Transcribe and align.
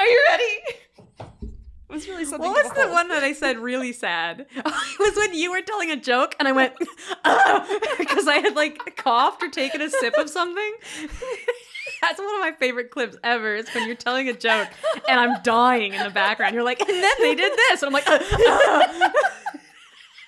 Are 0.00 0.06
you 0.06 0.24
ready? 0.30 0.78
It 1.20 1.92
was 1.92 2.08
really 2.08 2.24
something. 2.24 2.50
What 2.50 2.64
was 2.64 2.72
the 2.72 2.88
one 2.90 3.08
that 3.08 3.22
I 3.22 3.34
said 3.34 3.58
really 3.58 3.92
sad? 3.92 4.46
it 4.56 4.64
was 4.98 5.14
when 5.14 5.34
you 5.34 5.50
were 5.50 5.60
telling 5.60 5.90
a 5.90 5.96
joke 5.96 6.34
and 6.38 6.48
I 6.48 6.52
went 6.52 6.72
because 7.98 8.26
I 8.26 8.40
had 8.42 8.56
like 8.56 8.96
coughed 8.96 9.42
or 9.42 9.50
taken 9.50 9.82
a 9.82 9.90
sip 9.90 10.14
of 10.16 10.30
something. 10.30 10.72
That's 12.00 12.18
one 12.18 12.34
of 12.34 12.40
my 12.40 12.52
favorite 12.58 12.90
clips 12.90 13.18
ever. 13.22 13.56
Is 13.56 13.68
when 13.74 13.86
you're 13.86 13.94
telling 13.94 14.26
a 14.30 14.32
joke 14.32 14.68
and 15.06 15.20
I'm 15.20 15.42
dying 15.42 15.92
in 15.92 16.02
the 16.02 16.08
background. 16.08 16.54
You're 16.54 16.64
like, 16.64 16.80
and 16.80 16.88
then 16.88 17.12
they 17.18 17.34
did 17.34 17.52
this, 17.52 17.82
and 17.82 17.88
I'm 17.88 17.92
like, 17.92 18.08
uh, 18.08 18.14
uh. 18.14 19.10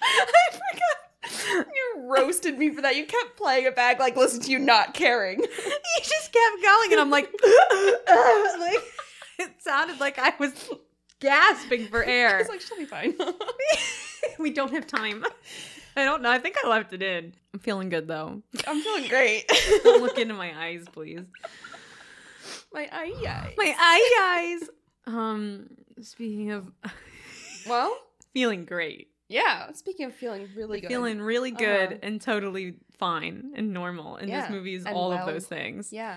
I 0.02 0.48
forgot. 0.50 1.66
You 1.74 2.12
roasted 2.14 2.58
me 2.58 2.74
for 2.74 2.82
that. 2.82 2.96
You 2.96 3.06
kept 3.06 3.38
playing 3.38 3.64
it 3.64 3.74
back, 3.74 3.98
like 3.98 4.16
listen 4.16 4.40
to 4.42 4.50
you 4.50 4.58
not 4.58 4.92
caring. 4.92 5.40
You 5.40 5.46
just 6.02 6.30
kept 6.30 6.62
going, 6.62 6.92
and 6.92 7.00
I'm 7.00 7.10
like, 7.10 7.32
like 8.58 8.84
it 9.38 9.50
sounded 9.62 10.00
like 10.00 10.18
I 10.18 10.32
was 10.38 10.70
gasping 11.20 11.86
for 11.88 12.02
air. 12.04 12.38
It's 12.40 12.48
like 12.48 12.60
she'll 12.60 12.78
be 12.78 12.84
fine. 12.84 13.14
we 14.38 14.50
don't 14.52 14.72
have 14.72 14.86
time. 14.86 15.24
I 15.96 16.04
don't 16.04 16.22
know. 16.22 16.30
I 16.30 16.38
think 16.38 16.56
I 16.64 16.68
left 16.68 16.92
it 16.92 17.02
in. 17.02 17.34
I'm 17.52 17.60
feeling 17.60 17.88
good 17.90 18.08
though. 18.08 18.42
I'm 18.66 18.80
feeling 18.82 19.08
great. 19.08 19.44
Don't 19.84 20.02
look 20.02 20.18
into 20.18 20.34
my 20.34 20.52
eyes, 20.66 20.84
please. 20.92 21.20
My 22.72 22.88
eye 22.90 23.12
eye. 23.26 23.54
My 23.56 23.74
eye 23.76 24.58
eyes. 24.62 24.68
Um, 25.06 25.68
speaking 26.00 26.52
of 26.52 26.72
Well, 27.66 27.94
feeling 28.32 28.64
great, 28.64 29.08
yeah. 29.28 29.70
Speaking 29.72 30.06
of 30.06 30.14
feeling 30.14 30.48
really 30.56 30.80
good, 30.80 30.88
feeling 30.88 31.20
really 31.20 31.50
good 31.50 31.88
Uh-huh. 31.92 31.98
and 32.02 32.20
totally 32.20 32.76
fine 32.98 33.52
and 33.56 33.72
normal. 33.74 34.16
And 34.16 34.28
Yeah, 34.28 34.42
this 34.42 34.50
movie 34.50 34.74
is 34.74 34.86
and 34.86 34.94
all 34.94 35.10
well. 35.10 35.18
of 35.18 35.26
those 35.26 35.46
things. 35.46 35.92
yeah, 35.92 36.16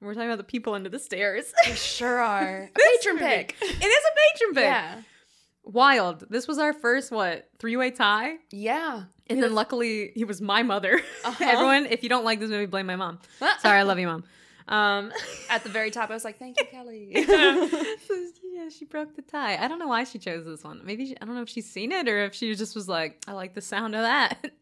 We're 0.00 0.14
talking 0.14 0.28
about 0.28 0.38
the 0.38 0.44
people 0.44 0.74
under 0.74 0.88
the 0.88 0.98
stairs. 0.98 1.52
we 1.66 1.72
sure 1.74 2.18
are. 2.18 2.70
A 2.74 2.78
patron 2.96 3.18
pick. 3.18 3.56
It 3.62 3.66
is 3.84 4.04
a 4.04 4.32
patron 4.32 4.54
pick. 4.54 4.64
Yeah, 4.64 5.02
Wild. 5.64 6.24
This 6.30 6.46
was 6.46 6.58
our 6.58 6.72
first 6.72 7.10
what 7.10 7.48
three 7.58 7.76
way 7.76 7.90
tie, 7.90 8.36
yeah. 8.50 9.04
and 9.26 9.42
then 9.42 9.54
luckily 9.54 10.12
he 10.14 10.24
was 10.24 10.40
my 10.40 10.62
mother. 10.62 11.00
Uh-huh. 11.24 11.44
Everyone, 11.46 11.86
if 11.86 12.02
you 12.02 12.08
don't 12.08 12.24
like 12.24 12.40
this 12.40 12.48
movie, 12.48 12.64
blame 12.66 12.86
my 12.86 12.96
mom. 12.96 13.18
Sorry, 13.60 13.78
I 13.78 13.82
love 13.82 13.98
you, 13.98 14.06
mom. 14.06 14.24
Um, 14.68 15.12
At 15.50 15.62
the 15.62 15.68
very 15.68 15.90
top, 15.90 16.10
I 16.10 16.14
was 16.14 16.24
like, 16.24 16.38
"Thank 16.38 16.58
you, 16.58 16.66
Kelly." 16.66 17.12
so, 17.26 18.14
yeah, 18.52 18.68
she 18.70 18.84
broke 18.86 19.14
the 19.16 19.22
tie. 19.22 19.56
I 19.62 19.68
don't 19.68 19.78
know 19.78 19.88
why 19.88 20.04
she 20.04 20.18
chose 20.18 20.46
this 20.46 20.62
one. 20.64 20.80
Maybe 20.84 21.06
she, 21.06 21.16
I 21.20 21.24
don't 21.26 21.34
know 21.34 21.42
if 21.42 21.48
she's 21.48 21.68
seen 21.70 21.92
it 21.92 22.08
or 22.08 22.24
if 22.24 22.34
she 22.34 22.54
just 22.54 22.74
was 22.74 22.88
like, 22.88 23.22
I 23.26 23.32
like 23.32 23.54
the 23.54 23.60
sound 23.60 23.94
of 23.94 24.02
that. 24.02 24.52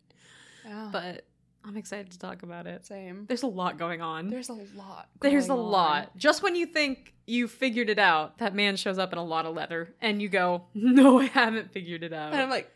Yeah, 0.64 0.88
but 0.90 1.24
I'm 1.66 1.76
excited 1.76 2.12
to 2.12 2.18
talk 2.18 2.42
about 2.42 2.66
it. 2.66 2.86
same. 2.86 3.24
There's 3.26 3.42
a 3.42 3.46
lot 3.48 3.76
going 3.78 4.00
on. 4.00 4.28
There's 4.30 4.48
a 4.48 4.52
lot. 4.52 5.08
There's 5.20 5.48
a 5.48 5.52
on. 5.52 5.58
lot. 5.58 6.16
Just 6.16 6.42
when 6.42 6.54
you 6.54 6.66
think 6.66 7.12
you 7.26 7.48
figured 7.48 7.90
it 7.90 7.98
out, 7.98 8.38
that 8.38 8.54
man 8.54 8.76
shows 8.76 8.98
up 8.98 9.12
in 9.12 9.18
a 9.18 9.24
lot 9.24 9.46
of 9.46 9.54
leather, 9.54 9.94
and 10.00 10.22
you 10.22 10.28
go, 10.28 10.66
"No, 10.74 11.18
I 11.20 11.24
haven't 11.24 11.72
figured 11.72 12.04
it 12.04 12.12
out." 12.12 12.32
and 12.32 12.40
I'm 12.40 12.50
like, 12.50 12.70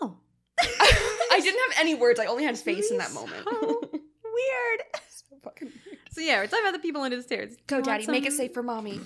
oh, 0.00 0.16
I 0.60 1.40
didn't 1.40 1.60
have 1.70 1.80
any 1.80 1.94
words. 1.94 2.18
I 2.18 2.26
only 2.26 2.44
had 2.44 2.58
face 2.58 2.90
in 2.90 2.98
that 2.98 3.12
moment. 3.12 3.44
so 3.44 3.80
weird. 3.92 4.80
So 5.08 5.36
fucking 5.44 5.68
weird. 5.68 5.98
So 6.10 6.20
yeah, 6.22 6.40
we're 6.40 6.46
talking 6.46 6.64
about 6.64 6.72
the 6.72 6.80
people 6.80 7.02
under 7.02 7.16
the 7.16 7.22
stairs. 7.22 7.56
Go, 7.66 7.80
daddy. 7.80 8.06
Make 8.06 8.26
it 8.26 8.32
safe 8.32 8.52
for 8.52 8.62
mommy. 8.62 9.00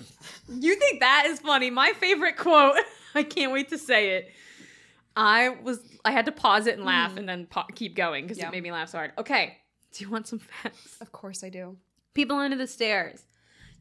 You 0.49 0.75
think 0.75 1.01
that 1.01 1.25
is 1.27 1.39
funny? 1.39 1.69
My 1.69 1.91
favorite 1.99 2.37
quote. 2.37 2.77
I 3.13 3.23
can't 3.23 3.51
wait 3.51 3.69
to 3.69 3.77
say 3.77 4.11
it. 4.15 4.31
I 5.15 5.49
was 5.49 5.79
I 6.05 6.11
had 6.11 6.25
to 6.25 6.31
pause 6.31 6.67
it 6.67 6.75
and 6.77 6.85
laugh 6.85 7.13
Mhm. 7.13 7.17
and 7.17 7.29
then 7.29 7.47
keep 7.75 7.95
going 7.95 8.25
because 8.25 8.37
Yeah. 8.37 8.47
it 8.47 8.51
made 8.51 8.63
me 8.63 8.71
laugh 8.71 8.89
so 8.89 8.97
hard. 8.99 9.11
Okay, 9.17 9.57
do 9.91 10.03
you 10.03 10.09
want 10.09 10.27
some 10.27 10.39
facts? 10.39 10.97
Of 11.01 11.11
course 11.11 11.43
I 11.43 11.49
do. 11.49 11.77
People 12.13 12.37
Under 12.37 12.57
the 12.57 12.67
Stairs. 12.67 13.25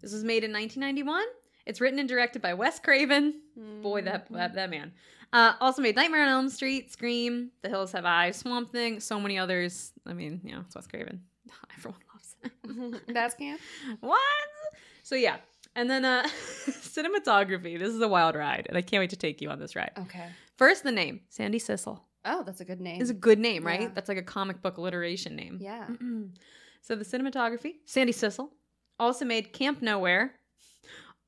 This 0.02 0.12
was 0.12 0.24
made 0.24 0.44
in 0.44 0.52
1991. 0.52 1.24
It's 1.66 1.80
written 1.80 1.98
and 1.98 2.08
directed 2.08 2.42
by 2.42 2.54
Wes 2.54 2.80
Craven. 2.80 3.40
Boy, 3.82 4.02
that 4.02 4.24
Mm-hmm. 4.26 4.34
that, 4.34 4.54
that 4.54 4.70
man. 4.70 4.92
Uh, 5.32 5.54
also 5.60 5.80
made 5.82 5.94
Nightmare 5.94 6.22
on 6.22 6.28
Elm 6.28 6.48
Street, 6.48 6.90
Scream, 6.90 7.52
The 7.62 7.68
Hills 7.68 7.92
Have 7.92 8.04
Eyes, 8.04 8.36
Swamp 8.38 8.72
Thing, 8.72 8.98
so 8.98 9.20
many 9.20 9.38
others. 9.38 9.92
I 10.04 10.12
mean, 10.12 10.40
you 10.42 10.52
know, 10.52 10.62
it's 10.66 10.74
Wes 10.74 10.88
Craven. 10.88 11.22
Everyone 11.76 12.00
loves 12.12 12.36
it. 12.42 13.02
That's 13.14 13.34
camp. 13.36 13.60
what? 14.00 14.20
So 15.04 15.14
yeah, 15.14 15.36
and 15.76 15.88
then 15.90 16.04
uh, 16.04 16.26
cinematography. 16.68 17.78
This 17.78 17.94
is 17.94 18.00
a 18.00 18.08
wild 18.08 18.34
ride, 18.34 18.66
and 18.68 18.76
I 18.76 18.82
can't 18.82 19.00
wait 19.00 19.10
to 19.10 19.16
take 19.16 19.40
you 19.40 19.50
on 19.50 19.58
this 19.58 19.74
ride. 19.76 19.92
Okay. 19.98 20.26
First, 20.56 20.82
the 20.84 20.92
name 20.92 21.20
Sandy 21.28 21.58
Sissel 21.58 22.00
Oh, 22.24 22.42
that's 22.44 22.60
a 22.60 22.64
good 22.66 22.80
name. 22.80 23.00
is 23.00 23.08
a 23.10 23.14
good 23.14 23.38
name, 23.38 23.64
right? 23.64 23.80
Yeah. 23.82 23.88
That's 23.94 24.08
like 24.08 24.18
a 24.18 24.22
comic 24.22 24.60
book 24.62 24.76
alliteration 24.76 25.36
name. 25.36 25.58
yeah. 25.60 25.86
So 26.82 26.96
the 26.96 27.04
cinematography, 27.04 27.74
Sandy 27.84 28.12
Sissel, 28.14 28.48
also 28.98 29.26
made 29.26 29.52
Camp 29.52 29.82
Nowhere, 29.82 30.32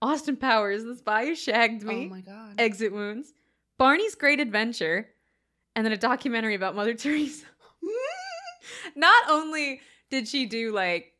Austin 0.00 0.34
Powers, 0.36 0.82
The 0.82 0.96
Spy 0.96 1.26
Who 1.26 1.34
Shagged 1.34 1.82
Me, 1.82 2.06
Oh 2.06 2.08
my 2.08 2.20
god. 2.22 2.54
Exit 2.58 2.90
Wounds, 2.90 3.34
Barney's 3.78 4.14
Great 4.14 4.40
Adventure, 4.40 5.10
and 5.76 5.84
then 5.84 5.92
a 5.92 5.98
documentary 5.98 6.54
about 6.54 6.74
Mother 6.74 6.94
Teresa. 6.94 7.44
Not 8.96 9.24
only 9.28 9.80
did 10.10 10.26
she 10.26 10.46
do 10.46 10.72
like 10.72 11.11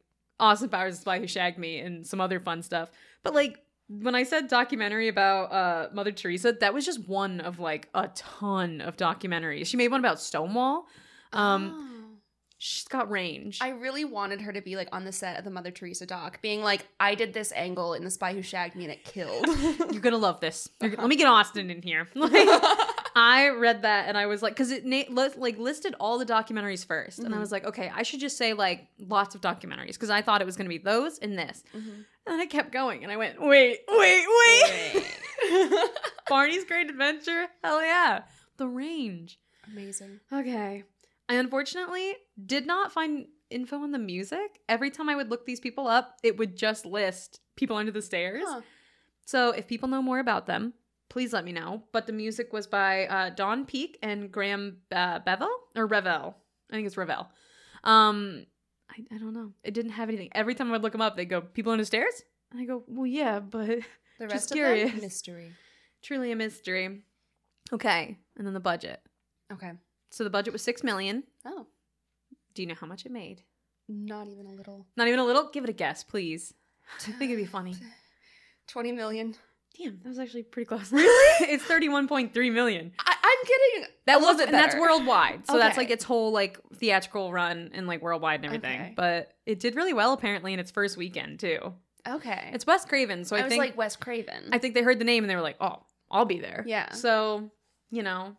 Austin 0.42 0.68
Powers, 0.68 0.96
The 0.96 1.00
Spy 1.02 1.18
Who 1.20 1.26
Shagged 1.26 1.58
Me, 1.58 1.78
and 1.78 2.06
some 2.06 2.20
other 2.20 2.40
fun 2.40 2.62
stuff, 2.62 2.90
but 3.22 3.34
like 3.34 3.58
when 3.88 4.14
I 4.14 4.22
said 4.22 4.48
documentary 4.48 5.08
about 5.08 5.52
uh, 5.52 5.88
Mother 5.92 6.12
Teresa, 6.12 6.52
that 6.60 6.72
was 6.72 6.86
just 6.86 7.06
one 7.08 7.40
of 7.40 7.58
like 7.58 7.88
a 7.94 8.08
ton 8.14 8.80
of 8.80 8.96
documentaries. 8.96 9.66
She 9.66 9.76
made 9.76 9.88
one 9.88 10.00
about 10.00 10.18
Stonewall. 10.20 10.86
Um, 11.32 11.74
Oh. 11.74 12.18
she's 12.56 12.84
got 12.88 13.10
range. 13.10 13.58
I 13.60 13.70
really 13.70 14.04
wanted 14.06 14.40
her 14.42 14.52
to 14.52 14.62
be 14.62 14.76
like 14.76 14.88
on 14.92 15.04
the 15.04 15.12
set 15.12 15.36
of 15.38 15.44
the 15.44 15.50
Mother 15.50 15.70
Teresa 15.70 16.06
doc, 16.06 16.40
being 16.42 16.62
like, 16.62 16.86
I 17.00 17.14
did 17.14 17.34
this 17.34 17.52
angle 17.54 17.92
in 17.94 18.04
The 18.04 18.10
Spy 18.10 18.32
Who 18.32 18.40
Shagged 18.42 18.76
Me 18.76 18.84
and 18.84 18.92
it 18.92 19.04
killed. 19.04 19.46
You're 19.92 20.00
gonna 20.00 20.16
love 20.16 20.40
this. 20.40 20.68
Let 20.80 21.06
me 21.08 21.16
get 21.16 21.26
Austin 21.26 21.70
in 21.70 21.82
here. 21.82 22.08
Like, 22.14 22.32
I 23.14 23.48
read 23.50 23.82
that 23.82 24.08
and 24.08 24.16
I 24.16 24.26
was 24.26 24.42
like, 24.42 24.52
because 24.54 24.70
it 24.70 24.84
na- 24.86 25.04
li- 25.08 25.30
like 25.36 25.58
listed 25.58 25.94
all 26.00 26.18
the 26.18 26.26
documentaries 26.26 26.86
1st 26.86 27.18
and 27.20 27.34
I 27.34 27.36
Mhm. 27.36 27.40
was 27.40 27.52
like, 27.52 27.64
okay, 27.66 27.90
I 27.94 28.02
should 28.02 28.20
just 28.20 28.36
say 28.38 28.52
like 28.54 28.86
lots 28.98 29.34
of 29.34 29.40
documentaries 29.40 29.94
because 29.94 30.10
I 30.10 30.22
thought 30.22 30.40
it 30.40 30.44
was 30.46 30.56
gonna 30.56 30.68
be 30.68 30.78
those 30.78 31.18
and 31.18 31.38
this. 31.38 31.62
Mhm. 31.74 32.04
And 32.26 32.40
I 32.40 32.46
kept 32.46 32.72
going 32.72 33.02
and 33.02 33.12
I 33.12 33.16
went, 33.16 33.40
wait, 33.40 33.80
wait, 33.88 34.26
wait. 34.28 35.04
Barney's 36.28 36.64
Great 36.64 36.88
Adventure, 36.88 37.48
hell 37.62 37.82
yeah, 37.82 38.22
the 38.56 38.68
range. 38.68 39.38
Amazing. 39.66 40.20
Okay, 40.32 40.84
I 41.28 41.34
unfortunately 41.34 42.14
did 42.46 42.66
not 42.66 42.92
find 42.92 43.26
info 43.50 43.76
on 43.82 43.92
the 43.92 43.98
music. 43.98 44.60
Every 44.68 44.90
time 44.90 45.08
I 45.08 45.16
would 45.16 45.28
look 45.30 45.44
these 45.46 45.60
people 45.60 45.86
up, 45.86 46.16
it 46.22 46.36
would 46.38 46.56
just 46.56 46.86
list 46.86 47.40
people 47.56 47.76
under 47.76 47.92
the 47.92 48.02
stairs. 48.02 48.44
Huh. 48.46 48.60
So 49.26 49.50
if 49.50 49.66
people 49.66 49.88
know 49.88 50.02
more 50.02 50.18
about 50.18 50.46
them, 50.46 50.72
please 51.12 51.32
let 51.32 51.44
me 51.44 51.52
know. 51.52 51.82
But 51.92 52.06
the 52.06 52.12
music 52.12 52.52
was 52.54 52.66
by 52.66 53.06
uh, 53.06 53.30
Don 53.30 53.66
Peake 53.66 53.98
and 54.02 54.32
Graeme 54.32 54.78
uh, 54.90 55.18
Bevel 55.18 55.50
or 55.76 55.86
Revell. 55.86 56.36
I 56.70 56.74
think 56.74 56.86
it's 56.86 56.96
Revell. 56.96 57.30
Um, 57.84 58.46
I, 58.90 59.14
I 59.14 59.18
don't 59.18 59.34
know. 59.34 59.52
It 59.62 59.74
didn't 59.74 59.92
have 59.92 60.08
anything. 60.08 60.30
Every 60.32 60.54
time 60.54 60.68
I 60.68 60.72
would 60.72 60.82
look 60.82 60.92
them 60.92 61.02
up, 61.02 61.16
they 61.16 61.26
go, 61.26 61.42
"People 61.42 61.72
under 61.72 61.84
stairs," 61.84 62.22
and 62.50 62.60
I 62.60 62.64
go, 62.64 62.82
"Well, 62.86 63.06
yeah, 63.06 63.40
but 63.40 63.66
The 64.18 64.26
Just 64.26 64.32
rest 64.32 64.50
of 64.52 64.54
curious. 64.56 65.00
mystery. 65.00 65.52
truly 66.02 66.32
a 66.32 66.36
mystery." 66.36 67.02
Okay, 67.72 68.18
and 68.36 68.46
then 68.46 68.54
the 68.54 68.60
budget. 68.60 69.00
Okay. 69.52 69.72
So 70.10 70.24
the 70.24 70.30
budget 70.30 70.52
was 70.52 70.62
six 70.62 70.82
million. 70.82 71.24
Oh, 71.44 71.66
Do 72.54 72.62
you 72.62 72.68
know 72.68 72.74
how 72.80 72.86
much 72.86 73.04
it 73.06 73.12
made? 73.12 73.42
not 73.88 74.28
even 74.28 74.46
a 74.46 74.52
little. 74.52 74.86
Not 74.96 75.08
even 75.08 75.18
a 75.20 75.24
little. 75.24 75.50
Give 75.52 75.64
it 75.64 75.70
a 75.70 75.74
guess, 75.74 76.04
please. 76.04 76.54
I 77.08 77.12
think 77.12 77.30
it'd 77.30 77.36
be 77.44 77.50
funny. 77.50 77.74
20 78.68 78.92
million. 78.92 79.34
Damn, 79.78 79.98
that 80.02 80.08
was 80.08 80.18
actually 80.18 80.42
pretty 80.42 80.66
close. 80.66 80.92
Really? 80.92 81.46
it's 81.52 81.64
thirty-one 81.64 82.08
point 82.08 82.34
three 82.34 82.50
million. 82.50 82.92
I- 82.98 83.16
I'm 83.22 83.46
getting 83.46 83.92
That 84.06 84.16
was 84.16 84.24
little 84.26 84.38
bit 84.38 84.46
and 84.48 84.54
that's 84.54 84.74
worldwide. 84.74 85.46
So 85.46 85.58
that's 85.58 85.76
like 85.76 85.90
its 85.90 86.04
whole 86.04 86.32
like 86.32 86.58
theatrical 86.74 87.32
run 87.32 87.70
and 87.72 87.86
like 87.86 88.02
worldwide 88.02 88.40
and 88.40 88.46
everything. 88.46 88.80
Okay. 88.80 88.92
But 88.96 89.32
it 89.46 89.58
did 89.60 89.74
really 89.74 89.92
well 89.92 90.12
apparently 90.12 90.52
in 90.52 90.58
its 90.58 90.70
first 90.70 90.96
weekend 90.96 91.40
too. 91.40 91.72
Okay. 92.06 92.50
It's 92.52 92.66
Wes 92.66 92.84
Craven, 92.84 93.24
so 93.24 93.36
I, 93.36 93.40
I, 93.40 93.42
was 93.44 93.50
think 93.50 93.60
like 93.60 93.76
Wes 93.76 93.96
Craven. 93.96 94.48
I 94.52 94.58
think 94.58 94.74
they 94.74 94.82
heard 94.82 94.98
the 94.98 95.04
name 95.04 95.22
and 95.24 95.30
they 95.30 95.36
were 95.36 95.42
like, 95.42 95.56
"Oh, 95.60 95.84
I'll 96.10 96.24
be 96.24 96.40
there." 96.40 96.64
Yeah. 96.66 96.90
So, 96.92 97.50
you 97.90 98.02
know, 98.02 98.36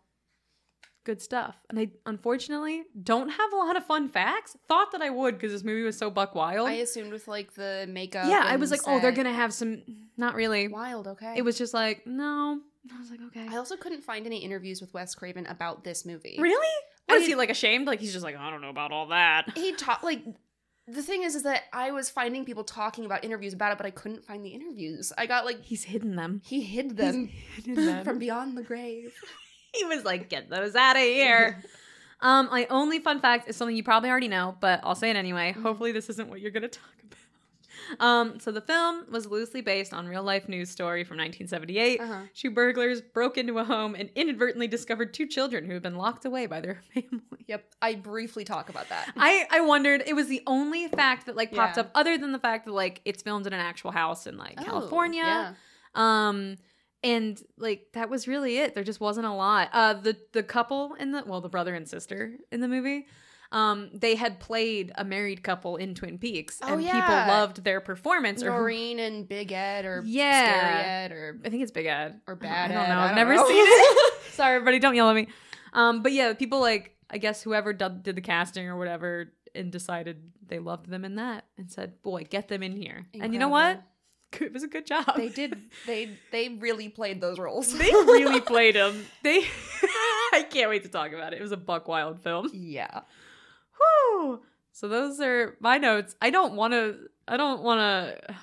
good 1.04 1.22
stuff. 1.22 1.56
And 1.70 1.78
I 1.80 1.90
unfortunately 2.06 2.84
don't 3.02 3.30
have 3.30 3.54
a 3.54 3.56
lot 3.56 3.76
of 3.76 3.86
fun 3.86 4.10
facts. 4.10 4.56
Thought 4.68 4.92
that 4.94 5.02
I 5.02 5.10
would 5.10 5.36
because 5.36 5.52
this 5.52 5.64
movie 5.64 5.84
was 5.84 5.98
so 5.98 6.10
buck 6.10 6.36
wild. 6.36 6.68
I 6.70 6.74
assumed 6.74 7.12
with 7.12 7.28
like 7.28 7.54
the 7.54 7.86
makeup. 7.90 8.26
yeah, 8.28 8.44
I 8.46 8.56
was 8.56 8.72
like, 8.72 8.82
oh, 8.88 9.00
they're 9.00 9.12
gonna 9.12 9.34
have 9.34 9.54
some. 9.54 9.82
Not 10.18 10.36
really. 10.36 10.68
wild. 10.68 11.08
Okay. 11.08 11.34
It 11.38 11.42
was 11.44 11.58
just 11.58 11.74
like, 11.74 12.06
no. 12.08 12.60
I 12.94 13.00
was 13.00 13.10
like, 13.10 13.22
okay. 13.28 13.48
I 13.50 13.58
also 13.58 13.76
couldn't 13.78 14.04
find 14.04 14.26
any 14.26 14.38
interviews 14.40 14.82
with 14.82 14.94
Wes 14.94 15.16
Craven 15.16 15.46
about 15.48 15.84
this 15.84 16.06
movie. 16.06 16.38
Really? 16.40 16.68
I 17.10 17.16
is 17.16 17.28
he 17.28 17.36
like 17.36 17.50
ashamed? 17.50 17.88
Like 17.88 18.00
he's 18.00 18.14
just 18.14 18.24
like, 18.24 18.36
I 18.38 18.50
don't 18.50 18.62
know 18.62 18.70
about 18.70 18.92
all 18.92 19.08
that. 19.08 19.52
He 19.56 19.74
taught 19.74 20.04
like 20.04 20.22
the 20.88 21.02
thing 21.02 21.24
is 21.24 21.36
is 21.36 21.44
that 21.44 21.64
I 21.72 21.92
was 21.92 22.10
finding 22.10 22.44
people 22.44 22.64
talking 22.66 23.06
about 23.06 23.24
interviews 23.24 23.54
about 23.54 23.72
it, 23.72 23.78
but 23.78 23.86
I 23.88 23.92
couldn't 23.92 24.26
find 24.26 24.44
the 24.44 24.50
interviews. 24.50 25.14
I 25.18 25.26
got 25.28 25.46
like 25.46 25.64
He's 25.64 25.84
hidden 25.86 26.16
them. 26.18 26.42
he 26.46 26.62
hid 26.62 26.98
them 26.98 27.28
He's 27.28 27.66
hidden 27.66 27.86
them. 27.86 28.04
from 28.06 28.20
beyond 28.20 28.58
the 28.58 28.64
grave. 28.64 29.14
he 29.80 29.86
was 29.86 30.04
like, 30.04 30.30
get 30.30 30.50
those 30.50 30.76
out 30.76 30.96
of 30.96 31.02
here. 31.02 31.64
um, 32.22 32.48
my 32.52 32.68
only 32.70 33.00
fun 33.00 33.20
fact 33.20 33.50
is 33.50 33.56
something 33.56 33.76
you 33.76 33.84
probably 33.84 34.10
already 34.10 34.28
know, 34.28 34.56
but 34.60 34.80
I'll 34.84 34.96
say 34.96 35.10
it 35.10 35.16
anyway. 35.16 35.54
Mhm. 35.58 35.62
Hopefully, 35.64 35.92
this 35.92 36.10
isn't 36.10 36.30
what 36.30 36.40
you're 36.42 36.52
gonna 36.52 36.68
talk 36.68 36.84
about. 36.86 37.20
Um, 38.00 38.40
so 38.40 38.52
the 38.52 38.62
film 38.62 39.06
was 39.12 39.26
loosely 39.28 39.60
based 39.62 39.94
on 39.94 40.08
real 40.08 40.24
life 40.24 40.48
news 40.48 40.70
story 40.70 41.04
from 41.04 41.18
1978. 41.18 42.00
Uh-huh. 42.00 42.22
Two 42.34 42.50
burglars 42.50 43.02
broke 43.02 43.38
into 43.38 43.60
a 43.60 43.64
home 43.66 43.94
and 43.96 44.10
inadvertently 44.16 44.68
discovered 44.68 45.14
two 45.14 45.28
children 45.28 45.66
who 45.66 45.74
had 45.74 45.84
been 45.84 45.98
locked 45.98 46.24
away 46.24 46.46
by 46.46 46.62
their 46.62 46.82
family. 46.94 47.44
Yep, 47.48 47.66
I 47.82 47.96
briefly 47.96 48.46
talk 48.46 48.70
about 48.70 48.88
that. 48.90 49.12
I, 49.18 49.48
I 49.52 49.62
wondered 49.62 50.02
it 50.06 50.16
was 50.16 50.28
the 50.28 50.42
only 50.48 50.88
fact 50.88 51.26
that 51.26 51.36
like 51.36 51.52
popped 51.54 51.76
Yeah. 51.76 51.82
up 51.82 51.92
other 51.94 52.18
than 52.18 52.32
the 52.32 52.40
fact 52.40 52.66
that 52.68 52.72
like 52.72 53.02
it's 53.04 53.22
filmed 53.22 53.48
in 53.48 53.54
an 53.54 53.60
actual 53.60 53.92
house 53.92 54.28
in 54.28 54.38
like 54.38 54.56
Oh, 54.62 54.64
California. 54.64 55.24
Yeah. 55.26 55.54
Um 55.96 56.56
and 57.04 57.42
like 57.58 57.88
that 57.94 58.10
was 58.10 58.28
really 58.28 58.58
it. 58.58 58.74
There 58.76 58.84
just 58.84 59.00
wasn't 59.00 59.26
a 59.28 59.34
lot. 59.34 59.70
Uh 59.74 59.94
the 59.94 60.18
the 60.32 60.44
couple 60.44 60.94
in 61.00 61.12
the 61.12 61.24
well, 61.26 61.42
the 61.42 61.50
brother 61.50 61.74
and 61.76 61.88
sister 61.88 62.34
in 62.52 62.62
the 62.62 62.68
movie, 62.68 63.08
um, 63.52 63.90
they 63.94 64.16
had 64.16 64.40
played 64.40 64.92
a 64.96 65.04
married 65.04 65.44
couple 65.44 65.76
in 65.78 65.94
Twin 65.96 66.18
Peaks 66.18 66.60
Oh, 66.64 66.74
and 66.74 66.84
yeah. 66.84 66.94
people 66.94 67.16
loved 67.34 67.64
their 67.64 67.82
performance 67.82 68.42
or 68.42 68.50
Noreen 68.50 69.00
and 69.00 69.28
Big 69.28 69.52
Ed 69.52 69.86
or 69.86 70.02
Yeah. 70.06 70.46
Scary 70.46 70.84
Ed 70.84 71.12
or 71.12 71.40
I 71.46 71.50
think 71.50 71.62
it's 71.64 71.72
Big 71.72 71.86
Ed. 71.86 72.20
or 72.28 72.36
Bad 72.36 72.72
I 72.72 72.74
don't 72.74 72.90
know. 72.90 72.96
I 72.96 73.04
I've 73.04 73.10
don't 73.10 73.16
never 73.18 73.36
know. 73.36 73.48
seen 73.48 73.64
it. 73.66 74.14
Sorry, 74.32 74.56
everybody, 74.56 74.80
don't 74.80 74.96
yell 74.96 75.10
at 75.10 75.16
me. 75.16 75.28
Um, 75.74 76.02
but 76.04 76.12
yeah, 76.14 76.34
people 76.34 76.60
like 76.62 76.96
I 77.10 77.18
guess 77.20 77.44
whoever 77.44 77.74
did, 77.74 78.02
did 78.04 78.16
the 78.16 78.22
casting 78.22 78.68
or 78.68 78.76
whatever 78.78 79.32
and 79.54 79.72
decided 79.72 80.32
they 80.48 80.58
loved 80.58 80.90
them 80.90 81.06
in 81.06 81.16
that 81.16 81.46
and 81.60 81.70
said, 81.72 82.02
"Boy, 82.02 82.24
get 82.28 82.48
them 82.48 82.64
in 82.64 82.76
here." 82.76 83.06
And 83.14 83.34
you 83.34 83.40
know 83.40 83.50
what? 83.50 83.82
Incredible. 84.34 84.48
It 84.48 84.54
was 84.54 84.64
a 84.64 84.68
good 84.68 84.86
job. 84.86 85.06
They 85.16 85.30
did. 85.30 85.58
They 85.86 86.10
they 86.32 86.50
really 86.50 86.90
played 86.90 87.22
those 87.22 87.40
roles. 87.40 87.72
They 87.78 87.90
really 87.92 88.42
played 88.54 88.76
them. 88.76 89.06
They. 89.24 89.46
I 90.34 90.46
can't 90.50 90.70
wait 90.70 90.84
to 90.84 90.90
talk 90.90 91.14
about 91.14 91.34
it. 91.34 91.40
It 91.40 91.42
was 91.42 91.52
a 91.52 91.58
buck 91.58 91.88
wild 91.88 92.20
film. 92.22 92.50
yeah. 92.54 93.02
Whew. 93.78 94.42
So 94.72 94.88
those 94.88 95.20
are 95.20 95.56
my 95.60 95.78
notes. 95.78 96.16
I 96.22 96.30
don't 96.30 96.56
want 96.56 96.74
to. 96.74 96.98
I 97.28 97.38
don't 97.38 97.62
want 97.64 97.80
to. 98.28 98.36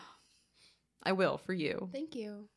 I 1.02 1.12
will 1.12 1.38
for 1.38 1.52
you. 1.54 1.88
Thank 1.92 2.14
you. 2.14 2.48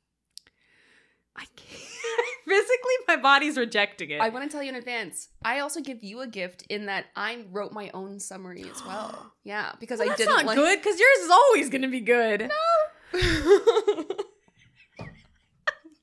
I 1.35 1.45
can't. 1.55 1.79
Physically, 2.45 2.93
my 3.07 3.15
body's 3.15 3.57
rejecting 3.57 4.11
it. 4.11 4.21
I 4.21 4.29
want 4.29 4.43
to 4.43 4.51
tell 4.51 4.61
you 4.61 4.69
in 4.69 4.75
advance. 4.75 5.29
I 5.43 5.59
also 5.59 5.79
give 5.81 6.03
you 6.03 6.19
a 6.21 6.27
gift 6.27 6.63
in 6.69 6.85
that 6.87 7.05
I 7.15 7.45
wrote 7.49 7.71
my 7.71 7.89
own 7.93 8.19
summary 8.19 8.63
as 8.69 8.85
well. 8.85 9.31
Yeah, 9.45 9.73
because 9.79 9.99
Well, 9.99 10.07
I 10.07 10.11
that's 10.11 10.19
didn't 10.19 10.35
not 10.35 10.45
like. 10.45 10.55
good 10.55 10.79
because 10.79 10.97
yours 10.97 11.17
is 11.25 11.29
always 11.29 11.69
going 11.69 11.81
to 11.81 11.89
be 11.89 11.99
good. 11.99 12.49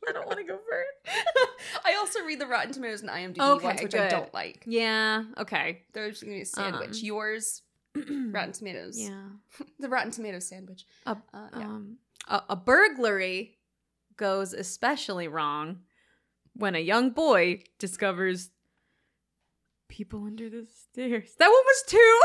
I 0.08 0.12
don't 0.12 0.26
want 0.26 0.38
to 0.38 0.44
go 0.44 0.58
first. 0.58 1.18
I 1.84 1.94
also 1.96 2.20
read 2.24 2.40
the 2.40 2.46
Rotten 2.46 2.72
Tomatoes 2.72 3.02
and 3.02 3.10
IMDb 3.10 3.38
Okay, 3.40 3.64
ones, 3.66 3.82
which 3.82 3.94
I 3.94 4.08
don't 4.08 4.32
like. 4.34 4.64
Yeah. 4.66 5.24
Okay. 5.38 5.82
They're 5.92 6.10
just 6.10 6.22
gonna 6.22 6.36
be 6.36 6.42
a 6.42 6.46
sandwich. 6.46 6.98
Um, 7.00 7.04
Yours, 7.04 7.62
Rotten 7.96 8.52
Tomatoes. 8.52 8.98
yeah. 8.98 9.24
the 9.78 9.88
Rotten 9.88 10.10
Tomatoes 10.10 10.48
sandwich. 10.48 10.84
A, 11.06 11.10
Uh, 11.32 11.48
yeah. 11.56 11.64
um, 11.64 11.98
a, 12.28 12.42
a 12.50 12.56
burglary 12.56 13.58
goes 14.16 14.52
especially 14.52 15.28
wrong 15.28 15.80
when 16.54 16.74
a 16.74 16.78
young 16.80 17.10
boy 17.10 17.62
discovers 17.78 18.50
people 19.88 20.24
under 20.24 20.48
the 20.50 20.66
stairs. 20.66 21.34
That 21.38 21.48
one 21.48 21.64
was 21.64 21.82
too 21.86 22.20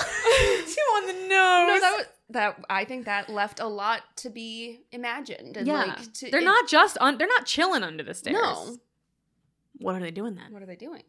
too 0.74 0.82
on 0.98 1.08
the 1.08 1.14
nose. 1.14 1.30
no, 1.30 1.80
that 1.82 1.94
was 1.98 2.06
that. 2.30 2.64
I 2.70 2.86
think 2.86 3.06
that 3.06 3.30
left 3.30 3.60
a 3.60 3.68
lot 3.68 4.02
to 4.18 4.30
be 4.30 4.82
imagined. 4.92 5.58
And 5.58 5.68
yeah, 5.68 5.84
like, 5.84 6.14
to, 6.14 6.32
they're 6.32 6.42
it- 6.42 6.46
not 6.46 6.68
just 6.68 6.98
on. 7.00 7.18
They're 7.18 7.28
not 7.28 7.46
chilling 7.46 7.84
under 7.84 8.04
the 8.04 8.14
stairs. 8.14 8.36
No. 8.42 8.78
What 9.78 9.96
are 9.96 10.00
they 10.00 10.12
doing 10.12 10.36
then? 10.36 10.52
What 10.54 10.64
are 10.64 10.66
they 10.68 10.76
doing? 10.78 11.04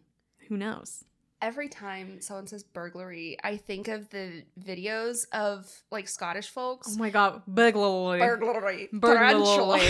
Who 0.48 0.56
knows? 0.56 1.04
Every 1.42 1.68
time 1.68 2.22
someone 2.22 2.46
says 2.46 2.62
burglary, 2.62 3.36
I 3.44 3.58
think 3.58 3.88
of 3.88 4.08
the 4.08 4.42
videos 4.58 5.26
of 5.32 5.70
like 5.90 6.08
Scottish 6.08 6.48
folks. 6.48 6.88
Oh 6.94 6.98
my 6.98 7.10
god, 7.10 7.42
burglary. 7.46 8.18
burglary, 8.20 8.88
Burglary. 8.90 9.82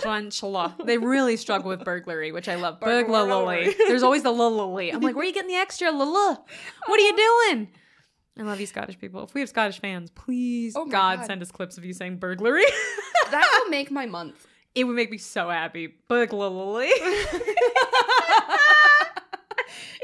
tarantula. 0.00 0.76
They 0.84 0.98
really 0.98 1.36
struggle 1.36 1.68
with 1.70 1.84
burglary, 1.84 2.30
which 2.30 2.48
I 2.48 2.54
love. 2.54 2.78
Burglary. 2.78 3.74
There's 3.88 4.04
always 4.04 4.22
the 4.22 4.30
lully. 4.30 4.92
I'm 4.92 5.00
like, 5.00 5.16
where 5.16 5.24
are 5.24 5.26
you 5.26 5.34
getting 5.34 5.48
the 5.50 5.56
extra 5.56 5.90
lula? 5.90 6.40
What 6.86 7.00
are 7.00 7.02
you 7.02 7.16
doing? 7.50 7.68
I 8.38 8.42
love 8.42 8.58
you, 8.60 8.66
Scottish 8.66 8.98
people. 8.98 9.22
If 9.24 9.32
we 9.34 9.40
have 9.40 9.48
Scottish 9.48 9.78
fans, 9.80 10.10
please, 10.10 10.74
Oh 10.76 10.86
God, 10.86 11.18
God. 11.18 11.26
send 11.26 11.40
us 11.42 11.50
clips 11.52 11.78
of 11.78 11.84
you 11.84 11.92
saying 11.92 12.16
burglary. 12.16 12.64
that 13.30 13.60
will 13.62 13.70
make 13.70 13.90
my 13.92 14.06
month. 14.06 14.46
it 14.74 14.84
would 14.84 14.96
make 14.96 15.10
me 15.10 15.18
so 15.18 15.48
happy. 15.50 15.94
Burglary. 16.08 16.88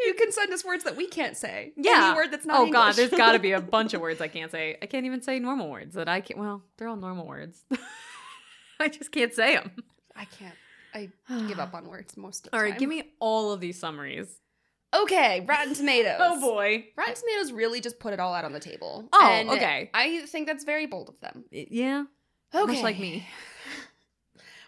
you 0.05 0.15
can 0.15 0.33
send 0.33 0.53
us 0.53 0.65
words 0.65 0.85
that 0.85 0.97
we 0.97 1.07
can't 1.07 1.37
say. 1.37 1.73
Yeah. 1.77 2.11
Any 2.13 2.17
word 2.17 2.31
that's 2.33 2.47
not 2.47 2.59
oh 2.61 2.67
English. 2.67 2.73
God, 2.81 2.95
there's 2.95 3.11
got 3.11 3.33
to 3.33 3.39
be 3.39 3.53
a 3.53 3.61
bunch 3.77 3.95
of 3.95 4.01
words 4.01 4.21
I 4.21 4.29
can't 4.29 4.51
say. 4.51 4.77
I 4.81 4.87
can't 4.87 5.07
even 5.07 5.23
say 5.23 5.39
normal 5.39 5.69
words 5.71 5.95
that 5.95 6.09
I 6.09 6.21
can't. 6.21 6.39
Well, 6.41 6.63
they're 6.77 6.89
all 6.89 6.97
normal 6.97 7.27
words. 7.27 7.65
I 8.79 8.89
just 8.89 9.13
can't 9.13 9.33
say 9.35 9.57
them. 9.57 9.73
I 10.17 10.25
can't. 10.25 10.55
I 10.93 11.09
give 11.47 11.61
up 11.61 11.73
on 11.75 11.87
words 11.87 12.17
most 12.17 12.47
of 12.47 12.51
the 12.51 12.57
All 12.57 12.63
time. 12.63 12.71
right, 12.71 12.79
give 12.79 12.89
me 12.89 13.13
all 13.21 13.53
of 13.53 13.61
these 13.61 13.79
summaries. 13.79 14.40
Okay, 14.95 15.45
Rotten 15.49 15.75
Tomatoes. 15.75 16.17
Oh 16.21 16.41
boy. 16.41 16.87
Rotten 16.97 17.15
Tomatoes 17.15 17.53
really 17.53 17.81
just 17.81 18.01
put 18.01 18.13
it 18.13 18.21
all 18.21 18.35
out 18.35 18.45
on 18.45 18.53
the 18.53 18.61
table. 18.61 19.09
Oh, 19.13 19.25
And 19.25 19.49
okay. 19.51 19.91
I 19.95 20.27
think 20.27 20.47
that's 20.47 20.65
very 20.65 20.87
bold 20.87 21.09
of 21.09 21.21
them. 21.21 21.45
Yeah. 21.51 22.05
Okay. 22.55 22.73
Much 22.73 22.83
like 22.83 22.99
me. 22.99 23.27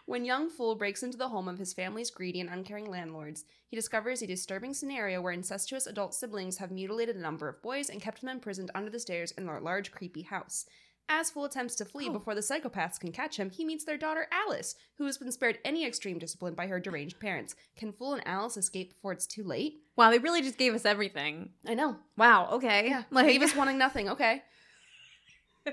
When 0.04 0.24
young 0.24 0.50
Fool 0.50 0.74
breaks 0.74 1.04
into 1.04 1.16
the 1.16 1.28
home 1.28 1.46
of 1.46 1.58
his 1.58 1.72
family's 1.72 2.10
greedy 2.10 2.40
and 2.40 2.50
uncaring 2.50 2.90
landlords, 2.90 3.44
he 3.68 3.76
discovers 3.76 4.20
a 4.20 4.26
disturbing 4.26 4.74
scenario 4.74 5.20
where 5.20 5.32
incestuous 5.32 5.86
adult 5.86 6.12
siblings 6.12 6.58
have 6.58 6.72
mutilated 6.72 7.14
a 7.14 7.20
number 7.20 7.48
of 7.48 7.62
boys 7.62 7.88
and 7.88 8.02
kept 8.02 8.20
them 8.20 8.28
imprisoned 8.28 8.70
under 8.74 8.90
the 8.90 8.98
stairs 8.98 9.30
in 9.32 9.46
their 9.46 9.60
large, 9.60 9.92
creepy 9.92 10.22
house. 10.22 10.66
As 11.08 11.30
Fool 11.30 11.44
attempts 11.44 11.74
to 11.76 11.84
flee 11.84 12.08
Oh. 12.08 12.12
before 12.12 12.34
the 12.34 12.40
psychopaths 12.40 12.98
can 12.98 13.12
catch 13.12 13.36
him, 13.36 13.50
he 13.50 13.64
meets 13.64 13.84
their 13.84 13.98
daughter 13.98 14.26
Alice, 14.32 14.74
who 14.98 15.04
has 15.06 15.18
been 15.18 15.30
spared 15.32 15.58
any 15.64 15.84
extreme 15.86 16.18
discipline 16.18 16.54
by 16.54 16.66
her 16.68 16.80
deranged 16.80 17.20
parents. 17.20 17.54
Can 17.76 17.92
Fool 17.92 18.14
and 18.14 18.26
Alice 18.26 18.56
escape 18.56 18.94
before 18.94 19.12
it's 19.12 19.26
too 19.26 19.44
late? 19.44 19.82
Wow, 19.96 20.10
they 20.10 20.18
really 20.18 20.40
just 20.42 20.58
gave 20.58 20.74
us 20.74 20.84
everything. 20.86 21.50
I 21.66 21.74
know. 21.74 21.96
Wow, 22.16 22.48
okay. 22.52 22.88
Yeah. 22.88 23.02
Like, 23.10 23.26
Leave 23.26 23.42
us 23.42 23.54
wanting 23.56 23.78
nothing. 23.78 24.08
Okay. 24.08 24.42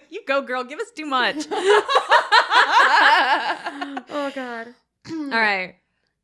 you 0.09 0.21
go, 0.27 0.41
girl. 0.41 0.63
Give 0.63 0.79
us 0.79 0.91
too 0.95 1.05
much. 1.05 1.47
oh, 4.09 4.31
God. 4.35 4.67
All 5.11 5.29
right. 5.29 5.75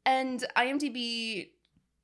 And 0.05 0.43
IMDb, 0.55 1.49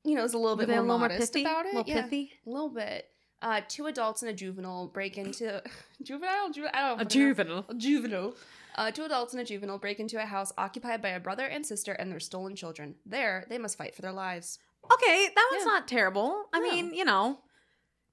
you 0.04 0.16
know, 0.16 0.24
is 0.24 0.34
a 0.34 0.38
little 0.38 0.56
bit 0.56 0.70
more 0.70 0.78
a 0.78 0.82
little 0.82 0.98
more 0.98 1.08
modest 1.10 1.34
pithy? 1.34 1.44
about 1.46 1.66
it. 1.66 1.74
A 1.74 1.78
little 1.78 1.94
yeah, 1.94 2.02
pithy? 2.04 2.32
a 2.46 2.50
little 2.50 2.70
bit. 2.70 3.06
Uh, 3.42 3.62
two 3.68 3.88
adults 3.88 4.22
and 4.22 4.30
a 4.30 4.34
juvenile 4.34 4.88
break 4.88 5.18
into 5.18 5.62
juvenile. 6.04 6.52
Ju- 6.52 6.68
I 6.74 6.88
don't 6.90 6.98
know. 6.98 7.02
A 7.02 7.06
juvenile. 7.06 7.66
A 7.70 7.74
juvenile. 7.74 8.36
Uh, 8.76 8.92
two 8.92 9.04
adults 9.04 9.34
and 9.34 9.42
a 9.42 9.46
juvenile 9.46 9.78
break 9.80 10.00
into 10.00 10.22
a 10.22 10.26
house 10.26 10.54
occupied 10.58 11.02
by 11.02 11.10
a 11.10 11.20
brother 11.20 11.46
and 11.46 11.66
sister 11.66 11.92
and 11.94 12.12
their 12.12 12.20
stolen 12.20 12.56
children. 12.56 12.96
There, 13.06 13.46
they 13.50 13.58
must 13.58 13.78
fight 13.78 13.96
for 13.96 14.02
their 14.02 14.14
lives. 14.14 14.60
Okay, 14.94 15.30
that 15.36 15.48
one's 15.52 15.64
Yeah. 15.66 15.72
not 15.72 15.88
terrible. 15.88 16.46
I 16.54 16.60
mean, 16.62 16.94
you 16.94 17.04
know, 17.04 17.40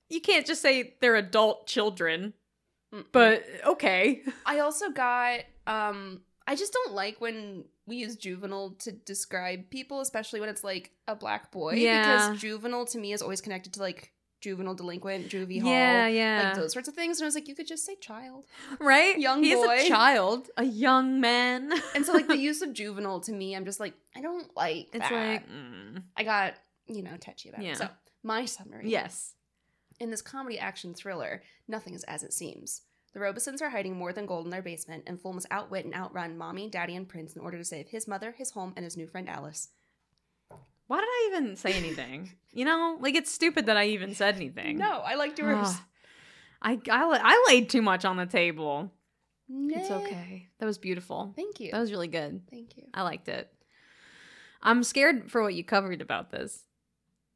you 0.09 0.21
can't 0.21 0.47
just 0.47 0.61
say 0.63 0.95
they're 1.01 1.15
adult 1.17 1.67
children, 1.67 2.33
Mm-mm. 2.93 3.05
but 3.13 3.45
okay. 3.67 4.23
I 4.47 4.61
also 4.61 4.91
got. 4.91 5.41
Um, 5.67 6.23
I 6.47 6.57
just 6.57 6.73
don't 6.73 6.93
like 6.95 7.21
when 7.21 7.65
we 7.87 7.97
use 7.97 8.17
juvenile 8.17 8.71
to 8.81 8.93
describe 8.93 9.69
people, 9.71 10.01
especially 10.01 10.41
when 10.41 10.49
it's 10.49 10.65
like 10.65 10.91
a 11.07 11.15
black 11.15 11.51
boy. 11.53 11.75
Yeah. 11.75 12.01
Because 12.31 12.41
juvenile 12.41 12.87
to 12.87 12.99
me 12.99 13.13
is 13.13 13.21
always 13.23 13.41
connected 13.43 13.75
to 13.75 13.81
like 13.81 14.13
juvenile 14.40 14.75
delinquent, 14.75 15.28
juvie 15.28 15.61
hall. 15.61 15.71
Yeah, 15.71 16.07
yeah. 16.07 16.42
like 16.45 16.54
those 16.54 16.73
sorts 16.73 16.88
of 16.88 16.95
things. 16.95 17.18
And 17.18 17.25
I 17.25 17.26
was 17.28 17.35
like, 17.35 17.49
you 17.49 17.54
could 17.54 17.66
just 17.66 17.85
say 17.85 17.97
child. 17.97 18.45
right? 18.80 19.18
young 19.18 19.42
He's 19.42 19.57
boy. 19.57 19.78
a 19.85 19.88
child, 19.88 20.49
a 20.57 20.64
young 20.64 21.21
man. 21.21 21.73
And 21.95 22.04
so, 22.07 22.12
like, 22.12 22.28
the 22.28 22.37
use 22.50 22.62
of 22.62 22.73
juvenile 22.73 23.21
to 23.21 23.33
me, 23.33 23.54
I'm 23.57 23.64
just 23.64 23.80
like, 23.80 23.95
I 24.16 24.21
don't 24.21 24.54
like 24.57 24.88
it's 24.92 25.09
that. 25.09 25.12
like, 25.12 25.49
mm, 25.49 26.02
I 26.16 26.23
got, 26.25 26.54
you 26.87 27.02
know, 27.02 27.16
touchy 27.21 27.49
about 27.49 27.62
Yeah. 27.62 27.73
it. 27.73 27.78
So, 27.78 27.88
my 28.23 28.45
summary. 28.45 28.88
yes. 28.90 29.35
In 30.00 30.11
this 30.11 30.23
comedy 30.23 30.59
action 30.59 30.95
thriller, 30.95 31.42
nothing 31.66 31.95
is 31.95 32.04
as 32.04 32.23
it 32.23 32.33
seems. 32.33 32.83
The 33.14 33.21
Robesons 33.21 33.61
are 33.62 33.71
hiding 33.71 33.97
more 33.97 34.12
than 34.12 34.26
gold 34.26 34.45
in 34.45 34.50
their 34.50 34.62
basement, 34.62 35.04
and 35.07 35.21
Fool 35.21 35.33
must 35.33 35.47
outwit 35.50 35.85
and 35.87 35.95
outrun 35.95 36.37
Mommy, 36.38 36.68
Daddy, 36.68 36.95
and 36.95 37.09
Prince 37.09 37.35
in 37.35 37.42
order 37.42 37.57
to 37.59 37.64
save 37.64 37.88
his 37.88 38.07
mother, 38.07 38.33
his 38.37 38.50
home, 38.52 38.73
and 38.76 38.85
his 38.85 38.97
new 38.97 39.07
friend 39.09 39.28
Alice. 39.28 39.71
Why 40.88 40.99
did 40.99 41.07
I 41.07 41.30
even 41.30 41.57
say 41.57 41.73
anything? 41.75 42.33
you 42.52 42.64
know, 42.64 42.99
like 43.00 43.14
it's 43.14 43.30
stupid 43.30 43.66
that 43.66 43.76
I 43.76 43.88
even 43.88 44.14
said 44.14 44.35
anything. 44.37 44.78
No, 44.78 45.00
I 45.00 45.14
liked 45.14 45.38
yours. 45.38 45.68
Ugh. 45.68 45.76
I, 46.61 46.73
I 46.90 47.21
I 47.23 47.45
laid 47.49 47.68
too 47.71 47.83
much 47.83 48.04
on 48.04 48.16
the 48.16 48.26
table. 48.26 48.90
It's 49.50 49.90
okay. 49.90 50.49
That 50.59 50.66
was 50.66 50.76
beautiful. 50.78 51.33
Thank 51.37 51.61
you. 51.61 51.71
That 51.71 51.80
was 51.80 51.90
really 51.90 52.09
good. 52.09 52.42
Thank 52.50 52.76
you. 52.76 52.85
I 52.92 53.02
liked 53.02 53.28
it. 53.28 53.50
I'm 54.62 54.83
scared 54.83 55.30
for 55.30 55.42
what 55.42 55.54
you 55.54 55.62
covered 55.64 56.02
about 56.02 56.30
this. 56.30 56.64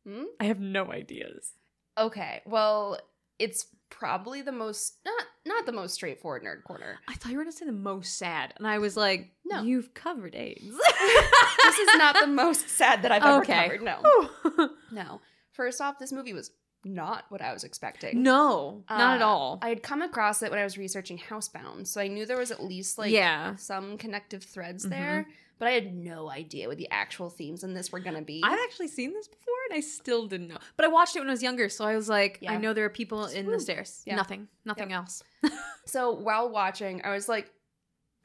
Hmm? 0.07 0.25
I 0.41 0.45
have 0.45 0.59
no 0.61 0.91
ideas. 0.91 1.53
Okay. 1.97 2.43
Well, 2.45 2.99
it's 3.39 3.67
probably 3.99 4.43
the 4.43 4.53
most 4.53 4.95
not 5.05 5.23
not 5.47 5.67
the 5.67 5.73
most 5.73 5.95
straightforward 5.95 6.43
nerd 6.43 6.65
corner. 6.65 6.99
I 7.09 7.15
thought 7.15 7.31
you 7.33 7.39
were 7.39 7.45
gonna 7.45 7.53
say 7.53 7.67
the 7.67 7.73
most 7.73 8.17
sad, 8.19 8.55
and 8.57 8.67
I 8.67 8.79
was 8.79 8.97
like, 8.97 9.31
No. 9.45 9.63
you've 9.63 9.95
covered 9.95 10.35
AIDS." 10.35 10.63
this 11.63 11.79
is 11.79 11.89
not 11.99 12.17
the 12.21 12.27
most 12.27 12.69
sad 12.69 13.03
that 13.03 13.13
I've 13.13 13.23
ever 13.23 13.43
Okay. 13.43 13.69
covered. 13.79 13.83
No. 13.83 14.69
No. 14.93 15.21
First 15.53 15.81
off, 15.81 15.99
this 15.99 16.13
movie 16.13 16.33
was 16.33 16.51
not 16.85 17.25
what 17.29 17.41
I 17.41 17.53
was 17.53 17.63
expecting. 17.65 18.23
no, 18.23 18.85
not 18.91 19.17
at 19.17 19.23
Uh, 19.23 19.27
all. 19.27 19.59
I 19.63 19.69
had 19.69 19.83
come 19.83 20.03
across 20.03 20.43
it 20.43 20.51
when 20.51 20.59
I 20.59 20.65
was 20.65 20.77
researching 20.77 21.17
Housebound, 21.19 21.87
so 21.87 22.01
I 22.01 22.09
knew 22.09 22.27
there 22.27 22.37
was 22.39 22.51
at 22.51 22.63
least 22.63 22.99
like 22.99 23.13
yeah, 23.13 23.55
some 23.57 23.97
connective 23.99 24.43
threads 24.43 24.85
Mhm. 24.87 24.91
there, 24.91 25.27
but 25.63 25.69
I 25.69 25.75
had 25.75 25.95
no 25.95 26.29
idea 26.29 26.67
what 26.67 26.77
the 26.77 26.89
actual 26.91 27.31
themes 27.31 27.63
in 27.63 27.73
this 27.73 27.93
were 27.93 28.01
going 28.01 28.17
to 28.17 28.23
be. 28.23 28.43
I've 28.45 28.59
actually 28.65 28.89
seen 28.89 29.13
this 29.13 29.29
before, 29.29 29.55
and 29.71 29.77
I 29.77 29.81
still 29.81 30.27
didn't 30.27 30.49
know. 30.49 30.57
But 30.77 30.87
I 30.87 30.89
watched 30.89 31.15
it 31.15 31.21
when 31.21 31.29
I 31.29 31.31
was 31.31 31.41
younger, 31.41 31.69
so 31.69 31.85
I 31.85 31.95
was 31.95 32.09
like, 32.09 32.39
Yeah. 32.41 32.51
I 32.51 32.57
know 32.57 32.73
there 32.73 32.85
are 32.85 32.91
people 32.91 33.27
in 33.27 33.47
the 33.49 33.61
stairs. 33.61 34.03
Yeah. 34.05 34.17
Nothing, 34.17 34.49
nothing 34.65 34.93
else. 34.93 35.23
So 35.87 36.11
while 36.15 36.49
watching, 36.49 37.01
I 37.05 37.11
was 37.13 37.29
like, 37.29 37.49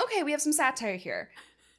okay, 0.02 0.24
we 0.24 0.32
have 0.32 0.42
some 0.42 0.52
satire 0.52 0.96
here. 0.98 1.30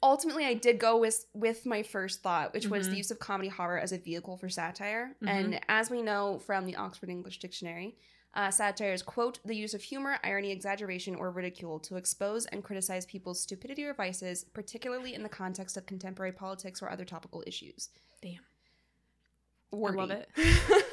Ultimately, 0.01 0.45
I 0.45 0.53
did 0.53 0.79
go 0.79 0.97
with 0.97 1.25
with 1.33 1.65
my 1.65 1.83
first 1.83 2.21
thought, 2.23 2.53
which 2.53 2.67
was 2.67 2.87
Mhm. 2.87 2.91
the 2.91 2.97
use 2.97 3.11
of 3.11 3.19
comedy 3.19 3.49
horror 3.49 3.79
as 3.79 3.91
a 3.91 3.97
vehicle 3.97 4.37
for 4.37 4.47
satire. 4.47 5.17
Mhm. 5.21 5.27
And 5.27 5.59
as 5.67 5.89
we 5.89 6.01
know 6.01 6.39
from 6.39 6.65
the 6.67 6.77
Oxford 6.77 7.09
English 7.09 7.39
Dictionary, 7.39 7.97
uh, 8.33 8.51
satire 8.51 8.93
is 8.93 9.01
quote 9.01 9.39
the 9.43 9.55
use 9.55 9.73
of 9.73 9.81
humor, 9.81 10.17
irony, 10.23 10.51
exaggeration, 10.51 11.15
or 11.15 11.31
ridicule 11.31 11.79
to 11.79 11.95
expose 11.95 12.45
and 12.45 12.63
criticize 12.63 13.05
people's 13.05 13.41
stupidity 13.41 13.83
or 13.83 13.93
vices, 13.93 14.43
particularly 14.43 15.13
in 15.13 15.23
the 15.23 15.29
context 15.29 15.77
of 15.77 15.85
contemporary 15.85 16.31
politics 16.31 16.81
or 16.81 16.89
other 16.89 17.05
topical 17.05 17.43
issues. 17.47 17.89
Damn. 18.21 18.39
Wordy. 19.71 19.97
love 19.97 20.11
it. 20.11 20.29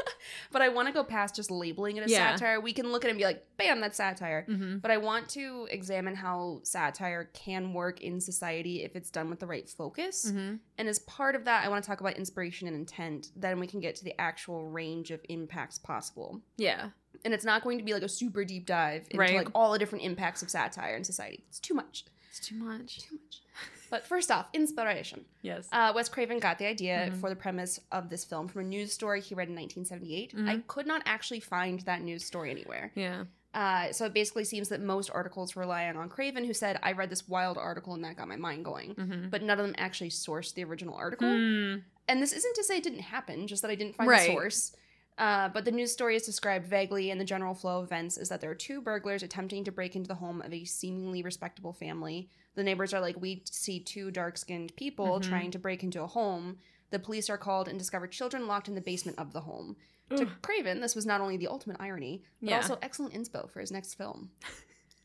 but 0.52 0.60
I 0.60 0.68
want 0.68 0.88
to 0.88 0.92
go 0.92 1.02
past 1.02 1.34
just 1.34 1.50
labeling 1.50 1.96
it 1.96 2.04
as 2.04 2.10
Yeah. 2.10 2.34
satire. 2.34 2.60
We 2.60 2.72
can 2.74 2.92
look 2.92 3.04
at 3.04 3.08
it 3.08 3.12
and 3.12 3.18
be 3.18 3.24
like, 3.24 3.46
bam, 3.56 3.80
that's 3.80 3.96
satire. 3.96 4.44
Mm-hmm. 4.48 4.78
But 4.78 4.90
I 4.90 4.98
want 4.98 5.28
to 5.30 5.66
examine 5.70 6.14
how 6.14 6.60
satire 6.62 7.30
can 7.32 7.72
work 7.72 8.02
in 8.02 8.20
society 8.20 8.82
if 8.82 8.96
it's 8.96 9.10
done 9.10 9.30
with 9.30 9.40
the 9.40 9.46
right 9.46 9.68
focus. 9.68 10.26
Mm-hmm. 10.30 10.56
And 10.76 10.88
as 10.88 10.98
part 11.00 11.34
of 11.34 11.44
that, 11.46 11.64
I 11.64 11.68
want 11.68 11.82
to 11.84 11.88
talk 11.88 12.00
about 12.00 12.18
inspiration 12.18 12.68
and 12.68 12.76
intent. 12.76 13.30
Then 13.34 13.58
we 13.58 13.66
can 13.66 13.80
get 13.80 13.96
to 13.96 14.04
the 14.04 14.18
actual 14.20 14.66
range 14.66 15.10
of 15.10 15.20
impacts 15.28 15.78
possible. 15.78 16.42
Yeah. 16.58 16.90
And 17.24 17.32
it's 17.34 17.44
not 17.44 17.62
going 17.62 17.78
to 17.78 17.84
be 17.84 17.92
like 17.94 18.02
a 18.02 18.08
super 18.08 18.44
deep 18.44 18.66
dive 18.66 19.02
into 19.10 19.18
Right. 19.18 19.36
like 19.36 19.48
all 19.54 19.72
the 19.72 19.78
different 19.78 20.04
impacts 20.04 20.42
of 20.42 20.50
satire 20.50 20.96
in 20.96 21.04
society. 21.04 21.44
It's 21.48 21.60
too 21.60 21.74
much. 21.74 22.04
It's 22.30 22.40
too 22.40 22.56
much. 22.56 22.98
Too 22.98 23.14
much. 23.16 23.40
But 23.88 24.04
first 24.04 24.32
off, 24.32 24.46
inspiration. 24.52 25.24
Yes. 25.42 25.68
Uh, 25.70 25.92
Wes 25.94 26.08
Craven 26.08 26.40
got 26.40 26.58
the 26.58 26.66
idea 26.66 27.08
Mhm. 27.12 27.20
for 27.20 27.28
the 27.30 27.36
premise 27.36 27.78
of 27.92 28.10
this 28.10 28.24
film 28.24 28.48
from 28.48 28.62
a 28.62 28.64
news 28.64 28.92
story 28.92 29.20
he 29.20 29.34
read 29.34 29.48
in 29.48 29.54
1978. 29.54 30.34
Mhm. 30.34 30.48
I 30.48 30.58
could 30.66 30.86
not 30.88 31.02
actually 31.06 31.38
find 31.40 31.80
that 31.80 32.02
news 32.02 32.24
story 32.24 32.50
anywhere. 32.50 32.90
yeah. 32.94 33.24
Uh, 33.54 33.90
so 33.90 34.04
it 34.04 34.12
basically 34.12 34.44
seems 34.44 34.68
that 34.68 34.82
most 34.82 35.08
articles 35.10 35.56
rely 35.56 35.86
on 35.88 36.08
Craven, 36.10 36.44
who 36.44 36.52
said, 36.52 36.78
I 36.82 36.92
read 36.92 37.08
this 37.08 37.26
wild 37.26 37.56
article 37.56 37.94
and 37.94 38.04
that 38.04 38.14
got 38.16 38.28
my 38.28 38.36
mind 38.36 38.66
going. 38.66 38.94
Mm-hmm. 38.96 39.30
But 39.30 39.42
none 39.42 39.58
of 39.58 39.64
them 39.64 39.74
actually 39.78 40.10
sourced 40.10 40.52
the 40.52 40.62
original 40.64 40.94
article. 40.94 41.26
Mm. 41.28 41.82
And 42.06 42.20
this 42.22 42.34
isn't 42.34 42.54
to 42.56 42.62
say 42.64 42.76
it 42.76 42.82
didn't 42.82 42.98
happen, 42.98 43.46
just 43.46 43.62
that 43.62 43.70
I 43.70 43.74
didn't 43.74 43.96
find 43.96 44.10
Right. 44.10 44.26
the 44.26 44.32
source. 44.34 44.76
Uh, 45.18 45.48
but 45.48 45.64
the 45.64 45.70
news 45.70 45.90
story 45.92 46.14
is 46.14 46.26
described 46.26 46.66
vaguely, 46.66 47.10
and 47.10 47.18
the 47.20 47.24
general 47.24 47.54
flow 47.54 47.78
of 47.78 47.84
events 47.86 48.18
is 48.18 48.28
that 48.28 48.40
there 48.42 48.50
are 48.50 48.54
two 48.54 48.82
burglars 48.82 49.22
attempting 49.22 49.64
to 49.64 49.72
break 49.72 49.96
into 49.96 50.08
the 50.08 50.14
home 50.14 50.42
of 50.42 50.52
a 50.52 50.64
seemingly 50.64 51.22
respectable 51.22 51.72
family. 51.72 52.28
The 52.54 52.62
neighbors 52.62 52.92
are 52.92 53.00
like, 53.00 53.18
We 53.20 53.42
see 53.50 53.80
two 53.80 54.10
dark 54.10 54.36
skinned 54.36 54.76
people 54.76 55.18
Mhm. 55.20 55.22
trying 55.22 55.50
to 55.52 55.58
break 55.58 55.82
into 55.82 56.02
a 56.02 56.06
home. 56.06 56.58
The 56.90 56.98
police 56.98 57.30
are 57.30 57.38
called 57.38 57.66
and 57.66 57.78
discover 57.78 58.06
children 58.06 58.46
locked 58.46 58.68
in 58.68 58.74
the 58.74 58.80
basement 58.82 59.18
of 59.18 59.32
the 59.32 59.40
home. 59.40 59.76
To 60.10 60.26
Craven, 60.42 60.80
this 60.80 60.94
was 60.94 61.04
not 61.06 61.20
only 61.20 61.36
the 61.36 61.48
ultimate 61.48 61.78
irony, 61.80 62.22
but 62.40 62.50
Yeah. 62.50 62.56
also 62.56 62.78
excellent 62.80 63.12
inspo 63.14 63.50
for 63.50 63.60
his 63.60 63.72
next 63.72 63.94
film. 63.94 64.30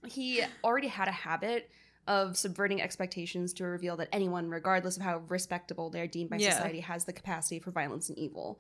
he 0.08 0.44
already 0.64 0.88
had 0.88 1.08
a 1.08 1.12
habit 1.12 1.70
of 2.08 2.36
subverting 2.36 2.82
expectations 2.82 3.54
to 3.54 3.64
reveal 3.64 3.96
that 3.98 4.10
anyone, 4.12 4.50
regardless 4.50 4.98
of 4.98 5.04
how 5.04 5.20
respectable 5.28 5.90
they're 5.92 6.08
deemed 6.08 6.30
by 6.32 6.38
Yeah. 6.38 6.50
society, 6.54 6.80
has 6.80 7.06
the 7.06 7.14
capacity 7.14 7.60
for 7.60 7.70
violence 7.72 8.10
and 8.10 8.18
evil. 8.18 8.60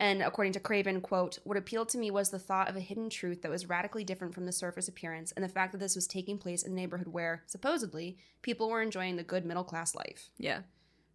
And 0.00 0.22
according 0.22 0.54
to 0.54 0.60
Craven, 0.60 1.02
quote, 1.02 1.38
what 1.44 1.58
appealed 1.58 1.90
to 1.90 1.98
me 1.98 2.10
was 2.10 2.30
the 2.30 2.38
thought 2.38 2.68
of 2.70 2.74
a 2.74 2.80
hidden 2.80 3.10
truth 3.10 3.42
that 3.42 3.50
was 3.50 3.68
radically 3.68 4.02
different 4.02 4.34
from 4.34 4.46
the 4.46 4.52
surface 4.52 4.88
appearance 4.88 5.30
and 5.32 5.44
the 5.44 5.48
fact 5.48 5.72
that 5.72 5.78
this 5.78 5.94
was 5.94 6.06
taking 6.06 6.38
place 6.38 6.62
in 6.62 6.72
a 6.72 6.74
neighborhood 6.74 7.08
where, 7.08 7.42
supposedly, 7.46 8.16
people 8.40 8.70
were 8.70 8.80
enjoying 8.80 9.16
the 9.16 9.22
good 9.22 9.44
middle 9.44 9.62
class 9.62 9.94
life. 9.94 10.30
Yeah. 10.38 10.60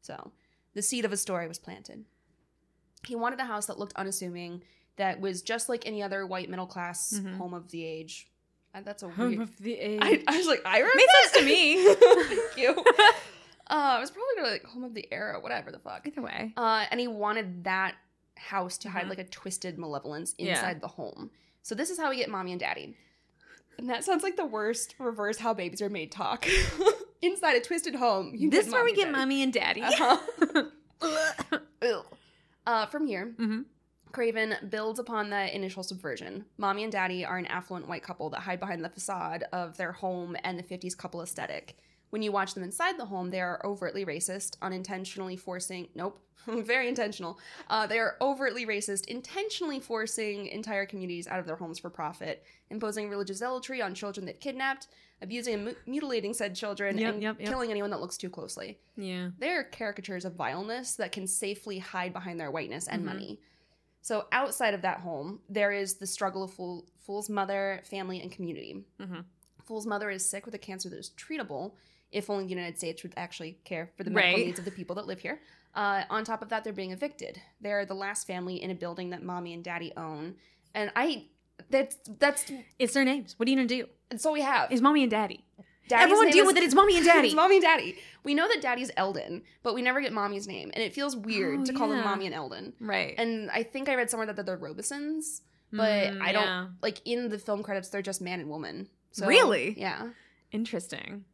So, 0.01 0.31
the 0.75 0.83
seed 0.83 1.03
of 1.03 1.11
a 1.11 1.17
story 1.17 1.47
was 1.47 1.57
planted. 1.57 2.05
He 3.07 3.15
wanted 3.15 3.39
a 3.39 3.45
house 3.45 3.65
that 3.65 3.79
looked 3.79 3.93
unassuming, 3.95 4.61
that 4.97 5.19
was 5.19 5.41
just 5.41 5.67
like 5.67 5.85
any 5.87 6.01
other 6.03 6.25
white 6.25 6.49
middle 6.49 6.67
class 6.67 7.11
Mhm. 7.19 7.37
home 7.37 7.53
of 7.53 7.69
the 7.71 7.83
age. 7.83 8.27
Uh, 8.73 8.81
That's 8.81 9.03
a 9.03 9.09
Home 9.09 9.29
weird. 9.29 9.41
of 9.41 9.57
the 9.57 9.73
age. 9.73 9.99
I, 10.03 10.23
I 10.27 10.37
was 10.37 10.47
like, 10.47 10.61
I 10.65 10.77
remember 10.79 10.97
Made 10.97 11.07
that? 11.07 11.29
sense 11.33 11.37
to 11.39 11.45
me. 11.45 11.93
Thank 12.37 12.57
you. 12.57 12.83
Uh, 13.67 13.97
I 13.97 13.99
was 13.99 14.11
probably 14.11 14.35
gonna 14.37 14.47
like 14.49 14.63
home 14.63 14.83
of 14.83 14.93
the 14.93 15.07
era, 15.11 15.39
whatever 15.39 15.71
the 15.71 15.79
fuck. 15.79 16.05
Either 16.05 16.21
way. 16.21 16.53
Uh, 16.55 16.85
and 16.91 16.99
he 16.99 17.07
wanted 17.07 17.63
that 17.63 17.95
house 18.37 18.77
to 18.79 18.89
hide 18.89 19.05
Mhm. 19.05 19.09
like 19.09 19.19
a 19.19 19.23
twisted 19.25 19.77
malevolence 19.77 20.35
Yeah. 20.37 20.51
inside 20.51 20.81
the 20.81 20.87
home. 20.89 21.31
So 21.63 21.73
this 21.75 21.89
is 21.89 21.97
how 21.97 22.09
we 22.09 22.17
get 22.17 22.29
mommy 22.29 22.51
and 22.51 22.59
daddy. 22.59 22.95
And 23.77 23.89
that 23.89 24.03
sounds 24.03 24.23
like 24.23 24.35
the 24.37 24.45
worst 24.45 24.95
reverse 24.99 25.37
how 25.39 25.53
babies 25.53 25.81
are 25.81 25.89
made 25.89 26.11
talk. 26.11 26.47
inside 27.21 27.55
a 27.55 27.61
twisted 27.61 27.95
home. 27.95 28.33
you 28.35 28.49
This 28.49 28.67
is 28.67 28.73
where 28.73 28.83
we 28.83 28.93
get 28.93 29.07
and 29.07 29.11
mommy 29.17 29.41
and 29.41 29.51
daddy. 29.51 29.81
daddy. 29.81 29.95
Uh-huh. 30.01 30.63
Uh, 32.67 32.87
from 32.87 33.05
here, 33.05 33.27
mm-hmm. 33.37 33.61
Craven 34.11 34.55
builds 34.69 34.97
upon 34.97 35.29
the 35.29 35.55
initial 35.55 35.83
subversion. 35.83 36.45
Mommy 36.57 36.81
and 36.83 36.91
daddy 36.91 37.23
are 37.23 37.37
an 37.37 37.45
affluent 37.45 37.87
white 37.87 38.01
couple 38.01 38.29
that 38.31 38.39
hide 38.39 38.59
behind 38.59 38.83
the 38.83 38.89
facade 38.89 39.43
of 39.53 39.77
their 39.77 39.91
home 39.91 40.35
and 40.43 40.57
the 40.57 40.63
50s 40.63 40.97
couple 40.97 41.21
aesthetic. 41.21 41.77
When 42.11 42.21
you 42.21 42.31
watch 42.31 42.53
them 42.53 42.63
inside 42.63 42.97
the 42.97 43.05
home, 43.05 43.29
they 43.29 43.41
are 43.41 43.61
overtly 43.65 44.05
racist, 44.05 44.57
unintentionally 44.61 45.35
forcing, 45.35 45.87
nope, 45.95 46.19
very 46.47 46.87
intentional. 46.87 47.39
Uh, 47.69 47.87
they 47.87 47.99
are 47.99 48.15
overtly 48.21 48.65
racist, 48.65 49.05
intentionally 49.07 49.79
forcing 49.79 50.47
entire 50.47 50.85
communities 50.85 51.27
out 51.27 51.39
of 51.39 51.45
their 51.45 51.55
homes 51.55 51.79
for 51.79 51.89
profit, 51.89 52.43
imposing 52.69 53.09
religious 53.09 53.37
zealotry 53.39 53.81
on 53.81 53.93
children 53.95 54.25
they've 54.25 54.39
kidnapped, 54.39 54.87
abusing 55.21 55.55
and 55.55 55.65
mu- 55.65 55.73
mutilating 55.87 56.33
said 56.33 56.55
children, 56.55 56.97
Yep, 56.97 57.13
and 57.15 57.23
yep, 57.23 57.39
yep. 57.39 57.49
killing 57.49 57.71
anyone 57.71 57.89
that 57.89 57.99
looks 58.01 58.17
too 58.17 58.29
closely. 58.29 58.77
Yeah. 58.95 59.29
They're 59.39 59.63
caricatures 59.63 60.23
of 60.25 60.35
vileness 60.35 60.95
that 60.97 61.11
can 61.11 61.25
safely 61.27 61.79
hide 61.79 62.13
behind 62.13 62.39
their 62.39 62.51
whiteness 62.51 62.87
and 62.87 63.01
Mhm. 63.01 63.05
money. 63.05 63.39
So 64.01 64.27
outside 64.31 64.75
of 64.75 64.83
that 64.83 64.99
home, 64.99 65.39
there 65.49 65.71
is 65.71 65.95
the 65.95 66.05
struggle 66.07 66.43
of 66.43 66.53
Fool, 66.53 66.85
Fool's 66.99 67.27
mother, 67.29 67.81
family, 67.85 68.21
and 68.21 68.31
community. 68.31 68.83
Mm-hmm. 68.99 69.21
Fool's 69.63 69.87
mother 69.87 70.11
is 70.11 70.23
sick 70.23 70.45
with 70.45 70.53
a 70.53 70.59
cancer 70.59 70.89
that 70.89 70.99
is 70.99 71.09
treatable, 71.17 71.71
if 72.15 72.29
only 72.29 72.45
the 72.45 72.49
United 72.49 72.77
States 72.77 73.03
would 73.03 73.13
actually 73.17 73.59
care 73.65 73.91
for 73.95 74.03
the 74.03 74.09
medical 74.09 74.37
Right. 74.37 74.45
needs 74.47 74.57
of 74.59 74.65
the 74.65 74.71
people 74.71 74.95
that 74.95 75.05
live 75.05 75.19
here. 75.19 75.39
Uh, 75.75 76.03
on 76.09 76.23
top 76.23 76.41
of 76.41 76.49
that, 76.49 76.63
they're 76.63 76.71
being 76.73 76.91
evicted. 76.91 77.41
They're 77.61 77.85
the 77.85 77.93
last 77.93 78.25
family 78.25 78.55
in 78.63 78.71
a 78.71 78.75
building 78.75 79.09
that 79.11 79.21
mommy 79.21 79.53
and 79.53 79.63
daddy 79.63 79.91
own. 79.97 80.35
And 80.73 80.91
I, 80.95 81.25
that's, 81.69 81.97
that's, 82.19 82.51
It's 82.79 82.93
their 82.93 83.03
names. 83.05 83.35
What 83.37 83.47
are 83.47 83.51
you 83.51 83.57
gonna 83.57 83.67
do? 83.67 83.87
that's 84.09 84.25
all 84.25 84.33
we 84.33 84.41
have. 84.41 84.71
It's 84.71 84.81
mommy 84.81 85.01
and 85.03 85.11
daddy. 85.11 85.43
Daddy's 85.89 86.03
Everyone 86.05 86.29
deal 86.31 86.43
is- 86.43 86.47
with 86.47 86.57
it. 86.57 86.63
It's 86.63 86.73
mommy 86.73 86.95
and 86.97 87.05
daddy. 87.13 87.27
it's 87.27 87.35
mommy 87.35 87.55
and 87.57 87.63
daddy. 87.63 87.97
We 88.23 88.33
know 88.33 88.47
that 88.47 88.61
daddy's 88.61 88.89
Eldon, 88.97 89.43
but 89.63 89.75
we 89.75 89.81
never 89.81 89.99
get 90.01 90.13
mommy's 90.13 90.47
name. 90.47 90.71
And 90.73 90.81
it 90.83 90.93
feels 90.93 91.15
weird 91.15 91.59
Oh, 91.59 91.65
to 91.65 91.73
call 91.73 91.89
them 91.89 92.03
mommy 92.03 92.25
and 92.25 92.33
Eldon. 92.33 92.73
right. 92.79 93.13
And 93.17 93.51
I 93.51 93.61
think 93.63 93.89
I 93.89 93.95
read 93.95 94.09
somewhere 94.09 94.25
that 94.27 94.35
they're 94.37 94.55
the 94.55 94.57
Robisons, 94.57 95.41
but 95.71 96.13
Mm, 96.13 96.21
I 96.21 96.31
don't 96.31 96.43
yeah. 96.43 96.67
like 96.81 97.01
in 97.05 97.29
the 97.29 97.37
film 97.37 97.61
credits 97.63 97.89
they're 97.89 98.01
just 98.01 98.21
man 98.21 98.39
and 98.39 98.49
woman. 98.49 98.87
So, 99.11 99.27
Really? 99.27 99.75
Yeah. 99.77 100.09
Interesting. 100.51 101.25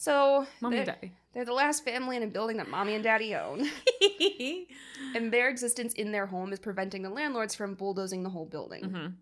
So 0.00 0.46
Mommy 0.60 0.76
they're, 0.76 0.84
and 0.84 0.94
daddy. 1.00 1.12
they're 1.34 1.44
the 1.44 1.52
last 1.52 1.84
family 1.84 2.16
in 2.16 2.22
a 2.22 2.28
building 2.28 2.56
that 2.58 2.68
mommy 2.68 2.94
and 2.94 3.02
daddy 3.02 3.34
own, 3.34 3.68
and 5.14 5.32
their 5.32 5.48
existence 5.48 5.92
in 5.94 6.12
their 6.12 6.26
home 6.26 6.52
is 6.52 6.60
preventing 6.60 7.02
the 7.02 7.10
landlords 7.10 7.56
from 7.56 7.74
bulldozing 7.74 8.22
the 8.22 8.30
whole 8.30 8.46
building. 8.46 8.84
Mhm. 8.84 9.14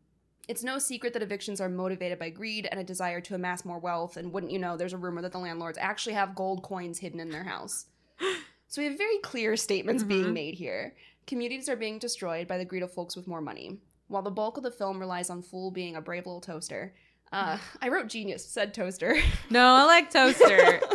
It's 0.48 0.62
no 0.62 0.78
secret 0.78 1.14
that 1.14 1.22
evictions 1.22 1.62
are 1.62 1.70
motivated 1.70 2.18
by 2.18 2.28
greed 2.28 2.68
and 2.70 2.78
a 2.78 2.84
desire 2.84 3.22
to 3.22 3.34
amass 3.34 3.64
more 3.64 3.78
wealth. 3.78 4.18
And 4.18 4.32
wouldn't 4.32 4.52
you 4.52 4.58
know, 4.58 4.76
there's 4.76 4.92
a 4.92 4.98
rumor 4.98 5.22
that 5.22 5.32
the 5.32 5.38
landlords 5.38 5.78
actually 5.78 6.12
have 6.14 6.34
gold 6.36 6.62
coins 6.62 6.98
hidden 6.98 7.20
in 7.20 7.30
their 7.30 7.44
house. 7.44 7.86
So 8.68 8.82
we 8.82 8.88
have 8.88 8.98
very 8.98 9.18
clear 9.18 9.56
statements 9.56 10.02
being 10.02 10.24
Mhm. 10.26 10.32
made 10.32 10.54
here. 10.54 10.96
Communities 11.28 11.68
are 11.68 11.76
being 11.76 12.00
destroyed 12.00 12.48
by 12.48 12.58
the 12.58 12.64
greed 12.64 12.82
of 12.82 12.92
folks 12.92 13.14
with 13.16 13.28
more 13.28 13.40
money. 13.40 13.78
While 14.08 14.22
the 14.22 14.30
bulk 14.32 14.56
of 14.56 14.64
the 14.64 14.72
film 14.72 14.98
relies 14.98 15.30
on 15.30 15.40
Fool 15.42 15.70
being 15.70 15.94
a 15.94 16.00
brave 16.00 16.26
little 16.26 16.40
toaster, 16.40 16.92
uh, 17.32 17.58
I 17.82 17.88
wrote 17.88 18.08
genius, 18.08 18.44
said 18.44 18.74
toaster. 18.74 19.16
No, 19.50 19.64
I 19.64 19.84
like 19.84 20.10
toaster. 20.10 20.80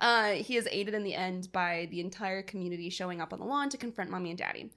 Uh, 0.00 0.32
he 0.32 0.56
is 0.56 0.68
aided 0.70 0.92
in 0.92 1.04
the 1.04 1.14
end 1.14 1.50
by 1.52 1.86
the 1.90 2.00
entire 2.00 2.42
community 2.42 2.90
showing 2.90 3.20
up 3.20 3.32
on 3.32 3.38
the 3.38 3.44
lawn 3.44 3.70
to 3.70 3.78
confront 3.78 4.10
mommy 4.10 4.28
and 4.28 4.38
daddy. 4.38 4.70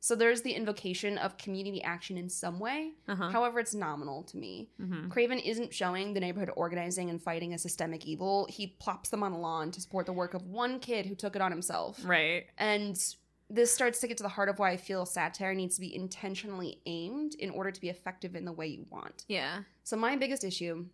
So 0.00 0.14
there's 0.14 0.42
the 0.42 0.52
invocation 0.52 1.16
of 1.18 1.38
community 1.38 1.82
action 1.82 2.18
in 2.18 2.28
some 2.28 2.58
way. 2.58 2.90
Uh-huh. 3.08 3.30
However, 3.30 3.60
it's 3.60 3.74
nominal 3.74 4.24
to 4.24 4.36
me. 4.36 4.68
Mhm. 4.80 5.08
Craven 5.08 5.38
isn't 5.38 5.72
showing 5.72 6.12
the 6.14 6.20
neighborhood 6.20 6.50
organizing 6.56 7.08
and 7.10 7.22
fighting 7.22 7.54
a 7.54 7.58
systemic 7.58 8.06
evil. 8.06 8.46
He 8.50 8.66
plops 8.66 9.08
them 9.08 9.22
on 9.22 9.32
a 9.32 9.38
lawn 9.38 9.70
to 9.70 9.80
support 9.80 10.04
the 10.04 10.12
work 10.12 10.34
of 10.34 10.42
one 10.46 10.78
kid 10.80 11.06
who 11.06 11.14
took 11.14 11.36
it 11.36 11.40
on 11.42 11.52
himself. 11.52 12.00
Right. 12.04 12.46
And 12.58 12.98
this 13.48 13.72
starts 13.72 14.00
to 14.00 14.08
get 14.08 14.16
to 14.16 14.22
the 14.22 14.28
heart 14.28 14.48
of 14.48 14.58
why 14.58 14.70
I 14.70 14.76
feel 14.76 15.06
satire 15.06 15.54
needs 15.54 15.76
to 15.76 15.80
be 15.80 15.94
intentionally 15.94 16.80
aimed 16.86 17.34
in 17.36 17.50
order 17.50 17.70
to 17.70 17.80
be 17.80 17.88
effective 17.88 18.34
in 18.34 18.44
the 18.44 18.52
way 18.52 18.66
you 18.66 18.86
want. 18.90 19.24
Yeah. 19.28 19.62
So 19.84 19.96
my 19.96 20.16
biggest 20.16 20.42
issue 20.42 20.86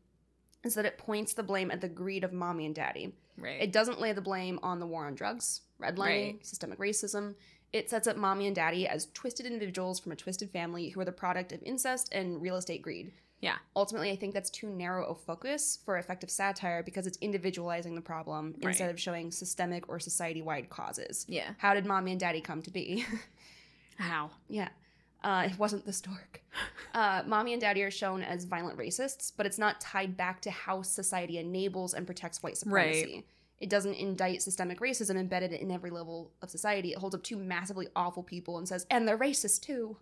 is 0.63 0.75
that 0.75 0.85
it 0.85 0.99
points 0.99 1.33
the 1.33 1.43
blame 1.43 1.71
at 1.71 1.81
the 1.81 1.89
greed 1.89 2.25
of 2.25 2.33
mommy 2.33 2.67
and 2.67 2.75
daddy. 2.75 3.15
Right. 3.39 3.61
It 3.61 3.73
doesn't 3.73 4.01
lay 4.01 4.13
the 4.13 4.21
blame 4.21 4.59
on 4.63 4.79
the 4.81 4.87
war 4.87 5.07
on 5.07 5.15
drugs, 5.15 5.63
redlining, 5.81 5.97
Right. 6.35 6.47
systemic 6.47 6.79
racism. 6.79 7.35
It 7.73 7.89
sets 7.89 8.07
up 8.07 8.19
mommy 8.19 8.47
and 8.47 8.55
daddy 8.55 8.87
as 8.87 9.07
twisted 9.15 9.47
individuals 9.47 9.99
from 9.99 10.13
a 10.13 10.17
twisted 10.17 10.51
family 10.51 10.91
who 10.91 11.01
are 11.01 11.07
the 11.07 11.13
product 11.13 11.53
of 11.53 11.63
incest 11.63 12.11
and 12.13 12.43
real 12.43 12.57
estate 12.57 12.83
greed. 12.83 13.13
Yeah. 13.43 13.57
Ultimately, 13.77 14.11
I 14.11 14.17
think 14.17 14.33
that's 14.33 14.49
too 14.51 14.71
narrow 14.71 15.05
a 15.07 15.15
focus 15.15 15.79
for 15.85 15.99
effective 15.99 16.31
satire 16.31 16.83
because 16.83 17.07
it's 17.07 17.19
individualizing 17.21 17.95
the 17.95 18.01
problem 18.01 18.55
Right. 18.63 18.69
instead 18.69 18.89
of 18.91 18.99
showing 18.99 19.31
systemic 19.31 19.89
or 19.91 19.99
society 20.01 20.41
wide 20.41 20.71
causes. 20.71 21.27
yeah. 21.29 21.51
How 21.59 21.75
did 21.75 21.85
mommy 21.85 22.13
and 22.13 22.21
daddy 22.21 22.41
come 22.41 22.63
to 22.63 22.71
be? 22.71 23.05
How? 23.99 24.31
yeah. 24.49 24.69
Uh, 25.25 25.49
it 25.53 25.57
wasn't 25.59 25.85
the 25.87 25.93
stork. 25.93 26.41
Uh, 26.95 27.23
mommy 27.27 27.53
and 27.53 27.61
daddy 27.61 27.83
are 27.83 27.91
shown 27.93 28.23
as 28.23 28.45
violent 28.45 28.77
racists, 28.77 29.31
but 29.37 29.47
it's 29.47 29.59
not 29.59 29.81
tied 29.81 30.17
back 30.17 30.41
to 30.43 30.51
how 30.51 30.83
society 30.83 31.39
enables 31.39 31.95
and 31.95 32.07
protects 32.07 32.43
white 32.43 32.57
supremacy. 32.57 33.25
It 33.61 33.71
doesn't 33.71 33.95
indict 33.95 34.43
systemic 34.43 34.81
racism 34.81 35.15
embedded 35.17 35.53
in 35.53 35.71
every 35.71 35.91
level 35.91 36.33
of 36.43 36.51
society. 36.51 36.91
It 36.93 36.99
holds 36.99 37.15
up 37.15 37.23
two 37.23 37.37
massively 37.37 37.87
awful 37.95 38.25
people 38.25 38.59
and 38.59 38.67
says, 38.69 38.85
and 38.91 39.07
they're 39.07 39.17
racist 39.19 39.63
too. 39.63 39.97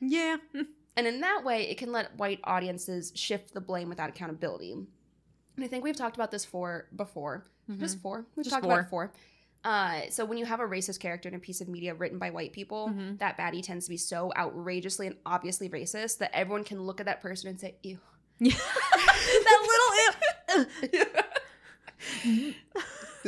Yeah. 0.00 0.36
And 0.96 1.06
in 1.06 1.20
that 1.20 1.42
way, 1.44 1.68
it 1.70 1.78
can 1.78 1.92
let 1.92 2.16
white 2.18 2.40
audiences 2.44 3.12
shift 3.14 3.54
the 3.54 3.60
blame 3.60 3.88
without 3.88 4.08
accountability. 4.10 4.72
And 4.72 5.64
I 5.64 5.66
think 5.68 5.84
we've 5.84 5.96
talked 5.96 6.16
about 6.16 6.30
this 6.30 6.44
for 6.44 6.88
before. 6.94 7.46
Just 7.78 8.00
four. 8.02 8.26
We've 8.34 8.42
Just 8.44 8.52
talked 8.52 8.64
four. 8.64 8.72
about 8.72 8.86
it 8.86 8.90
four. 8.90 9.12
Uh, 9.62 10.00
so 10.10 10.24
when 10.24 10.38
you 10.38 10.44
have 10.44 10.58
a 10.58 10.64
racist 10.64 10.98
character 10.98 11.28
in 11.28 11.36
a 11.36 11.38
piece 11.38 11.60
of 11.60 11.68
media 11.68 11.94
written 11.94 12.18
by 12.18 12.30
white 12.30 12.52
people, 12.52 12.88
Mhm. 12.88 13.18
that 13.18 13.38
baddie 13.38 13.62
tends 13.62 13.84
to 13.84 13.90
be 13.90 13.96
so 13.96 14.32
outrageously 14.36 15.06
and 15.06 15.16
obviously 15.24 15.68
racist 15.68 16.18
that 16.18 16.30
everyone 16.34 16.64
can 16.64 16.82
look 16.82 16.98
at 16.98 17.06
that 17.06 17.20
person 17.20 17.48
and 17.48 17.60
say, 17.60 17.76
"Ew." 17.82 17.98
Yeah. 18.40 18.54
that 18.56 19.66
little. 19.68 20.70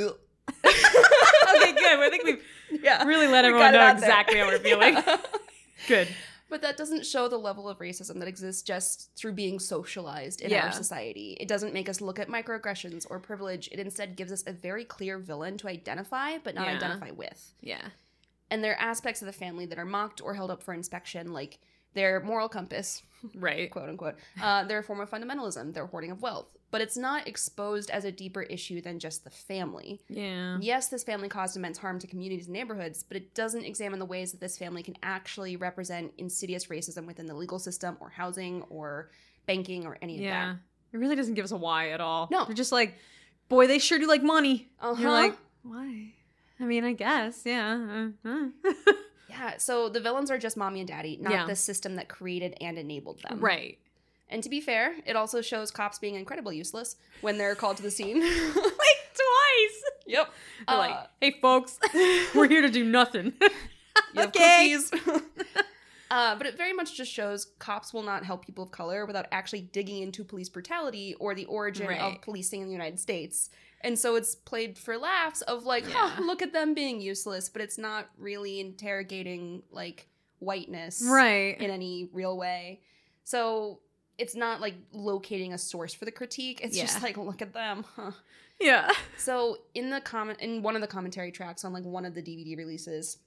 okay, 0.64 1.72
good. 1.72 1.98
I 2.00 2.08
think 2.10 2.24
we've 2.24 2.42
yeah, 2.82 3.04
really 3.04 3.28
let 3.28 3.44
everyone 3.44 3.72
know 3.72 3.88
exactly 3.90 4.38
how 4.38 4.46
we're 4.46 4.58
feeling. 4.58 4.96
good. 5.88 6.08
But 6.52 6.60
that 6.60 6.76
doesn't 6.76 7.06
show 7.06 7.28
the 7.28 7.38
level 7.38 7.66
of 7.66 7.78
racism 7.78 8.18
that 8.18 8.28
exists 8.28 8.60
just 8.60 9.10
through 9.16 9.32
being 9.32 9.58
socialized 9.58 10.42
in 10.42 10.50
Yeah. 10.50 10.66
our 10.66 10.72
society. 10.72 11.34
It 11.40 11.48
doesn't 11.48 11.72
make 11.72 11.88
us 11.88 12.02
look 12.02 12.18
at 12.18 12.28
microaggressions 12.28 13.06
or 13.08 13.18
privilege. 13.18 13.70
It 13.72 13.78
instead 13.78 14.16
gives 14.16 14.30
us 14.30 14.44
a 14.46 14.52
very 14.52 14.84
clear 14.84 15.18
villain 15.18 15.56
to 15.56 15.68
identify, 15.68 16.36
but 16.36 16.54
not 16.54 16.66
Yeah. 16.66 16.74
identify 16.76 17.10
with. 17.10 17.54
Yeah. 17.62 17.88
And 18.50 18.62
there 18.62 18.72
are 18.74 18.78
aspects 18.78 19.22
of 19.22 19.26
the 19.26 19.32
family 19.32 19.64
that 19.64 19.78
are 19.78 19.86
mocked 19.86 20.20
or 20.20 20.34
held 20.34 20.50
up 20.50 20.62
for 20.62 20.74
inspection, 20.74 21.32
like 21.32 21.58
their 21.94 22.20
moral 22.20 22.48
compass, 22.48 23.02
Right. 23.34 23.70
quote 23.70 23.88
unquote. 23.88 24.16
Uh, 24.40 24.64
they're 24.64 24.78
a 24.78 24.82
form 24.82 25.00
of 25.00 25.10
fundamentalism, 25.10 25.74
their 25.74 25.86
hoarding 25.86 26.10
of 26.10 26.22
wealth. 26.22 26.46
But 26.72 26.80
it's 26.80 26.96
not 26.96 27.28
exposed 27.28 27.90
as 27.90 28.06
a 28.06 28.10
deeper 28.10 28.40
issue 28.40 28.80
than 28.80 28.98
just 28.98 29.24
the 29.24 29.30
family. 29.30 30.00
Yeah. 30.08 30.56
Yes, 30.58 30.88
this 30.88 31.04
family 31.04 31.28
caused 31.28 31.54
immense 31.54 31.76
harm 31.76 31.98
to 31.98 32.06
communities 32.06 32.46
and 32.46 32.54
neighborhoods, 32.54 33.02
but 33.02 33.18
it 33.18 33.34
doesn't 33.34 33.64
examine 33.64 33.98
the 33.98 34.06
ways 34.06 34.32
that 34.32 34.40
this 34.40 34.56
family 34.56 34.82
can 34.82 34.96
actually 35.02 35.56
represent 35.56 36.12
insidious 36.16 36.66
racism 36.68 37.06
within 37.06 37.26
the 37.26 37.34
legal 37.34 37.58
system 37.58 37.98
or 38.00 38.08
housing 38.08 38.62
or 38.70 39.10
banking 39.44 39.84
or 39.86 39.98
any 40.00 40.14
of 40.16 40.20
that. 40.22 40.28
Yeah. 40.28 40.54
It 40.94 40.96
really 40.96 41.14
doesn't 41.16 41.34
give 41.34 41.44
us 41.44 41.50
a 41.52 41.58
why 41.58 41.90
at 41.90 42.00
all. 42.00 42.28
No. 42.30 42.46
They're 42.46 42.54
just 42.54 42.72
like, 42.72 42.94
boy, 43.50 43.66
they 43.66 43.78
sure 43.78 43.98
do 43.98 44.06
like 44.08 44.22
money. 44.22 44.70
that. 44.80 44.86
Uh 44.88 44.94
You're 44.94 45.10
like, 45.10 45.36
why? 45.62 46.14
I 46.58 46.64
mean, 46.64 46.84
I 46.84 46.94
guess, 46.94 47.42
yeah. 47.44 48.10
uh, 48.24 48.28
uh. 48.28 48.46
yeah, 49.32 49.56
so 49.58 49.88
the 49.88 50.00
villains 50.00 50.30
are 50.30 50.38
just 50.38 50.56
mommy 50.56 50.80
and 50.80 50.88
daddy, 50.88 51.18
not 51.20 51.32
Yeah. 51.32 51.46
the 51.46 51.56
system 51.56 51.96
that 51.96 52.08
created 52.08 52.56
and 52.60 52.78
enabled 52.78 53.20
them. 53.22 53.40
right. 53.40 53.78
And 54.28 54.42
to 54.44 54.48
be 54.48 54.62
fair, 54.62 54.94
it 55.04 55.14
also 55.14 55.42
shows 55.42 55.70
cops 55.70 55.98
being 55.98 56.14
incredibly 56.14 56.56
useless 56.56 56.96
when 57.20 57.36
they're 57.36 57.54
called 57.54 57.76
to 57.78 57.82
the 57.82 57.90
scene. 57.90 58.20
Like 58.54 59.00
twice. 59.14 59.82
yep. 60.06 60.30
They're 60.66 60.76
Uh, 60.76 60.78
like, 60.78 60.96
hey, 61.20 61.38
folks, 61.42 61.78
we're 62.34 62.48
here 62.48 62.62
to 62.62 62.70
do 62.70 62.82
nothing. 62.84 63.34
You 64.14 64.20
have 64.20 64.28
Okay. 64.30 64.74
cookies. 64.90 65.22
uh, 66.10 66.34
but 66.36 66.46
it 66.46 66.56
very 66.56 66.72
much 66.72 66.94
just 66.96 67.12
shows 67.12 67.46
cops 67.58 67.92
will 67.92 68.02
not 68.02 68.24
help 68.24 68.44
people 68.44 68.64
of 68.64 68.70
color 68.70 69.04
without 69.06 69.26
actually 69.32 69.60
digging 69.62 70.02
into 70.02 70.24
police 70.24 70.48
brutality 70.48 71.14
or 71.20 71.34
the 71.34 71.44
origin 71.46 71.86
Right. 71.88 72.00
of 72.00 72.20
policing 72.22 72.60
in 72.62 72.66
the 72.68 72.72
United 72.72 72.98
States. 73.00 73.50
And 73.84 73.98
so 73.98 74.14
it's 74.16 74.34
played 74.34 74.78
for 74.78 74.96
laughs 74.96 75.42
of 75.42 75.64
like, 75.64 75.84
Yeah. 75.88 76.16
look 76.20 76.42
at 76.42 76.52
them 76.52 76.74
being 76.74 77.00
useless, 77.00 77.48
but 77.48 77.62
it's 77.62 77.78
not 77.78 78.08
really 78.16 78.60
interrogating 78.60 79.62
like 79.70 80.08
whiteness 80.38 81.02
right. 81.06 81.60
in 81.60 81.70
any 81.70 82.08
real 82.12 82.36
way. 82.36 82.80
So 83.24 83.80
it's 84.18 84.34
not 84.34 84.60
like 84.60 84.74
locating 84.92 85.52
a 85.52 85.58
source 85.58 85.94
for 85.94 86.04
the 86.04 86.12
critique. 86.12 86.60
It's 86.62 86.76
just 86.78 87.02
like, 87.02 87.16
look 87.16 87.42
at 87.42 87.52
them. 87.52 87.84
Huh. 87.96 88.12
yeah. 88.60 88.90
So 89.16 89.58
in 89.74 89.90
the 89.90 90.00
comment 90.00 90.40
in 90.40 90.62
one 90.62 90.74
of 90.76 90.80
the 90.80 90.86
commentary 90.88 91.32
tracks 91.32 91.64
on 91.64 91.72
like 91.72 91.84
one 91.84 92.04
of 92.04 92.14
the 92.14 92.22
DVD 92.22 92.56
releases, 92.56 93.18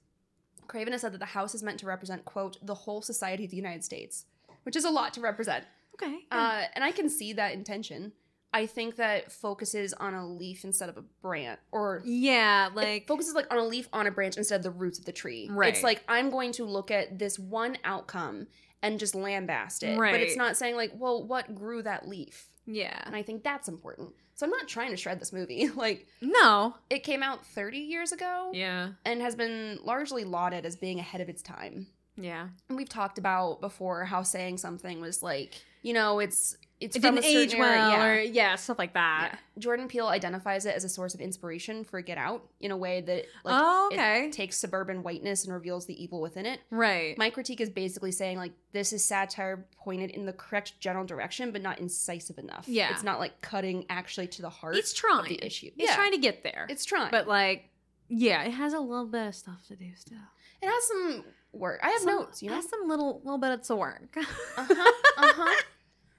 Craven 0.66 0.92
has 0.92 1.02
said 1.02 1.12
that 1.12 1.18
the 1.18 1.26
house 1.26 1.54
is 1.54 1.62
meant 1.62 1.78
to 1.80 1.86
represent 1.86 2.24
quote 2.24 2.58
the 2.64 2.74
whole 2.74 3.02
society 3.02 3.44
of 3.44 3.50
the 3.50 3.56
United 3.56 3.84
States, 3.84 4.24
which 4.64 4.76
is 4.76 4.84
a 4.84 4.90
lot 4.90 5.12
to 5.14 5.20
represent. 5.20 5.64
Okay. 5.94 6.18
Uh, 6.30 6.64
and 6.74 6.84
I 6.84 6.92
can 6.92 7.08
see 7.08 7.32
that 7.34 7.52
intention. 7.52 8.12
I 8.56 8.66
think 8.66 8.96
that 8.96 9.30
focuses 9.30 9.92
on 9.92 10.14
a 10.14 10.26
leaf 10.26 10.64
instead 10.64 10.88
of 10.88 10.96
a 10.96 11.02
branch, 11.22 11.60
or 11.72 12.02
yeah, 12.04 12.70
like, 12.74 13.06
focuses 13.06 13.34
like 13.34 13.52
on 13.52 13.58
a 13.58 13.64
leaf 13.64 13.88
on 13.92 14.06
a 14.06 14.10
branch 14.10 14.36
instead 14.36 14.56
of 14.56 14.62
the 14.62 14.70
roots 14.70 14.98
of 14.98 15.04
the 15.04 15.12
tree. 15.12 15.48
Right. 15.50 15.72
It's 15.74 15.82
like 15.82 16.02
I'm 16.08 16.30
going 16.30 16.52
to 16.52 16.64
look 16.64 16.90
at 16.90 17.18
this 17.18 17.38
one 17.38 17.76
outcome 17.84 18.46
and 18.82 18.98
just 18.98 19.14
lambast 19.14 19.82
it, 19.82 19.96
but 19.98 20.20
it's 20.20 20.36
not 20.36 20.56
saying 20.56 20.76
like, 20.76 20.92
well, 20.94 21.22
what 21.26 21.54
grew 21.54 21.82
that 21.82 22.08
leaf? 22.08 22.48
yeah. 22.66 22.98
And 23.04 23.14
I 23.14 23.22
think 23.22 23.42
that's 23.44 23.68
important. 23.68 24.10
So 24.34 24.44
I'm 24.44 24.50
not 24.50 24.66
trying 24.68 24.90
to 24.90 24.96
shred 24.96 25.20
this 25.20 25.32
movie. 25.32 25.68
like 25.76 26.06
No. 26.20 26.74
it 26.90 27.00
came 27.04 27.22
out 27.22 27.46
30 27.46 27.78
years 27.78 28.10
ago 28.12 28.50
Yeah. 28.54 28.90
and 29.04 29.20
has 29.22 29.34
been 29.36 29.78
largely 29.84 30.24
lauded 30.24 30.66
as 30.66 30.76
being 30.76 30.98
ahead 30.98 31.20
of 31.20 31.28
its 31.28 31.42
time. 31.42 31.86
Yeah. 32.16 32.48
And 32.68 32.76
we've 32.76 32.88
talked 32.88 33.18
about 33.18 33.60
before 33.60 34.04
how 34.06 34.22
saying 34.22 34.58
something 34.58 35.00
was 35.00 35.22
like, 35.22 35.54
you 35.82 35.92
know, 35.92 36.18
it's 36.18 36.56
it's 36.78 36.94
It 36.96 37.00
from 37.02 37.14
didn't 37.14 37.24
a 37.24 37.38
age 37.38 37.54
well, 37.58 37.90
yeah. 37.90 38.04
or 38.06 38.20
yeah, 38.20 38.54
stuff 38.56 38.78
like 38.78 38.92
that. 38.94 39.30
Yeah. 39.32 39.38
Jordan 39.58 39.88
Peele 39.88 40.08
identifies 40.08 40.66
it 40.66 40.76
as 40.76 40.84
a 40.84 40.88
source 40.90 41.14
of 41.14 41.20
inspiration 41.20 41.84
for 41.84 42.00
Get 42.02 42.18
Out 42.18 42.46
in 42.60 42.70
a 42.70 42.76
way 42.76 43.00
that 43.00 43.24
like 43.44 43.54
oh, 43.58 43.88
it 43.90 43.94
okay. 43.94 44.30
takes 44.30 44.58
suburban 44.58 45.02
whiteness 45.02 45.44
and 45.44 45.54
reveals 45.54 45.86
the 45.86 46.02
evil 46.02 46.20
within 46.20 46.44
it. 46.44 46.60
right. 46.70 47.16
My 47.16 47.30
critique 47.30 47.60
is 47.62 47.70
basically 47.70 48.12
saying 48.12 48.36
like 48.36 48.52
this 48.72 48.92
is 48.92 49.02
satire 49.04 49.66
pointed 49.78 50.10
in 50.10 50.26
the 50.26 50.34
correct 50.34 50.78
general 50.78 51.04
direction, 51.06 51.50
but 51.50 51.62
not 51.62 51.78
incisive 51.78 52.36
enough. 52.36 52.64
Yeah. 52.68 52.90
it's 52.90 53.02
not 53.02 53.18
like 53.18 53.40
cutting 53.40 53.86
actually 53.88 54.26
to 54.28 54.42
the 54.42 54.50
heart 54.50 54.76
it's 54.76 54.92
of 54.92 54.98
trying. 54.98 55.28
the 55.30 55.44
issue. 55.46 55.68
It's 55.76 55.88
yeah, 55.90 55.94
trying 55.96 56.12
to 56.12 56.18
get 56.18 56.42
there. 56.42 56.66
it's 56.68 56.84
trying, 56.84 57.10
but 57.10 57.26
like, 57.26 57.70
yeah, 58.08 58.42
it 58.42 58.50
has 58.52 58.74
a 58.74 58.80
little 58.80 59.06
bit 59.06 59.28
of 59.28 59.34
stuff 59.34 59.66
to 59.68 59.76
do 59.76 59.86
still. 59.96 60.18
it 60.60 60.66
has 60.66 60.84
some 60.88 61.24
work. 61.52 61.80
I 61.82 61.88
have 61.88 62.02
Some- 62.02 62.14
notes, 62.16 62.42
you 62.42 62.50
know. 62.50 62.56
has 62.56 62.68
some 62.68 62.86
little 62.86 63.22
little 63.24 63.38
bits 63.38 63.70
of 63.70 63.78
work. 63.78 64.14
uh-huh, 64.16 64.74
uh-huh. 65.16 65.62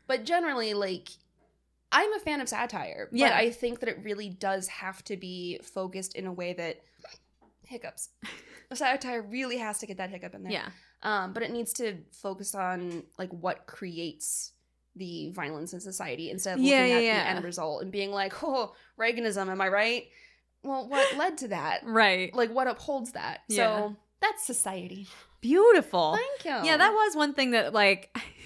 But 0.08 0.24
generally, 0.26 0.74
like, 0.74 1.10
I'm 1.92 2.12
a 2.14 2.20
fan 2.20 2.42
of 2.42 2.50
satire. 2.50 3.08
But 3.12 3.20
Yeah. 3.20 3.36
I 3.38 3.52
think 3.52 3.80
that 3.82 3.90
it 3.90 4.00
really 4.04 4.30
does 4.30 4.68
have 4.68 5.04
to 5.06 5.18
be 5.18 5.60
focused 5.64 6.16
in 6.16 6.26
a 6.28 6.34
way 6.34 6.54
that 6.54 6.82
hiccups. 7.66 8.10
satire 8.74 9.22
really 9.22 9.58
has 9.58 9.80
to 9.80 9.86
get 9.86 9.98
that 9.98 10.10
hiccup 10.10 10.34
in 10.36 10.44
there. 10.44 10.52
yeah. 10.52 10.70
Um, 11.04 11.32
but 11.34 11.44
it 11.44 11.52
needs 11.52 11.74
to 11.74 11.98
focus 12.12 12.56
on 12.56 13.04
like 13.20 13.30
what 13.30 13.68
creates 13.68 14.52
the 14.96 15.30
violence 15.32 15.74
in 15.74 15.80
society 15.80 16.32
instead 16.32 16.54
of 16.54 16.60
looking 16.60 16.72
Yeah, 16.72 16.86
yeah, 16.86 16.96
at 16.98 17.04
yeah. 17.04 17.24
the 17.24 17.30
end 17.30 17.46
result 17.46 17.84
and 17.84 17.92
being 17.92 18.12
like, 18.12 18.44
oh, 18.44 18.74
Reaganism, 19.00 19.48
am 19.48 19.62
I 19.62 19.68
right? 19.68 20.08
Well, 20.64 20.90
what 20.90 21.16
led 21.16 21.38
to 21.40 21.50
that? 21.50 21.82
Right. 21.86 22.34
Like, 22.34 22.50
what 22.52 22.68
upholds 22.68 23.12
that? 23.12 23.42
Yeah. 23.48 23.58
So 23.90 23.96
that's 24.22 24.44
society. 24.46 25.08
Beautiful. 25.40 26.16
Thank 26.18 26.46
you. 26.46 26.68
Yeah, 26.68 26.78
that 26.78 26.92
was 26.92 27.16
one 27.16 27.34
thing 27.36 27.52
that 27.52 27.74
like 27.74 28.10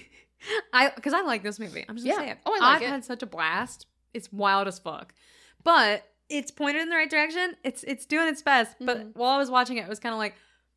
I 0.72 0.90
because 0.94 1.12
I 1.12 1.22
like 1.22 1.42
this 1.42 1.58
movie. 1.58 1.84
I'm 1.88 1.96
just 1.96 2.06
gonna 2.06 2.20
Yeah. 2.20 2.26
say 2.28 2.32
it. 2.32 2.38
Oh, 2.46 2.54
I 2.54 2.58
like 2.58 2.76
I've 2.76 2.82
it. 2.82 2.88
had 2.88 3.04
such 3.04 3.22
a 3.22 3.26
blast. 3.26 3.86
It's 4.14 4.32
wild 4.32 4.68
as 4.68 4.78
fuck. 4.78 5.14
But 5.64 6.04
it's 6.28 6.50
pointed 6.50 6.82
in 6.82 6.88
the 6.88 6.96
right 6.96 7.10
direction. 7.10 7.56
It's 7.64 7.82
it's 7.84 8.06
doing 8.06 8.28
its 8.28 8.42
best. 8.42 8.76
But 8.80 8.98
Mhm. 8.98 9.16
while 9.16 9.30
I 9.32 9.38
was 9.38 9.50
watching 9.50 9.76
it, 9.78 9.82
it 9.82 9.88
was 9.88 9.98
kind 10.00 10.12
of 10.12 10.18
like, 10.18 10.34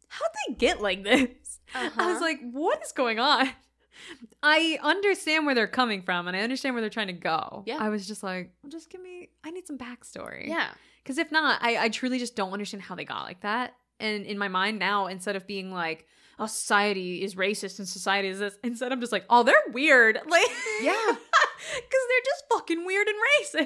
how'd 0.08 0.30
they 0.48 0.54
get 0.56 0.82
like 0.82 1.04
this? 1.04 1.60
I 1.76 1.88
Uh-huh. 1.88 2.06
was 2.12 2.22
like, 2.22 2.40
what 2.52 2.82
is 2.84 2.92
going 2.92 3.20
on? 3.20 3.50
I 4.44 4.78
understand 4.84 5.46
where 5.46 5.56
they're 5.56 5.68
coming 5.68 6.02
from 6.02 6.28
and 6.28 6.36
I 6.36 6.42
understand 6.42 6.76
where 6.76 6.82
they're 6.82 6.90
trying 6.90 7.08
to 7.08 7.14
go. 7.14 7.64
Yeah. 7.66 7.78
I 7.80 7.90
was 7.90 8.08
just 8.08 8.24
like, 8.24 8.52
well, 8.62 8.70
just 8.70 8.90
give 8.90 9.02
me 9.02 9.30
I 9.44 9.52
need 9.52 9.66
some 9.68 9.78
backstory. 9.78 10.48
yeah. 10.48 10.70
Because 11.04 11.18
if 11.20 11.32
not, 11.32 11.60
I, 11.62 11.78
I 11.86 11.90
truly 11.90 12.18
just 12.20 12.36
don't 12.36 12.52
understand 12.52 12.84
how 12.84 12.96
they 12.96 13.06
got 13.06 13.24
like 13.26 13.42
that. 13.42 13.76
And 14.00 14.26
in 14.26 14.38
my 14.38 14.48
mind 14.48 14.80
now, 14.80 15.06
instead 15.08 15.36
of 15.36 15.46
being 15.48 15.72
like, 15.72 16.08
oh, 16.40 16.46
society 16.48 17.24
is 17.24 17.36
racist 17.36 17.80
and 17.80 17.88
society 17.88 18.28
is 18.30 18.40
this, 18.40 18.58
instead 18.64 18.92
I'm 18.92 19.00
just 19.00 19.12
like, 19.12 19.26
oh, 19.30 19.44
they're 19.44 19.56
weird. 19.72 20.20
Like, 20.28 20.48
Yeah. 20.82 20.94
Because 21.68 22.06
they're 22.10 22.26
just 22.26 22.44
fucking 22.52 22.86
weird 22.86 23.08
and 23.08 23.18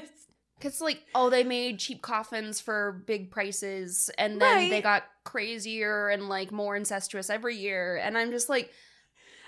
racist. 0.01 0.10
Because, 0.58 0.79
like, 0.82 1.01
oh, 1.15 1.29
they 1.29 1.43
made 1.43 1.79
cheap 1.79 2.01
coffins 2.01 2.60
for 2.62 3.03
big 3.08 3.32
prices, 3.32 4.10
and 4.17 4.39
then 4.41 4.55
Right. 4.55 4.69
they 4.69 4.82
got 4.82 5.03
crazier 5.23 6.10
and, 6.10 6.29
like, 6.29 6.51
more 6.51 6.75
incestuous 6.75 7.29
every 7.29 7.55
year. 7.58 7.95
And 7.97 8.17
I'm 8.17 8.32
just 8.32 8.47
like, 8.49 8.71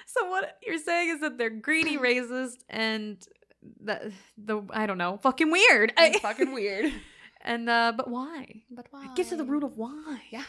So 0.08 0.30
what 0.30 0.58
you're 0.66 0.78
saying 0.80 1.10
is 1.10 1.20
that 1.22 1.38
they're 1.38 1.50
greedy, 1.50 1.98
racist, 1.98 2.64
and 2.70 3.18
that 3.84 4.04
the 4.38 4.64
I 4.72 4.86
don't 4.86 4.98
know, 4.98 5.18
fucking 5.22 5.52
weird. 5.52 5.94
I- 5.98 6.18
fucking 6.22 6.52
weird. 6.54 6.92
and 7.42 7.70
uh, 7.70 7.94
but 7.96 8.10
why? 8.10 8.64
But 8.72 8.88
why? 8.92 9.08
Get 9.16 9.28
to 9.28 9.36
the 9.38 9.46
root 9.46 9.64
of 9.64 9.78
why. 9.78 10.22
Yeah. 10.32 10.44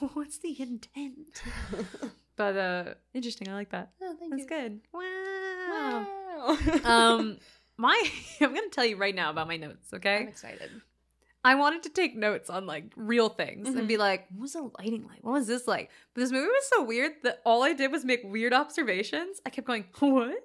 What's 0.14 0.38
the 0.38 0.60
intent? 0.60 1.42
But 2.34 2.56
uh, 2.56 2.84
interesting. 3.12 3.48
I 3.50 3.52
like 3.52 3.70
that. 3.72 3.90
oh, 4.02 4.16
thank 4.18 4.30
That's 4.32 4.42
you. 4.44 4.48
good. 4.48 4.80
Wow. 4.92 6.06
Wow. 6.38 6.56
um, 6.84 7.36
my 7.76 8.02
I'm 8.40 8.54
gonna 8.54 8.68
tell 8.70 8.86
you 8.86 8.96
right 8.96 9.14
now 9.14 9.28
about 9.30 9.48
my 9.48 9.58
notes. 9.58 9.92
Okay? 9.92 10.16
I'm 10.16 10.28
excited. 10.28 10.70
I 11.44 11.56
wanted 11.56 11.82
to 11.82 11.90
take 11.90 12.16
notes 12.16 12.48
on 12.48 12.66
like 12.66 12.84
real 12.96 13.28
things 13.28 13.68
Mhm. 13.68 13.78
and 13.80 13.86
be 13.86 13.98
like, 13.98 14.28
what 14.30 14.40
was 14.42 14.52
the 14.54 14.70
lighting 14.78 15.04
like? 15.06 15.18
What 15.22 15.32
was 15.32 15.46
this 15.46 15.68
like? 15.68 15.90
But 16.14 16.22
this 16.22 16.32
movie 16.32 16.46
was 16.46 16.66
so 16.74 16.82
weird 16.84 17.12
that 17.24 17.42
all 17.44 17.62
I 17.64 17.74
did 17.74 17.92
was 17.92 18.02
make 18.04 18.20
weird 18.24 18.54
observations. 18.54 19.40
I 19.44 19.50
kept 19.50 19.66
going, 19.66 19.84
what? 19.98 20.38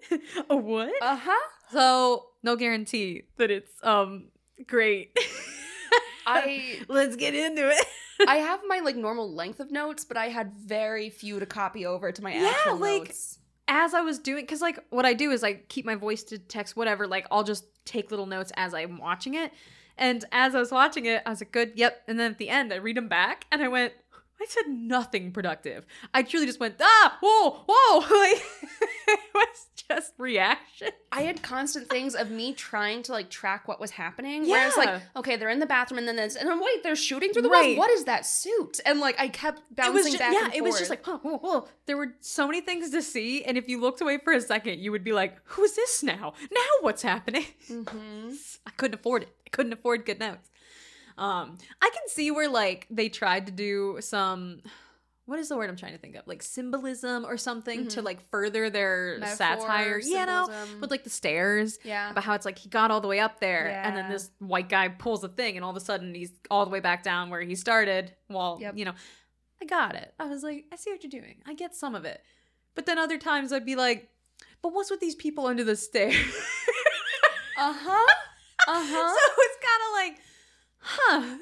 A 0.50 0.56
what? 0.58 0.92
Uh 1.02 1.16
huh. 1.16 1.48
So 1.72 2.26
no 2.44 2.58
guarantee 2.58 3.24
that 3.38 3.50
it's 3.50 3.72
um 3.82 4.26
great. 4.68 5.18
I 6.28 6.80
let's 6.88 7.16
get 7.16 7.34
into 7.34 7.70
it. 7.70 7.86
I 8.28 8.36
have 8.50 8.62
my 8.68 8.80
like 8.80 8.96
normal 8.96 9.32
length 9.34 9.60
of 9.60 9.72
notes, 9.72 10.06
but 10.06 10.18
I 10.18 10.28
had 10.28 10.54
very 10.54 11.10
few 11.10 11.40
to 11.40 11.46
copy 11.46 11.86
over 11.86 12.12
to 12.12 12.22
my 12.24 12.34
Yeah, 12.34 12.54
actual 12.56 12.78
like- 12.78 13.04
notes. 13.06 13.40
As 13.70 13.94
I 13.94 14.00
was 14.00 14.18
doing, 14.18 14.44
because 14.44 14.62
like 14.62 14.80
what 14.92 15.06
I 15.06 15.13
do 15.13 15.32
is 15.32 15.44
I 15.44 15.56
keep 15.56 15.86
my 15.86 15.96
voice 15.96 16.24
to 16.26 16.38
text, 16.40 16.78
whatever. 16.78 17.06
Like 17.06 17.28
I'll 17.30 17.44
just 17.44 17.66
take 17.84 18.12
little 18.12 18.26
notes 18.26 18.52
as 18.56 18.74
I'm 18.74 18.98
watching 18.98 19.34
it. 19.34 19.52
And 19.98 20.24
as 20.32 20.56
I 20.56 20.60
was 20.60 20.72
watching 20.72 21.06
it, 21.06 21.22
I 21.26 21.32
was 21.32 21.42
like, 21.42 21.52
good, 21.52 21.74
yep. 21.76 22.02
And 22.08 22.18
then 22.18 22.32
at 22.32 22.38
the 22.38 22.48
end, 22.50 22.72
I 22.72 22.78
read 22.78 22.96
them 22.96 23.10
back 23.10 23.46
and 23.52 23.62
I 23.62 23.68
went, 23.68 23.92
I 24.39 24.45
said 24.47 24.67
nothing 24.67 25.32
productive. 25.32 25.86
I 26.13 26.21
truly 26.23 26.45
just 26.45 26.60
went, 26.60 26.76
ah, 26.82 27.17
whoa, 27.21 27.65
whoa. 27.67 28.00
Like, 28.28 28.43
it 29.10 29.19
was 29.34 29.67
just 29.89 30.13
reaction. 30.17 30.89
I 31.12 31.21
had 31.21 31.41
constant 31.41 31.89
things 31.89 32.13
of 32.13 32.30
me 32.30 32.54
trying 32.54 33.04
to 33.04 33.13
like 33.13 33.30
track 33.30 33.67
what 33.67 33.80
was 33.80 33.91
happening. 33.91 34.43
Yeah. 34.45 34.52
Where 34.52 34.62
I 34.63 34.65
was 34.67 34.78
like, 34.78 35.02
okay, 35.15 35.36
they're 35.38 35.50
in 35.50 35.60
the 35.60 35.65
bathroom 35.65 35.97
and 36.00 36.08
then 36.08 36.17
this, 36.17 36.36
and 36.36 36.47
then 36.47 36.60
wait, 36.60 36.84
they're 36.84 36.95
shooting 36.95 37.32
through 37.32 37.43
the 37.43 37.50
Right. 37.50 37.69
walls. 37.69 37.78
What 37.78 37.91
is 37.91 38.04
that 38.06 38.26
suit? 38.26 38.80
And 38.86 39.00
like 39.00 39.19
I 39.19 39.30
kept 39.30 39.62
bouncing 39.76 40.04
just, 40.04 40.19
back. 40.19 40.34
yeah, 40.34 40.45
and 40.45 40.54
it 40.56 40.63
was 40.63 40.78
just 40.78 40.89
like, 40.89 41.08
oh, 41.08 41.17
whoa, 41.23 41.38
whoa. 41.38 41.67
There 41.86 41.97
were 41.97 42.13
so 42.19 42.45
many 42.47 42.62
things 42.62 42.89
to 42.91 43.02
see. 43.02 43.43
And 43.43 43.58
if 43.58 43.67
you 43.69 43.80
looked 43.80 44.02
away 44.02 44.17
for 44.23 44.34
a 44.34 44.41
second, 44.41 44.80
you 44.80 44.91
would 44.91 45.04
be 45.04 45.13
like, 45.13 45.38
who 45.45 45.63
is 45.63 45.76
this 45.76 46.04
now? 46.04 46.34
Now 46.52 46.60
what's 46.82 47.02
happening? 47.02 47.45
Mhm. 47.69 48.36
I 48.67 48.71
couldn't 48.71 49.00
afford 49.00 49.23
it. 49.23 49.30
I 49.45 49.50
couldn't 49.52 49.73
afford 49.73 50.06
good 50.06 50.19
notes. 50.19 50.50
Um, 51.18 51.58
I 51.82 51.90
can 51.90 52.08
see 52.08 52.32
where 52.32 52.48
like 52.50 52.86
they 52.90 53.10
tried 53.10 53.46
to 53.48 53.52
do 53.52 53.98
some 54.02 54.62
what 55.26 55.40
is 55.40 55.50
the 55.50 55.58
word 55.58 55.70
I'm 55.70 55.76
trying 55.76 55.92
to 55.92 55.98
think 55.98 56.16
of? 56.16 56.26
Like 56.26 56.42
symbolism 56.42 57.26
or 57.26 57.36
something 57.36 57.90
to 57.90 58.00
Mhm. 58.00 58.06
like 58.06 58.30
further 58.30 58.70
their 58.70 59.18
Metaphor, 59.20 59.36
satire. 59.36 60.00
You 60.00 60.26
know, 60.26 60.48
with 60.80 60.90
like 60.90 61.04
the 61.04 61.10
stairs. 61.10 61.80
yeah. 61.84 62.12
About 62.12 62.24
how 62.24 62.34
it's 62.34 62.46
like 62.46 62.58
he 62.58 62.70
got 62.70 62.92
all 62.92 63.02
the 63.02 63.10
way 63.10 63.20
up 63.20 63.42
there 63.42 63.68
and 63.68 63.98
then 63.98 64.10
this 64.10 64.32
white 64.40 64.70
guy 64.70 64.88
pulls 64.88 65.26
a 65.26 65.28
thing 65.28 65.58
and 65.58 65.66
all 65.66 65.72
of 65.72 65.76
a 65.76 65.82
sudden 65.82 66.16
he's 66.16 66.32
all 66.50 66.64
the 66.64 66.72
way 66.72 66.80
back 66.80 67.04
down 67.04 67.30
where 67.30 67.42
he 67.42 67.56
started. 67.56 68.16
Well, 68.30 68.58
Yep. 68.62 68.78
you 68.78 68.86
know, 68.86 68.94
I 69.62 69.66
got 69.66 69.96
it. 69.96 70.14
I 70.18 70.28
was 70.28 70.44
like, 70.44 70.64
I 70.72 70.78
see 70.78 70.92
what 70.92 71.04
you're 71.04 71.10
doing. 71.22 71.42
I 71.46 71.56
get 71.56 71.76
some 71.76 71.94
of 71.94 72.06
it. 72.06 72.24
But 72.74 72.86
then 72.86 72.98
other 72.98 73.18
times 73.18 73.52
I'd 73.52 73.66
be 73.66 73.76
like, 73.76 74.10
but 74.62 74.72
what's 74.72 74.90
with 74.90 75.02
these 75.02 75.16
people 75.16 75.46
under 75.48 75.64
the 75.66 75.76
stairs? 75.76 76.16
Uh 77.60 77.74
huh. 77.74 78.14
Uh 78.68 78.86
huh. 78.88 79.16
So 79.16 79.32
it's 79.40 79.58
kind 79.66 79.82
of 79.88 79.94
like, 79.96 80.20
huh. 80.89 81.38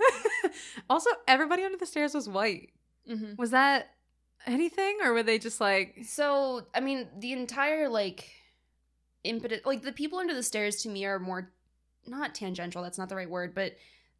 also, 0.89 1.09
everybody 1.27 1.63
under 1.63 1.77
the 1.77 1.85
stairs 1.85 2.13
was 2.13 2.27
white. 2.27 2.71
hmm 3.07 3.33
Was 3.37 3.51
that 3.51 3.91
anything, 4.47 4.97
or 5.03 5.13
were 5.13 5.23
they 5.23 5.37
just 5.39 5.61
like, 5.61 5.99
So 6.05 6.65
I 6.73 6.79
mean, 6.79 7.07
the 7.19 7.33
entire 7.33 7.87
like 7.89 8.29
impetus, 9.23 9.61
like 9.65 9.81
the 9.83 9.91
people 9.91 10.19
under 10.19 10.33
the 10.33 10.43
stairs 10.43 10.77
to 10.83 10.89
me 10.89 11.05
are 11.05 11.19
more 11.19 11.51
not 12.07 12.35
tangential. 12.35 12.83
That's 12.83 12.97
not 12.97 13.09
the 13.09 13.15
right 13.15 13.29
word, 13.29 13.55
but 13.55 13.75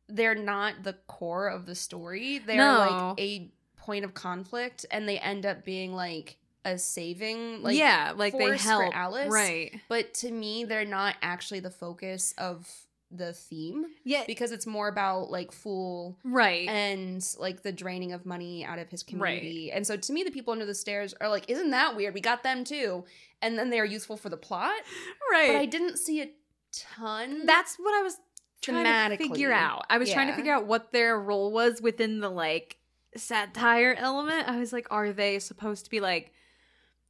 they're 0.07 0.35
not 0.35 0.83
the 0.83 0.93
core 1.07 1.47
of 1.47 1.65
the 1.65 1.75
story. 1.75 2.39
They're 2.39 2.57
No. 2.57 3.13
like 3.15 3.19
a 3.19 3.51
point 3.77 4.05
of 4.05 4.13
conflict, 4.13 4.85
and 4.91 5.07
they 5.07 5.19
end 5.19 5.45
up 5.45 5.63
being 5.65 5.93
like 5.93 6.38
a 6.63 6.77
saving. 6.77 7.61
Like 7.61 7.77
yeah, 7.77 8.13
like 8.15 8.35
they 8.38 8.57
help, 8.57 8.95
Alice. 8.95 9.29
right? 9.31 9.71
But 9.89 10.13
to 10.15 10.31
me, 10.31 10.65
they're 10.65 10.85
not 10.85 11.15
actually 11.21 11.59
the 11.59 11.69
focus 11.71 12.33
of 12.38 12.67
the 13.12 13.34
theme 13.34 13.86
Yeah, 14.04 14.24
because 14.28 14.52
it's 14.52 14.65
more 14.65 14.88
about 14.88 15.30
like 15.32 15.52
Fool 15.52 16.18
right. 16.24 16.68
and 16.68 17.24
like 17.39 17.62
the 17.62 17.72
draining 17.72 18.12
of 18.13 18.26
money 18.26 18.65
out 18.65 18.80
of 18.80 18.89
his 18.89 19.04
Right. 19.04 19.39
community. 19.39 19.72
And 19.72 19.86
so 19.86 19.96
to 19.96 20.12
me, 20.13 20.24
the 20.24 20.32
people 20.32 20.52
under 20.54 20.65
the 20.65 20.74
stairs 20.76 21.13
are 21.22 21.30
like, 21.30 21.50
isn't 21.50 21.70
that 21.72 21.96
weird? 21.96 22.13
We 22.13 22.22
got 22.22 22.44
them 22.44 22.63
too. 22.63 23.06
And 23.41 23.58
then 23.58 23.70
they 23.70 23.80
are 23.80 23.86
useful 23.86 24.18
for 24.18 24.30
the 24.30 24.38
plot. 24.38 24.74
right. 25.32 25.50
But 25.54 25.58
I 25.58 25.65
didn't 25.65 25.98
see 25.98 26.22
a 26.22 26.30
ton. 26.72 27.46
That's 27.46 27.76
what 27.78 27.94
I 27.94 28.02
was 28.02 28.18
trying 28.62 29.12
to 29.12 29.18
figure 29.18 29.52
out. 29.52 29.86
I 29.89 29.98
was 30.00 30.12
trying 30.12 30.28
to 30.28 30.34
figure 30.36 30.54
out 30.54 30.65
what 30.65 30.91
their 30.91 31.20
role 31.20 31.52
was 31.52 31.82
within 31.82 32.20
the 32.20 32.30
like 32.30 32.78
satire 33.15 33.96
element. 33.98 34.48
I 34.50 34.58
was 34.60 34.74
like, 34.74 34.88
are 34.91 35.12
they 35.13 35.39
supposed 35.39 35.86
to 35.86 35.91
be 35.91 36.00
like, 36.00 36.34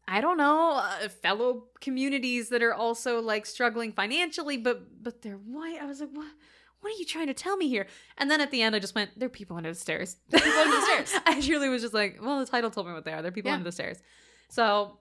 I 0.08 0.22
don't 0.22 0.38
know, 0.38 0.74
uh, 0.74 1.10
fellow 1.10 1.66
communities 1.82 2.50
that 2.50 2.62
are 2.62 2.74
also 2.74 3.22
like 3.22 3.46
struggling 3.46 3.92
financially, 3.92 4.58
but 4.58 5.04
but 5.04 5.22
they're 5.22 5.38
white. 5.38 5.80
I 5.82 5.86
was 5.86 6.00
like, 6.00 6.12
what? 6.14 6.28
What 6.82 6.94
are 6.94 6.98
you 7.00 7.06
trying 7.06 7.28
to 7.28 7.34
tell 7.34 7.58
me 7.58 7.68
here? 7.68 7.88
And 8.20 8.30
then 8.30 8.40
at 8.42 8.52
the 8.52 8.62
end, 8.62 8.76
I 8.76 8.80
just 8.80 8.94
went, 8.94 9.10
"They're 9.18 9.30
people 9.30 9.58
under 9.58 9.70
the 9.72 9.80
stairs." 9.80 10.18
People 10.32 10.52
under 10.52 10.76
the 10.76 10.82
stairs. 10.84 11.22
I 11.26 11.42
truly 11.42 11.68
was 11.70 11.82
just 11.82 11.96
like, 11.96 12.20
"Well, 12.22 12.40
the 12.40 12.46
title 12.46 12.70
told 12.70 12.86
me 12.86 12.94
what 12.94 13.04
they 13.06 13.14
are. 13.14 13.24
They're 13.24 13.32
people 13.32 13.50
Yeah. 13.50 13.56
under 13.56 13.64
the 13.64 13.72
stairs." 13.72 13.98
So 14.50 15.00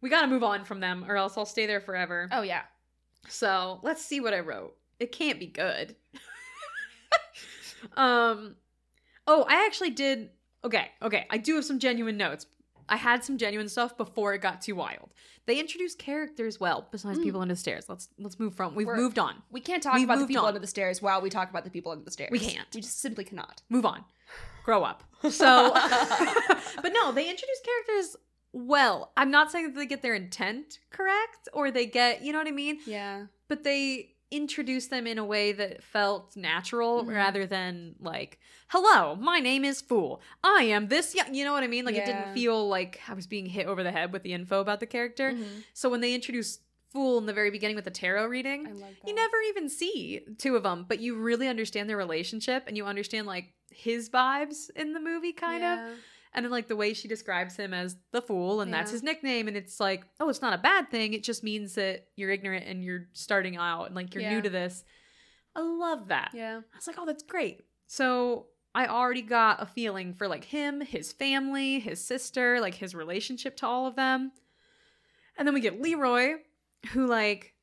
we 0.00 0.10
got 0.10 0.20
to 0.20 0.28
move 0.28 0.44
on 0.44 0.64
from 0.64 0.78
them, 0.78 1.04
or 1.08 1.16
else 1.16 1.36
I'll 1.36 1.46
stay 1.46 1.66
there 1.66 1.80
forever. 1.80 2.28
oh 2.30 2.42
yeah. 2.42 2.62
So 3.28 3.80
let's 3.82 4.04
see 4.04 4.20
what 4.20 4.32
I 4.34 4.40
wrote. 4.40 4.76
It 5.00 5.10
can't 5.10 5.40
be 5.40 5.46
good. 5.48 5.96
um 7.96 8.56
oh, 9.26 9.44
I 9.48 9.66
actually 9.66 9.90
did 9.90 10.30
okay, 10.64 10.88
okay. 11.02 11.26
I 11.30 11.38
do 11.38 11.56
have 11.56 11.64
some 11.64 11.78
genuine 11.78 12.16
notes. 12.16 12.46
I 12.88 12.96
had 12.96 13.24
some 13.24 13.38
genuine 13.38 13.68
stuff 13.68 13.96
before 13.96 14.34
it 14.34 14.38
got 14.40 14.60
too 14.62 14.74
wild. 14.74 15.14
They 15.46 15.58
introduced 15.60 15.98
characters 15.98 16.58
well, 16.60 16.88
besides 16.90 17.18
Mm. 17.18 17.22
people 17.24 17.40
under 17.40 17.54
the 17.54 17.60
stairs. 17.60 17.88
Let's 17.88 18.08
let's 18.18 18.38
move 18.38 18.54
from 18.54 18.74
we've 18.74 18.86
We're- 18.86 18.98
moved 18.98 19.18
on. 19.18 19.42
We 19.50 19.60
can't 19.60 19.82
talk 19.82 19.94
We've 19.94 20.04
about 20.04 20.18
the 20.20 20.26
people 20.26 20.42
on. 20.44 20.48
under 20.48 20.60
the 20.60 20.66
stairs 20.66 21.02
while 21.02 21.20
we 21.20 21.30
talk 21.30 21.50
about 21.50 21.64
the 21.64 21.70
people 21.70 21.92
under 21.92 22.04
the 22.04 22.10
stairs. 22.10 22.30
We 22.30 22.38
can't. 22.38 22.66
We 22.74 22.80
just 22.80 23.00
simply 23.00 23.24
cannot. 23.24 23.62
Move 23.68 23.84
on. 23.86 24.04
Grow 24.64 24.82
up. 24.84 25.04
So 25.30 25.72
but 25.74 26.92
no, 26.92 27.12
they 27.12 27.28
introduced 27.30 27.64
characters 27.64 28.16
well. 28.52 29.12
I'm 29.16 29.30
not 29.30 29.50
saying 29.50 29.66
that 29.66 29.74
they 29.74 29.86
get 29.86 30.02
their 30.02 30.14
intent 30.14 30.78
correct 30.90 31.48
or 31.52 31.70
they 31.70 31.86
get, 31.86 32.22
you 32.22 32.32
know 32.32 32.38
what 32.38 32.46
I 32.48 32.52
mean? 32.52 32.78
Yeah. 32.86 33.26
but 33.48 33.64
they 33.64 34.13
introduced 34.36 34.90
them 34.90 35.06
in 35.06 35.18
a 35.18 35.24
way 35.24 35.52
that 35.52 35.82
felt 35.82 36.36
natural 36.36 37.04
Mhm. 37.04 37.14
rather 37.14 37.46
than 37.46 37.94
like 38.00 38.38
hello 38.68 39.14
my 39.16 39.38
name 39.40 39.64
is 39.64 39.80
fool 39.80 40.20
i 40.42 40.62
am 40.64 40.88
this 40.88 41.14
yeah 41.14 41.30
you 41.30 41.44
know 41.44 41.52
what 41.52 41.62
i 41.62 41.66
mean 41.66 41.84
like 41.84 41.94
it 41.94 42.04
didn't 42.06 42.34
feel 42.34 42.68
like 42.68 43.00
i 43.08 43.14
was 43.14 43.26
being 43.26 43.46
hit 43.46 43.66
over 43.66 43.82
the 43.82 43.92
head 43.92 44.12
with 44.12 44.22
the 44.22 44.32
info 44.32 44.60
about 44.60 44.80
the 44.80 44.86
character 44.86 45.32
Mhm. 45.32 45.62
so 45.72 45.88
when 45.88 46.00
they 46.00 46.14
introduced 46.14 46.60
fool 46.92 47.18
in 47.18 47.26
the 47.26 47.32
very 47.32 47.50
beginning 47.50 47.74
with 47.76 47.84
the 47.84 47.90
tarot 47.90 48.26
reading 48.26 48.66
you 49.08 49.14
never 49.14 49.36
even 49.50 49.68
see 49.68 50.20
two 50.38 50.54
of 50.56 50.62
them 50.62 50.84
but 50.88 51.00
you 51.00 51.16
really 51.16 51.48
understand 51.48 51.88
their 51.88 51.96
relationship 51.96 52.64
and 52.66 52.76
you 52.76 52.84
understand 52.86 53.26
like 53.26 53.46
his 53.70 54.08
vibes 54.08 54.70
in 54.76 54.92
the 54.92 55.00
movie 55.00 55.32
kind 55.32 55.64
of 55.64 55.78
Yeah. 55.78 55.94
And 56.34 56.44
then 56.44 56.50
like 56.50 56.68
the 56.68 56.76
way 56.76 56.92
she 56.94 57.08
describes 57.08 57.56
him 57.56 57.72
as 57.72 57.96
the 58.12 58.20
fool 58.20 58.60
and 58.60 58.72
that's 58.72 58.90
his 58.90 59.02
nickname 59.02 59.46
and 59.48 59.56
it's 59.56 59.78
like 59.78 60.04
oh 60.20 60.28
it's 60.28 60.42
not 60.42 60.52
a 60.52 60.58
bad 60.58 60.90
thing. 60.90 61.12
It 61.12 61.22
just 61.22 61.44
means 61.44 61.74
that 61.74 62.08
you're 62.16 62.30
ignorant 62.30 62.66
and 62.66 62.82
you're 62.82 63.06
starting 63.12 63.56
out 63.56 63.84
and 63.84 63.94
like 63.94 64.14
you're 64.14 64.28
new 64.28 64.42
to 64.42 64.50
this. 64.50 64.84
I 65.56 65.60
love 65.60 66.08
that. 66.08 66.32
Yeah. 66.34 66.60
i 66.72 66.76
was 66.76 66.86
like 66.86 66.96
oh 66.98 67.06
that's 67.06 67.22
great. 67.22 67.62
So 67.86 68.46
i 68.74 68.86
already 68.86 69.22
got 69.22 69.62
a 69.62 69.66
feeling 69.66 70.14
for 70.14 70.26
like 70.26 70.44
him 70.44 70.80
his 70.80 71.12
family 71.12 71.78
his 71.78 72.04
sister 72.04 72.60
like 72.60 72.74
his 72.74 72.94
relationship 72.94 73.56
to 73.58 73.66
all 73.66 73.86
of 73.86 73.96
them. 73.96 74.32
And 75.38 75.46
then 75.46 75.54
we 75.54 75.60
get 75.60 75.80
leroy 75.80 76.34
who 76.92 77.06
like 77.06 77.54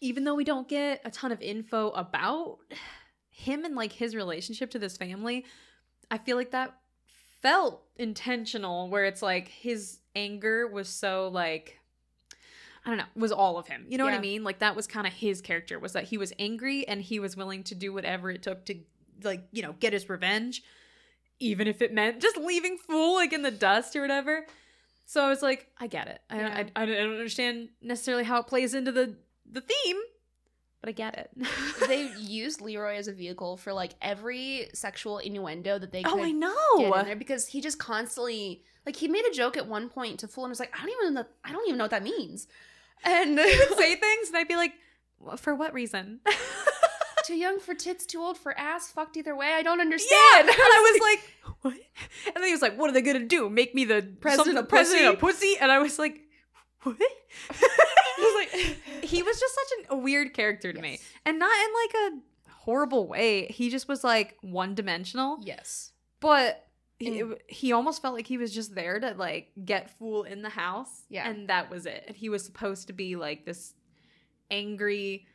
even 0.00 0.24
though 0.24 0.34
we 0.34 0.44
don't 0.44 0.68
get 0.68 1.02
a 1.04 1.10
ton 1.10 1.32
of 1.32 1.42
info 1.42 1.90
about 1.90 2.58
him 3.30 3.64
and 3.64 3.74
like 3.74 3.92
his 3.92 4.14
relationship 4.14 4.70
to 4.70 4.78
this 4.78 4.98
family 4.98 5.46
i 6.10 6.18
feel 6.18 6.36
like 6.36 6.50
that 6.50 6.74
felt 7.42 7.82
intentional 7.96 8.88
where 8.88 9.04
it's 9.04 9.22
like 9.22 9.48
his 9.48 9.98
anger 10.14 10.66
was 10.66 10.88
so 10.88 11.28
like 11.28 11.78
I 12.84 12.88
don't 12.88 12.98
know, 12.98 13.04
was 13.14 13.30
all 13.30 13.58
of 13.58 13.68
him. 13.68 13.84
You 13.88 13.98
know 13.98 14.04
what 14.04 14.14
I 14.14 14.20
mean? 14.20 14.42
Like 14.42 14.60
that 14.60 14.74
was 14.74 14.86
kind 14.86 15.06
of 15.06 15.12
his 15.12 15.42
character 15.42 15.78
was 15.78 15.92
that 15.92 16.04
he 16.04 16.16
was 16.16 16.32
angry 16.38 16.88
and 16.88 17.02
he 17.02 17.20
was 17.20 17.36
willing 17.36 17.62
to 17.64 17.74
do 17.74 17.92
whatever 17.92 18.30
it 18.30 18.42
took 18.42 18.64
to 18.66 18.76
like 19.22 19.46
you 19.52 19.62
know 19.62 19.74
get 19.80 19.92
his 19.92 20.08
revenge, 20.08 20.62
even 21.38 21.68
if 21.68 21.82
it 21.82 21.92
meant 21.92 22.20
just 22.22 22.38
leaving 22.38 22.78
Fool 22.78 23.14
like 23.14 23.32
in 23.32 23.42
the 23.42 23.50
dust 23.50 23.94
or 23.96 24.00
whatever. 24.00 24.46
So 25.04 25.22
I 25.22 25.28
was 25.28 25.42
like, 25.42 25.66
I 25.78 25.88
get 25.88 26.08
it. 26.08 26.20
I, 26.30 26.36
Yeah. 26.36 26.64
I, 26.76 26.82
I 26.82 26.86
don't 26.86 27.10
understand 27.10 27.68
necessarily 27.82 28.24
how 28.24 28.40
it 28.40 28.46
plays 28.46 28.74
into 28.74 28.92
the 28.92 29.16
the 29.44 29.60
theme, 29.60 29.96
but 30.80 30.88
I 30.88 30.92
get 30.92 31.18
it. 31.18 31.30
they 31.88 32.10
used 32.18 32.60
Leroy 32.60 32.96
as 32.96 33.08
a 33.08 33.12
vehicle 33.12 33.56
for 33.56 33.72
like 33.72 33.92
every 34.00 34.68
sexual 34.74 35.18
innuendo 35.18 35.78
that 35.78 35.92
they 35.92 36.02
oh, 36.04 36.12
could 36.12 36.20
oh, 36.20 36.22
I 36.22 36.26
get 36.26 36.34
in 36.34 36.40
know. 36.40 37.02
there 37.04 37.16
because 37.16 37.46
he 37.46 37.60
just 37.60 37.78
constantly 37.78 38.62
like 38.86 38.96
he 38.96 39.08
made 39.08 39.24
a 39.26 39.34
joke 39.34 39.56
at 39.56 39.66
one 39.66 39.88
point 39.88 40.20
to 40.20 40.28
Fool 40.28 40.44
and 40.44 40.50
was 40.50 40.60
like, 40.60 40.72
I 40.74 40.86
don't 40.86 41.02
even 41.02 41.14
know 41.14 41.24
I 41.44 41.52
don't 41.52 41.66
even 41.66 41.78
know 41.78 41.84
what 41.84 41.90
that 41.90 42.02
means. 42.02 42.46
And 43.04 43.38
He 43.38 43.58
would 43.58 43.78
say 43.78 43.96
things, 43.96 44.28
and 44.28 44.36
I'd 44.36 44.48
be 44.48 44.56
like, 44.56 44.74
"Wha- 45.18 45.36
for 45.36 45.54
what 45.54 45.72
reason? 45.72 46.20
too 47.24 47.34
young 47.34 47.60
for 47.60 47.74
tits, 47.74 48.06
too 48.06 48.20
old 48.20 48.36
for 48.36 48.58
ass, 48.58 48.90
fucked 48.90 49.16
either 49.16 49.36
way. 49.36 49.52
I 49.54 49.62
don't 49.62 49.80
understand. 49.80 50.48
Yeah, 50.48 50.52
and 50.52 50.60
I 50.60 50.90
was 50.92 51.00
like, 51.00 51.54
what? 51.62 51.74
And 52.26 52.36
then 52.36 52.44
he 52.44 52.52
was 52.52 52.62
like, 52.62 52.78
what 52.78 52.90
are 52.90 52.92
they 52.92 53.02
gonna 53.02 53.20
do? 53.20 53.48
Make 53.48 53.74
me 53.74 53.84
the 53.84 54.02
President 54.20 54.58
of 54.58 54.68
president 54.68 55.18
pussy? 55.20 55.52
of 55.52 55.54
pussy? 55.54 55.56
And 55.60 55.70
I 55.70 55.78
was 55.78 55.98
like, 55.98 56.20
what? 56.82 56.96
Was 58.20 58.34
like, 58.52 58.76
he 59.04 59.22
was 59.22 59.38
just 59.40 59.54
such 59.54 59.78
an, 59.78 59.86
a 59.90 59.96
weird 59.96 60.34
character 60.34 60.72
to 60.72 60.80
me, 60.80 60.98
and 61.24 61.38
not 61.38 61.52
in 61.52 61.68
like 61.84 62.12
a 62.12 62.50
horrible 62.62 63.06
way. 63.08 63.46
He 63.46 63.70
just 63.70 63.88
was 63.88 64.04
like 64.04 64.36
one 64.42 64.74
dimensional, 64.74 65.38
yes. 65.42 65.92
but. 66.20 66.66
He, 67.02 67.20
And- 67.20 67.38
he 67.48 67.72
almost 67.72 68.02
felt 68.02 68.14
like 68.14 68.26
he 68.26 68.36
was 68.36 68.54
just 68.54 68.74
there 68.74 69.00
to 69.00 69.14
like 69.14 69.52
get 69.64 69.88
fool 69.98 70.24
in 70.24 70.42
the 70.42 70.50
house 70.50 71.04
Yeah. 71.08 71.26
and 71.30 71.48
that 71.48 71.70
was 71.70 71.86
it 71.86 72.04
and 72.06 72.14
he 72.14 72.28
was 72.28 72.44
supposed 72.44 72.88
to 72.88 72.92
be 72.92 73.16
like 73.16 73.46
this 73.46 73.72
angry 74.50 75.26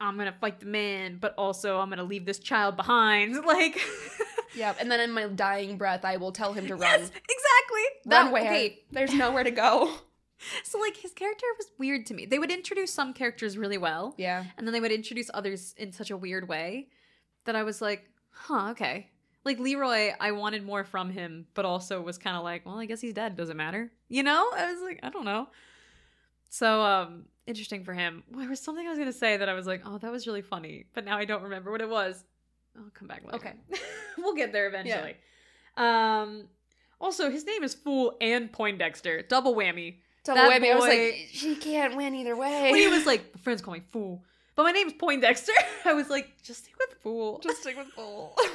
i'm 0.00 0.16
gonna 0.16 0.34
fight 0.40 0.60
the 0.60 0.66
man 0.66 1.18
but 1.20 1.34
also 1.36 1.78
i'm 1.78 1.90
gonna 1.90 2.02
leave 2.04 2.24
this 2.24 2.38
child 2.38 2.76
behind 2.76 3.34
like 3.44 3.78
Yeah. 4.56 4.72
And 4.80 4.88
then 4.90 5.00
in 5.00 5.10
my 5.10 5.26
dying 5.26 5.76
breath, 5.78 6.04
I 6.04 6.16
will 6.16 6.30
tell 6.30 6.52
him 6.52 6.68
to 6.68 6.74
run. 6.76 6.82
Yes, 6.82 7.00
exactly. 7.00 7.82
Run 8.06 8.26
That 8.26 8.32
where? 8.32 8.42
okay. 8.44 8.78
There's 8.92 9.12
nowhere 9.12 9.42
to 9.42 9.50
go. 9.50 9.92
So 10.64 10.78
like 10.78 10.96
his 10.96 11.12
character 11.12 11.46
was 11.58 11.68
weird 11.78 12.06
to 12.06 12.14
me. 12.14 12.26
They 12.26 12.38
would 12.38 12.50
introduce 12.50 12.92
some 12.92 13.12
characters 13.14 13.56
really 13.56 13.78
well, 13.78 14.14
Yeah. 14.18 14.44
and 14.58 14.66
then 14.66 14.72
they 14.72 14.80
would 14.80 14.92
introduce 14.92 15.30
others 15.32 15.74
in 15.78 15.92
such 15.92 16.10
a 16.10 16.16
weird 16.16 16.48
way 16.48 16.88
that 17.44 17.56
I 17.56 17.62
was 17.62 17.80
like, 17.80 18.08
huh, 18.30 18.70
okay. 18.70 19.10
Like 19.44 19.58
Leroy, 19.58 20.12
I 20.18 20.32
wanted 20.32 20.64
more 20.64 20.84
from 20.84 21.10
him, 21.10 21.46
but 21.54 21.64
also 21.64 22.00
was 22.00 22.18
kind 22.18 22.36
of 22.36 22.42
like, 22.44 22.64
well, 22.66 22.78
I 22.78 22.86
guess 22.86 23.00
he's 23.00 23.12
dead. 23.14 23.36
Doesn't 23.36 23.56
matter. 23.56 23.92
You 24.08 24.22
know? 24.22 24.50
I 24.56 24.72
was 24.72 24.80
like, 24.82 25.00
I 25.02 25.10
don't 25.10 25.24
know. 25.26 25.48
So 26.50 26.82
um 26.82 27.24
interesting 27.46 27.84
for 27.84 27.92
him. 27.92 28.22
There 28.30 28.48
was 28.48 28.60
something 28.60 28.86
I 28.86 28.90
was 28.90 28.98
gonna 28.98 29.12
say 29.12 29.36
that 29.36 29.48
I 29.48 29.54
was 29.54 29.66
like, 29.66 29.82
oh, 29.84 29.98
that 29.98 30.10
was 30.10 30.26
really 30.26 30.42
funny, 30.42 30.86
but 30.94 31.04
now 31.04 31.18
I 31.18 31.24
don't 31.24 31.42
remember 31.42 31.70
what 31.70 31.80
it 31.80 31.88
was. 31.88 32.24
I'll 32.76 32.90
come 32.94 33.06
back 33.08 33.22
later. 33.24 33.36
Okay. 33.36 33.52
we'll 34.18 34.34
get 34.34 34.52
there 34.52 34.66
eventually. 34.66 35.16
Um 35.76 36.48
also 37.00 37.30
his 37.30 37.44
name 37.44 37.62
is 37.64 37.74
Fool 37.74 38.16
and 38.20 38.50
Poindexter. 38.52 39.22
Double 39.22 39.54
whammy. 39.54 39.96
Double 40.24 40.40
That 40.40 40.62
whammy. 40.62 40.72
I 40.72 40.74
was 40.74 40.84
like, 40.84 41.28
she 41.32 41.54
can't 41.56 41.96
win 41.96 42.14
either 42.14 42.36
way. 42.36 42.70
When 42.70 42.80
he 42.80 42.88
was 42.88 43.06
like, 43.06 43.34
my 43.34 43.40
friends 43.40 43.62
call 43.62 43.74
me 43.74 43.82
Fool. 43.92 44.22
But 44.56 44.62
my 44.62 44.72
name's 44.72 44.94
Poindexter. 44.94 45.52
I 45.84 45.92
was 45.92 46.08
like, 46.08 46.42
just 46.42 46.64
stick 46.64 46.74
with 46.78 46.96
Fool. 47.02 47.40
just 47.40 47.60
stick 47.60 47.76
with 47.76 47.94
Bull. 47.94 48.36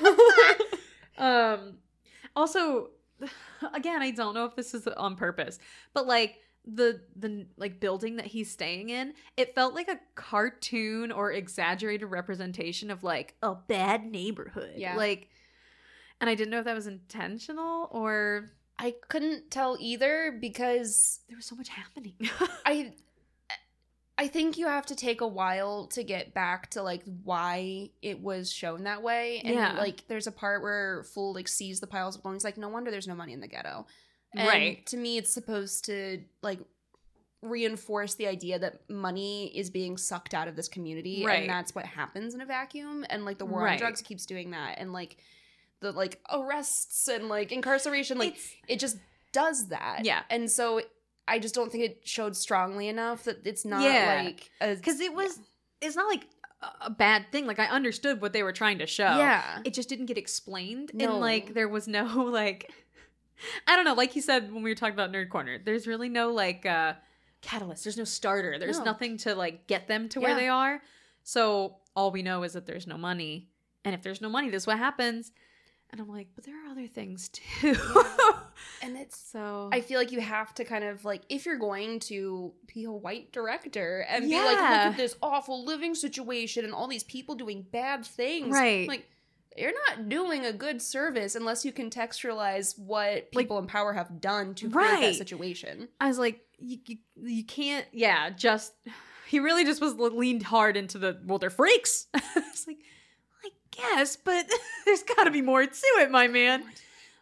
Um 1.17 1.79
also 2.33 2.91
again, 3.73 4.01
I 4.01 4.11
don't 4.11 4.33
know 4.33 4.45
if 4.45 4.55
this 4.55 4.73
is 4.73 4.87
on 4.87 5.17
purpose, 5.17 5.59
but 5.93 6.07
like 6.07 6.37
the 6.65 7.01
the 7.15 7.45
like 7.57 7.79
building 7.81 8.15
that 8.17 8.27
he's 8.27 8.49
staying 8.49 8.89
in, 8.89 9.13
it 9.35 9.53
felt 9.53 9.73
like 9.73 9.89
a 9.89 9.99
cartoon 10.15 11.11
or 11.11 11.33
exaggerated 11.33 12.09
representation 12.09 12.89
of 12.89 13.03
like 13.03 13.35
a 13.43 13.53
bad 13.53 14.05
neighborhood. 14.05 14.75
Yeah. 14.77 14.95
Like 14.95 15.27
and 16.21 16.29
I 16.29 16.35
didn't 16.35 16.51
know 16.51 16.59
if 16.59 16.65
that 16.65 16.75
was 16.75 16.87
intentional 16.87 17.89
or 17.91 18.49
I 18.81 18.95
couldn't 19.09 19.51
tell 19.51 19.75
either 19.79 20.37
because 20.39 21.19
there 21.27 21.35
was 21.37 21.45
so 21.45 21.55
much 21.55 21.67
happening. 21.69 22.13
I 22.65 22.93
I 24.17 24.27
think 24.27 24.57
you 24.57 24.67
have 24.67 24.85
to 24.87 24.95
take 24.95 25.21
a 25.21 25.27
while 25.27 25.87
to 25.87 26.03
get 26.03 26.33
back 26.33 26.71
to 26.71 26.81
like 26.81 27.03
why 27.23 27.89
it 28.01 28.19
was 28.21 28.51
shown 28.51 28.83
that 28.83 29.01
way. 29.03 29.41
And 29.43 29.53
Yeah. 29.55 29.73
like 29.77 30.07
there's 30.07 30.27
a 30.27 30.31
part 30.31 30.61
where 30.61 31.03
Fool 31.03 31.33
like 31.33 31.47
sees 31.47 31.79
the 31.79 31.87
piles 31.87 32.15
of 32.15 32.21
belongings, 32.23 32.43
like, 32.43 32.57
no 32.57 32.67
wonder 32.69 32.89
there's 32.91 33.07
no 33.07 33.15
money 33.15 33.33
in 33.33 33.39
the 33.41 33.47
ghetto. 33.47 33.85
And 34.35 34.47
right. 34.47 34.85
to 34.87 34.97
me 34.97 35.17
it's 35.17 35.33
supposed 35.33 35.85
to 35.85 36.21
like 36.41 36.59
reinforce 37.41 38.15
the 38.15 38.27
idea 38.27 38.59
that 38.59 38.89
money 38.89 39.47
is 39.57 39.69
being 39.69 39.95
sucked 39.97 40.33
out 40.33 40.47
of 40.49 40.55
this 40.57 40.67
community 40.67 41.23
Right. 41.25 41.41
and 41.41 41.49
that's 41.49 41.73
what 41.73 41.85
happens 41.85 42.33
in 42.33 42.41
a 42.41 42.45
vacuum 42.45 43.05
and 43.09 43.23
like 43.23 43.37
the 43.37 43.45
war 43.45 43.63
Right. 43.63 43.73
on 43.73 43.77
drugs 43.77 44.01
keeps 44.01 44.25
doing 44.25 44.51
that 44.51 44.77
and 44.77 44.91
like 44.91 45.15
the 45.81 45.91
like 45.91 46.19
arrests 46.31 47.07
and 47.07 47.29
like 47.29 47.51
incarceration 47.51 48.17
like 48.17 48.33
It's- 48.33 48.53
it 48.67 48.79
just 48.79 48.97
does 49.31 49.67
that. 49.69 50.01
Yeah. 50.03 50.21
and 50.29 50.49
so 50.49 50.81
i 51.27 51.37
just 51.37 51.53
don't 51.53 51.71
think 51.71 51.83
it 51.83 52.01
showed 52.05 52.35
strongly 52.35 52.87
enough 52.87 53.23
that 53.25 53.45
it's 53.45 53.63
not 53.65 53.83
Yeah. 53.83 54.23
like 54.25 54.49
because 54.77 54.99
it 54.99 55.13
was 55.13 55.39
it's 55.81 55.95
not 55.95 56.07
like 56.09 56.25
a- 56.81 56.89
bad 56.89 57.31
thing. 57.31 57.45
Like 57.45 57.59
i 57.59 57.65
understood 57.67 58.19
what 58.21 58.33
they 58.33 58.43
were 58.43 58.51
trying 58.51 58.79
to 58.79 58.87
show. 58.87 59.17
Yeah. 59.17 59.61
It 59.63 59.73
just 59.73 59.87
didn't 59.89 60.07
get 60.07 60.17
explained. 60.17 60.91
No. 60.93 61.11
and 61.11 61.19
like 61.21 61.53
there 61.53 61.69
was 61.69 61.87
no 61.87 62.03
like 62.41 62.71
i 63.67 63.75
don't 63.75 63.85
know. 63.85 63.93
Like 63.93 64.15
you 64.15 64.21
said 64.21 64.51
when 64.51 64.63
we 64.63 64.69
were 64.71 64.75
talking 64.75 64.93
about 64.95 65.11
nerd 65.13 65.29
corner 65.29 65.57
there's 65.63 65.87
really 65.87 66.09
no 66.09 66.31
like 66.33 66.65
uh 66.65 66.93
catalyst. 67.41 67.85
There's 67.85 67.97
no 67.97 68.03
starter. 68.03 68.57
There's 68.59 68.79
No. 68.79 68.85
nothing 68.85 69.15
to 69.19 69.33
like 69.35 69.65
get 69.67 69.87
them 69.87 70.09
to 70.09 70.19
where 70.19 70.35
they 70.35 70.49
are. 70.49 70.81
So 71.23 71.77
all 71.95 72.11
we 72.11 72.21
know 72.23 72.43
is 72.43 72.53
that 72.53 72.65
there's 72.65 72.87
no 72.87 72.97
money. 72.97 73.47
And 73.85 73.95
if 73.95 74.01
there's 74.01 74.19
no 74.19 74.29
money 74.29 74.49
this 74.49 74.63
is 74.63 74.67
what 74.67 74.77
happens 74.79 75.31
and 75.91 75.99
i'm 76.01 76.07
like 76.07 76.27
but 76.35 76.43
there 76.45 76.55
are 76.65 76.69
other 76.71 76.87
things 76.87 77.29
too 77.29 77.75
and 78.81 78.97
it's 78.97 79.17
so 79.17 79.69
I 79.71 79.81
feel 79.81 79.99
like 79.99 80.11
you 80.11 80.19
have 80.19 80.53
to 80.55 80.65
kind 80.65 80.83
of 80.83 81.05
like 81.05 81.21
if 81.29 81.45
you're 81.45 81.57
going 81.57 81.99
to 82.01 82.51
be 82.73 82.83
a 82.83 82.91
white 82.91 83.31
director 83.31 84.05
and 84.09 84.25
be 84.29 84.35
like, 84.35 84.45
look 84.49 84.59
Yeah. 84.59 84.89
at 84.91 84.97
this 84.97 85.15
awful 85.21 85.63
living 85.65 85.95
situation 85.95 86.65
and 86.65 86.73
all 86.73 86.87
these 86.87 87.03
people 87.05 87.35
doing 87.35 87.65
bad 87.71 88.05
things. 88.05 88.49
Right. 88.53 88.87
Like 88.87 89.07
you're 89.57 89.71
not 89.87 90.09
doing 90.09 90.45
a 90.45 90.51
good 90.53 90.81
service 90.81 91.35
unless 91.35 91.63
you 91.63 91.71
contextualize 91.71 92.77
what 92.77 93.27
Like- 93.33 93.45
people 93.45 93.59
in 93.59 93.67
power 93.67 93.93
have 93.93 94.19
done 94.19 94.55
to 94.55 94.69
create 94.69 95.01
that 95.01 95.15
situation. 95.15 95.87
I 96.01 96.07
was 96.07 96.19
like, 96.19 96.41
you, 96.59 96.79
you, 96.85 96.97
you 97.21 97.45
can't, 97.45 97.85
yeah, 97.93 98.29
just, 98.29 98.73
he 99.27 99.39
really 99.39 99.63
just 99.63 99.81
was 99.81 99.93
leaned 99.95 100.43
hard 100.43 100.75
into 100.75 100.97
the, 100.97 101.17
well, 101.25 101.39
they're 101.39 101.49
freaks. 101.49 102.07
it's 102.13 102.67
like, 102.67 102.79
Guess, 103.79 104.17
but 104.17 104.45
there's 104.85 105.03
got 105.03 105.25
to 105.25 105.31
be 105.31 105.41
more 105.41 105.65
to 105.65 105.87
it, 105.99 106.11
my 106.11 106.27
man. 106.27 106.63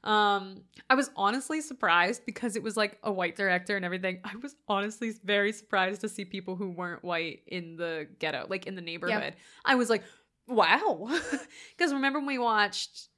Um, 0.04 0.62
I 0.90 0.96
was 0.96 1.10
honestly 1.16 1.60
surprised 1.62 2.26
because 2.26 2.56
it 2.56 2.64
was 2.64 2.78
like 2.78 2.98
a 3.04 3.12
white 3.12 3.36
director 3.36 3.76
and 3.76 3.84
everything. 3.84 4.20
I 4.24 4.36
was 4.42 4.56
honestly 4.68 5.14
very 5.24 5.52
surprised 5.52 6.02
to 6.02 6.10
see 6.10 6.24
people 6.24 6.56
who 6.56 6.70
weren't 6.70 7.04
white 7.04 7.42
in 7.48 7.76
the 7.76 8.08
ghetto, 8.20 8.46
like 8.50 8.68
in 8.68 8.76
the 8.76 8.82
neighborhood. 8.82 9.34
I 9.66 9.76
was 9.76 9.90
like, 9.90 10.04
wow. 10.48 11.10
Because 11.78 11.94
remember 11.94 12.20
when 12.20 12.28
we 12.28 12.40
watched 12.40 13.10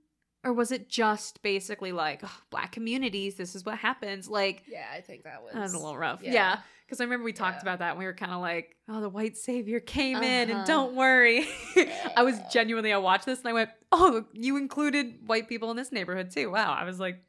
or 0.45 0.53
was 0.53 0.73
it 0.73 0.89
just 0.89 1.43
basically 1.43 1.93
like 1.93 2.25
"Ugh, 2.25 2.31
black 2.51 2.73
communities? 2.73 3.35
This 3.37 3.55
is 3.55 3.65
what 3.65 3.79
happens. 3.79 4.29
Like 4.29 4.65
Yeah, 4.67 4.87
I 4.93 5.01
think 5.01 5.25
that 5.25 5.43
was 5.43 5.53
that 5.55 5.61
was 5.61 5.75
a 5.75 5.79
little 5.79 5.99
rough. 5.99 6.21
yeah. 6.23 6.33
Yeah, 6.33 6.59
because 6.87 7.01
I 7.01 7.05
remember 7.05 7.25
we 7.25 7.33
talked 7.33 7.57
Yeah. 7.59 7.63
about 7.63 7.79
that 7.81 7.91
and 7.91 7.99
we 7.99 8.05
were 8.07 8.15
kind 8.15 8.33
of 8.33 8.41
like, 8.41 8.77
oh, 8.89 9.01
the 9.01 9.09
white 9.09 9.37
savior 9.37 9.81
came 9.81 10.23
in, 10.23 10.51
Uh-huh. 10.51 10.59
and 10.59 10.67
don't 10.67 10.95
worry. 10.97 11.47
I 12.17 12.23
was 12.23 12.39
genuinely 12.53 12.93
I 12.93 12.99
watched 12.99 13.27
this 13.27 13.39
and 13.41 13.49
I 13.49 13.53
went, 13.53 13.71
oh, 13.93 14.25
you 14.33 14.57
included 14.57 15.27
white 15.29 15.49
people 15.49 15.71
in 15.71 15.77
this 15.77 15.93
neighborhood 15.93 16.31
too. 16.31 16.51
Wow, 16.51 16.73
I 16.73 16.85
was 16.85 16.99
like 16.99 17.23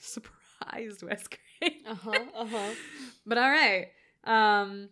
surprised, 0.00 1.02
Wes 1.08 1.24
Craig. 1.28 1.74
Uh-huh. 1.86 2.12
Uh-huh. 2.34 2.74
But 3.26 3.38
all 3.38 3.50
right. 3.50 3.88
Um 4.24 4.88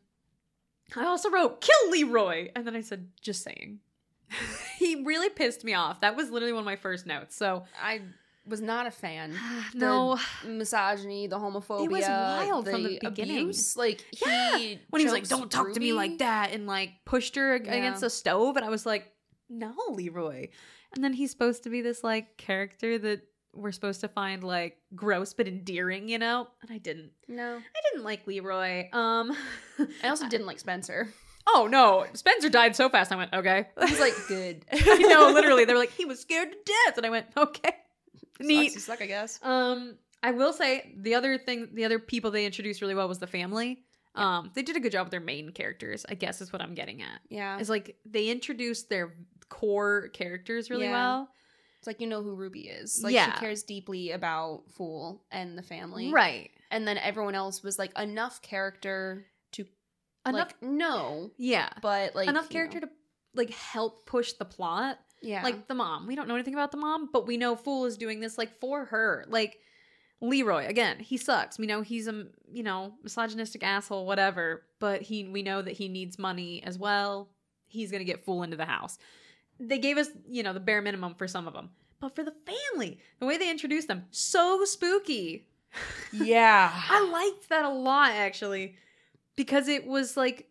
I 0.95 1.05
also 1.05 1.31
wrote 1.31 1.61
kill 1.61 1.91
Leroy 1.91 2.49
and 2.55 2.67
then 2.67 2.77
I 2.77 2.81
said 2.81 3.09
just 3.21 3.43
saying. 3.43 3.81
he 4.79 5.03
really 5.05 5.29
pissed 5.31 5.65
me 5.65 5.75
off. 5.75 6.01
That 6.01 6.17
was 6.17 6.31
literally 6.31 6.53
one 6.53 6.61
of 6.61 6.67
my 6.67 6.77
first 6.77 7.07
notes. 7.07 7.37
So 7.37 7.65
I 7.83 8.03
was 8.47 8.61
not 8.61 8.87
a 8.87 8.91
fan. 8.91 9.35
no, 9.75 10.19
misogyny, 10.47 11.27
the 11.27 11.39
homophobia, 11.39 11.85
it 11.85 11.91
was 11.91 12.03
wild 12.09 12.69
from 12.69 12.83
the 12.85 12.99
beginning. 13.01 13.39
abuse. 13.43 13.77
Like 13.77 14.05
Yeah. 14.25 14.59
he 14.59 14.81
when 14.91 15.01
he 15.01 15.07
was 15.07 15.13
like, 15.13 15.29
"Don't 15.29 15.51
talk 15.51 15.73
to 15.73 15.81
me 15.81 15.93
like 15.93 16.19
that," 16.19 16.53
and 16.53 16.67
like 16.67 16.91
pushed 17.05 17.37
her 17.37 17.57
Yeah. 17.57 17.73
against 17.75 18.01
the 18.01 18.11
stove, 18.11 18.57
and 18.57 18.65
I 18.65 18.69
was 18.69 18.87
like, 18.87 19.13
"No, 19.49 19.75
Leroy." 19.91 20.49
And 20.95 21.03
then 21.05 21.13
he's 21.13 21.31
supposed 21.31 21.65
to 21.65 21.71
be 21.71 21.81
this 21.83 22.03
like 22.05 22.37
character 22.37 22.99
that 22.99 23.23
we're 23.53 23.73
supposed 23.73 24.03
to 24.03 24.09
find 24.09 24.45
like 24.45 24.77
gross 24.95 25.33
but 25.33 25.49
endearing, 25.49 26.09
you 26.11 26.19
know? 26.19 26.47
And 26.63 26.71
I 26.71 26.77
didn't. 26.79 27.11
No, 27.27 27.57
I 27.57 27.81
didn't 27.91 28.05
like 28.05 28.27
Leroy. 28.27 28.89
Um, 28.93 29.35
I 30.03 30.09
also 30.09 30.29
didn't 30.29 30.47
like 30.47 30.59
Spencer. 30.59 31.09
Oh 31.49 31.69
no, 31.71 32.07
Spencer 32.15 32.49
died 32.49 32.75
so 32.77 32.89
fast. 32.89 33.13
I 33.13 33.17
went, 33.17 33.33
okay. 33.33 33.69
Was 33.77 34.01
like, 34.01 34.15
good. 34.29 34.65
I 34.73 34.99
know, 34.99 35.31
literally. 35.33 35.65
They 35.65 35.73
were 35.73 35.79
like, 35.79 35.93
he 35.93 36.05
was 36.05 36.21
scared 36.21 36.51
to 36.53 36.59
death, 36.65 36.97
and 36.97 37.07
I 37.07 37.11
went, 37.11 37.27
okay, 37.37 37.75
neat. 38.41 38.73
Sucks 38.73 38.85
suck, 38.85 39.03
I 39.03 39.07
guess. 39.07 39.39
Um, 39.43 39.97
I 40.23 40.33
will 40.33 40.53
say 40.53 40.93
the 40.97 41.15
other 41.15 41.39
thing, 41.39 41.69
the 41.75 41.85
other 41.85 41.99
people 41.99 42.31
they 42.31 42.47
introduced 42.47 42.81
really 42.81 42.95
well 42.95 43.09
was 43.09 43.19
the 43.19 43.27
family. 43.27 43.83
Um, 44.15 44.51
they 44.55 44.63
did 44.63 44.77
a 44.77 44.81
good 44.81 44.93
job 44.93 45.05
with 45.07 45.11
their 45.11 45.21
main 45.21 45.51
characters, 45.51 46.07
I 46.09 46.15
guess 46.15 46.41
is 46.41 46.51
what 46.53 46.63
I'm 46.63 46.75
getting 46.75 47.03
at. 47.03 47.21
Yeah. 47.29 47.59
It's 47.59 47.69
like 47.69 47.97
they 48.07 48.29
introduced 48.29 48.89
their 48.89 49.15
core 49.51 50.09
characters 50.15 50.71
really 50.71 50.87
Yeah. 50.87 50.93
well. 50.93 51.29
It's 51.79 51.87
like 51.87 52.01
you 52.01 52.07
know 52.07 52.23
who 52.23 52.35
Ruby 52.35 52.61
is. 52.63 53.03
Like 53.05 53.13
Yeah. 53.15 53.35
she 53.35 53.41
cares 53.41 53.63
deeply 53.63 54.13
about 54.13 54.63
Fool 54.71 55.23
and 55.31 55.57
the 55.57 55.63
family. 55.63 56.11
Right. 56.11 56.51
And 56.71 56.89
then 56.89 56.97
everyone 56.97 57.35
else 57.35 57.63
was 57.63 57.79
like 57.79 57.97
enough 57.99 58.41
character 58.41 59.27
Enough 60.27 60.55
like 60.63 60.63
know, 60.63 61.31
yeah. 61.37 61.69
but 61.81 62.15
like 62.15 62.29
enough 62.29 62.49
character 62.49 62.81
know. 62.81 62.87
to 62.87 62.93
like 63.35 63.51
help 63.51 64.07
push 64.07 64.33
the 64.33 64.45
plot. 64.45 64.99
Yeah. 65.23 65.43
Like 65.43 65.67
the 65.67 65.75
mom. 65.75 66.07
We 66.07 66.15
don't 66.15 66.29
know 66.29 66.35
anything 66.35 66.55
about 66.55 66.71
the 66.71 66.77
mom, 66.77 67.09
but 67.13 67.27
we 67.27 67.37
know 67.37 67.57
Fool 67.57 67.87
is 67.87 67.97
doing 67.97 68.21
this 68.21 68.37
like 68.37 68.61
for 68.61 68.87
her. 68.87 69.25
Like 69.29 69.59
Leroy, 70.21 70.67
again, 70.67 70.99
he 70.99 71.17
sucks. 71.17 71.59
We 71.59 71.67
know 71.67 71.83
he's 71.83 72.07
a 72.07 72.27
you 72.53 72.63
know, 72.63 72.95
misogynistic 73.03 73.63
asshole, 73.63 74.07
whatever, 74.07 74.65
but 74.79 75.03
he 75.03 75.25
we 75.25 75.43
know 75.43 75.63
that 75.63 75.75
he 75.75 75.89
needs 75.89 76.19
money 76.19 76.63
as 76.63 76.79
well. 76.79 77.31
He's 77.67 77.91
gonna 77.91 78.05
get 78.05 78.25
Fool 78.25 78.43
into 78.43 78.57
the 78.57 78.67
house. 78.67 78.99
They 79.59 79.79
gave 79.79 79.97
us, 79.97 80.09
you 80.29 80.43
know, 80.43 80.53
the 80.53 80.61
bare 80.61 80.83
minimum 80.83 81.15
for 81.15 81.27
some 81.27 81.49
of 81.49 81.55
them. 81.55 81.71
But 81.99 82.15
for 82.15 82.23
the 82.23 82.35
family, 82.47 83.01
the 83.21 83.27
way 83.27 83.39
they 83.39 83.51
introduced 83.51 83.89
them, 83.89 84.05
so 84.11 84.65
spooky. 84.65 85.49
yeah. 86.13 86.71
I 86.75 87.09
liked 87.09 87.49
that 87.49 87.65
a 87.65 87.71
lot 87.71 88.11
actually 88.11 88.77
because 89.37 89.69
it 89.69 89.87
was 89.87 90.17
like 90.17 90.49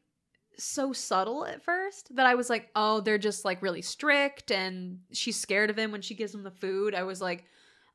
so 0.58 0.94
subtle 0.94 1.46
at 1.46 1.64
first 1.64 2.16
that 2.16 2.26
I 2.26 2.36
was 2.36 2.50
like, 2.50 2.70
oh, 2.76 3.02
they're 3.02 3.18
just 3.18 3.44
like 3.44 3.62
really 3.62 3.82
strict 3.82 4.52
and 4.52 5.00
she's 5.12 5.40
scared 5.40 5.70
of 5.70 5.78
him 5.78 5.92
when 5.92 6.02
she 6.02 6.16
gives 6.16 6.34
him 6.34 6.44
the 6.44 6.52
food. 6.52 6.96
I 6.96 7.04
was 7.04 7.22
like, 7.22 7.44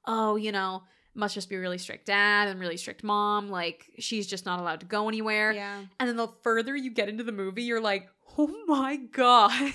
oh, 0.07 0.37
you 0.37 0.53
know, 0.53 0.83
must 1.15 1.35
just 1.35 1.49
be 1.49 1.57
really 1.57 1.79
strict 1.79 2.07
dad 2.07 2.49
and 2.49 2.61
really 2.61 2.77
strict 2.77 3.03
mom. 3.03 3.49
Like 3.49 3.87
she's 3.99 4.27
just 4.27 4.45
not 4.47 4.61
allowed 4.61 4.81
to 4.81 4.87
go 4.87 5.09
anywhere. 5.09 5.53
yeah. 5.53 5.85
And 5.99 6.09
then 6.09 6.17
the 6.17 6.29
further 6.43 6.77
you 6.77 6.91
get 6.91 7.09
into 7.09 7.25
the 7.25 7.33
movie, 7.33 7.63
you're 7.63 7.81
like, 7.81 8.09
oh 8.39 8.53
my 8.67 8.97
God. 8.97 9.73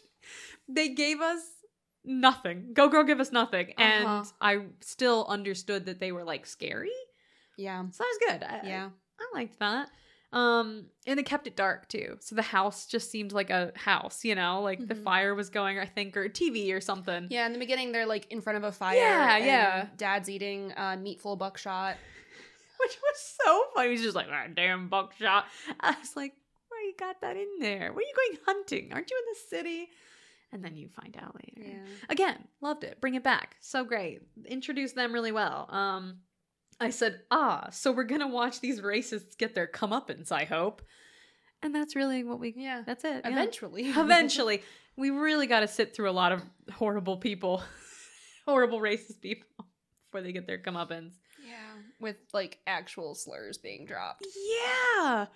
they 0.68 0.90
gave 0.90 1.20
us 1.20 1.40
nothing. 2.04 2.70
Go 2.74 2.88
Girl 2.88 3.04
give 3.04 3.20
us 3.20 3.32
nothing. 3.32 3.72
And 3.78 4.04
Uh-huh. 4.06 4.24
I 4.40 4.66
still 4.80 5.26
understood 5.28 5.86
that 5.86 5.98
they 5.98 6.12
were 6.12 6.24
like 6.24 6.46
scary. 6.46 6.90
Yeah. 7.56 7.82
So 7.90 8.04
that 8.04 8.18
was 8.20 8.32
good. 8.32 8.42
I, 8.44 8.68
Yeah. 8.68 8.88
I, 9.18 9.22
I 9.22 9.38
liked 9.38 9.58
that. 9.60 9.88
Um, 10.30 10.86
and 11.06 11.18
they 11.18 11.22
kept 11.22 11.46
it 11.46 11.56
dark 11.56 11.88
too. 11.88 12.18
So 12.20 12.34
the 12.34 12.42
house 12.42 12.86
just 12.86 13.10
seemed 13.10 13.32
like 13.32 13.48
a 13.48 13.72
house, 13.76 14.24
you 14.24 14.34
know, 14.34 14.60
like 14.60 14.86
the 14.86 14.94
Mhm. 14.94 15.02
fire 15.02 15.34
was 15.34 15.48
going, 15.48 15.78
I 15.78 15.86
think, 15.86 16.16
or 16.18 16.24
a 16.24 16.28
TV 16.28 16.72
or 16.74 16.80
something. 16.82 17.28
Yeah, 17.30 17.46
in 17.46 17.54
the 17.54 17.58
beginning 17.58 17.92
they're 17.92 18.04
like 18.06 18.30
in 18.30 18.42
front 18.42 18.58
of 18.58 18.64
a 18.64 18.72
fire. 18.72 18.96
Yeah, 18.96 19.36
and 19.36 19.44
yeah. 19.46 19.86
Dad's 19.96 20.28
eating 20.28 20.72
uh, 20.76 20.96
meatful 20.96 21.38
buckshot. 21.38 21.96
Which 22.80 22.96
was 23.02 23.36
so 23.42 23.64
funny. 23.74 23.90
He's 23.90 24.02
just 24.02 24.14
like, 24.14 24.26
ah, 24.30 24.46
damn 24.54 24.88
buckshot. 24.88 25.46
I 25.80 25.96
was 25.98 26.14
like, 26.14 26.34
why 26.68 26.82
you 26.86 26.94
got 26.98 27.20
that 27.22 27.36
in 27.36 27.48
there? 27.60 27.92
Where 27.92 27.98
are 27.98 28.02
you 28.02 28.14
going 28.14 28.38
hunting? 28.46 28.92
Aren't 28.92 29.10
you 29.10 29.16
in 29.18 29.24
the 29.32 29.56
city? 29.56 29.88
And 30.52 30.64
then 30.64 30.76
you 30.76 30.88
find 30.88 31.16
out 31.20 31.34
later. 31.34 31.70
Yeah. 31.70 31.84
Again, 32.08 32.36
loved 32.60 32.84
it. 32.84 33.00
Bring 33.00 33.14
it 33.14 33.24
back. 33.24 33.56
So 33.60 33.84
great. 33.84 34.20
Introduced 34.46 34.94
them 34.94 35.12
really 35.12 35.32
well. 35.32 35.66
Um, 35.70 36.18
I 36.80 36.90
said, 36.90 37.22
ah, 37.30 37.68
so 37.72 37.90
we're 37.92 38.04
gonna 38.04 38.28
watch 38.28 38.60
these 38.60 38.80
racists 38.80 39.36
get 39.36 39.54
their 39.54 39.66
comeuppance, 39.66 40.30
I 40.30 40.44
hope. 40.44 40.82
And 41.62 41.74
that's 41.74 41.96
really 41.96 42.22
what 42.22 42.38
we 42.38 42.54
Yeah. 42.56 42.82
that's 42.86 43.04
it. 43.04 43.22
yeah. 43.24 43.30
Eventually. 43.30 43.82
Eventually. 43.88 44.62
We 44.96 45.10
really 45.10 45.46
gotta 45.46 45.68
sit 45.68 45.94
through 45.94 46.10
a 46.10 46.12
lot 46.12 46.32
of 46.32 46.42
horrible 46.72 47.16
people. 47.16 47.62
horrible 48.46 48.80
racist 48.80 49.20
people 49.20 49.46
before 50.06 50.22
they 50.22 50.32
get 50.32 50.46
their 50.46 50.58
comeuppance. 50.58 51.14
yeah. 51.46 51.54
With 52.00 52.16
like 52.32 52.58
actual 52.66 53.14
slurs 53.14 53.58
being 53.58 53.84
dropped. 53.84 54.24
Yeah. 54.36 55.26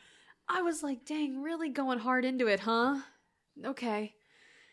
I 0.48 0.62
was 0.62 0.82
like, 0.82 1.04
dang, 1.04 1.42
really 1.42 1.68
going 1.70 1.98
hard 1.98 2.24
into 2.24 2.46
it, 2.48 2.60
huh? 2.60 2.98
Okay. 3.64 4.14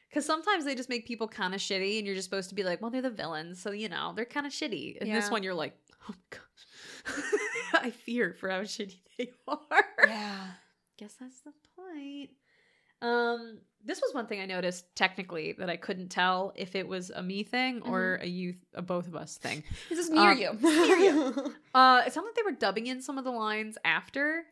Because 0.09 0.25
sometimes 0.25 0.65
they 0.65 0.73
just 0.73 0.89
make 0.89 1.05
people 1.05 1.27
kind 1.27 1.53
of 1.53 1.61
shitty, 1.61 1.97
and 1.99 2.07
you're 2.07 2.15
just 2.15 2.27
supposed 2.29 2.49
to 2.49 2.55
be 2.55 2.63
like, 2.63 2.81
well, 2.81 2.89
they're 2.89 3.01
the 3.03 3.11
villains, 3.11 3.61
so 3.61 3.71
you 3.71 3.89
know, 3.89 4.13
they're 4.15 4.25
kind 4.25 4.47
of 4.47 4.51
shitty. 4.51 4.97
And 4.99 5.11
this 5.11 5.29
one, 5.29 5.43
you're 5.43 5.53
like, 5.53 5.77
oh 6.09 6.13
my 6.13 6.15
gosh. 6.29 7.23
I 7.73 7.91
fear 7.91 8.35
for 8.39 8.49
how 8.49 8.61
shitty 8.61 8.97
they 9.17 9.31
are. 9.47 9.85
Yeah. 10.07 10.47
Guess 10.97 11.15
that's 11.19 11.41
the 11.41 11.53
point. 11.75 12.31
Um, 13.01 13.59
this 13.85 14.01
was 14.01 14.13
one 14.13 14.27
thing 14.27 14.41
I 14.41 14.45
noticed 14.45 14.93
technically 14.95 15.53
that 15.53 15.69
I 15.69 15.77
couldn't 15.77 16.09
tell 16.09 16.51
if 16.55 16.75
it 16.75 16.85
was 16.87 17.09
a 17.11 17.23
me 17.23 17.43
thing 17.43 17.81
or 17.83 18.15
a 18.21 18.27
you, 18.27 18.55
a 18.73 18.81
both 18.81 19.07
of 19.07 19.15
us 19.15 19.37
thing. 19.37 19.63
This 19.87 19.99
is 19.99 20.09
near 20.09 20.31
Um, 20.31 20.37
you. 20.37 20.53
near 20.61 20.97
you. 20.97 21.53
Uh, 21.73 22.03
it 22.05 22.11
sounded 22.11 22.27
like 22.29 22.35
they 22.35 22.43
were 22.43 22.51
dubbing 22.57 22.87
in 22.87 23.01
some 23.01 23.17
of 23.17 23.23
the 23.23 23.31
lines 23.31 23.77
after. 23.85 24.43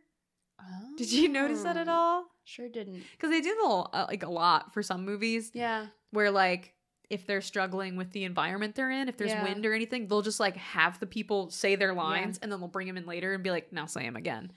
Did 0.98 1.12
you 1.12 1.28
notice 1.28 1.62
that 1.64 1.76
at 1.78 1.88
Oh. 1.90 1.92
all? 1.92 2.26
Sure 2.46 2.70
didn't. 2.70 3.04
Because 3.12 3.30
they 3.30 3.42
do 3.42 3.50
a 3.50 3.60
little, 3.62 3.90
uh, 3.94 4.06
like 4.08 4.24
a 4.24 4.30
lot 4.30 4.74
for 4.74 4.82
some 4.82 5.04
movies 5.04 5.52
Yeah. 5.54 5.88
where 6.12 6.32
like 6.32 6.74
if 7.10 7.26
they're 7.26 7.42
struggling 7.42 7.96
with 7.96 8.12
the 8.12 8.24
environment 8.26 8.76
they're 8.76 8.92
in, 8.92 9.08
if 9.08 9.16
there's 9.18 9.32
Yeah. 9.32 9.44
wind 9.44 9.66
or 9.66 9.74
anything, 9.74 10.08
they'll 10.08 10.22
just 10.22 10.40
like 10.40 10.58
have 10.58 11.00
the 11.00 11.08
people 11.08 11.50
say 11.50 11.76
their 11.76 11.94
lines 11.94 12.38
and 12.42 12.52
then 12.52 12.60
they'll 12.60 12.68
bring 12.68 12.88
them 12.88 12.98
in 12.98 13.06
later 13.06 13.34
and 13.34 13.44
be 13.44 13.52
like, 13.52 13.72
now 13.72 13.86
say 13.86 14.04
them 14.04 14.16
again. 14.18 14.52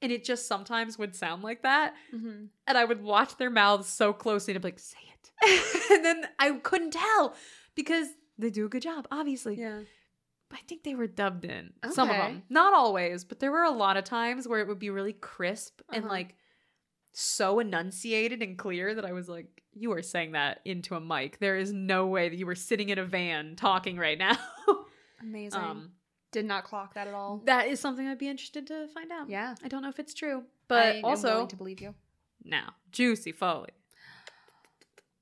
And 0.00 0.12
it 0.12 0.22
just 0.24 0.46
sometimes 0.46 0.96
would 0.96 1.16
sound 1.16 1.42
like 1.42 1.62
that. 1.62 1.94
Mm-hmm. 2.14 2.44
And 2.68 2.78
I 2.78 2.84
would 2.84 3.02
watch 3.02 3.36
their 3.36 3.50
mouths 3.50 3.88
so 3.88 4.12
closely 4.12 4.54
to 4.54 4.60
be 4.60 4.68
like, 4.68 4.78
say 4.78 4.98
it. 5.42 5.90
and 5.92 6.04
then 6.04 6.24
I 6.38 6.52
couldn't 6.52 6.92
tell 6.92 7.34
because 7.74 8.06
they 8.38 8.50
do 8.50 8.64
a 8.66 8.68
good 8.68 8.82
job, 8.82 9.08
obviously. 9.10 9.58
Yeah. 9.58 9.80
I 10.52 10.58
think 10.68 10.84
they 10.84 10.94
were 10.94 11.08
dubbed 11.08 11.44
in. 11.44 11.72
Some 11.90 12.08
of 12.10 12.16
them. 12.16 12.42
Not 12.48 12.72
always, 12.74 13.24
but 13.24 13.38
there 13.40 13.50
were 13.52 13.64
a 13.64 13.70
lot 13.70 13.96
of 13.96 14.04
times 14.04 14.46
where 14.48 14.60
it 14.60 14.68
would 14.68 14.78
be 14.78 14.90
really 14.90 15.12
crisp 15.14 15.80
and 15.92 16.04
Uh-huh. 16.04 16.14
like 16.14 16.36
so 17.12 17.58
enunciated 17.58 18.42
and 18.42 18.56
clear 18.58 18.94
that 18.94 19.04
I 19.04 19.12
was 19.12 19.28
like, 19.28 19.62
you 19.74 19.92
are 19.92 20.02
saying 20.02 20.32
that 20.32 20.60
into 20.64 20.94
a 20.94 21.00
mic. 21.00 21.38
There 21.38 21.56
is 21.56 21.72
no 21.72 22.06
way 22.06 22.28
that 22.28 22.36
you 22.36 22.46
were 22.46 22.54
sitting 22.54 22.88
in 22.90 22.98
a 22.98 23.04
van 23.04 23.54
talking 23.56 23.96
right 23.96 24.18
now. 24.18 24.36
Amazing. 25.22 25.60
um 25.60 25.90
Did 26.32 26.44
not 26.46 26.64
clock 26.64 26.94
that 26.94 27.08
at 27.08 27.14
all. 27.14 27.42
that 27.46 27.68
is 27.68 27.80
something 27.80 28.06
I'd 28.06 28.18
be 28.18 28.28
interested 28.28 28.66
to 28.68 28.86
find 28.88 29.10
out. 29.12 29.28
Yeah. 29.28 29.54
I 29.64 29.68
don't 29.68 29.82
know 29.82 29.88
if 29.88 29.98
it's 29.98 30.14
true. 30.14 30.38
I 30.40 30.42
But 30.68 30.96
am 30.96 31.04
also 31.04 31.46
to 31.46 31.56
believe 31.56 31.80
you. 31.80 31.94
now, 32.44 32.74
Juicy 32.92 33.32
Foley. 33.32 33.70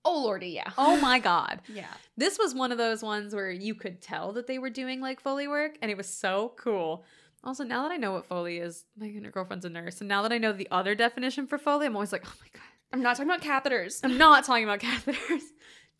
Oh 0.04 0.22
lordy, 0.22 0.48
yeah. 0.50 0.70
Oh 0.78 1.00
my 1.00 1.18
god. 1.30 1.60
yeah. 1.68 1.86
This 2.16 2.38
was 2.38 2.54
one 2.54 2.72
of 2.72 2.78
those 2.78 3.02
ones 3.02 3.34
where 3.34 3.50
you 3.50 3.74
could 3.74 4.00
tell 4.00 4.32
that 4.34 4.46
they 4.46 4.58
were 4.58 4.70
doing 4.70 5.00
like 5.00 5.20
Foley 5.20 5.48
work 5.48 5.76
and 5.82 5.90
it 5.90 5.96
was 5.96 6.08
so 6.08 6.52
cool. 6.56 7.04
Also, 7.46 7.62
now 7.62 7.82
that 7.84 7.92
I 7.92 7.96
know 7.96 8.12
what 8.12 8.26
Foley 8.26 8.58
is, 8.58 8.84
my 8.98 9.08
girlfriend's 9.08 9.64
a 9.64 9.70
nurse, 9.70 10.00
and 10.00 10.08
now 10.08 10.22
that 10.22 10.32
I 10.32 10.38
know 10.38 10.52
the 10.52 10.66
other 10.72 10.96
definition 10.96 11.46
for 11.46 11.58
Foley, 11.58 11.86
I'm 11.86 11.94
always 11.94 12.10
like, 12.10 12.24
oh 12.26 12.34
my 12.40 12.48
god. 12.52 12.62
I'm 12.92 13.02
not 13.02 13.16
talking 13.16 13.30
about 13.30 13.42
catheters. 13.42 14.00
I'm 14.02 14.18
not 14.18 14.44
talking 14.44 14.64
about 14.64 14.80
catheters. 14.80 15.42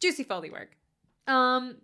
Juicy 0.00 0.24
Foley 0.24 0.50
work. 0.50 0.76
Um, 1.28 1.76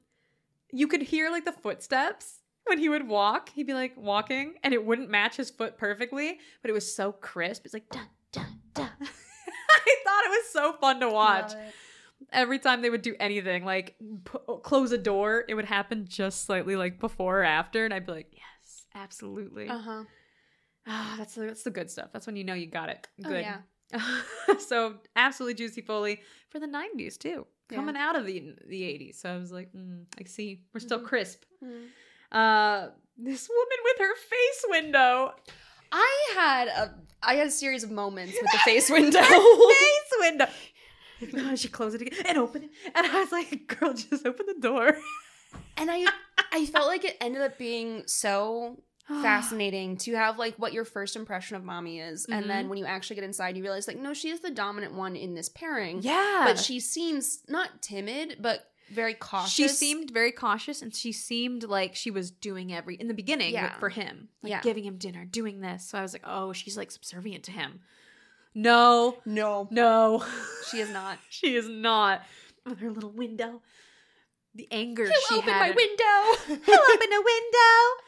you 0.73 0.89
could 0.89 1.03
hear 1.03 1.31
like 1.31 1.45
the 1.45 1.53
footsteps 1.53 2.41
when 2.67 2.79
he 2.79 2.89
would 2.89 3.07
walk. 3.07 3.51
He'd 3.51 3.67
be 3.69 3.75
like 3.75 3.97
walking, 3.97 4.55
and 4.65 4.75
it 4.75 4.85
wouldn't 4.85 5.11
match 5.11 5.37
his 5.37 5.51
foot 5.51 5.79
perfectly, 5.79 6.39
but 6.61 6.69
it 6.69 6.73
was 6.73 6.95
so 6.95 7.13
crisp. 7.13 7.65
It's 7.65 7.75
like 7.75 7.89
dun 7.89 8.09
dun 8.33 8.59
dun. 8.75 8.91
I 9.01 9.97
thought 10.05 10.25
it 10.25 10.31
was 10.31 10.49
so 10.53 10.73
fun 10.81 11.01
to 11.01 11.09
watch 11.09 11.53
every 12.33 12.59
time 12.59 12.83
they 12.83 12.91
would 12.91 13.03
do 13.03 13.15
anything 13.19 13.65
like 13.65 13.97
p- 14.25 14.39
close 14.63 14.93
a 14.93 14.99
door 14.99 15.45
it 15.49 15.55
would 15.55 15.65
happen 15.65 16.07
just 16.07 16.45
slightly 16.45 16.77
like 16.77 17.01
before 17.01 17.41
or 17.41 17.45
after 17.45 17.85
and 17.85 17.93
i'd 17.93 18.07
be 18.07 18.13
like 18.13 18.29
yes 18.33 18.43
absolutely 18.95 19.69
Uh-huh. 19.69 20.05
ah 20.87 21.15
that's 21.19 21.35
the, 21.35 21.43
that's 21.47 21.63
the 21.63 21.71
good 21.71 21.91
stuff 21.91 22.11
that's 22.13 22.27
when 22.27 22.37
you 22.37 22.45
know 22.45 22.55
you 22.55 22.67
got 22.67 22.89
it 22.89 23.09
Oh, 23.25 23.29
good 23.29 23.43
yeah. 23.43 23.59
so 24.59 24.95
absolutely 25.17 25.55
juicy 25.55 25.83
foley 25.83 26.21
for 26.49 26.59
the 26.59 26.67
90s 26.67 27.19
too 27.19 27.47
Yeah. 27.71 27.77
coming 27.77 27.97
out 27.97 28.17
of 28.17 28.27
the 28.27 28.55
the 28.67 28.83
80s 28.83 29.17
so 29.17 29.31
i 29.33 29.37
was 29.37 29.53
like 29.53 29.73
mm, 29.73 30.05
i 30.21 30.25
see 30.25 30.63
we're 30.73 30.81
still 30.81 31.01
Mhm. 31.01 31.05
crisp 31.07 31.45
Mm. 31.63 31.87
uh 32.33 32.89
this 33.17 33.49
woman 33.49 33.79
with 33.85 33.99
her 33.99 34.15
face 34.17 34.65
window 34.69 35.33
I 35.95 36.33
had 36.35 36.69
a 36.69 36.95
I 37.23 37.35
had 37.35 37.49
a 37.49 37.51
series 37.51 37.85
of 37.85 37.91
moments 37.91 38.37
with 38.41 38.51
the 38.51 38.59
face 38.65 38.89
window. 38.91 39.21
face 39.23 40.13
window 40.19 40.47
she 41.55 41.69
closed 41.69 41.95
it 41.95 42.01
again 42.03 42.19
and 42.27 42.39
open 42.39 42.65
it. 42.65 42.71
And 42.95 43.07
I 43.07 43.21
was 43.21 43.31
like, 43.31 43.79
girl, 43.79 43.93
just 43.93 44.27
open 44.27 44.47
the 44.47 44.59
door. 44.61 44.97
and 45.77 45.91
I 45.91 46.11
I 46.53 46.67
felt 46.67 46.87
like 46.87 47.05
it 47.05 47.17
ended 47.21 47.43
up 47.43 47.59
being 47.59 48.05
so 48.07 48.79
fascinating 49.09 49.97
to 49.99 50.15
have 50.15 50.39
like 50.39 50.55
what 50.57 50.73
your 50.73 50.85
first 50.85 51.17
impression 51.17 51.57
of 51.57 51.65
mommy 51.65 51.99
is 51.99 52.27
and 52.27 52.49
then 52.49 52.61
mm-hmm. 52.61 52.69
when 52.69 52.79
you 52.79 52.87
actually 52.87 53.17
get 53.17 53.25
inside 53.25 53.57
you 53.57 53.63
realize 53.63 53.89
like 53.89 53.99
no 53.99 54.15
she 54.15 54.31
is 54.31 54.41
the 54.41 54.51
dominant 54.51 54.95
one 54.95 55.17
in 55.17 55.35
this 55.35 55.49
pairing 55.49 55.99
Yeah. 56.03 56.45
but 56.47 56.59
she 56.59 56.79
seems 56.79 57.43
not 57.49 57.83
timid 57.83 58.37
but 58.41 58.73
very 58.93 59.15
cautious 59.15 59.53
She 59.53 59.69
seemed 59.69 60.11
very 60.11 60.33
cautious 60.33 60.83
and 60.83 60.95
she 60.95 61.13
seemed 61.13 61.65
like 61.65 61.97
she 61.97 62.11
was 62.11 62.31
doing 62.31 62.73
every 62.73 62.95
in 62.97 63.09
the 63.09 63.15
beginning 63.15 63.55
Yeah. 63.55 63.75
for 63.79 63.89
him. 63.89 64.29
Like 64.43 64.51
Yeah. 64.51 64.61
giving 64.61 64.85
him 64.85 64.99
dinner, 64.99 65.25
doing 65.25 65.61
this. 65.61 65.89
So 65.89 65.99
I 65.99 66.03
was 66.03 66.13
like, 66.13 66.25
oh, 66.27 66.53
she's 66.53 66.77
like 66.77 66.91
subservient 66.91 67.45
to 67.45 67.53
him. 67.53 67.81
No, 68.55 69.17
no 69.25 69.67
no. 69.71 70.25
she 70.71 70.81
is 70.81 70.91
not 70.91 71.19
she 71.31 71.55
is 71.57 71.69
not. 71.69 72.23
With 72.67 72.79
her 72.81 72.91
little 72.91 73.11
window. 73.11 73.63
The 74.55 74.69
anger 74.71 75.05
He'll 75.05 75.13
she 75.29 75.35
open 75.37 75.53
had. 75.53 75.61
my 75.61 75.71
window 75.71 76.63
He'll 76.67 76.81
open 76.95 77.13
a 77.13 77.23
window. 77.23 78.03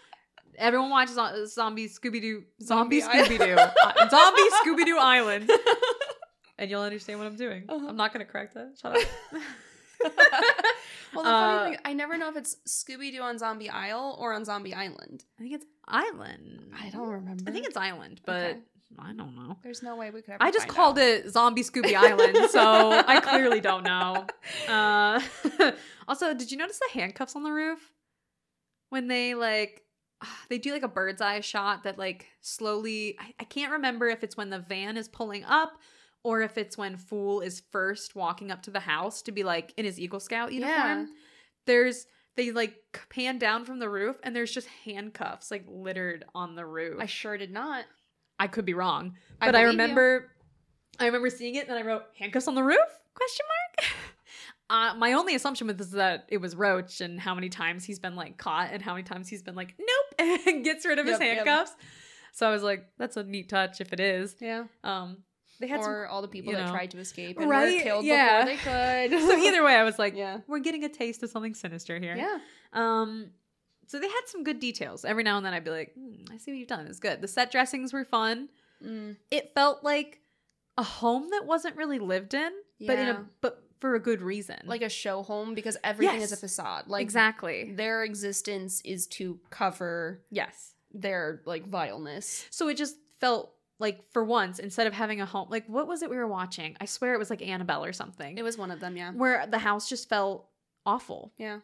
Everyone 0.59 0.91
watches 0.91 1.19
on- 1.19 1.47
Zombie 1.49 1.89
Scooby 1.89 2.21
Doo, 2.21 2.45
Zombie, 2.63 3.01
Zombie 3.01 3.19
Scooby 3.19 3.39
Doo, 3.39 3.55
uh, 3.55 4.09
Zombie 4.09 4.43
Scooby 4.65 4.85
Doo 4.85 4.99
Island, 5.01 5.51
and 6.59 6.71
you'll 6.71 6.83
understand 6.83 7.19
what 7.19 7.27
I'm 7.27 7.37
doing. 7.37 7.65
Uh-huh. 7.69 7.87
I'm 7.89 7.97
not 7.97 8.13
gonna 8.13 8.25
correct 8.25 8.55
that. 8.55 8.75
Shut 8.81 8.97
up. 8.97 9.03
well, 11.15 11.25
the 11.25 11.31
funny 11.31 11.67
Uh, 11.67 11.71
thing, 11.71 11.79
I 11.85 11.93
never 11.93 12.17
know 12.19 12.29
if 12.29 12.37
it's 12.37 12.57
Scooby 12.69 13.11
Doo 13.13 13.23
on 13.23 13.39
Zombie 13.39 13.69
Isle 13.71 14.17
or 14.21 14.33
on 14.35 14.45
Zombie 14.45 14.75
Island. 14.75 15.25
I 15.39 15.43
think 15.43 15.55
it's 15.55 15.67
Island. 15.87 16.73
I 16.79 16.91
don't 16.91 17.09
remember. 17.09 17.45
I 17.49 17.53
think 17.53 17.67
it's 17.67 17.77
Island, 17.77 18.21
but 18.25 18.35
Okay. 18.51 18.59
I 18.99 19.13
don't 19.13 19.35
know. 19.35 19.59
There's 19.63 19.83
no 19.83 19.97
way 19.97 20.11
we 20.11 20.23
could. 20.23 20.35
Ever 20.35 20.43
I 20.43 20.51
just 20.51 20.69
called 20.69 20.99
out. 20.99 21.05
it 21.05 21.31
Zombie 21.31 21.63
Scooby 21.63 21.95
Island, 21.95 22.51
so 22.51 23.03
I 23.07 23.21
clearly 23.21 23.61
don't 23.61 23.85
know. 23.85 24.27
Uh, 24.69 25.21
also, 26.09 26.35
did 26.35 26.51
you 26.51 26.59
notice 26.59 26.79
the 26.79 26.99
handcuffs 26.99 27.37
on 27.37 27.43
the 27.43 27.51
roof 27.51 27.93
when 28.91 29.09
they 29.09 29.35
like 29.35 29.83
they 30.49 30.59
do 30.59 30.73
like 30.73 30.83
a 30.83 30.89
bird's 30.89 31.21
eye 31.21 31.41
shot 31.41 31.85
that 31.85 31.99
like 31.99 32.27
slowly? 32.41 33.17
I, 33.21 33.35
I 33.41 33.45
can't 33.45 33.73
remember 33.73 34.09
if 34.09 34.23
it's 34.23 34.37
when 34.37 34.51
the 34.51 34.59
van 34.59 34.97
is 34.97 35.09
pulling 35.09 35.45
up 35.45 35.79
or 36.23 36.41
if 36.41 36.57
it's 36.59 36.77
when 36.77 36.97
Fool 36.97 37.41
is 37.41 37.63
first 37.71 38.17
walking 38.17 38.51
up 38.51 38.63
to 38.63 38.71
the 38.71 38.81
house 38.81 39.23
to 39.23 39.33
be 39.33 39.45
like 39.45 39.75
in 39.77 39.85
his 39.85 40.01
Eagle 40.01 40.21
Scout 40.21 40.53
uniform. 40.53 40.75
Yeah. 40.77 41.07
There's 41.67 42.07
they 42.37 42.51
like 42.51 42.75
pan 43.11 43.39
down 43.39 43.65
from 43.65 43.79
the 43.79 43.89
roof 43.89 44.17
and 44.23 44.35
there's 44.35 44.51
just 44.51 44.67
handcuffs 44.85 45.51
like 45.51 45.65
littered 45.69 46.25
on 46.35 46.57
the 46.57 46.67
roof. 46.67 47.01
I 47.01 47.07
sure 47.07 47.37
did 47.37 47.53
not. 47.53 47.85
I 48.39 48.47
could 48.47 48.65
be 48.65 48.75
wrong, 48.75 49.15
but 49.41 49.49
I, 49.49 49.53
believe 49.53 49.63
you. 49.65 49.71
remember, 49.71 50.31
I 50.99 51.07
remember 51.07 51.31
seeing 51.31 51.55
it, 51.55 51.69
and 51.69 51.79
I 51.79 51.83
wrote 51.83 52.05
handcuffs 52.19 52.49
on 52.49 52.55
the 52.55 52.65
roof? 52.65 52.79
Question 53.15 53.47
mark. 53.79 53.91
Uh, 54.71 54.95
my 54.95 55.13
only 55.13 55.35
assumption 55.35 55.67
was 55.67 55.91
that 55.91 56.25
it 56.31 56.39
was 56.39 56.57
Roach, 56.57 57.03
and 57.03 57.21
how 57.21 57.35
many 57.35 57.51
times 57.51 57.85
he's 57.85 57.99
been 57.99 58.17
like 58.17 58.39
caught, 58.39 58.71
and 58.73 58.81
how 58.81 58.95
many 58.95 59.03
times 59.03 59.29
he's 59.29 59.43
been 59.43 59.55
like 59.55 59.75
nope, 59.79 60.41
and 60.47 60.65
gets 60.65 60.87
rid 60.87 60.99
of 60.99 61.05
his 61.05 61.21
Yep, 61.21 61.21
yep. 61.21 61.37
handcuffs. 61.37 61.77
So 62.33 62.49
I 62.49 62.51
was 62.51 62.63
like, 62.63 62.87
that's 62.99 63.19
a 63.19 63.23
neat 63.23 63.51
touch 63.51 63.83
if 63.83 63.93
it 63.93 64.01
is. 64.01 64.35
Yeah. 64.41 64.65
Um, 64.83 65.19
they 65.61 65.69
had 65.69 65.81
Or 65.81 66.07
all 66.09 66.23
the 66.23 66.29
people 66.29 66.53
you 66.53 66.59
that 66.59 66.71
tried 66.71 66.91
to 66.93 66.99
escape 66.99 67.39
and 67.39 67.49
Right, 67.49 67.77
were 67.77 67.83
killed 67.83 68.05
yeah. 68.07 68.45
before 68.47 68.57
they 68.73 69.09
could. 69.11 69.21
so 69.29 69.37
either 69.37 69.63
way, 69.63 69.75
I 69.77 69.85
was 69.85 69.99
like, 69.99 70.17
yeah. 70.17 70.39
we're 70.49 70.59
getting 70.59 70.83
a 70.85 70.89
taste 70.89 71.23
of 71.23 71.31
something 71.31 71.55
sinister 71.55 71.99
here. 72.01 72.17
Yeah. 72.17 72.39
Um, 72.73 73.31
so 73.87 73.99
they 73.99 74.09
had 74.09 74.23
some 74.27 74.45
good 74.45 74.61
details. 74.61 75.05
Every 75.05 75.23
now 75.23 75.37
and 75.37 75.45
then, 75.47 75.53
I'd 75.55 75.65
be 75.65 75.71
like, 75.71 75.93
hmm, 75.95 76.33
I 76.33 76.37
see 76.39 76.51
what 76.53 76.59
you've 76.59 76.69
done. 76.69 76.87
It's 76.87 77.01
good. 77.01 77.21
The 77.21 77.29
set 77.29 77.51
dressings 77.51 77.93
were 77.93 78.05
fun. 78.05 78.49
Mm, 78.85 79.17
it 79.31 79.53
felt 79.55 79.83
like 79.85 80.21
a 80.77 80.83
home 80.83 81.31
that 81.31 81.45
wasn't 81.47 81.77
really 81.77 81.99
lived 81.99 82.35
in, 82.35 82.51
but 82.81 82.99
in 82.99 83.09
a 83.09 83.25
but 83.41 83.61
for 83.81 83.95
a 83.95 84.01
good 84.01 84.23
reason. 84.23 84.57
like 84.67 84.83
a 84.83 84.89
show 84.89 85.23
home 85.23 85.55
because 85.55 85.77
everything 85.85 86.21
is 86.23 86.33
a 86.33 86.37
facade. 86.37 86.89
Like 86.89 87.03
exactly. 87.03 87.73
their 87.75 88.03
existence 88.05 88.81
is 88.85 89.07
to 89.09 89.39
cover 89.51 90.23
Yes. 90.31 90.73
their 90.93 91.43
like 91.45 91.69
vileness. 91.69 92.47
So 92.51 92.69
it 92.69 92.77
just 92.77 92.97
felt 93.21 93.53
like 93.79 94.11
for 94.13 94.25
once, 94.25 94.59
instead 94.59 94.87
of 94.87 94.93
having 94.95 95.21
a 95.21 95.27
home, 95.27 95.49
like 95.51 95.67
what 95.69 95.87
was 95.87 96.03
it 96.03 96.09
we 96.11 96.17
were 96.17 96.27
watching? 96.27 96.77
I 96.81 96.87
swear 96.87 97.13
it 97.15 97.19
was 97.19 97.29
like 97.31 97.43
Annabelle 97.43 97.85
or 97.85 97.93
something, 97.93 98.39
It 98.39 98.43
was 98.43 98.57
one 98.57 98.71
of 98.71 98.81
them, 98.81 98.97
yeah. 98.97 99.13
where 99.13 99.47
the 99.47 99.59
house 99.59 99.89
just 99.89 100.09
felt 100.09 100.49
awful. 100.87 101.33
Yeah. 101.37 101.61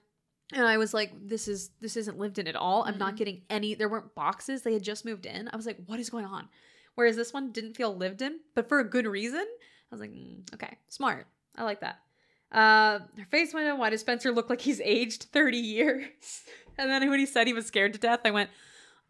And 0.53 0.67
I 0.67 0.79
was 0.79 0.93
like, 0.93 1.13
this 1.29 1.47
is 1.49 1.71
this 1.81 1.97
isn't 1.97 2.19
lived 2.19 2.39
in 2.39 2.49
at 2.49 2.57
all. 2.57 2.83
I'm 2.85 2.99
not 2.99 3.15
Mm-mm. 3.15 3.19
getting 3.19 3.43
any 3.49 3.75
there 3.75 3.89
weren't 3.89 4.15
boxes. 4.15 4.63
They 4.63 4.73
had 4.73 4.83
just 4.83 5.05
moved 5.05 5.27
in. 5.27 5.49
I 5.53 5.57
was 5.57 5.67
like, 5.67 5.79
what 5.87 6.01
is 6.01 6.11
going 6.11 6.25
on? 6.25 6.49
Whereas 6.97 7.17
this 7.17 7.33
one 7.33 7.53
didn't 7.53 7.77
feel 7.77 7.95
lived 7.97 8.21
in, 8.21 8.41
but 8.55 8.69
for 8.69 8.81
a 8.81 8.85
good 8.89 9.07
reason. 9.07 9.41
I 9.41 9.95
was 9.95 10.01
like, 10.01 10.11
mm, 10.13 10.43
okay, 10.55 10.77
smart. 10.89 11.27
I 11.57 11.65
like 11.65 11.81
that. 11.81 12.01
Uh 12.53 13.01
her 13.17 13.27
face 13.31 13.55
went 13.55 13.69
in. 13.69 13.79
Why 13.79 13.91
does 13.91 14.01
Spencer 14.01 14.33
look 14.33 14.51
like 14.51 14.61
he's 14.61 14.81
aged 14.81 15.25
30 15.25 15.57
years? 15.59 16.07
And 16.79 16.89
then 16.91 17.11
when 17.11 17.19
he 17.19 17.27
said 17.27 17.47
he 17.47 17.53
was 17.53 17.67
scared 17.67 17.93
to 17.93 17.99
death, 17.99 18.21
I 18.25 18.31
went, 18.31 18.49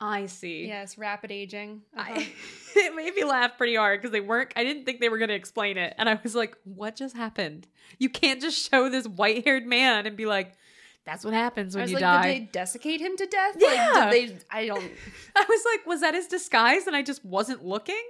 I 0.00 0.26
see. 0.26 0.66
Yes, 0.66 0.98
rapid 0.98 1.30
aging. 1.30 1.82
Uh-huh. 1.96 2.14
I, 2.16 2.28
it 2.74 2.96
made 2.96 3.14
me 3.14 3.22
laugh 3.22 3.56
pretty 3.56 3.76
hard 3.76 4.00
because 4.00 4.10
they 4.10 4.20
weren't 4.20 4.52
i 4.56 4.64
didn't 4.64 4.84
think 4.86 4.98
they 5.00 5.08
were 5.08 5.18
going 5.18 5.28
to 5.28 5.34
explain 5.34 5.76
it 5.76 5.94
and 5.98 6.08
i 6.08 6.18
was 6.22 6.34
like 6.34 6.56
what 6.64 6.96
just 6.96 7.14
happened 7.16 7.66
you 7.98 8.08
can't 8.08 8.40
just 8.40 8.70
show 8.70 8.88
this 8.88 9.06
white-haired 9.06 9.66
man 9.66 10.06
and 10.06 10.16
be 10.16 10.26
like 10.26 10.54
that's 11.06 11.24
what 11.24 11.34
happens 11.34 11.74
I 11.74 11.78
when 11.78 11.82
was 11.84 11.90
you 11.92 11.96
like, 11.96 12.02
die 12.02 12.22
did 12.34 12.42
they 12.42 12.44
desiccate 12.52 13.00
him 13.00 13.16
to 13.16 13.26
death? 13.26 13.56
Yeah. 13.58 13.90
Like, 13.94 14.10
did 14.12 14.30
they? 14.38 14.44
I 14.50 14.66
don't. 14.66 14.82
i 15.36 15.44
was 15.48 15.62
like 15.72 15.86
was 15.86 16.00
that 16.02 16.14
his 16.14 16.26
disguise 16.26 16.86
and 16.86 16.94
i 16.94 17.02
just 17.02 17.24
wasn't 17.24 17.64
looking 17.64 18.02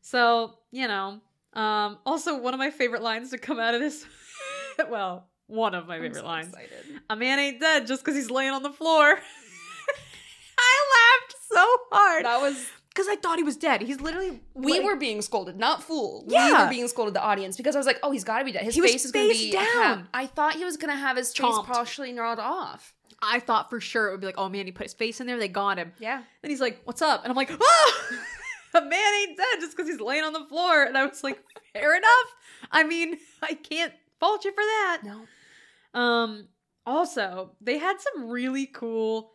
so 0.00 0.54
you 0.70 0.86
know 0.88 1.20
um 1.54 1.98
also 2.06 2.38
one 2.38 2.54
of 2.54 2.58
my 2.58 2.70
favorite 2.70 3.02
lines 3.02 3.30
to 3.30 3.38
come 3.38 3.58
out 3.58 3.74
of 3.74 3.80
this 3.80 4.04
well 4.90 5.26
one 5.46 5.74
of 5.74 5.88
my 5.88 5.96
I'm 5.96 6.02
favorite 6.02 6.20
so 6.20 6.26
lines 6.26 6.48
excited. 6.48 7.00
a 7.10 7.16
man 7.16 7.38
ain't 7.38 7.60
dead 7.60 7.86
just 7.86 8.02
because 8.04 8.14
he's 8.14 8.30
laying 8.30 8.52
on 8.52 8.62
the 8.62 8.70
floor 8.72 9.04
i 10.58 11.18
laughed 11.18 11.34
so 11.52 11.66
hard 11.90 12.24
That 12.24 12.40
was. 12.40 12.66
Because 12.90 13.06
i 13.08 13.16
thought 13.16 13.38
he 13.38 13.42
was 13.44 13.56
dead 13.56 13.80
he's 13.80 14.00
literally 14.00 14.40
We 14.54 14.72
like- 14.72 14.82
were 14.82 14.96
being 14.96 15.22
scolded, 15.22 15.56
not 15.58 15.82
fool. 15.82 16.24
We 16.26 16.34
were 16.52 16.68
being 16.68 16.86
scolded, 16.88 17.14
the 17.14 17.22
audience, 17.22 17.56
because 17.56 17.74
I 17.74 17.78
was 17.78 17.86
like, 17.86 17.98
"Oh, 18.02 18.10
he's 18.10 18.24
got 18.24 18.38
to 18.40 18.44
be 18.44 18.52
dead. 18.52 18.64
His 18.64 18.74
He 18.74 18.80
face 18.80 19.04
is 19.04 19.12
going 19.12 19.28
to 19.28 19.34
be 19.34 19.52
down. 19.52 19.64
ha- 19.64 20.02
I 20.12 20.26
thought 20.26 20.54
he 20.54 20.64
was 20.64 20.76
going 20.76 20.90
to 20.92 20.96
have 21.00 21.16
his 21.16 21.32
face 21.32 21.54
partially 21.64 22.12
gnawed 22.12 22.38
off. 22.38 22.92
I 23.22 23.38
thought 23.40 23.70
for 23.70 23.80
sure 23.80 24.08
it 24.08 24.10
would 24.12 24.20
be 24.20 24.26
like, 24.26 24.38
oh 24.38 24.48
man, 24.48 24.66
he 24.66 24.72
put 24.72 24.84
his 24.84 24.94
face 24.94 25.20
in 25.20 25.26
there, 25.26 25.38
they 25.38 25.48
got 25.48 25.78
him. 25.78 25.92
Yeah. 25.98 26.22
Then 26.42 26.50
he's 26.50 26.60
like, 26.60 26.80
what's 26.84 27.02
up? 27.02 27.22
And 27.22 27.30
I'm 27.30 27.36
like, 27.36 27.50
oh, 27.58 27.92
a 28.74 28.80
man 28.80 29.14
ain't 29.22 29.36
dead 29.36 29.60
just 29.60 29.76
because 29.76 29.88
he's 29.90 30.00
laying 30.00 30.24
on 30.24 30.32
the 30.32 30.44
floor. 30.46 30.82
And 30.84 30.96
I 30.96 31.04
was 31.06 31.22
like, 31.22 31.38
fair 31.72 31.94
enough. 31.96 32.28
I 32.72 32.84
mean, 32.84 33.18
I 33.42 33.54
can't 33.54 33.92
fault 34.18 34.44
you 34.44 34.52
for 34.52 34.62
that. 34.62 35.00
No. 35.04 36.00
Um, 36.00 36.48
also, 36.86 37.52
they 37.60 37.78
had 37.78 37.96
some 38.00 38.28
really 38.30 38.66
cool 38.66 39.32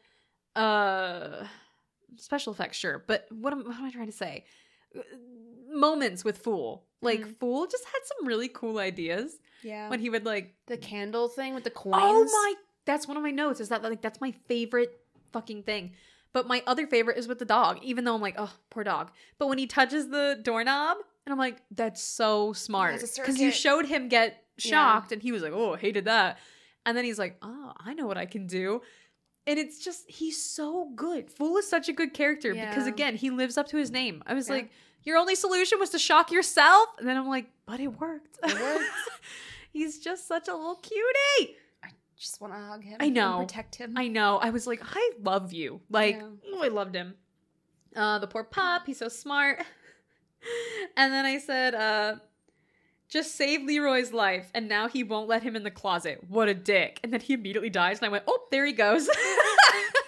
uh 0.56 1.46
special 2.18 2.54
effects, 2.54 2.78
sure. 2.78 3.04
But 3.08 3.28
what 3.32 3.54
am, 3.54 3.64
what 3.66 3.76
am 3.78 3.86
I 3.86 3.92
trying 3.92 4.06
to 4.08 4.12
say? 4.12 4.46
Uh, 4.98 5.02
Moments 5.72 6.24
with 6.24 6.38
Fool. 6.40 6.86
Like, 7.02 7.22
Mhm. 7.22 7.38
Fool 7.40 7.68
just 7.68 7.84
had 7.86 8.00
some 8.06 8.28
really 8.28 8.48
cool 8.48 8.78
ideas 8.80 9.38
Yeah. 9.62 9.90
when 9.90 10.00
he 10.00 10.10
would 10.10 10.26
like 10.26 10.56
the 10.68 10.78
candle 10.78 11.28
thing 11.28 11.54
with 11.54 11.64
the 11.64 11.70
coins. 11.72 11.96
Oh 12.02 12.24
my! 12.26 12.54
That's 12.86 13.08
one 13.08 13.18
of 13.18 13.24
my 13.24 13.32
notes. 13.32 13.60
Is 13.60 13.70
that 13.70 13.84
like 13.84 14.02
that's 14.02 14.22
my 14.22 14.32
favorite 14.48 15.00
fucking 15.34 15.64
thing. 15.64 15.94
But 16.34 16.48
my 16.48 16.64
other 16.68 16.86
favorite 16.88 17.18
is 17.18 17.28
with 17.28 17.40
the 17.40 17.46
dog. 17.46 17.80
Even 17.82 18.04
though 18.04 18.14
I'm 18.16 18.22
like, 18.22 18.36
oh, 18.38 18.54
poor 18.70 18.84
dog. 18.84 19.12
But 19.38 19.48
when 19.48 19.58
he 19.58 19.68
touches 19.68 20.10
the 20.10 20.40
doorknob, 20.42 20.98
and 21.26 21.32
I'm 21.34 21.40
like, 21.40 21.62
that's 21.72 22.02
so 22.04 22.54
smart 22.54 23.00
because 23.02 23.40
you 23.40 23.52
showed 23.52 23.86
him 23.86 24.08
get 24.10 24.44
Yeah. 24.58 24.70
shocked, 24.70 25.12
and 25.12 25.22
he 25.22 25.32
was 25.32 25.42
like, 25.44 25.54
oh, 25.54 25.76
hated 25.76 26.06
that. 26.06 26.38
And 26.86 26.96
then 26.96 27.04
he's 27.06 27.18
like, 27.20 27.38
oh, 27.42 27.74
I 27.78 27.94
know 27.94 28.06
what 28.06 28.18
I 28.18 28.26
can 28.28 28.46
do. 28.48 28.82
And 29.48 29.60
it's 29.60 29.80
just 29.84 30.10
he's 30.10 30.42
so 30.44 30.90
good. 30.96 31.30
Fool 31.30 31.58
is 31.58 31.68
such 31.70 31.88
a 31.90 31.94
good 31.94 32.14
character 32.14 32.54
because 32.54 32.88
again, 32.88 33.16
he 33.16 33.30
lives 33.30 33.58
up 33.58 33.68
to 33.70 33.78
his 33.78 33.92
name. 33.92 34.24
I 34.26 34.34
was 34.34 34.48
Yeah. 34.48 34.56
like, 34.56 34.72
your 35.04 35.18
only 35.18 35.36
solution 35.36 35.80
was 35.80 35.92
to 35.92 36.00
shock 36.00 36.32
yourself, 36.32 36.90
and 36.98 37.08
then 37.08 37.16
I'm 37.16 37.28
like, 37.28 37.46
but 37.68 37.80
it 37.80 37.88
worked. 37.88 38.40
It 38.44 38.60
worked. 38.60 38.84
he's 39.72 40.00
just 40.00 40.28
such 40.28 40.48
a 40.48 40.54
little 40.56 40.78
cutie. 40.78 41.56
I 41.84 41.90
just 42.18 42.42
want 42.42 42.54
to 42.54 42.60
hug 42.60 42.84
him. 42.84 42.98
I 43.00 43.10
know. 43.10 43.40
Protect 43.42 43.76
him. 43.76 43.94
I 43.96 44.08
know. 44.08 44.38
I 44.38 44.50
was 44.50 44.66
like, 44.66 44.82
I 44.84 45.12
love 45.22 45.54
you. 45.54 45.82
Like, 45.92 46.16
Yeah. 46.16 46.30
oh, 46.54 46.64
I 46.64 46.70
loved 46.70 46.96
him. 46.96 47.14
Uh, 47.96 48.18
the 48.20 48.26
poor 48.28 48.44
pup, 48.44 48.84
he's 48.88 48.98
so 48.98 49.08
smart. 49.10 49.64
and 50.98 51.14
then 51.14 51.26
I 51.26 51.38
said, 51.38 51.76
uh, 51.76 52.16
just 53.10 53.36
save 53.36 53.64
Leroy's 53.64 54.14
life, 54.14 54.50
and 54.54 54.68
now 54.68 54.88
he 54.88 55.04
won't 55.04 55.28
let 55.28 55.44
him 55.44 55.56
in 55.56 55.64
the 55.64 55.72
closet. 55.72 56.24
What 56.28 56.48
a 56.48 56.54
dick. 56.54 57.00
And 57.04 57.14
then 57.14 57.22
he 57.22 57.34
immediately 57.34 57.70
dies, 57.70 58.00
and 58.00 58.06
I 58.08 58.10
went, 58.10 58.24
oh, 58.28 58.40
there 58.52 58.66
he 58.66 58.74
goes. 58.74 59.08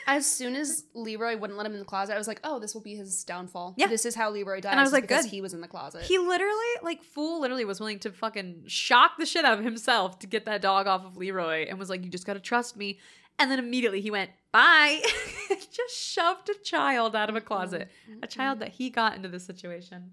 As 0.10 0.26
soon 0.26 0.56
as 0.56 0.86
Leroy 0.93 1.36
wouldn't 1.36 1.58
let 1.58 1.66
him 1.66 1.74
in 1.74 1.80
the 1.80 1.86
closet, 1.86 2.14
I 2.14 2.18
was 2.18 2.30
like, 2.30 2.39
"Oh, 2.41 2.60
this 2.60 2.74
will 2.74 2.82
be 2.82 2.95
his 2.95 3.26
downfall. 3.26 3.74
Yeah. 3.76 3.88
this 3.88 4.06
is 4.06 4.16
how 4.16 4.32
Leroy 4.32 4.62
dies." 4.62 4.72
And 4.72 4.80
I 4.80 4.84
was 4.84 4.93
like, 4.93 5.04
because 5.04 5.26
good. 5.26 5.32
he 5.32 5.41
was 5.41 5.54
in 5.54 5.60
the 5.60 5.68
closet." 5.68 6.04
he 6.04 6.18
literally, 6.18 6.54
like, 6.82 7.04
fool 7.04 7.41
literally 7.41 7.66
was 7.66 7.82
willing 7.82 8.00
to 8.00 8.12
fucking 8.12 8.64
shock 8.68 9.18
the 9.20 9.26
shit 9.26 9.43
out 9.43 9.60
of 9.60 9.66
himself 9.66 10.18
to 10.20 10.28
get 10.28 10.45
that 10.45 10.62
dog 10.62 10.88
off 10.88 11.04
of 11.04 11.18
Leroy 11.18 11.66
and 11.68 11.78
was 11.78 11.89
like, 11.89 12.06
you 12.06 12.10
just 12.10 12.26
gotta 12.26 12.39
trust 12.39 12.78
me. 12.78 13.00
And 13.38 13.52
then 13.52 13.60
immediately 13.60 14.00
he 14.00 14.10
went, 14.10 14.32
bye. 14.54 15.02
just 15.50 15.95
shoved 15.95 16.50
a 16.50 16.56
child 16.64 17.14
out 17.14 17.30
of 17.30 17.36
a 17.36 17.41
closet. 17.41 17.89
Mm-hmm. 18.10 18.24
a 18.24 18.28
child 18.28 18.60
that 18.60 18.70
he 18.70 18.89
got 18.89 19.16
into 19.16 19.28
this 19.28 19.45
situation. 19.45 20.12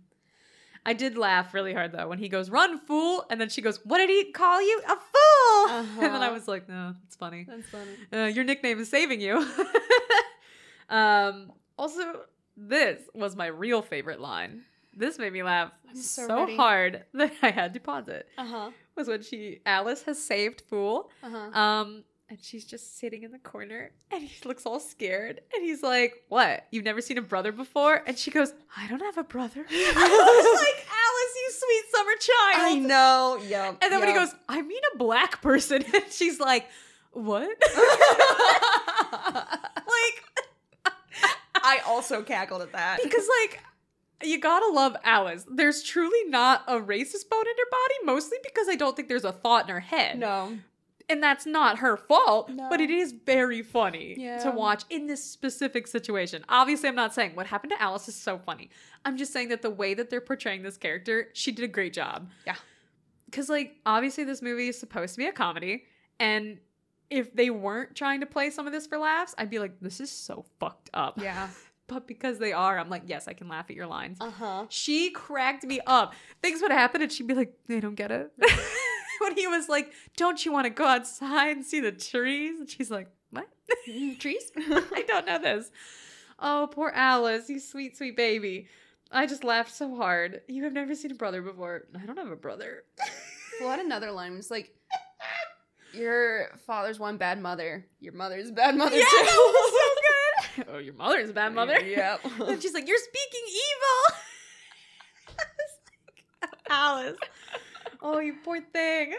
I 0.86 0.92
did 0.92 1.16
laugh 1.16 1.54
really 1.54 1.72
hard 1.72 1.92
though 1.92 2.08
when 2.08 2.18
he 2.18 2.28
goes, 2.28 2.50
"Run, 2.50 2.78
fool!" 2.78 3.24
and 3.30 3.40
then 3.40 3.48
she 3.48 3.62
goes, 3.62 3.84
"What 3.84 3.98
did 3.98 4.10
he 4.10 4.32
call 4.32 4.60
you? 4.60 4.82
A 4.86 4.96
fool!" 4.96 5.94
And 6.04 6.14
then 6.14 6.22
I 6.22 6.26
Uh-huh. 6.26 6.32
was 6.34 6.46
like, 6.48 6.68
"No, 6.68 6.94
it's 7.06 7.16
funny. 7.16 7.44
That's 7.48 7.68
funny. 7.70 7.96
Uh, 8.12 8.26
your 8.26 8.44
nickname 8.44 8.78
is 8.80 8.88
saving 8.90 9.20
you." 9.20 9.36
um, 10.88 11.52
also, 11.78 12.02
this 12.56 13.00
was 13.14 13.34
my 13.36 13.46
real 13.46 13.82
favorite 13.82 14.20
line. 14.20 14.62
This 14.96 15.18
made 15.18 15.32
me 15.32 15.42
laugh 15.42 15.72
I'm 15.88 15.96
so 15.96 16.26
so, 16.28 16.46
hard 16.56 17.04
that 17.14 17.32
I 17.42 17.50
had 17.50 17.74
to 17.74 17.80
pause 17.80 18.08
it. 18.08 18.28
Uh 18.38 18.46
huh. 18.46 18.70
Was 18.96 19.08
when 19.08 19.22
she 19.22 19.60
Alice 19.66 20.02
has 20.04 20.22
saved 20.22 20.60
Fool, 20.68 21.10
Uh 21.22 21.30
huh. 21.30 21.58
um, 21.58 22.04
and 22.30 22.38
she's 22.42 22.64
just 22.64 22.98
sitting 22.98 23.22
in 23.22 23.32
the 23.32 23.38
corner, 23.38 23.90
and 24.10 24.22
he 24.22 24.48
looks 24.48 24.64
all 24.66 24.80
scared, 24.80 25.40
and 25.54 25.62
he's 25.64 25.82
like, 25.82 26.24
"What? 26.28 26.66
You've 26.70 26.84
never 26.84 27.00
seen 27.00 27.18
a 27.18 27.22
brother 27.22 27.52
before?" 27.52 28.02
And 28.06 28.18
she 28.18 28.30
goes, 28.30 28.52
"I 28.76 28.86
don't 28.88 29.00
have 29.00 29.18
a 29.18 29.24
brother." 29.24 29.64
I 29.70 30.42
was 30.42 30.60
like, 30.60 30.86
"Alice, 30.88 31.34
you 31.36 31.50
sweet 31.52 31.84
summer 31.94 32.16
child." 32.20 32.72
I 32.72 32.74
know. 32.86 33.38
Yep. 33.46 33.78
And 33.82 33.92
then 33.92 34.00
when 34.00 34.08
he 34.08 34.14
goes, 34.14 34.34
"I 34.48 34.62
mean 34.62 34.80
a 34.94 34.98
black 34.98 35.42
person," 35.42 35.84
and 35.94 36.04
she's 36.10 36.40
like, 36.40 36.66
"What?" 37.12 37.48
like, 39.76 40.94
I 41.56 41.78
also 41.86 42.22
cackled 42.22 42.62
at 42.62 42.72
that. 42.72 43.00
because 43.02 43.26
like 43.42 43.60
you 44.22 44.38
gotta 44.40 44.72
love 44.72 44.96
Alice. 45.04 45.44
There's 45.50 45.82
truly 45.82 46.24
not 46.30 46.62
a 46.66 46.74
racist 46.80 47.28
bone 47.28 47.42
in 47.46 47.56
her 47.58 47.70
body, 47.70 47.94
mostly 48.04 48.38
because 48.42 48.68
I 48.68 48.76
don't 48.76 48.96
think 48.96 49.08
there's 49.08 49.24
a 49.24 49.32
thought 49.32 49.64
in 49.68 49.70
her 49.74 49.80
head. 49.80 50.18
no. 50.18 50.56
And 51.08 51.22
that's 51.22 51.44
not 51.44 51.78
her 51.80 51.96
fault, 51.98 52.48
No. 52.48 52.68
but 52.70 52.80
it 52.80 52.88
is 52.90 53.12
very 53.12 53.62
funny 53.62 54.14
Yeah. 54.18 54.38
to 54.38 54.50
watch 54.50 54.84
in 54.88 55.06
this 55.06 55.22
specific 55.22 55.86
situation. 55.86 56.44
Obviously, 56.48 56.88
I'm 56.88 56.94
not 56.94 57.12
saying 57.12 57.34
what 57.34 57.46
happened 57.46 57.72
to 57.72 57.82
Alice 57.82 58.08
is 58.08 58.14
so 58.14 58.38
funny. 58.38 58.70
I'm 59.04 59.16
just 59.18 59.32
saying 59.32 59.48
that 59.50 59.60
the 59.60 59.70
way 59.70 59.92
that 59.94 60.08
they're 60.08 60.22
portraying 60.22 60.62
this 60.62 60.78
character, 60.78 61.28
she 61.34 61.52
did 61.52 61.64
a 61.64 61.68
great 61.68 61.92
job. 61.92 62.30
Yeah. 62.46 62.56
Because, 63.26 63.48
like, 63.50 63.76
obviously, 63.84 64.24
this 64.24 64.40
movie 64.40 64.68
is 64.68 64.78
supposed 64.78 65.14
to 65.14 65.18
be 65.18 65.26
a 65.26 65.32
comedy. 65.32 65.84
And 66.18 66.58
if 67.10 67.34
they 67.34 67.50
weren't 67.50 67.94
trying 67.94 68.20
to 68.20 68.26
play 68.26 68.48
some 68.50 68.66
of 68.66 68.72
this 68.72 68.86
for 68.86 68.96
laughs, 68.96 69.34
I'd 69.36 69.50
be 69.50 69.58
like, 69.58 69.78
this 69.80 70.00
is 70.00 70.10
so 70.10 70.44
fucked 70.58 70.90
up. 70.94 71.20
Yeah. 71.20 71.48
But 71.86 72.06
because 72.06 72.38
they 72.38 72.54
are, 72.54 72.78
I'm 72.78 72.88
like, 72.88 73.02
yes, 73.04 73.28
I 73.28 73.34
can 73.34 73.46
laugh 73.46 73.66
at 73.68 73.76
your 73.76 73.86
lines. 73.86 74.16
Uh 74.18 74.30
huh. 74.30 74.64
She 74.70 75.10
cracked 75.10 75.64
me 75.64 75.80
up. 75.86 76.14
Things 76.40 76.62
would 76.62 76.70
happen 76.70 77.02
and 77.02 77.12
she'd 77.12 77.26
be 77.26 77.34
like, 77.34 77.52
they 77.66 77.78
don't 77.78 77.94
get 77.94 78.10
it. 78.10 78.32
when 79.20 79.36
he 79.36 79.46
was 79.46 79.68
like, 79.68 79.92
don't 80.16 80.44
you 80.44 80.52
want 80.52 80.64
to 80.64 80.70
go 80.70 80.84
outside 80.84 81.56
and 81.56 81.64
see 81.64 81.80
the 81.80 81.92
trees? 81.92 82.60
And 82.60 82.68
she's 82.68 82.90
like, 82.90 83.08
what? 83.30 83.48
Mm, 83.88 84.18
trees. 84.18 84.50
I 84.56 85.04
don't 85.06 85.26
know 85.26 85.38
this. 85.38 85.70
Oh, 86.38 86.68
poor 86.70 86.92
Alice, 86.94 87.48
you 87.48 87.60
sweet, 87.60 87.96
sweet 87.96 88.16
baby. 88.16 88.68
I 89.10 89.26
just 89.26 89.44
laughed 89.44 89.74
so 89.74 89.94
hard. 89.94 90.42
You 90.48 90.64
have 90.64 90.72
never 90.72 90.94
seen 90.94 91.12
a 91.12 91.14
brother 91.14 91.42
before. 91.42 91.84
I 91.94 92.04
don't 92.06 92.18
have 92.18 92.30
a 92.30 92.36
brother. 92.36 92.84
Well, 93.60 93.78
another 93.78 94.10
line. 94.10 94.36
It's 94.36 94.50
like, 94.50 94.74
your 95.92 96.48
father's 96.66 96.98
one 96.98 97.18
bad 97.18 97.40
mother. 97.40 97.86
Your 98.00 98.12
mother's 98.12 98.48
a 98.50 98.52
bad 98.52 98.76
mother 98.76 98.96
yeah, 98.96 99.04
too. 99.04 99.24
that 99.24 99.36
was 99.36 99.72
so 100.56 100.64
good. 100.64 100.74
oh, 100.74 100.78
your 100.78 100.94
mother's 100.94 101.30
a 101.30 101.32
bad 101.32 101.54
mother. 101.54 101.78
Yep. 101.78 102.20
And 102.40 102.60
she's 102.60 102.74
like, 102.74 102.88
"You're 102.88 102.98
speaking 102.98 103.46
evil." 103.46 104.16
Was 106.42 106.50
Alice. 106.68 107.16
Oh, 108.06 108.18
you 108.18 108.34
poor 108.44 108.60
thing. 108.60 109.14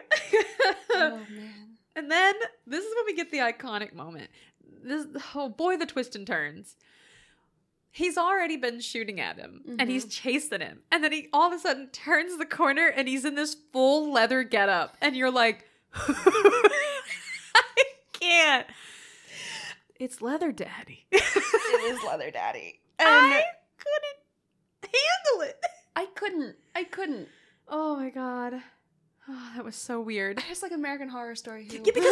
oh 0.92 1.20
man. 1.32 1.78
and 1.96 2.12
then 2.12 2.36
this 2.68 2.86
is 2.86 2.96
when 2.96 3.06
we 3.08 3.16
get 3.16 3.32
the 3.32 3.40
iconic 3.40 3.96
moment. 3.96 4.30
This 4.84 5.08
oh 5.34 5.50
boy, 5.50 5.76
the 5.76 5.88
twist 5.88 6.16
and 6.16 6.28
turns. 6.28 6.76
He's 7.90 8.16
already 8.16 8.58
been 8.58 8.82
shooting 8.82 9.20
at 9.20 9.38
him 9.38 9.78
and 9.80 9.90
he's 9.90 10.04
mm-hmm. 10.04 10.30
chasing 10.30 10.60
him. 10.60 10.82
And 10.92 11.04
then 11.04 11.14
he 11.14 11.30
all 11.34 11.48
of 11.48 11.54
a 11.54 11.60
sudden 11.60 11.88
turns 11.88 12.38
the 12.38 12.46
corner 12.46 12.88
and 12.88 13.08
he's 13.08 13.26
in 13.26 13.36
this 13.36 13.56
full 13.74 14.12
leather 14.12 14.44
getup. 14.44 14.98
And 15.02 15.16
you're 15.16 15.32
like, 15.32 15.66
I 15.96 17.84
can't. 18.14 18.68
It's 19.98 20.22
leather 20.22 20.52
daddy. 20.52 21.06
It 21.12 21.94
is 21.94 22.04
Leather 22.04 22.32
Daddy. 22.32 22.80
And 22.98 23.10
I 23.10 23.44
couldn't 23.78 24.94
handle 24.94 25.50
it. 25.50 25.62
I 25.98 26.06
couldn't. 26.06 26.56
I 26.74 26.84
couldn't. 26.86 27.28
Oh 27.68 27.98
my 27.98 28.10
god. 28.10 28.62
Oh, 29.30 29.52
that 29.56 29.66
was 29.66 29.76
so 29.76 30.02
weird. 30.02 30.44
It's 30.50 30.62
like 30.62 30.72
American 30.72 31.10
Horror 31.10 31.36
Story. 31.36 31.66
Who? 31.66 31.76
Yeah, 31.78 31.92
because 31.94 32.06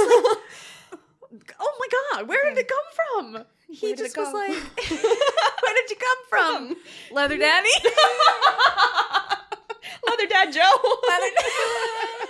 like, 1.32 1.56
oh 1.60 1.74
my 1.80 1.88
god, 2.18 2.28
where 2.28 2.44
did 2.50 2.58
it 2.58 2.68
come 2.68 3.34
from? 3.36 3.46
He 3.70 3.96
just 3.96 4.16
was 4.18 4.34
like, 4.34 4.50
where 4.90 5.74
did 5.74 5.90
you 5.90 5.96
come 5.96 6.18
from, 6.30 6.76
leather 7.12 7.38
daddy? 7.38 7.70
Leather 10.08 10.28
Dad 10.28 10.52
Joe. 10.52 10.60
leather, 10.60 11.32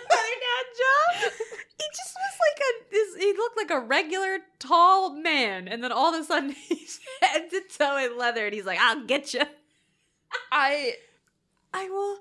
leather 0.10 0.38
dad 0.40 0.66
Joe. 0.78 1.30
He 1.78 1.84
just 1.90 2.16
was 2.16 2.38
like 2.40 2.60
a, 2.62 2.92
this, 2.92 3.16
he 3.18 3.34
looked 3.34 3.58
like 3.58 3.72
a 3.72 3.80
regular 3.80 4.40
tall 4.60 5.14
man, 5.16 5.68
and 5.68 5.84
then 5.84 5.92
all 5.92 6.14
of 6.14 6.22
a 6.22 6.24
sudden 6.24 6.52
he's 6.52 7.00
head 7.22 7.50
to 7.50 7.62
toe 7.78 7.98
in 7.98 8.18
leather, 8.18 8.46
and 8.46 8.54
he's 8.54 8.66
like, 8.66 8.80
"I'll 8.80 9.04
get 9.06 9.34
you." 9.34 9.42
I 10.52 10.94
I 11.74 11.90
will. 11.90 12.20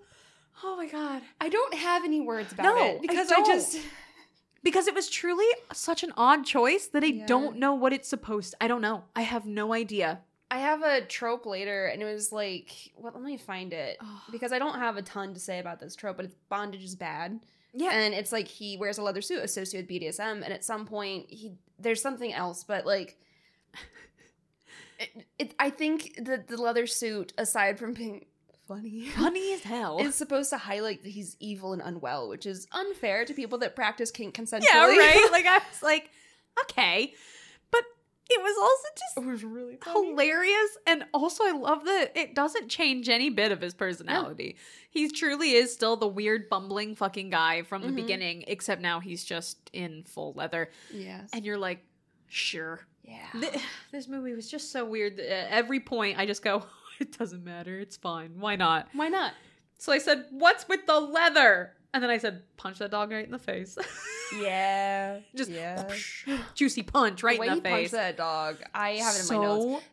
Oh 0.65 0.77
my 0.77 0.87
god. 0.87 1.23
I 1.41 1.49
don't 1.49 1.75
have 1.75 2.05
any 2.05 2.21
words 2.21 2.53
about 2.53 2.65
No, 2.65 2.77
it 2.87 3.03
because 3.03 3.31
I, 3.31 3.37
don't. 3.37 3.47
just 3.47 3.79
because 4.63 4.87
it 4.87 4.95
was 4.95 5.09
truly 5.11 5.47
such 5.73 6.03
an 6.03 6.13
odd 6.17 6.45
choice 6.45 6.87
that 6.89 7.03
I 7.03 7.09
Yeah. 7.09 7.27
don't 7.27 7.57
know 7.57 7.75
what 7.75 7.93
it's 7.93 8.09
supposed. 8.09 8.55
I 8.61 8.69
don't 8.69 8.81
know. 8.81 9.05
I 9.17 9.23
have 9.23 9.45
no 9.47 9.73
idea. 9.73 10.21
I 10.51 10.59
have 10.59 10.83
a 10.83 11.01
trope 11.07 11.47
later, 11.47 11.87
and 11.87 12.03
it 12.03 12.05
was 12.05 12.31
like, 12.31 12.93
well, 12.97 13.13
let 13.15 13.23
me 13.23 13.39
find 13.39 13.73
it 13.73 13.97
because 14.31 14.53
I 14.53 14.59
don't 14.59 14.79
have 14.79 14.99
a 14.99 15.03
ton 15.03 15.33
to 15.33 15.41
say 15.41 15.59
about 15.59 15.81
this 15.81 15.97
trope, 15.97 16.17
but 16.19 16.27
it's 16.27 16.35
bondage 16.51 16.85
is 16.85 16.95
bad, 16.95 17.41
yeah, 17.73 17.89
and 17.91 18.13
it's 18.13 18.33
like 18.33 18.47
he 18.49 18.77
wears 18.77 18.99
a 18.99 19.03
leather 19.03 19.23
suit 19.23 19.43
associated 19.43 19.91
with 19.91 20.03
BDSM, 20.03 20.43
and 20.45 20.53
at 20.53 20.63
some 20.63 20.85
point 20.87 21.25
he 21.31 21.55
there's 21.79 22.03
something 22.03 22.33
else, 22.33 22.65
but 22.65 22.85
like. 22.87 23.19
It, 24.99 25.27
it, 25.39 25.55
I 25.59 25.71
think 25.71 26.17
that 26.23 26.47
the 26.47 26.57
leather 26.57 26.87
suit, 26.87 27.33
aside 27.37 27.77
from 27.79 27.93
being 27.93 28.27
funny, 28.75 29.07
funny 29.17 29.53
as 29.55 29.63
hell. 29.63 29.99
is 30.01 30.15
supposed 30.15 30.51
to 30.51 30.59
highlight 30.59 31.03
that 31.03 31.11
he's 31.11 31.37
evil 31.41 31.73
and 31.73 31.83
unwell, 31.83 32.29
which 32.29 32.47
is 32.47 32.67
unfair 32.73 33.25
to 33.25 33.35
people 33.35 33.59
that 33.59 33.77
practice 33.77 34.11
kink 34.11 34.35
consensually. 34.35 34.65
yeah, 34.73 34.87
right. 34.87 35.29
Like 35.33 35.47
I 35.47 35.59
was 35.59 35.83
like, 35.83 36.11
okay, 36.65 37.15
but 37.71 37.83
it 38.31 38.41
was 38.43 38.57
also 38.59 38.89
just 38.99 39.27
it 39.27 39.31
was 39.31 39.45
really 39.45 39.79
hilarious, 39.85 40.79
and 40.87 41.05
also 41.13 41.45
I 41.45 41.53
love 41.53 41.85
that 41.85 42.13
it 42.15 42.35
doesn't 42.35 42.69
change 42.69 43.09
any 43.09 43.31
bit 43.31 43.53
of 43.53 43.61
his 43.61 43.75
personality. 43.75 44.57
He 44.91 45.09
truly 45.09 45.53
is 45.53 45.73
still 45.73 45.97
the 45.97 46.07
weird, 46.09 46.49
bumbling 46.49 46.95
fucking 46.95 47.31
guy 47.31 47.63
from 47.63 47.83
the 47.83 47.89
Mhm. 47.89 47.97
beginning, 47.97 48.45
except 48.47 48.81
now 48.83 49.01
he's 49.01 49.25
just 49.25 49.59
in 49.73 50.05
full 50.05 50.33
leather, 50.35 50.71
Yes. 50.93 51.29
and 51.33 51.45
you're 51.45 51.59
like, 51.59 51.85
sure. 52.29 52.81
yeah. 53.05 53.27
Th- 53.39 53.53
this 53.93 54.09
movie 54.09 54.33
was 54.35 54.51
just 54.51 54.71
so 54.73 54.85
weird. 54.85 55.17
that 55.17 55.31
At 55.31 55.51
every 55.51 55.81
point, 55.81 56.19
I 56.19 56.25
just 56.27 56.43
go, 56.43 56.65
it 57.03 57.19
doesn't 57.19 57.45
matter. 57.45 57.79
It's 57.79 57.97
fine. 57.97 58.33
Why 58.39 58.57
not? 58.57 58.89
Why 58.95 59.09
not? 59.09 59.33
So 59.79 59.93
I 59.93 59.99
said, 59.99 60.25
what's 60.31 60.67
with 60.69 60.87
the 60.87 60.99
leather? 61.01 61.73
And 61.93 62.03
then 62.03 62.09
I 62.11 62.17
said, 62.19 62.43
punch 62.57 62.79
that 62.79 62.91
dog 62.91 63.11
right 63.11 63.25
in 63.25 63.33
the 63.33 63.39
face. 63.39 63.77
Yeah. 64.41 65.19
just 65.37 65.51
yeah. 65.51 65.91
juicy 66.55 66.83
punch 66.83 67.23
right 67.23 67.37
the 67.37 67.41
way 67.43 67.49
in 67.49 67.57
the 67.57 67.61
face. 67.61 67.91
that 67.91 68.17
dog, 68.17 68.57
I 68.75 68.93
have 68.93 69.15
it 69.15 69.19
in 69.19 69.25
so, 69.25 69.39
my 69.39 69.45
notes. 69.45 69.85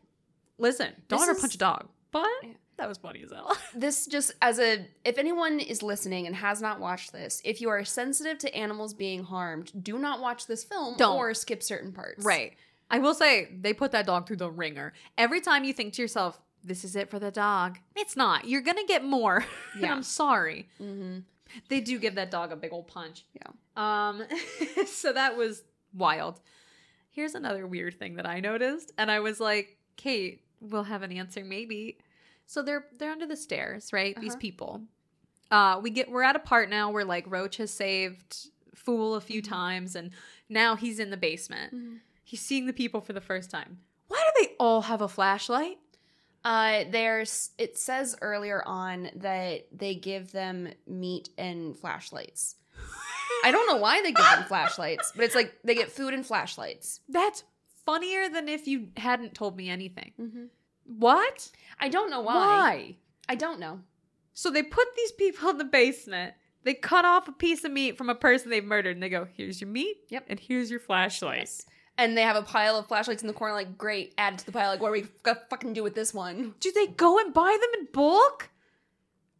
listen, 0.57 0.93
don't 1.10 1.22
ever 1.24 1.34
is- 1.34 1.41
punch 1.41 1.55
a 1.55 1.57
dog. 1.57 1.88
But 2.12 2.26
Yeah. 2.43 2.51
that 2.78 2.88
was 2.88 2.97
funny 2.99 3.22
as 3.24 3.32
hell. 3.34 3.57
This 3.76 4.05
just 4.07 4.32
as 4.41 4.60
a 4.60 4.88
if 5.03 5.18
anyone 5.18 5.60
is 5.60 5.84
listening 5.84 6.26
and 6.26 6.34
has 6.38 6.62
not 6.62 6.80
watched 6.80 7.12
this, 7.12 7.41
if 7.43 7.60
you 7.60 7.68
are 7.68 7.84
sensitive 7.84 8.38
to 8.39 8.55
animals 8.55 8.93
being 8.93 9.24
harmed, 9.24 9.74
do 9.84 9.99
not 9.99 10.22
watch 10.22 10.47
this 10.47 10.64
film 10.64 10.95
Don't. 10.97 11.18
or 11.18 11.34
skip 11.34 11.62
certain 11.62 11.91
parts. 11.91 12.24
right. 12.24 12.53
I 12.91 12.97
will 12.99 13.14
say, 13.14 13.49
they 13.60 13.74
put 13.74 13.91
that 13.91 14.05
dog 14.07 14.26
through 14.26 14.38
the 14.38 14.49
ringer. 14.49 14.93
Every 15.18 15.41
time 15.41 15.64
you 15.66 15.74
think 15.74 15.93
to 15.95 16.01
yourself, 16.01 16.39
this 16.64 16.84
is 16.84 16.95
it 16.95 17.10
for 17.10 17.20
the 17.20 17.32
dog, 17.32 17.80
it's 17.95 18.16
not. 18.16 18.47
You're 18.47 18.62
going 18.62 18.78
to 18.78 18.86
get 18.86 19.03
more. 19.03 19.45
Yeah. 19.80 19.93
I'm 19.93 20.03
sorry. 20.03 20.68
Mm-hmm. 20.82 21.20
They 21.70 21.80
do 21.80 21.97
give 21.99 22.16
that 22.16 22.32
dog 22.32 22.51
a 22.51 22.55
big 22.55 22.74
old 22.74 22.88
punch. 22.88 23.26
Yeah. 23.34 23.51
Um 23.78 24.24
so 24.88 25.14
that 25.14 25.38
was 25.38 25.64
wild. 25.93 26.39
Here's 27.12 27.34
another 27.36 27.66
weird 27.66 27.97
thing 27.97 28.16
that 28.16 28.26
I 28.28 28.39
noticed 28.39 28.91
and 28.97 29.10
I 29.10 29.20
was 29.20 29.39
like, 29.39 29.78
"Kate, 29.95 30.41
we'll 30.60 30.84
have 30.84 31.01
an 31.03 31.12
answer 31.12 31.43
maybe." 31.45 31.97
So 32.45 32.62
they're 32.62 32.86
they're 32.97 33.12
under 33.12 33.26
the 33.28 33.38
stairs, 33.38 33.91
right? 33.93 34.20
These 34.20 34.32
Uh-huh. 34.34 34.39
people. 34.39 34.82
Uh 35.51 35.80
we 35.82 35.89
get 35.91 36.10
we're 36.12 36.24
at 36.24 36.36
a 36.36 36.39
part 36.39 36.70
now 36.70 36.91
where 36.91 37.05
like 37.05 37.26
Roach 37.30 37.57
has 37.57 37.72
saved 37.72 38.49
Fool 38.76 39.16
a 39.16 39.22
few 39.22 39.41
Mhm. 39.41 39.49
times 39.49 39.95
and 39.95 40.12
now 40.49 40.76
he's 40.76 40.99
in 40.99 41.10
the 41.10 41.18
basement. 41.18 41.74
Mm-hmm. 41.76 41.95
He's 42.24 42.41
seeing 42.41 42.66
the 42.66 42.74
people 42.74 43.01
for 43.01 43.14
the 43.14 43.22
first 43.22 43.49
time. 43.49 43.80
Why 44.07 44.18
do 44.24 44.43
they 44.45 44.55
all 44.60 44.82
have 44.84 45.01
a 45.01 45.07
flashlight? 45.07 45.78
Uh, 46.44 46.86
there's 46.90 47.52
it 47.58 47.78
says 47.78 48.16
earlier 48.22 48.64
on 48.66 49.10
that 49.16 49.68
they 49.72 49.96
give 49.96 50.32
them 50.32 50.70
meat 50.88 51.30
and 51.38 51.78
flashlights. 51.78 52.56
I 53.44 53.52
don't 53.52 53.68
know 53.68 53.78
why 53.78 54.02
they 54.02 54.12
give 54.12 54.26
them 54.26 54.44
flashlights, 54.48 55.12
but 55.16 55.26
it's 55.26 55.36
like 55.36 55.54
they 55.64 55.76
get 55.76 55.92
food 55.92 56.14
and 56.14 56.26
flashlights. 56.26 57.02
That's 57.10 57.44
funnier 57.86 58.30
than 58.30 58.48
if 58.48 58.68
you 58.68 58.90
hadn't 58.98 59.34
told 59.34 59.58
me 59.58 59.70
anything. 59.70 60.14
Mm-hmm. 60.20 60.46
What? 60.98 61.52
I 61.80 61.90
don't 61.90 62.10
know 62.10 62.22
why. 62.22 62.36
Why? 62.36 62.96
I 63.28 63.36
don't 63.36 63.60
know. 63.60 63.82
So 64.34 64.50
they 64.50 64.64
put 64.64 64.88
these 64.96 65.12
people 65.12 65.50
in 65.50 65.58
the 65.58 65.66
basement. 65.66 66.34
They 66.64 66.74
cut 66.74 67.06
off 67.06 67.28
a 67.28 67.32
piece 67.32 67.64
of 67.64 67.72
meat 67.72 67.98
from 67.98 68.10
a 68.10 68.16
person 68.16 68.50
they've 68.50 68.64
murdered, 68.64 68.96
and 68.96 69.04
they 69.04 69.10
go, 69.10 69.28
"Here's 69.36 69.62
your 69.62 69.70
meat. 69.70 69.98
Yep. 70.10 70.26
And 70.30 70.40
here's 70.40 70.72
your 70.72 70.80
flashlight." 70.80 71.40
Yes. 71.40 71.66
And 72.00 72.18
they 72.18 72.22
have 72.22 72.38
a 72.38 72.41
pile 72.41 72.78
of 72.78 72.88
flashlights 72.88 73.22
in 73.22 73.28
the 73.28 73.34
corner. 73.34 73.54
Like, 73.54 73.78
great, 73.78 74.14
add 74.18 74.34
it 74.34 74.39
to 74.39 74.45
the 74.45 74.52
pile. 74.54 74.70
Like, 74.70 74.80
what 74.82 74.88
are 74.88 74.93
we 74.93 75.06
gonna 75.24 75.39
fucking 75.50 75.74
do 75.74 75.84
with 75.84 75.95
this 75.95 76.14
one? 76.14 76.56
Do 76.62 76.72
they 76.72 76.88
go 76.88 77.20
and 77.20 77.34
buy 77.34 77.58
them 77.60 77.70
in 77.82 77.88
bulk? 77.91 78.50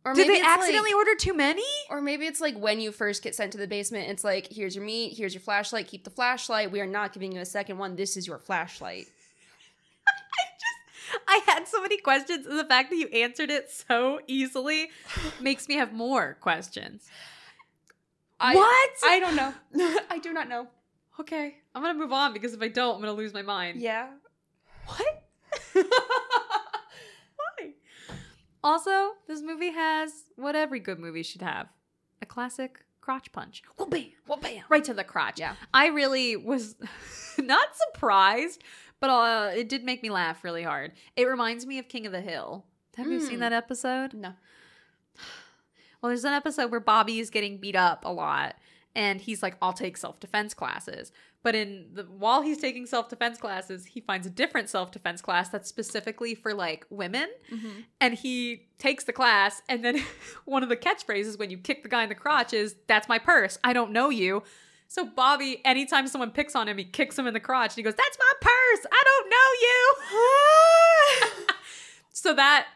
Or 0.06 0.14
Did 0.14 0.28
they 0.28 0.42
accidentally 0.42 0.92
like- 0.92 0.96
order 0.96 1.16
too 1.16 1.34
many? 1.34 1.64
or 1.90 2.02
maybe 2.02 2.26
it's 2.26 2.40
like 2.42 2.58
when 2.58 2.80
you 2.80 2.92
first 2.92 3.22
get 3.24 3.34
sent 3.36 3.52
to 3.54 3.58
the 3.58 3.68
basement, 3.68 4.10
it's 4.10 4.24
like, 4.24 4.48
here's 4.52 4.76
your 4.76 4.84
meat, 4.84 5.18
here's 5.18 5.34
your 5.34 5.42
flashlight, 5.42 5.88
keep 5.88 6.04
the 6.04 6.10
flashlight. 6.10 6.72
We 6.72 6.80
are 6.82 6.86
not 6.88 7.14
giving 7.14 7.32
you 7.32 7.40
a 7.42 7.46
second 7.46 7.78
one. 7.78 7.96
This 7.96 8.16
is 8.18 8.28
your 8.28 8.40
flashlight. 8.40 9.08
I 10.08 10.44
just 10.60 11.24
I 11.28 11.52
had 11.52 11.68
so 11.68 11.82
many 11.82 11.98
questions, 11.98 12.46
and 12.46 12.60
the 12.60 12.66
fact 12.66 12.90
that 12.90 12.98
you 12.98 13.08
answered 13.08 13.50
it 13.50 13.72
so 13.72 14.20
easily 14.28 14.90
makes 15.42 15.68
me 15.68 15.76
have 15.76 15.94
more 15.94 16.38
questions. 16.42 17.08
I, 18.40 18.56
what? 18.56 18.90
I 19.04 19.20
don't 19.20 19.36
know. 19.36 19.54
I 20.10 20.18
do 20.20 20.32
not 20.34 20.48
know. 20.50 20.68
Okay, 21.22 21.56
I'm 21.76 21.82
gonna 21.82 21.98
move 22.00 22.14
on 22.14 22.34
because 22.34 22.54
if 22.54 22.62
I 22.62 22.68
don't, 22.68 22.96
I'm 22.96 23.02
gonna 23.02 23.14
lose 23.14 23.34
my 23.34 23.42
mind. 23.42 23.82
Yeah. 23.82 24.08
What? 24.86 25.24
Why? 25.74 27.74
Also, 28.64 29.12
this 29.28 29.42
movie 29.42 29.72
has 29.72 30.12
what 30.36 30.56
every 30.56 30.80
good 30.80 31.00
movie 31.00 31.24
should 31.24 31.42
have 31.42 31.68
a 32.22 32.26
classic 32.26 32.84
crotch 33.02 33.32
punch. 33.32 33.64
Well, 33.78 33.88
bam, 33.88 34.06
Well, 34.28 34.38
bam. 34.38 34.64
right 34.70 34.84
to 34.84 34.94
the 34.94 35.04
crotch. 35.04 35.40
Yeah. 35.40 35.56
I 35.74 35.88
really 35.88 36.36
was 36.36 36.76
not 37.38 37.68
surprised, 37.94 38.64
but 39.00 39.10
uh, 39.10 39.52
it 39.56 39.70
did 39.70 39.84
make 39.84 40.04
me 40.04 40.10
laugh 40.10 40.44
really 40.44 40.64
hard. 40.64 40.92
It 41.16 41.26
reminds 41.26 41.66
me 41.66 41.80
of 41.80 41.88
King 41.88 42.06
of 42.06 42.12
the 42.12 42.22
Hill. 42.22 42.66
Have 42.98 43.08
you 43.08 43.22
seen 43.22 43.38
Mm. 43.38 43.42
that 43.42 43.54
episode? 43.54 44.14
No. 44.14 44.34
Well, 46.02 46.12
there's 46.12 46.24
an 46.24 46.32
episode 46.32 46.72
where 46.72 46.80
Bobby 46.80 47.20
is 47.20 47.30
getting 47.30 47.58
beat 47.58 47.76
up 47.76 48.06
a 48.06 48.10
lot, 48.14 48.56
and 48.96 49.22
he's 49.22 49.42
like, 49.44 49.56
"I'll 49.62 49.74
take 49.74 49.98
self 49.98 50.20
defense 50.20 50.54
classes." 50.54 51.12
But 51.42 51.56
in 51.56 51.88
the 51.94 52.04
while 52.04 52.42
he's 52.42 52.58
taking 52.58 52.86
self 52.86 53.08
defense 53.10 53.38
classes, 53.38 53.86
he 53.86 54.02
finds 54.02 54.28
a 54.28 54.30
different 54.30 54.70
self 54.70 54.92
defense 54.92 55.22
class 55.22 55.48
that's 55.50 55.70
specifically 55.70 56.36
for 56.36 56.54
like 56.54 56.86
women, 56.90 57.28
Mm-hmm. 57.54 57.70
and 58.02 58.14
he 58.14 58.68
takes 58.78 59.04
the 59.06 59.14
class. 59.14 59.62
And 59.70 59.84
then 59.86 60.02
one 60.46 60.64
of 60.64 60.70
the 60.70 60.76
catchphrases 60.78 61.40
when 61.40 61.50
you 61.50 61.58
kick 61.58 61.84
the 61.84 61.90
guy 61.90 62.04
in 62.04 62.10
the 62.10 62.16
crotch 62.16 62.54
is, 62.54 62.76
"That's 62.88 63.08
my 63.08 63.20
purse. 63.20 63.58
I 63.64 63.72
don't 63.74 63.92
know 63.92 64.10
you." 64.10 64.44
So 64.92 65.06
Bobby, 65.06 65.62
anytime 65.66 66.08
someone 66.08 66.32
picks 66.32 66.56
on 66.56 66.68
him, 66.68 66.78
he 66.80 66.84
kicks 66.84 67.18
him 67.18 67.28
in 67.28 67.34
the 67.36 67.40
crotch, 67.40 67.72
and 67.72 67.76
he 67.78 67.84
goes, 67.84 67.94
"That's 67.96 68.18
my 68.18 68.34
purse. 68.42 68.86
I 68.92 69.04
don't 69.06 69.30
know 69.30 69.50
you." 71.40 71.46
so 72.12 72.34
that 72.34 72.68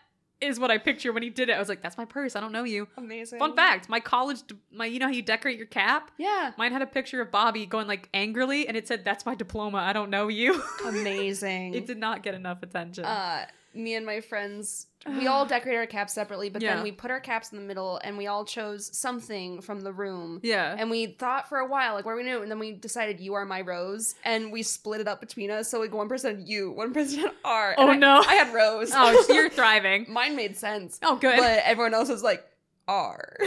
is 0.44 0.60
what 0.60 0.70
I 0.72 0.78
picture 0.78 1.12
when 1.14 1.24
he 1.24 1.30
did 1.30 1.50
it. 1.50 1.54
I 1.54 1.60
was 1.60 1.70
like, 1.70 1.82
"That's 1.82 1.98
my 1.98 2.06
purse. 2.06 2.36
I 2.36 2.40
don't 2.40 2.52
know 2.52 2.64
you." 2.64 2.88
Amazing. 2.98 3.40
Fun 3.40 3.56
fact: 3.56 3.90
my 3.90 4.00
college, 4.00 4.40
my 4.72 4.86
you 4.86 5.00
know 5.00 5.08
how 5.08 5.12
you 5.12 5.22
decorate 5.22 5.58
your 5.58 5.68
cap. 5.68 6.12
Yeah. 6.18 6.52
Mine 6.58 6.72
had 6.72 6.82
a 6.82 6.88
picture 6.88 7.22
of 7.22 7.32
Bobby 7.32 7.66
going 7.66 7.88
like 7.88 8.10
angrily, 8.14 8.68
and 8.68 8.78
it 8.78 8.88
said, 8.88 9.04
"That's 9.06 9.26
my 9.26 9.36
diploma. 9.36 9.78
I 9.80 9.94
don't 9.94 10.10
know 10.10 10.28
you." 10.28 10.62
Amazing. 10.86 11.74
it 11.74 11.88
did 11.88 11.98
not 11.98 12.24
get 12.24 12.34
enough 12.36 12.62
attention. 12.64 13.06
uh, 13.06 13.46
me 13.76 13.96
and 13.96 14.06
my 14.06 14.22
friends, 14.22 14.88
we 15.08 15.28
all 15.28 15.46
decorate 15.46 15.76
our 15.78 15.86
caps 15.88 16.14
separately, 16.14 16.50
but 16.50 16.62
Yeah. 16.62 16.76
then 16.76 16.84
we 16.84 16.92
put 16.92 17.12
our 17.12 17.20
caps 17.20 17.52
in 17.52 17.58
the 17.58 17.64
middle 17.64 18.00
and 18.04 18.18
we 18.18 18.28
all 18.28 18.46
chose 18.46 18.96
something 18.98 19.62
from 19.62 19.82
the 19.82 19.92
room. 19.92 20.40
yeah, 20.44 20.76
And 20.78 20.90
we 20.90 21.08
thought 21.08 21.50
for 21.50 21.58
a 21.60 21.68
while, 21.68 21.94
like, 21.96 22.06
what 22.06 22.12
are 22.12 22.18
we 22.18 22.24
gonna? 22.24 22.42
And 22.42 22.52
then 22.52 22.60
we 22.60 22.72
decided, 22.74 23.20
you 23.20 23.34
are 23.34 23.46
my 23.46 23.62
rose. 23.62 24.16
And 24.24 24.52
we 24.52 24.64
split 24.64 25.02
it 25.02 25.08
up 25.08 25.20
between 25.20 25.52
us. 25.52 25.70
So, 25.70 25.80
like, 25.80 25.94
one 25.94 26.08
person 26.10 26.44
you, 26.46 26.72
one 26.72 26.94
person 26.94 27.26
R. 27.46 27.76
Oh, 27.78 27.90
I- 27.90 27.96
no. 27.96 28.24
I 28.26 28.36
had 28.36 28.54
rose. 28.54 28.92
oh, 28.94 29.24
so 29.28 29.34
you're 29.34 29.50
thriving. 29.60 30.06
Mine 30.10 30.36
made 30.36 30.56
sense. 30.58 31.00
Oh, 31.04 31.16
good. 31.16 31.38
But 31.38 31.62
everyone 31.66 31.94
else 31.94 32.10
was 32.10 32.24
like, 32.24 32.44
R. 32.88 33.38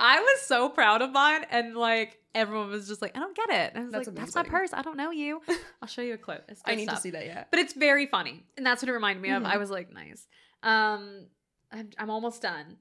I 0.00 0.20
was 0.20 0.40
so 0.42 0.68
proud 0.68 1.02
of 1.02 1.10
mine, 1.10 1.44
and 1.50 1.76
like 1.76 2.18
everyone 2.38 2.70
was 2.70 2.88
just 2.88 3.02
like, 3.02 3.16
"I 3.16 3.20
don't 3.20 3.36
get 3.36 3.50
it." 3.50 3.72
And 3.74 3.78
I 3.82 3.84
was 3.84 3.92
That's 3.92 4.06
like, 4.08 4.16
"That's 4.16 4.34
my 4.34 4.42
purse. 4.44 4.70
I 4.72 4.82
don't 4.82 4.96
know 4.96 5.10
you." 5.10 5.40
I'll 5.82 5.88
show 5.88 6.02
you 6.02 6.14
a 6.14 6.18
clip. 6.18 6.44
It's 6.48 6.62
I 6.64 6.74
need 6.74 6.84
stuff. 6.84 6.96
to 6.96 7.00
see 7.02 7.10
that 7.10 7.26
yet. 7.26 7.48
but 7.50 7.60
it's 7.60 7.72
very 7.74 8.06
funny, 8.06 8.44
and 8.56 8.64
that's 8.64 8.82
what 8.82 8.88
it 8.88 8.92
reminded 8.92 9.22
me 9.22 9.30
of. 9.30 9.42
Mhm. 9.42 9.46
I 9.46 9.56
was 9.58 9.70
like, 9.70 9.92
"Nice." 9.92 10.26
Um, 10.62 11.26
I'm, 11.70 11.90
I'm 11.98 12.10
almost 12.10 12.42
done. 12.42 12.76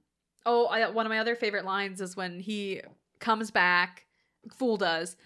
Oh, 0.46 0.66
I, 0.68 0.90
one 0.90 1.06
of 1.06 1.10
my 1.10 1.20
other 1.20 1.36
favorite 1.36 1.66
lines 1.66 2.00
is 2.02 2.16
when 2.16 2.40
he 2.40 2.82
comes 3.20 3.52
back. 3.52 4.06
Fool 4.58 4.78
does. 4.78 5.18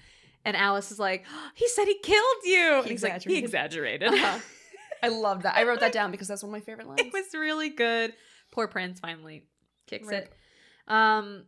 And 0.44 0.58
Alice 0.58 0.92
is 0.92 0.98
like, 0.98 1.26
he 1.56 1.68
said 1.68 1.86
he 1.86 1.98
killed 2.00 2.38
you. 2.44 2.74
And 2.78 2.86
He 2.86 2.92
he's 2.92 3.04
like, 3.04 3.22
he 3.22 3.38
exaggerated. 3.38 4.10
Uh-huh. 4.14 4.40
I 5.04 5.08
love 5.10 5.44
that. 5.44 5.56
I 5.56 5.64
wrote 5.64 5.80
that 5.82 5.92
down 6.00 6.10
because 6.12 6.28
that's 6.28 6.42
one 6.44 6.50
of 6.50 6.54
my 6.54 6.60
favorite 6.66 6.88
lines. 6.88 7.02
it 7.02 7.14
was 7.14 7.26
really 7.34 7.70
good. 7.70 8.14
Poor 8.52 8.68
Prince 8.68 9.00
finally 9.00 9.44
kicks 9.88 10.08
Rip. 10.08 10.26
it. 10.26 10.92
Um, 10.92 11.44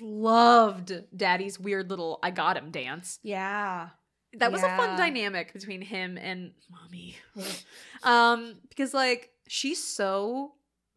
loved 0.00 0.92
Daddy's 1.16 1.58
weird 1.58 1.90
little 1.90 2.18
"I 2.22 2.30
got 2.30 2.56
him" 2.56 2.70
dance. 2.70 3.18
yeah. 3.22 3.90
That 4.34 4.52
was 4.52 4.62
a 4.62 4.68
fun 4.76 4.98
dynamic 4.98 5.54
between 5.54 5.80
him 5.80 6.18
and 6.18 6.52
mommy. 6.70 7.16
um, 8.02 8.56
because 8.68 8.92
like 8.92 9.30
she's 9.48 9.82
so 9.82 10.52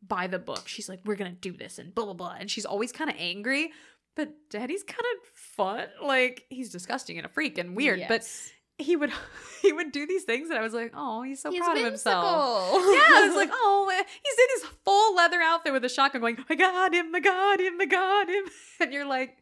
by 0.05 0.27
the 0.27 0.37
book. 0.37 0.67
She's 0.67 0.89
like, 0.89 0.99
"We're 1.05 1.15
gonna 1.15 1.31
do 1.31 1.53
this," 1.53 1.79
and 1.79 1.95
blah 1.95 2.05
blah 2.05 2.13
blah, 2.13 2.35
and 2.37 2.51
she's 2.51 2.65
always 2.65 2.91
kind 2.91 3.09
of 3.09 3.15
angry. 3.17 3.71
But 4.17 4.33
Daddy's 4.49 4.83
kind 4.83 4.99
of 4.99 5.29
fun. 5.33 5.87
Like 6.03 6.43
he's 6.49 6.71
disgusting 6.71 7.17
and 7.17 7.25
a 7.25 7.29
freak 7.29 7.57
and 7.57 7.73
weird, 7.75 7.99
but 8.09 8.21
Yes. 8.21 8.51
He 8.77 8.95
would 8.95 9.11
he 9.61 9.71
would 9.73 9.91
do 9.91 10.05
these 10.05 10.23
things, 10.23 10.49
and 10.49 10.57
I 10.57 10.61
was 10.61 10.73
like, 10.73 10.91
"Oh, 10.95 11.21
he's 11.23 11.41
so 11.41 11.51
He's 11.51 11.61
proud 11.61 11.77
of 11.77 11.85
himself." 11.85 12.71
Yeah, 12.91 13.07
I 13.15 13.27
was 13.27 13.35
like, 13.35 13.49
oh, 13.51 13.91
he's 13.91 14.37
in 14.39 14.47
his 14.55 14.77
full 14.83 15.15
leather 15.15 15.39
outfit 15.41 15.73
with 15.73 15.85
a 15.85 15.89
shotgun 15.89 16.21
going, 16.21 16.37
I 16.49 16.55
got 16.55 16.93
him, 16.93 17.13
I 17.13 17.19
got 17.19 17.59
him, 17.59 17.79
I 17.79 17.85
got 17.85 18.29
him. 18.29 18.43
And 18.81 18.91
you're 18.91 19.05
like, 19.05 19.37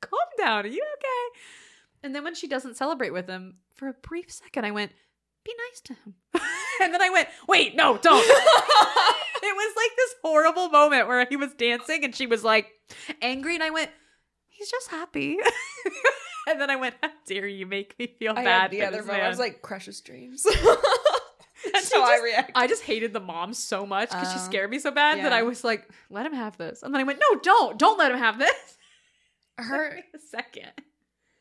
calm 0.00 0.20
down, 0.38 0.64
are 0.64 0.68
you 0.68 0.84
okay? 0.96 1.40
And 2.02 2.14
then 2.14 2.22
when 2.22 2.34
she 2.34 2.46
doesn't 2.46 2.76
celebrate 2.76 3.10
with 3.12 3.28
him, 3.28 3.56
for 3.74 3.88
a 3.88 3.94
brief 3.94 4.30
second, 4.30 4.64
I 4.64 4.70
went, 4.70 4.92
be 5.44 5.52
nice 5.70 5.80
to 5.82 5.94
him. 5.94 6.14
and 6.82 6.94
then 6.94 7.02
I 7.02 7.10
went, 7.10 7.28
wait, 7.48 7.74
no, 7.74 7.98
don't. 7.98 8.24
it 8.24 9.56
was 9.56 9.76
like 9.76 9.90
this 9.96 10.14
horrible 10.22 10.68
moment 10.68 11.08
where 11.08 11.26
he 11.26 11.36
was 11.36 11.52
dancing 11.54 12.04
and 12.04 12.14
she 12.14 12.26
was 12.26 12.44
like 12.44 12.68
angry. 13.20 13.54
And 13.54 13.64
I 13.64 13.70
went, 13.70 13.90
he's 14.48 14.70
just 14.70 14.90
happy. 14.90 15.38
and 16.48 16.60
then 16.60 16.70
I 16.70 16.76
went, 16.76 16.94
how 17.02 17.10
dare 17.26 17.46
you 17.46 17.66
make 17.66 17.98
me 17.98 18.06
feel 18.18 18.32
I 18.36 18.44
bad. 18.44 18.70
the 18.70 18.82
other 18.82 19.02
moment. 19.02 19.22
I 19.22 19.28
was 19.28 19.38
like, 19.38 19.62
crushes 19.62 20.00
dreams. 20.00 20.44
That's 21.72 21.88
she 21.90 21.96
how 21.96 22.04
I 22.04 22.16
just- 22.16 22.22
react. 22.24 22.52
I 22.54 22.66
just 22.66 22.82
hated 22.82 23.12
the 23.12 23.20
mom 23.20 23.54
so 23.54 23.86
much 23.86 24.10
because 24.10 24.30
she 24.32 24.38
Oh. 24.38 24.42
scared 24.44 24.70
me 24.70 24.78
so 24.78 24.90
bad 24.90 25.18
that 25.24 25.32
I 25.32 25.42
was 25.42 25.64
like, 25.64 25.88
let 26.10 26.26
him 26.26 26.34
have 26.34 26.56
this. 26.58 26.82
And 26.82 26.92
then 26.92 27.00
I 27.00 27.04
went, 27.04 27.20
no, 27.20 27.40
don't, 27.40 27.78
don't 27.78 27.98
let 27.98 28.12
him 28.12 28.18
have 28.18 28.38
this. 28.38 28.76
Her, 29.58 30.00
a 30.14 30.18
second. 30.18 30.72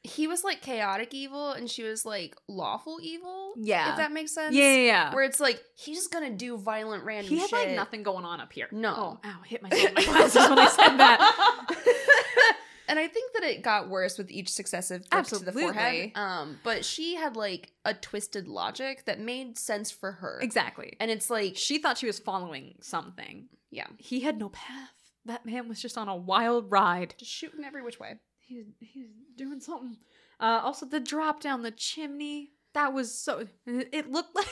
he 0.03 0.27
was 0.27 0.43
like 0.43 0.61
chaotic 0.61 1.13
evil, 1.15 1.51
and 1.51 1.67
she 1.69 1.81
was 1.83 2.05
like 2.05 2.35
lawful 2.47 2.99
evil. 3.01 3.53
Yeah. 3.57 3.91
if 3.91 3.97
that 3.97 4.11
makes 4.11 4.31
sense. 4.33 4.53
Yeah, 4.55 4.71
yeah, 4.75 4.81
yeah. 4.85 5.15
Where 5.15 5.23
it's 5.23 5.39
like 5.39 5.59
he's 5.75 5.97
just 5.97 6.11
gonna 6.13 6.29
do 6.29 6.57
violent 6.57 7.03
random 7.05 7.29
he 7.33 7.39
had 7.39 7.49
shit. 7.49 7.67
like 7.69 7.75
nothing 7.75 8.03
going 8.03 8.23
on 8.23 8.39
up 8.39 8.53
here. 8.53 8.67
No. 8.71 8.93
Oh, 8.95 9.19
ow, 9.27 9.41
hit 9.45 9.63
myself 9.63 9.83
in 9.89 9.93
my 9.95 10.03
glasses 10.03 10.47
when 10.47 10.59
I 10.59 10.67
said 10.67 10.97
that. 10.97 12.55
And 12.87 12.99
I 12.99 13.07
think 13.07 13.33
that 13.33 13.43
it 13.43 13.61
got 13.61 13.89
worse 13.89 14.17
with 14.17 14.29
each 14.31 14.49
successive 14.49 15.09
book 15.09 15.25
to 15.27 15.39
the 15.39 15.51
forehead. 15.51 15.75
Absolutely. 15.77 16.13
Um, 16.15 16.59
but 16.63 16.83
she 16.85 17.15
had 17.15 17.35
like 17.35 17.71
a 17.85 17.93
twisted 17.93 18.47
logic 18.47 19.05
that 19.05 19.19
made 19.19 19.57
sense 19.57 19.91
for 19.91 20.11
her. 20.13 20.39
exactly. 20.41 20.95
And 20.99 21.09
it's 21.11 21.29
like, 21.29 21.55
She 21.57 21.77
thought 21.79 21.97
she 21.97 22.07
was 22.07 22.19
following 22.19 22.75
something. 22.81 23.47
yeah, 23.71 23.87
He 23.97 24.21
had 24.21 24.37
no 24.37 24.49
path. 24.49 24.89
That 25.25 25.45
man 25.45 25.69
was 25.69 25.81
just 25.81 25.97
on 25.97 26.09
a 26.09 26.15
wild 26.15 26.69
ride. 26.69 27.15
just 27.17 27.31
shooting 27.31 27.63
every 27.63 27.81
which 27.81 27.99
way. 27.99 28.15
He's 28.39 28.65
he's 28.81 29.07
doing 29.37 29.61
something. 29.61 29.95
Uh, 30.39 30.59
also, 30.63 30.85
the 30.85 30.99
drop 30.99 31.39
down 31.39 31.61
the 31.61 31.71
chimney. 31.71 32.51
That 32.73 32.91
was 32.93 33.17
so. 33.17 33.47
It 33.65 34.11
looked 34.11 34.35
like 34.35 34.47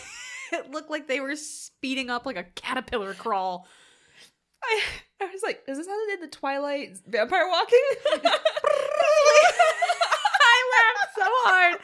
it 0.53 0.71
looked 0.71 0.89
like 0.89 1.07
they 1.09 1.19
were 1.19 1.36
speeding 1.36 2.09
up 2.09 2.25
like 2.25 2.38
a 2.38 2.45
caterpillar 2.55 3.13
crawl. 3.13 3.67
I, 4.64 4.82
I 5.22 5.26
was 5.26 5.41
like, 5.43 5.64
is 5.68 5.78
this 5.78 5.88
how 5.88 6.05
they 6.05 6.12
did 6.16 6.22
the 6.24 6.28
Twilight 6.36 6.97
vampire 7.07 7.47
walking? 7.49 7.80
I 10.43 10.57
laughed 10.74 11.16
so 11.16 11.24
hard. 11.26 11.80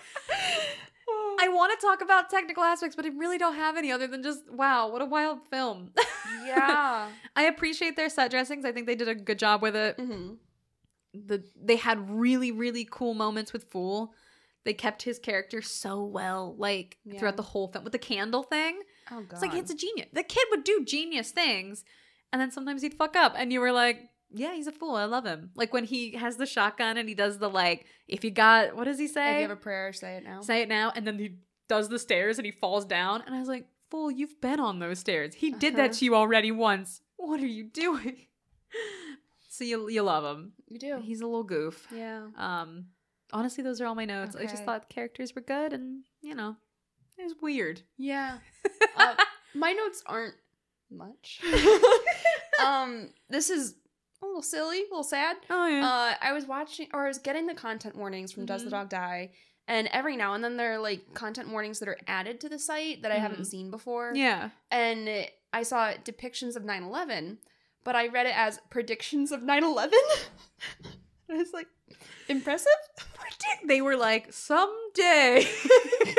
I 1.39 1.49
want 1.49 1.79
to 1.79 1.85
talk 1.85 2.01
about 2.01 2.29
technical 2.29 2.63
aspects, 2.63 2.95
but 2.95 3.05
I 3.05 3.09
really 3.09 3.37
don't 3.37 3.55
have 3.55 3.77
any 3.77 3.91
other 3.91 4.07
than 4.07 4.23
just 4.23 4.41
wow, 4.51 4.89
what 4.89 5.01
a 5.01 5.05
wild 5.05 5.39
film. 5.49 5.91
yeah. 6.45 7.09
I 7.35 7.43
appreciate 7.43 7.95
their 7.95 8.09
set 8.09 8.31
dressings. 8.31 8.65
I 8.65 8.71
think 8.71 8.87
they 8.87 8.95
did 8.95 9.07
a 9.07 9.15
good 9.15 9.39
job 9.39 9.61
with 9.61 9.75
it. 9.75 9.95
hmm 9.99 10.33
The 11.13 11.43
they 11.55 11.75
had 11.77 12.09
really 12.09 12.51
really 12.51 12.87
cool 12.89 13.13
moments 13.13 13.53
with 13.53 13.65
Fool. 13.65 14.13
They 14.65 14.73
kept 14.73 15.01
his 15.03 15.17
character 15.19 15.61
so 15.61 16.03
well, 16.03 16.55
like 16.57 16.97
Yeah. 17.05 17.19
throughout 17.19 17.37
the 17.37 17.43
whole 17.43 17.67
film 17.69 17.83
with 17.83 17.93
the 17.93 17.99
candle 17.99 18.43
thing. 18.43 18.81
Oh 19.11 19.21
god. 19.21 19.33
It's 19.33 19.41
like 19.41 19.53
it's 19.53 19.71
a 19.71 19.75
genius. 19.75 20.07
The 20.11 20.23
kid 20.23 20.43
would 20.51 20.63
do 20.63 20.83
genius 20.85 21.31
things, 21.31 21.85
and 22.31 22.41
then 22.41 22.51
sometimes 22.51 22.81
he'd 22.81 22.93
fuck 22.95 23.15
up, 23.15 23.33
and 23.37 23.51
you 23.53 23.59
were 23.59 23.71
like, 23.71 24.09
"Yeah, 24.31 24.53
he's 24.53 24.67
a 24.67 24.71
fool. 24.71 24.95
I 24.95 25.05
love 25.05 25.25
him." 25.25 25.51
Like 25.55 25.73
when 25.73 25.83
he 25.85 26.11
has 26.13 26.37
the 26.37 26.45
shotgun 26.45 26.97
and 26.97 27.07
he 27.09 27.15
does 27.15 27.37
the 27.39 27.49
like, 27.49 27.85
if 28.07 28.23
you 28.23 28.31
got 28.31 28.75
what 28.75 28.85
does 28.85 28.99
he 28.99 29.05
if 29.05 29.11
say? 29.11 29.35
you 29.37 29.41
have 29.43 29.51
a 29.51 29.55
prayer, 29.55 29.93
say 29.93 30.15
it 30.17 30.23
now. 30.23 30.41
say 30.41 30.61
it 30.61 30.69
now, 30.69 30.91
and 30.95 31.05
then 31.07 31.17
he 31.19 31.37
does 31.69 31.89
the 31.89 31.99
stairs 31.99 32.37
and 32.39 32.45
he 32.45 32.51
falls 32.51 32.85
down, 32.85 33.23
and 33.25 33.35
I 33.35 33.39
was 33.39 33.47
like, 33.49 33.67
"Fool, 33.91 34.09
you've 34.11 34.39
been 34.41 34.59
on 34.59 34.79
those 34.79 34.99
stairs. 34.99 35.35
He 35.35 35.51
did 35.51 35.73
Uh-huh. 35.73 35.83
that 35.87 35.93
to 35.93 36.05
you 36.05 36.15
already 36.15 36.51
once. 36.51 37.01
What 37.17 37.39
are 37.41 37.47
you 37.47 37.63
doing?" 37.65 38.27
so 39.49 39.63
you 39.63 39.89
you 39.89 40.01
love 40.03 40.23
him. 40.23 40.53
you 40.67 40.79
do. 40.79 40.99
He's 41.01 41.21
a 41.21 41.25
little 41.25 41.43
goof. 41.43 41.87
yeah. 41.93 42.27
Um, 42.37 42.87
honestly, 43.33 43.63
those 43.63 43.81
are 43.81 43.85
all 43.85 43.95
my 43.95 44.05
notes. 44.05 44.35
I 44.35 44.45
just 44.45 44.63
thought 44.65 44.87
the 44.87 44.93
characters 44.93 45.33
were 45.35 45.41
good, 45.41 45.73
and 45.73 46.03
you 46.21 46.35
know, 46.35 46.55
it 47.17 47.23
was 47.23 47.35
weird. 47.41 47.81
Yeah. 47.97 48.37
Uh, 48.97 49.13
my 49.53 49.73
notes 49.73 50.01
aren't 50.07 50.33
much. 50.91 51.41
um, 52.65 53.09
this 53.29 53.49
is 53.49 53.75
a 54.21 54.25
little 54.25 54.41
silly, 54.41 54.79
a 54.79 54.83
little 54.83 55.03
sad. 55.03 55.37
oh 55.49 55.67
yeah. 55.67 55.85
Uh, 55.85 56.13
I 56.21 56.33
was 56.33 56.45
watching, 56.45 56.87
or 56.93 57.05
I 57.05 57.07
was 57.07 57.19
getting 57.19 57.45
the 57.47 57.53
content 57.53 57.95
warnings 57.95 58.31
from 58.31 58.45
Does 58.45 58.63
the 58.63 58.69
Mhm. 58.69 58.71
Dog 58.71 58.89
Die? 58.89 59.31
And 59.67 59.87
every 59.91 60.15
now 60.15 60.33
and 60.33 60.43
then 60.43 60.55
there 60.57 60.73
are 60.73 60.79
like 60.79 61.13
content 61.13 61.49
warnings 61.49 61.79
that 61.79 61.89
are 61.89 61.97
added 62.07 62.39
to 62.41 62.49
the 62.49 62.57
site 62.57 63.01
that 63.03 63.11
I 63.11 63.15
haven't 63.15 63.41
Mhm. 63.41 63.45
seen 63.47 63.71
before. 63.71 64.13
yeah. 64.15 64.49
And 64.71 65.07
it- 65.09 65.33
I 65.53 65.63
saw 65.63 65.91
depictions 65.93 66.55
of 66.55 66.63
9 66.65 66.83
11, 66.83 67.39
but 67.83 67.95
I 67.95 68.07
read 68.07 68.25
it 68.27 68.37
as 68.37 68.59
predictions 68.69 69.31
of 69.31 69.43
9 69.43 69.63
11. 69.63 69.97
I 71.29 71.33
was 71.33 71.51
like, 71.53 71.67
impressive? 72.27 72.67
they 73.65 73.81
were 73.81 73.95
like 73.97 74.31
someday 74.33 75.45
why 75.45 75.65
were 75.99 76.05
there 76.05 76.15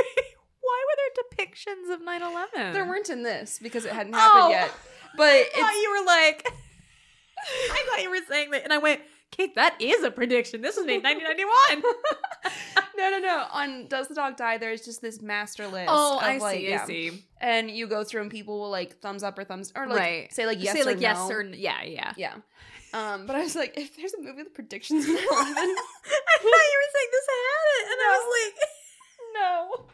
depictions 1.37 1.93
of 1.93 2.01
9-11 2.01 2.73
There 2.73 2.85
weren't 2.87 3.09
in 3.11 3.23
this 3.23 3.59
because 3.63 3.85
it 3.85 3.93
hadn't 3.93 4.13
happened 4.15 4.45
Oh. 4.45 4.49
yet. 4.51 4.71
but 5.17 5.25
I 5.33 5.49
thought 5.55 5.73
you 5.75 5.91
were 5.99 6.07
like, 6.07 6.49
I 7.73 7.85
thought 7.89 8.03
you 8.03 8.11
were 8.11 8.19
saying 8.29 8.51
that, 8.51 8.65
and 8.65 8.73
I 8.73 8.79
went, 8.79 9.01
Kate, 9.31 9.55
that 9.57 9.77
is 9.81 10.03
a 10.05 10.11
prediction. 10.11 10.63
This 10.63 10.77
was 10.77 10.87
made 10.87 11.03
1991. 11.05 11.83
no, 12.97 13.11
no, 13.11 13.19
no. 13.19 13.45
On 13.53 13.87
Does 13.87 14.09
the 14.09 14.15
Dog 14.15 14.37
Die? 14.39 14.57
There's 14.59 14.83
just 14.85 15.03
this 15.03 15.21
master 15.21 15.67
list. 15.69 15.89
oh, 15.93 16.17
of, 16.17 16.23
I 16.25 16.39
like, 16.39 16.57
see. 16.57 16.69
yeah. 16.71 16.83
I 16.83 16.87
see. 16.87 17.25
And 17.41 17.71
you 17.71 17.87
go 17.87 18.05
through 18.05 18.23
and 18.23 18.31
people 18.31 18.59
will 18.59 18.71
like 18.71 18.97
thumbs 19.01 19.23
up 19.23 19.39
or 19.39 19.45
thumbs 19.45 19.71
or 19.77 19.87
like 19.87 19.99
Right. 19.99 20.33
say 20.33 20.47
like 20.47 20.63
yes 20.63 20.75
Say 20.75 20.81
or 20.81 20.85
like 20.87 21.01
yes 21.01 21.19
or 21.31 21.43
yeah, 21.43 21.83
yeah. 21.85 22.13
yeah. 22.17 22.35
Um, 22.95 23.27
but 23.27 23.37
I 23.37 23.41
was 23.43 23.55
like, 23.55 23.77
if 23.77 23.97
there's 23.99 24.15
a 24.15 24.21
movie 24.23 24.43
with 24.45 24.55
predictions 24.55 25.05
in 25.05 25.11
11, 25.11 25.27
I 25.29 25.35
thought 25.37 26.43
you 26.43 26.79
were 26.81 26.91
saying 26.95 27.09
this 27.13 27.27
had 27.29 27.69
it, 27.77 27.85
and 27.93 28.01
I 28.01 28.09
was 28.17 28.27
like, 28.41 28.55
no. 29.35 29.87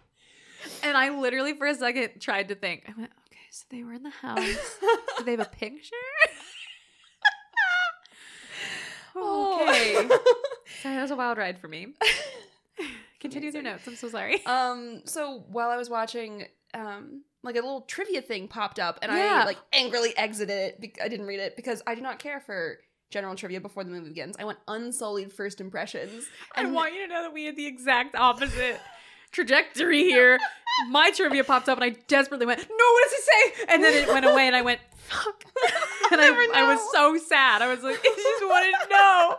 And 0.82 0.96
I 0.96 1.10
literally 1.10 1.54
for 1.54 1.66
a 1.66 1.74
second 1.74 2.20
tried 2.20 2.48
to 2.48 2.54
think. 2.54 2.84
I 2.88 2.92
went, 2.98 3.10
okay, 3.28 3.38
so 3.50 3.64
they 3.70 3.82
were 3.82 3.92
in 3.92 4.02
the 4.02 4.10
house. 4.10 4.38
Do 5.18 5.24
they 5.24 5.32
have 5.32 5.40
a 5.40 5.44
picture? 5.44 5.94
okay. 9.16 9.94
Sorry, 10.82 10.96
that 10.96 11.02
was 11.02 11.10
a 11.10 11.16
wild 11.16 11.38
ride 11.38 11.58
for 11.58 11.68
me. 11.68 11.88
Continue 13.20 13.50
your 13.52 13.62
notes. 13.62 13.86
I'm 13.86 13.96
so 13.96 14.08
sorry. 14.08 14.44
Um, 14.44 15.02
so 15.06 15.44
while 15.48 15.70
I 15.70 15.76
was 15.78 15.88
watching, 15.88 16.44
um, 16.74 17.22
like 17.42 17.54
a 17.54 17.60
little 17.60 17.82
trivia 17.82 18.20
thing 18.20 18.48
popped 18.48 18.78
up, 18.78 18.98
and 19.00 19.10
Yeah. 19.10 19.40
I 19.42 19.46
like 19.46 19.58
angrily 19.72 20.14
exited 20.16 20.56
it. 20.56 20.80
Be- 20.80 20.94
I 21.02 21.08
didn't 21.08 21.26
read 21.26 21.40
it 21.40 21.56
because 21.56 21.82
I 21.86 21.94
do 21.94 22.02
not 22.02 22.18
care 22.18 22.40
for 22.40 22.78
general 23.10 23.34
trivia 23.34 23.60
before 23.60 23.84
the 23.84 23.90
movie 23.90 24.08
begins. 24.08 24.36
I 24.38 24.44
want 24.44 24.58
unsullied 24.68 25.32
first 25.32 25.60
impressions. 25.60 26.26
I 26.54 26.66
want 26.66 26.94
you 26.94 27.06
to 27.06 27.12
know 27.12 27.22
that 27.22 27.32
we 27.32 27.46
had 27.46 27.56
the 27.56 27.66
exact 27.66 28.14
opposite 28.14 28.78
trajectory 29.34 30.04
here. 30.04 30.38
My 30.88 31.10
trivia 31.10 31.44
popped 31.44 31.68
up 31.68 31.76
and 31.78 31.84
I 31.84 31.90
desperately 32.08 32.46
went, 32.46 32.60
No, 32.60 32.64
what 32.92 33.04
does 33.04 33.12
it 33.12 33.24
say? 33.24 33.64
And 33.68 33.84
then 33.84 34.02
it 34.02 34.08
went 34.08 34.24
away 34.24 34.46
and 34.46 34.56
I 34.56 34.62
went, 34.62 34.80
Fuck. 35.08 35.44
And 36.12 36.20
I, 36.20 36.26
I 36.54 36.72
was 36.72 36.80
so 36.92 37.16
sad. 37.16 37.62
I 37.62 37.74
was 37.74 37.82
like, 37.82 37.98
I 37.98 38.14
just 38.16 38.44
wanted 38.44 38.72
to 38.84 38.88
know. 38.90 39.36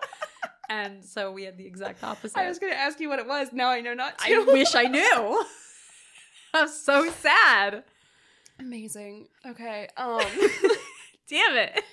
And 0.68 1.06
so 1.06 1.32
we 1.32 1.44
had 1.44 1.58
the 1.58 1.66
exact 1.66 2.04
opposite. 2.04 2.38
I 2.38 2.48
was 2.48 2.60
gonna 2.60 2.74
ask 2.74 3.00
you 3.00 3.08
what 3.08 3.20
it 3.20 3.28
was. 3.28 3.50
Now 3.54 3.70
I 3.70 3.82
know 3.82 3.94
not 3.94 4.18
to. 4.20 4.34
I 4.34 4.44
wish 4.52 4.74
I 4.76 4.86
knew. 4.86 5.46
I'm 6.54 6.68
so 6.68 7.10
sad. 7.12 7.84
Amazing. 8.60 9.28
Okay. 9.46 9.88
Um. 9.98 10.22
Damn 11.30 11.56
it. 11.56 11.84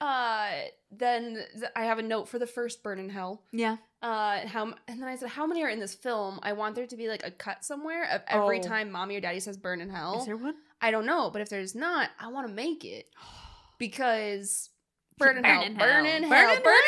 Uh. 0.00 0.50
Then 0.90 1.44
th- 1.52 1.70
I 1.76 1.84
have 1.84 1.98
a 1.98 2.02
note 2.02 2.28
for 2.28 2.38
the 2.38 2.46
first 2.46 2.82
Burn 2.82 2.98
in 2.98 3.10
Hell. 3.10 3.42
Yeah. 3.52 3.76
Uh. 4.00 4.46
How? 4.46 4.72
And 4.88 5.00
then 5.02 5.08
I 5.08 5.16
said, 5.16 5.28
how 5.28 5.46
many 5.46 5.62
are 5.62 5.68
in 5.68 5.80
this 5.80 5.94
film? 5.94 6.40
I 6.42 6.52
want 6.54 6.74
there 6.76 6.86
to 6.86 6.96
be 6.96 7.08
like 7.08 7.26
a 7.26 7.30
cut 7.30 7.64
somewhere 7.64 8.04
of 8.10 8.22
every 8.28 8.58
Oh. 8.60 8.62
time 8.62 8.90
mommy 8.90 9.16
or 9.16 9.20
daddy 9.20 9.40
says 9.40 9.56
Burn 9.58 9.80
in 9.80 9.90
Hell. 9.90 10.20
Is 10.20 10.26
there 10.26 10.36
one? 10.36 10.54
I 10.80 10.90
don't 10.90 11.04
know, 11.06 11.28
but 11.30 11.42
if 11.42 11.48
there's 11.50 11.74
not, 11.74 12.10
I 12.20 12.28
want 12.28 12.46
to 12.48 12.52
make 12.54 12.84
it 12.84 13.06
because 13.78 14.70
burn 15.18 15.36
in 15.36 15.42
Burn 15.42 15.52
hell, 15.52 15.62
in 15.64 15.76
burn 15.76 16.04
hell. 16.04 16.14
in 16.16 16.22
Burn 16.28 16.32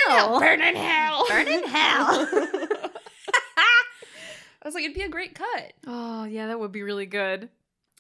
hell, 0.09 0.35
in 0.37 0.41
burn 0.41 0.61
in 0.63 0.77
hell, 0.77 1.27
hell. 1.29 1.29
burn 1.29 1.49
in 1.49 1.65
hell, 1.67 2.27
Burn 2.31 2.45
in 2.45 2.59
hell. 2.59 2.91
I 4.63 4.67
was 4.69 4.75
like, 4.75 4.85
it'd 4.85 4.95
be 4.95 5.03
a 5.03 5.09
great 5.09 5.35
cut. 5.35 5.73
Oh, 5.87 6.25
yeah, 6.25 6.49
that 6.49 6.61
would 6.61 6.71
be 6.73 6.83
really 6.83 7.07
good. 7.07 7.49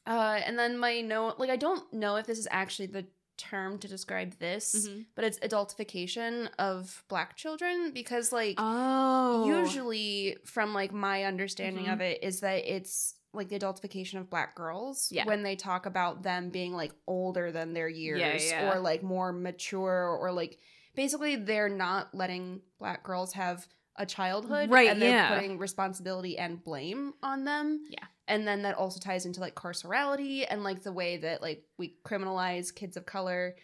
Uh, 0.06 0.40
and 0.44 0.58
then 0.58 0.76
my 0.78 1.00
note, 1.00 1.38
like, 1.38 1.48
I 1.50 1.56
don't 1.56 1.90
know 1.92 2.16
if 2.16 2.26
this 2.26 2.38
is 2.38 2.46
actually 2.50 2.86
the 2.86 3.06
term 3.40 3.78
to 3.78 3.88
describe 3.88 4.38
this, 4.38 4.86
Mhm. 4.88 5.06
but 5.14 5.24
it's 5.24 5.38
adultification 5.40 6.48
of 6.58 7.02
black 7.08 7.36
children 7.36 7.90
because, 7.92 8.32
like, 8.32 8.56
Oh. 8.58 9.46
usually 9.46 10.36
from 10.44 10.74
like 10.74 10.92
my 10.92 11.24
understanding 11.24 11.86
Mhm. 11.86 11.92
of 11.94 12.00
it 12.00 12.22
is 12.22 12.40
that 12.40 12.64
it's 12.70 13.14
like 13.32 13.48
the 13.48 13.58
adultification 13.58 14.18
of 14.20 14.28
black 14.28 14.54
girls 14.56 15.10
Yeah. 15.12 15.24
when 15.24 15.42
they 15.42 15.54
talk 15.56 15.86
about 15.86 16.22
them 16.22 16.50
being 16.50 16.72
like 16.74 16.92
older 17.06 17.52
than 17.52 17.72
their 17.74 17.88
years 17.88 18.50
yeah. 18.50 18.70
or 18.72 18.80
like 18.80 19.02
more 19.02 19.32
mature 19.32 20.08
or 20.20 20.32
like 20.32 20.58
basically 20.96 21.36
they're 21.36 21.68
not 21.68 22.12
letting 22.14 22.60
black 22.78 23.04
girls 23.04 23.32
have 23.34 23.68
a 23.96 24.04
childhood 24.06 24.70
Right, 24.70 24.88
and 24.88 25.00
they're 25.00 25.10
yeah. 25.10 25.34
putting 25.34 25.58
responsibility 25.58 26.38
and 26.38 26.62
blame 26.64 27.14
on 27.22 27.44
them 27.44 27.84
Yeah. 27.88 28.04
And 28.30 28.46
then 28.46 28.62
that 28.62 28.76
also 28.76 29.00
ties 29.00 29.26
into 29.26 29.40
like 29.40 29.54
carcerality 29.54 30.46
and 30.48 30.62
like 30.62 30.82
the 30.82 30.92
way 30.92 31.18
that 31.18 31.42
like 31.42 31.64
we 31.76 31.96
criminalize 32.06 32.74
kids 32.74 32.96
of 32.96 33.04
color 33.04 33.56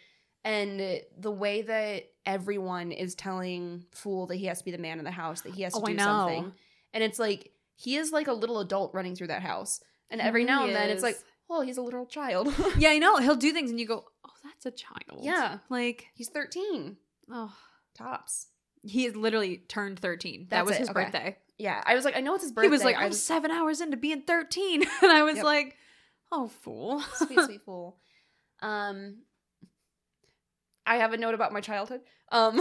and 0.43 1.01
the 1.19 1.31
way 1.31 1.61
that 1.63 2.03
everyone 2.25 2.91
is 2.91 3.15
telling 3.15 3.85
fool 3.91 4.27
that 4.27 4.35
he 4.35 4.45
has 4.45 4.59
to 4.59 4.65
be 4.65 4.71
the 4.71 4.77
man 4.77 4.99
in 4.99 5.05
the 5.05 5.11
house 5.11 5.41
that 5.41 5.55
he 5.55 5.63
has 5.63 5.73
to 5.73 5.79
Oh, 5.81 5.85
do 5.85 5.97
something 5.97 6.53
and 6.93 7.03
it's 7.03 7.17
like 7.17 7.51
he 7.77 7.95
is 7.95 8.11
like 8.11 8.27
a 8.27 8.33
little 8.33 8.59
adult 8.59 8.93
running 8.93 9.15
through 9.15 9.27
that 9.27 9.41
house 9.41 9.79
and 10.09 10.21
He 10.21 10.27
every 10.27 10.43
now 10.43 10.59
really 10.59 10.73
and 10.73 10.75
then 10.75 10.89
it's 10.89 11.03
like 11.03 11.17
oh 11.49 11.61
he's 11.61 11.77
a 11.77 11.81
literal 11.81 12.05
child 12.05 12.53
Yeah, 12.77 12.89
I 12.89 12.99
know. 12.99 13.17
He'll 13.17 13.35
do 13.35 13.53
things 13.53 13.71
and 13.71 13.79
you 13.79 13.87
go, 13.87 14.05
oh, 14.25 14.31
that's 14.43 14.65
a 14.65 14.71
child. 14.71 15.23
Yeah. 15.23 15.59
Like, 15.69 16.07
he's 16.13 16.29
13 16.29 16.97
oh. 17.31 17.53
tops 17.95 18.47
He 18.83 19.05
has 19.05 19.15
literally 19.15 19.63
turned 19.67 19.99
13. 19.99 20.47
that 20.49 20.65
was 20.65 20.75
it, 20.75 20.79
his 20.79 20.89
okay. 20.89 21.03
birthday. 21.03 21.37
Yeah 21.57 21.81
i 21.85 21.95
was 21.95 22.05
like 22.05 22.15
i 22.15 22.21
know 22.21 22.35
it's 22.35 22.43
his 22.43 22.51
birthday 22.51 22.67
He 22.67 22.71
was 22.71 22.83
like, 22.83 22.95
I 22.97 23.03
I'm 23.05 23.11
just- 23.11 23.25
seven 23.25 23.51
hours 23.51 23.81
into 23.81 23.97
being 23.97 24.21
13. 24.21 24.83
And 25.01 25.11
I 25.11 25.23
was 25.23 25.35
Yep. 25.37 25.45
like, 25.45 25.75
oh, 26.31 26.47
fool. 26.47 27.01
sweet 27.15 27.39
sweet 27.39 27.61
fool 27.65 27.97
um 28.61 29.17
i 30.85 30.95
have 30.97 31.13
a 31.13 31.17
note 31.17 31.33
about 31.35 31.53
my 31.53 31.61
childhood 31.61 32.01
um 32.31 32.59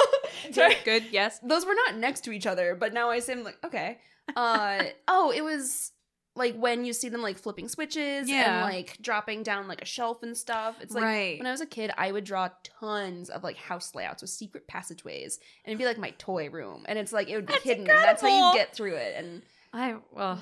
sorry 0.52 0.76
Good, 0.84 1.06
yes. 1.10 1.38
those 1.42 1.66
were 1.66 1.74
not 1.74 1.96
next 1.96 2.22
to 2.22 2.32
each 2.32 2.46
other, 2.46 2.74
but 2.74 2.92
now 2.94 3.10
I 3.10 3.18
see 3.18 3.34
them 3.34 3.44
like, 3.44 3.58
okay. 3.64 3.98
Uh 4.34 4.84
oh, 5.08 5.30
it 5.34 5.42
was 5.44 5.92
like 6.34 6.56
when 6.56 6.84
you 6.84 6.92
see 6.94 7.08
them 7.10 7.20
like 7.20 7.36
flipping 7.38 7.68
switches 7.68 8.28
Yeah. 8.28 8.64
and 8.64 8.72
like 8.74 8.96
dropping 9.02 9.42
down 9.42 9.68
like 9.68 9.82
a 9.82 9.84
shelf 9.86 10.22
and 10.22 10.36
stuff. 10.36 10.76
It's 10.80 10.94
like 10.94 11.04
right. 11.04 11.38
when 11.38 11.46
I 11.46 11.50
was 11.50 11.60
a 11.60 11.66
kid, 11.66 11.90
I 11.98 12.10
would 12.10 12.24
draw 12.24 12.48
tons 12.80 13.28
of 13.28 13.42
like 13.44 13.56
house 13.56 13.94
layouts 13.94 14.22
with 14.22 14.30
secret 14.30 14.66
passageways, 14.66 15.38
and 15.64 15.72
it'd 15.72 15.78
be 15.78 15.84
like 15.84 15.98
my 15.98 16.10
toy 16.18 16.48
room, 16.48 16.84
and 16.88 16.98
it's 16.98 17.12
like 17.12 17.28
it 17.28 17.36
would 17.36 17.46
be 17.46 17.52
That's 17.52 17.64
hidden. 17.64 17.80
And 17.88 17.98
that's 17.98 18.22
how 18.22 18.28
you 18.52 18.56
get 18.58 18.74
through 18.74 18.94
it. 18.94 19.14
And 19.16 19.42
I, 19.74 19.96
well, 20.10 20.38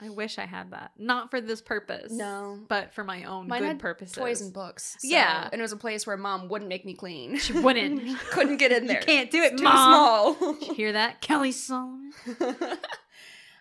I 0.00 0.10
wish 0.10 0.38
I 0.38 0.46
had 0.46 0.70
that. 0.70 0.92
Not 0.96 1.30
for 1.30 1.40
this 1.40 1.60
purpose. 1.60 2.12
no, 2.12 2.58
But 2.68 2.92
for 2.94 3.02
my 3.02 3.24
own 3.24 3.48
Mine 3.48 3.62
good 3.62 3.78
purposes. 3.80 4.14
toys 4.16 4.40
and 4.40 4.52
books. 4.52 4.96
so- 5.00 5.08
Yeah. 5.08 5.48
and 5.52 5.60
it 5.60 5.62
was 5.62 5.72
a 5.72 5.76
place 5.76 6.06
where 6.06 6.16
mom 6.16 6.48
wouldn't 6.48 6.68
make 6.68 6.84
me 6.84 6.94
clean. 6.94 7.36
She 7.38 7.52
wouldn't. 7.52 8.16
Couldn't 8.30 8.58
get 8.58 8.70
in 8.70 8.86
there. 8.86 9.00
You 9.00 9.06
can't 9.06 9.30
do 9.30 9.42
it, 9.42 9.52
It's 9.54 9.60
too 9.62 9.66
small. 9.66 10.34
Did 10.34 10.68
you 10.68 10.74
hear 10.74 10.92
that? 10.92 11.20
Kelly 11.20 11.50
Solomon. 11.52 12.12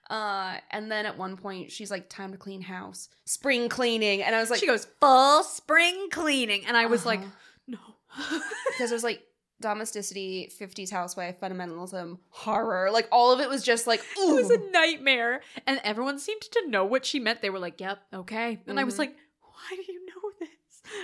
uh, 0.10 0.58
and 0.72 0.92
then 0.92 1.06
at 1.06 1.18
one 1.18 1.38
point 1.38 1.72
she's 1.72 1.92
like, 1.92 2.10
"Time 2.10 2.32
to 2.32 2.38
clean 2.38 2.62
house, 2.62 3.10
spring 3.26 3.70
cleaning," 3.70 4.22
and 4.24 4.36
I 4.36 4.40
was 4.40 4.50
like, 4.50 4.60
she 4.60 4.68
goes, 4.68 4.86
full 5.00 5.44
spring 5.44 6.10
cleaning. 6.12 6.66
And 6.66 6.76
I 6.78 6.86
was 6.88 7.06
like, 7.06 7.20
Uh-huh. 7.20 7.30
no. 7.68 7.80
because 8.72 8.90
there's 8.90 9.04
like 9.04 9.22
domesticity, 9.60 10.52
50s 10.60 10.92
housewife, 10.92 11.40
fundamentalism, 11.40 12.20
horror, 12.30 12.90
like 12.92 13.08
all 13.12 13.32
of 13.34 13.40
it 13.40 13.50
was 13.50 13.64
just 13.64 13.88
like, 13.88 14.00
It 14.18 14.34
was 14.36 14.50
a 14.52 14.72
nightmare. 14.72 15.42
And 15.66 15.82
everyone 15.84 16.20
seemed 16.20 16.42
to 16.42 16.68
know 16.70 16.86
what 16.86 17.06
she 17.06 17.20
meant. 17.20 17.42
They 17.42 17.50
were 17.50 17.60
like, 17.60 17.82
yep, 17.82 18.00
okay. 18.14 18.60
And 18.68 18.80
I 18.80 18.84
was 18.84 18.96
Mhm. 18.96 19.00
like, 19.00 19.16
why 19.42 19.76
do 19.76 19.92
you 19.92 20.06
know 20.06 20.32
this? 20.40 20.50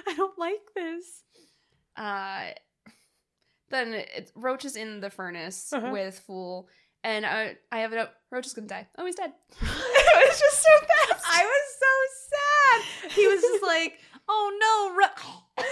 I 0.08 0.14
don't 0.16 0.38
like 0.38 0.62
this. 0.76 1.24
uh, 1.98 2.52
then 3.70 3.94
it, 3.94 4.32
Roach 4.36 4.66
is 4.66 4.76
in 4.76 5.00
the 5.00 5.10
furnace 5.10 5.74
Uh-huh. 5.74 5.90
with 5.92 6.20
Fool, 6.20 6.68
and 7.04 7.26
I, 7.26 7.56
I 7.72 7.80
have 7.80 7.94
it 7.94 8.00
up. 8.00 8.14
Roach 8.32 8.46
is 8.46 8.54
gonna 8.54 8.68
die. 8.68 8.88
Oh, 8.98 9.06
he's 9.06 9.16
dead. 9.16 9.32
it 9.62 10.30
was 10.30 10.40
just 10.40 10.62
so 10.64 10.70
fast. 10.80 11.26
I 11.30 11.44
was 11.44 11.78
so 11.80 13.06
sad. 13.06 13.12
He 13.12 13.28
was 13.28 13.42
just 13.42 13.64
like, 13.64 14.00
oh 14.28 14.58
no. 14.60 14.96
Ro-. 14.98 15.42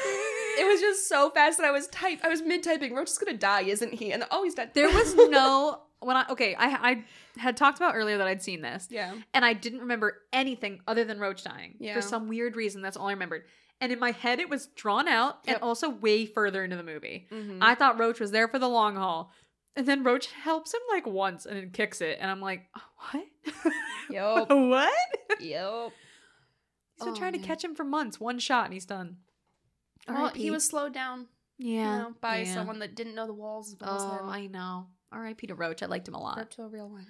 it 0.60 0.68
was 0.68 0.80
just 0.80 1.08
so 1.08 1.30
fast 1.32 1.58
that 1.58 1.66
I 1.68 1.72
was 1.72 1.88
type. 1.88 2.20
I 2.24 2.30
was 2.30 2.42
mid 2.42 2.64
typing. 2.64 2.94
Roach 2.94 3.10
is 3.10 3.18
gonna 3.18 3.38
die, 3.38 3.62
isn't 3.62 3.94
he? 3.94 4.12
And 4.12 4.24
oh, 4.32 4.44
he's 4.44 4.56
dead. 4.56 4.72
There 4.74 4.90
was 4.90 5.16
no 5.16 5.82
when 6.02 6.18
I 6.18 6.26
okay, 6.30 6.56
I 6.56 6.68
I 6.92 7.04
had 7.40 7.56
talked 7.56 7.78
about 7.78 7.96
earlier 7.96 8.18
that 8.18 8.28
I'd 8.28 8.42
seen 8.42 8.62
this, 8.62 8.88
yeah. 8.92 9.14
and 9.34 9.46
I 9.46 9.54
didn't 9.54 9.80
remember 9.80 10.18
anything 10.34 10.82
other 10.88 11.04
than 11.04 11.20
Roach 11.20 11.44
dying 11.44 11.76
Yeah. 11.80 11.94
for 11.94 12.02
some 12.02 12.28
weird 12.28 12.56
reason. 12.56 12.82
That's 12.82 12.98
all 12.98 13.08
I 13.08 13.12
remembered. 13.14 13.44
And 13.80 13.92
in 13.92 14.00
my 14.00 14.12
head, 14.12 14.40
it 14.40 14.48
was 14.50 14.68
drawn 14.68 15.08
out 15.08 15.40
and 15.48 15.58
also 15.62 15.90
way 15.90 16.28
further 16.28 16.64
into 16.64 16.76
the 16.76 16.84
movie. 16.84 17.28
Mm-hmm. 17.32 17.64
I 17.64 17.74
thought 17.74 18.00
Roach 18.00 18.20
was 18.20 18.30
there 18.30 18.48
for 18.48 18.60
the 18.60 18.70
long 18.70 18.96
haul, 18.96 19.32
and 19.76 19.86
then 19.88 20.04
Roach 20.04 20.28
helps 20.32 20.74
him 20.74 20.82
like 20.92 21.06
once 21.08 21.46
and 21.46 21.58
then 21.58 21.70
kicks 21.72 22.02
it, 22.02 22.18
and 22.22 22.30
I'm 22.30 22.42
like, 22.42 22.68
what? 23.14 23.26
Yup. 24.10 24.50
what? 24.52 24.94
Yup. 25.40 25.92
He's 26.96 27.06
been 27.06 27.14
Oh, 27.14 27.18
trying 27.18 27.34
to 27.34 27.40
man. 27.40 27.48
catch 27.48 27.64
him 27.64 27.76
for 27.76 27.84
months, 27.84 28.20
one 28.20 28.38
shot, 28.40 28.66
and 28.66 28.74
he's 28.74 28.86
done. 28.86 29.18
Well, 30.08 30.18
R.I.P. 30.26 30.42
he 30.42 30.52
was 30.52 30.66
slowed 30.68 30.94
down, 30.94 31.28
you 31.58 31.76
yeah 31.76 31.98
know, 32.00 32.14
by 32.22 32.42
yeah. 32.42 32.54
someone 32.54 32.80
that 32.80 32.96
didn't 32.96 33.16
know 33.16 33.28
the 33.28 33.34
walls 33.34 33.74
as 33.74 33.80
well 33.80 33.96
as 33.96 34.04
Oh, 34.04 34.24
him. 34.24 34.30
I 34.30 34.48
know. 34.48 34.88
R.I.P. 35.12 35.48
to 35.48 35.56
Roach. 35.56 35.84
I 35.84 35.86
liked 35.88 36.08
him 36.08 36.16
a 36.16 36.22
lot. 36.22 36.38
Rip 36.38 36.50
to 36.52 36.64
a 36.64 36.68
real 36.68 36.90
one. 36.90 37.06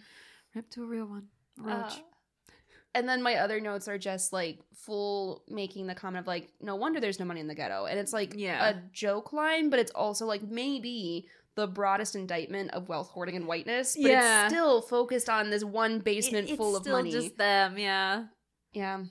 Rip 0.56 0.70
to 0.72 0.84
a 0.84 0.86
real 0.88 1.06
one. 1.06 1.28
Roach. 1.58 1.94
Uh, 1.94 2.52
and 2.94 3.08
then 3.08 3.24
my 3.24 3.36
other 3.36 3.62
notes 3.62 3.88
are 3.88 3.98
just 3.98 4.34
like 4.34 4.60
full 4.76 5.44
making 5.48 5.88
the 5.88 5.96
comment 5.96 6.24
of 6.24 6.28
like, 6.28 6.50
no 6.60 6.76
wonder 6.76 7.00
there's 7.00 7.20
no 7.20 7.26
money 7.26 7.40
in 7.40 7.48
the 7.48 7.56
ghetto. 7.56 7.86
And 7.86 7.98
it's 7.98 8.12
like 8.12 8.34
Yeah. 8.36 8.70
a 8.70 8.76
joke 8.92 9.32
line, 9.32 9.70
but 9.70 9.80
it's 9.80 9.92
also 9.92 10.26
like 10.26 10.42
maybe 10.44 11.28
the 11.56 11.68
broadest 11.68 12.16
indictment 12.16 12.72
of 12.72 12.88
wealth 12.90 13.10
hoarding 13.10 13.36
and 13.36 13.46
whiteness. 13.48 13.96
But 13.96 14.10
Yeah. 14.12 14.46
it's 14.46 14.54
still 14.54 14.82
focused 14.82 15.30
on 15.30 15.50
this 15.50 15.64
one 15.64 16.00
basement 16.00 16.50
It- 16.50 16.58
full 16.58 16.76
of 16.76 16.84
still 16.84 16.98
money. 16.98 17.12
just 17.12 17.38
them. 17.38 17.78
Yeah. 17.78 18.26
yeah. 18.74 19.04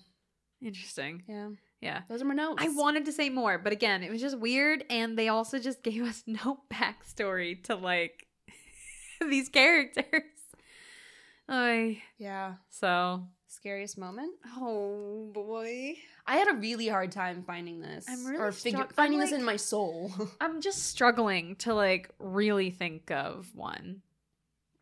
Interesting. 0.63 1.23
Yeah. 1.29 1.51
Yeah. 1.81 2.03
Those 2.09 2.21
are 2.23 2.27
my 2.27 2.35
notes. 2.35 2.63
I 2.63 2.69
wanted 2.69 3.05
to 3.07 3.13
say 3.13 3.31
more, 3.31 3.59
but 3.59 3.73
again, 3.73 4.03
it 4.03 4.11
was 4.11 4.21
just 4.21 4.39
weird, 4.39 4.85
and 4.91 5.19
they 5.19 5.29
also 5.29 5.59
just 5.59 5.83
gave 5.89 6.03
us 6.03 6.23
no 6.27 6.61
backstory 6.73 7.63
to 7.65 7.75
like 7.77 8.27
these 9.21 9.49
characters. 9.49 10.05
I 11.49 12.03
Yeah. 12.19 12.55
so 12.69 13.27
Scariest 13.51 13.99
moment? 13.99 14.35
oh 14.59 15.29
boy, 15.35 15.97
I 16.25 16.37
had 16.37 16.47
a 16.47 16.55
really 16.55 16.87
hard 16.87 17.11
time 17.11 17.43
finding 17.43 17.81
this. 17.81 18.07
I'm 18.09 18.25
really 18.25 18.41
or 18.41 18.53
figure, 18.53 18.83
I'm 18.83 18.89
finding 18.89 19.19
this 19.19 19.33
in 19.33 19.43
my 19.43 19.57
soul. 19.57 20.13
I'm 20.41 20.61
just 20.61 20.87
struggling 20.87 21.57
to 21.57 21.75
like 21.75 22.11
really 22.21 22.71
think 22.71 23.11
of 23.11 23.51
one. 23.53 24.03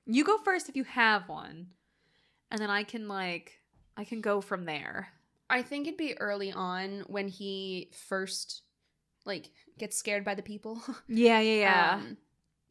You 0.05 0.23
go 0.23 0.37
first 0.37 0.69
if 0.69 0.77
you 0.77 0.85
have 0.85 1.31
one, 1.31 1.69
and 2.51 2.61
then 2.61 2.69
I 2.69 2.83
can 2.83 3.09
like 3.09 3.63
I 3.97 4.05
can 4.05 4.21
go 4.21 4.43
from 4.43 4.67
there. 4.67 5.09
I 5.49 5.63
think 5.63 5.87
it'd 5.87 5.97
be 5.97 6.21
early 6.21 6.53
on 6.53 7.05
when 7.07 7.29
he 7.29 7.91
first 7.95 8.65
like 9.25 9.49
gets 9.79 9.97
scared 9.97 10.27
by 10.27 10.35
the 10.35 10.43
people. 10.43 10.83
Yeah, 11.09 11.41
yeah, 11.41 11.61
yeah. 11.61 11.95
Um, 11.95 12.19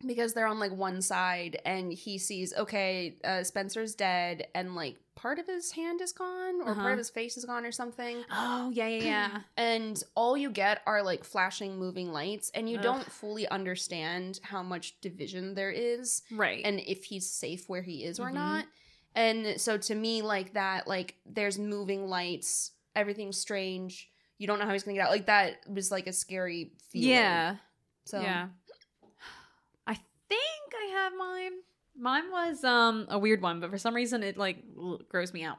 because 0.06 0.36
they're 0.36 0.46
on 0.46 0.60
like 0.60 0.74
one 0.74 1.02
side 1.02 1.60
and 1.66 1.92
he 1.92 2.20
sees 2.20 2.54
okay, 2.56 3.18
uh, 3.24 3.42
Spencer's 3.42 3.96
dead 3.96 4.46
and 4.54 4.76
like 4.76 4.98
part 5.18 5.40
of 5.40 5.48
his 5.48 5.72
hand 5.72 6.00
is 6.00 6.12
gone 6.14 6.62
or 6.62 6.70
Uh-huh. 6.70 6.82
part 6.82 6.92
of 6.94 6.98
his 7.00 7.10
face 7.10 7.36
is 7.38 7.44
gone 7.46 7.66
or 7.66 7.72
something. 7.72 8.24
oh, 8.32 8.70
yeah, 8.74 8.88
yeah, 8.88 9.04
yeah. 9.04 9.42
And 9.58 10.02
all 10.16 10.38
you 10.38 10.50
get 10.52 10.82
are 10.86 11.02
like 11.04 11.24
flashing 11.24 11.78
moving 11.78 12.14
lights 12.14 12.52
and 12.54 12.70
you 12.70 12.78
Ugh. 12.78 12.84
don't 12.84 13.12
fully 13.12 13.48
understand 13.50 14.40
how 14.44 14.62
much 14.64 15.02
division 15.02 15.56
there 15.56 15.72
is 15.72 16.22
right. 16.32 16.62
and 16.64 16.80
if 16.80 17.04
he's 17.06 17.28
safe 17.30 17.68
where 17.68 17.82
he 17.82 18.04
is 18.06 18.20
or 18.20 18.30
Mhm. 18.30 18.34
not. 18.36 18.66
And 19.16 19.60
so 19.60 19.78
to 19.80 19.96
me, 19.96 20.22
like 20.22 20.54
that, 20.54 20.88
like 20.88 21.16
there's 21.26 21.58
moving 21.58 22.08
lights, 22.08 22.72
everything's 22.96 23.38
strange. 23.38 24.12
You 24.38 24.46
don't 24.46 24.60
know 24.60 24.66
how 24.66 24.74
he's 24.74 24.84
gonna 24.84 24.96
get 24.98 25.06
out. 25.08 25.12
Like 25.12 25.26
that 25.26 25.68
was 25.68 25.90
like 25.92 26.06
a 26.06 26.14
scary 26.14 26.74
feeling. 26.90 27.10
yeah. 27.10 27.56
So 28.06 28.22
Yeah. 28.22 28.50
I 29.88 29.96
think 30.30 30.74
I 30.80 30.86
have 30.94 31.14
mine. 31.18 31.54
Mine 32.00 32.30
was 32.32 32.64
um 32.64 33.08
a 33.10 33.18
weird 33.20 33.42
one, 33.42 33.60
but 33.60 33.70
for 33.70 33.78
some 33.78 33.94
reason 33.96 34.24
it 34.24 34.38
like 34.38 34.64
grows 35.10 35.34
me 35.34 35.44
out. 35.44 35.58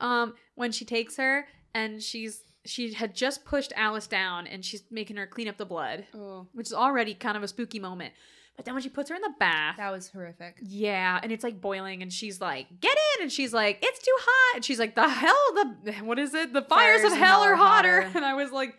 Um 0.00 0.34
when 0.54 0.72
she 0.72 0.84
takes 0.84 1.16
her 1.16 1.46
and 1.74 2.02
she's 2.02 2.42
she 2.64 2.92
had 2.94 3.14
just 3.14 3.44
pushed 3.44 3.72
Alice 3.76 4.06
down 4.08 4.46
and 4.46 4.64
she's 4.64 4.82
making 4.90 5.16
her 5.16 5.26
clean 5.26 5.48
up 5.48 5.56
the 5.56 5.64
blood, 5.66 6.06
Oh, 6.14 6.46
which 6.52 6.66
is 6.66 6.72
already 6.72 7.14
kind 7.14 7.36
of 7.36 7.42
a 7.42 7.48
spooky 7.48 7.78
moment. 7.78 8.12
But 8.56 8.64
then 8.64 8.72
when 8.74 8.82
she 8.82 8.88
puts 8.88 9.10
her 9.10 9.14
in 9.16 9.20
the 9.22 9.34
bath, 9.38 9.76
that 9.76 9.92
was 9.92 10.08
horrific. 10.08 10.56
yeah, 10.62 11.20
and 11.22 11.30
it's 11.30 11.44
like 11.44 11.60
boiling, 11.60 12.00
and 12.02 12.10
she's 12.12 12.40
like, 12.40 12.66
"Get 12.80 12.96
in!" 13.16 13.22
and 13.24 13.30
she's 13.30 13.52
like, 13.52 13.78
"It's 13.82 13.98
too 14.02 14.16
hot!" 14.18 14.56
and 14.56 14.64
she's 14.64 14.78
like, 14.78 14.94
"The 14.94 15.06
hell, 15.08 15.52
the 15.84 15.92
what 16.02 16.18
is 16.18 16.32
it? 16.34 16.54
The 16.54 16.62
fires, 16.62 17.04
of 17.04 17.12
hell, 17.12 17.42
are 17.42 17.54
hotter!" 17.54 18.10
And 18.14 18.24
I 18.24 18.32
was 18.32 18.50
like, 18.52 18.74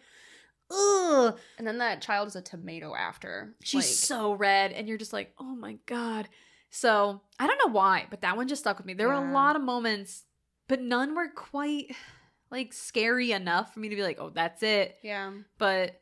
"Ugh." 0.71 1.38
And 1.59 1.67
then 1.67 1.78
that 1.78 2.01
child 2.01 2.28
is 2.28 2.36
a 2.36 2.41
tomato 2.41 2.95
after. 2.95 3.53
She's 3.63 3.75
Like, 3.75 3.86
so 3.86 4.34
red, 4.34 4.71
and 4.71 4.88
you're 4.88 4.97
just 4.97 5.13
like, 5.13 5.34
oh 5.39 5.55
my 5.55 5.78
god. 5.86 6.28
So 6.80 7.21
I 7.39 7.47
don't 7.47 7.59
know 7.65 7.71
why, 7.73 8.05
but 8.09 8.21
that 8.21 8.38
one 8.38 8.47
just 8.47 8.61
stuck 8.61 8.78
with 8.78 8.86
me. 8.86 8.93
There 8.93 9.07
were 9.07 9.13
a 9.13 9.32
lot 9.34 9.55
of 9.55 9.61
moments, 9.63 10.25
but 10.67 10.80
none 10.82 11.15
were 11.15 11.28
quite 11.30 11.95
like 12.51 12.71
scary 12.71 13.32
enough 13.32 13.73
for 13.73 13.80
me 13.80 13.89
to 13.89 13.95
be 13.95 14.03
like, 14.03 14.17
oh, 14.19 14.30
that's 14.30 14.61
it. 14.63 14.97
yeah. 15.01 15.32
But 15.57 15.99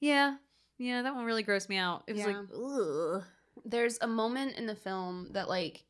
yeah, 0.00 0.36
yeah, 0.76 1.02
that 1.02 1.14
one 1.14 1.24
really 1.24 1.42
grossed 1.44 1.68
me 1.68 1.76
out. 1.78 2.04
It 2.06 2.12
was 2.12 2.20
Yeah. 2.20 2.26
like, 2.26 2.46
ugh. 2.54 3.24
There's 3.64 3.98
a 4.00 4.06
moment 4.06 4.56
in 4.56 4.66
the 4.66 4.74
film 4.76 5.28
that 5.32 5.48
like 5.48 5.84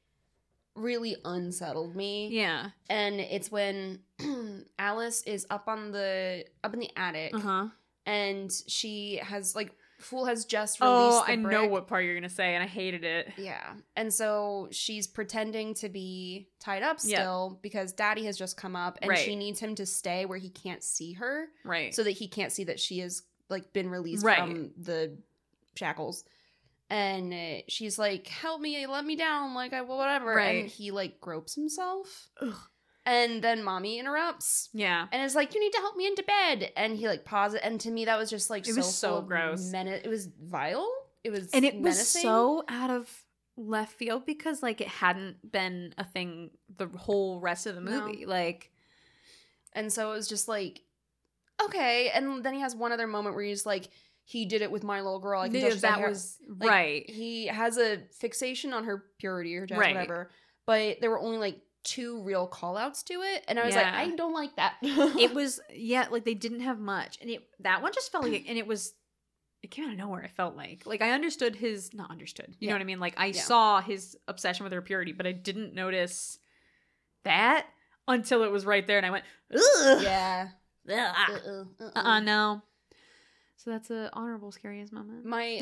really 0.74 1.16
unsettled 1.24 1.96
me. 1.96 2.28
Yeah. 2.28 2.70
And 2.88 3.20
it's 3.20 3.50
when 3.50 4.00
Alice 4.78 5.22
is 5.22 5.46
up 5.50 5.66
on 5.68 5.90
the 5.90 6.44
up 6.62 6.72
in 6.74 6.80
the 6.80 6.90
attic 6.96 7.34
Uh 7.34 7.40
huh. 7.40 7.66
and 8.06 8.52
she 8.68 9.16
has 9.22 9.54
like 9.56 9.72
Fool 9.98 10.26
has 10.26 10.44
just 10.44 10.78
oh, 10.80 10.86
released 11.08 11.24
Oh, 11.28 11.32
I 11.32 11.34
know 11.34 11.66
what 11.66 11.88
part 11.88 12.04
you're 12.04 12.14
gonna 12.14 12.28
say, 12.28 12.54
and 12.54 12.62
I 12.62 12.66
hated 12.66 13.02
it. 13.04 13.32
Yeah. 13.36 13.74
And 13.96 14.14
so 14.14 14.68
she's 14.70 15.06
pretending 15.08 15.74
to 15.74 15.88
be 15.88 16.48
tied 16.60 16.82
up 16.84 17.00
still 17.00 17.58
because 17.62 17.92
daddy 17.92 18.24
has 18.26 18.38
just 18.38 18.56
come 18.56 18.76
up 18.76 18.98
and 19.02 19.08
Right. 19.08 19.18
she 19.18 19.34
needs 19.34 19.58
him 19.60 19.74
to 19.74 19.86
stay 19.86 20.24
where 20.24 20.38
he 20.38 20.50
can't 20.50 20.84
see 20.84 21.14
her 21.14 21.48
Right. 21.64 21.92
so 21.94 22.04
that 22.04 22.12
he 22.12 22.28
can't 22.28 22.52
see 22.52 22.64
that 22.64 22.78
she 22.78 23.00
has 23.00 23.22
like 23.48 23.72
been 23.72 23.90
released 23.90 24.24
Right. 24.24 24.38
from 24.38 24.70
the 24.76 25.18
shackles. 25.76 26.24
And 26.90 27.64
she's 27.68 27.98
like, 27.98 28.26
"Help 28.28 28.60
me, 28.60 28.86
let 28.86 29.04
me 29.04 29.14
down, 29.16 29.52
like 29.54 29.72
I 29.72 29.82
whatever." 29.82 30.34
Right. 30.34 30.60
And 30.62 30.70
he 30.70 30.90
like 30.90 31.20
gropes 31.20 31.54
himself. 31.54 32.30
Ugh. 32.40 32.54
And 33.08 33.42
then 33.42 33.64
mommy 33.64 33.98
interrupts 33.98 34.68
yeah. 34.74 35.06
and 35.10 35.22
is 35.22 35.34
like, 35.34 35.54
"You 35.54 35.60
need 35.60 35.72
to 35.72 35.78
help 35.78 35.96
me 35.96 36.06
into 36.06 36.22
bed." 36.22 36.70
And 36.76 36.94
he 36.94 37.08
like 37.08 37.24
pauses. 37.24 37.58
And 37.62 37.80
to 37.80 37.90
me, 37.90 38.04
that 38.04 38.18
was 38.18 38.28
just 38.28 38.50
like 38.50 38.68
It 38.68 38.74
so 38.74 38.76
was 38.76 38.94
so 38.94 39.22
gross. 39.22 39.72
it 39.72 40.06
was 40.06 40.26
vile. 40.26 40.86
It 41.24 41.30
was 41.30 41.50
and 41.52 41.64
it 41.64 41.80
was 41.80 42.06
so 42.06 42.64
out 42.68 42.90
of 42.90 43.10
left 43.56 43.94
field 43.94 44.26
because 44.26 44.62
like 44.62 44.82
it 44.82 44.88
hadn't 44.88 45.50
been 45.50 45.94
a 45.96 46.04
thing 46.04 46.50
the 46.76 46.86
whole 46.86 47.40
rest 47.40 47.66
of 47.66 47.74
the 47.74 47.80
No. 47.80 48.06
movie 48.06 48.24
like 48.26 48.70
And 49.72 49.92
so 49.92 50.12
it 50.12 50.14
was 50.14 50.28
just 50.28 50.46
like, 50.46 50.82
okay. 51.64 52.10
And 52.10 52.44
then 52.44 52.54
he 52.54 52.60
has 52.60 52.76
one 52.76 52.92
other 52.92 53.06
moment 53.06 53.34
where 53.34 53.44
he's 53.44 53.66
like, 53.66 53.88
he 54.24 54.44
did 54.44 54.60
it 54.62 54.70
with 54.70 54.84
my 54.84 55.00
little 55.00 55.18
girl. 55.18 55.40
I 55.40 55.48
can 55.48 55.60
touch 55.62 55.80
that 55.80 56.00
was 56.00 56.36
Like, 56.46 56.68
right 56.70 57.10
He 57.10 57.46
has 57.46 57.78
a 57.78 58.02
fixation 58.20 58.72
on 58.72 58.84
her 58.84 59.04
purity 59.18 59.56
or 59.56 59.66
just 59.66 59.80
Right. 59.80 59.94
whatever. 59.94 60.30
But 60.66 61.00
there 61.00 61.10
were 61.10 61.20
only 61.20 61.38
like 61.38 61.60
two 61.88 62.22
real 62.22 62.46
call 62.46 62.76
outs 62.76 63.02
to 63.04 63.14
it. 63.14 63.44
And 63.48 63.58
I 63.58 63.64
was 63.66 63.74
like, 63.74 63.86
I 63.86 64.14
don't 64.16 64.34
like 64.34 64.56
that. 64.56 64.74
it 64.82 65.34
was 65.40 65.60
yeah 65.74 66.06
like 66.10 66.24
they 66.24 66.34
didn't 66.34 66.60
have 66.60 66.78
much 66.78 67.18
and 67.20 67.30
it 67.30 67.42
that 67.60 67.82
one 67.82 67.92
just 67.92 68.12
felt 68.12 68.24
like 68.28 68.44
and 68.48 68.58
it 68.58 68.66
was 68.66 68.94
it 69.62 69.70
came 69.70 69.84
out 69.86 69.92
of 69.92 69.98
nowhere 69.98 70.22
it 70.22 70.30
felt 70.30 70.54
like 70.56 70.84
like 70.86 71.02
i 71.02 71.10
understood 71.10 71.56
his 71.56 71.92
not 71.92 72.10
understood 72.10 72.54
you 72.60 72.66
Yeah. 72.66 72.70
know 72.70 72.76
what 72.76 72.82
i 72.82 72.84
mean 72.84 73.00
like 73.00 73.14
i 73.16 73.26
Yeah. 73.26 73.40
saw 73.42 73.80
his 73.80 74.16
obsession 74.28 74.64
with 74.64 74.72
her 74.72 74.80
purity 74.82 75.12
but 75.12 75.26
i 75.26 75.32
didn't 75.32 75.74
notice 75.74 76.38
that 77.24 77.66
until 78.06 78.44
it 78.44 78.52
was 78.52 78.64
right 78.64 78.86
there 78.86 78.98
and 78.98 79.06
i 79.06 79.10
went 79.10 79.24
Ugh. 79.54 80.02
yeah. 80.02 80.48
Uh-uh, 80.88 81.64
uh-uh. 81.80 81.90
uh-uh 81.96 82.20
no 82.20 82.62
so 83.56 83.70
that's 83.70 83.90
a 83.90 84.10
honorable 84.12 84.52
scariest 84.52 84.92
moment 84.92 85.24
My, 85.24 85.60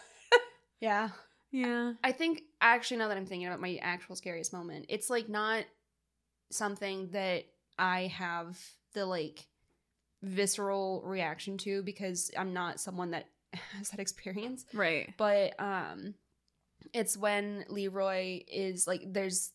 yeah. 0.80 1.08
Yeah 1.50 1.92
I 2.02 2.12
think 2.12 2.42
actually 2.60 2.98
now 2.98 3.08
that 3.08 3.16
I'm 3.16 3.26
thinking 3.26 3.46
about 3.46 3.60
my 3.60 3.78
actual 3.82 4.16
scariest 4.16 4.52
moment, 4.52 4.86
it's 4.88 5.10
like 5.10 5.28
not 5.28 5.64
something 6.50 7.08
that 7.12 7.44
I 7.78 8.06
have 8.06 8.58
the 8.94 9.06
like 9.06 9.46
visceral 10.22 11.02
reaction 11.04 11.58
to 11.58 11.82
because 11.82 12.30
I'm 12.36 12.52
not 12.52 12.80
someone 12.80 13.10
that 13.10 13.26
has 13.76 13.90
that 13.90 14.00
experience. 14.00 14.66
right 14.72 15.12
But 15.16 15.58
um 15.60 16.14
it's 16.92 17.16
when 17.16 17.64
Leroy 17.68 18.40
is 18.46 18.86
like 18.86 19.02
there's 19.06 19.52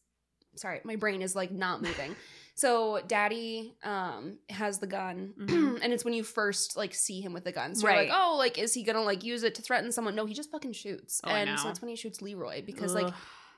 sorry, 0.56 0.82
my 0.84 0.96
brain 0.96 1.22
is 1.22 1.36
like 1.36 1.52
not 1.52 1.82
moving. 1.82 2.16
so 2.56 3.00
daddy 3.08 3.76
um 3.84 4.38
has 4.50 4.80
the 4.80 4.88
gun 4.88 5.34
Mhm. 5.40 5.80
and 5.82 5.94
it's 5.94 6.04
when 6.06 6.14
you 6.14 6.24
first 6.24 6.76
like 6.78 6.94
see 6.94 7.22
him 7.22 7.34
with 7.34 7.44
the 7.44 7.52
gun. 7.52 7.74
So 7.76 7.88
you're 7.88 7.98
Right. 7.98 8.10
like, 8.10 8.18
"Oh, 8.20 8.36
like 8.38 8.58
is 8.58 8.74
he 8.74 8.84
going 8.84 8.96
to 8.98 9.02
like 9.02 9.24
use 9.24 9.44
it 9.44 9.56
to 9.56 9.62
threaten 9.62 9.92
someone?" 9.92 10.16
No, 10.16 10.26
he 10.26 10.34
just 10.34 10.52
fucking 10.52 10.74
shoots. 10.74 11.22
Oh, 11.24 11.30
and 11.30 11.60
so 11.60 11.70
it's 11.70 11.82
when 11.82 11.90
he 11.90 11.96
shoots 11.96 12.22
Leroy 12.22 12.62
because 12.64 12.94
like 12.94 13.14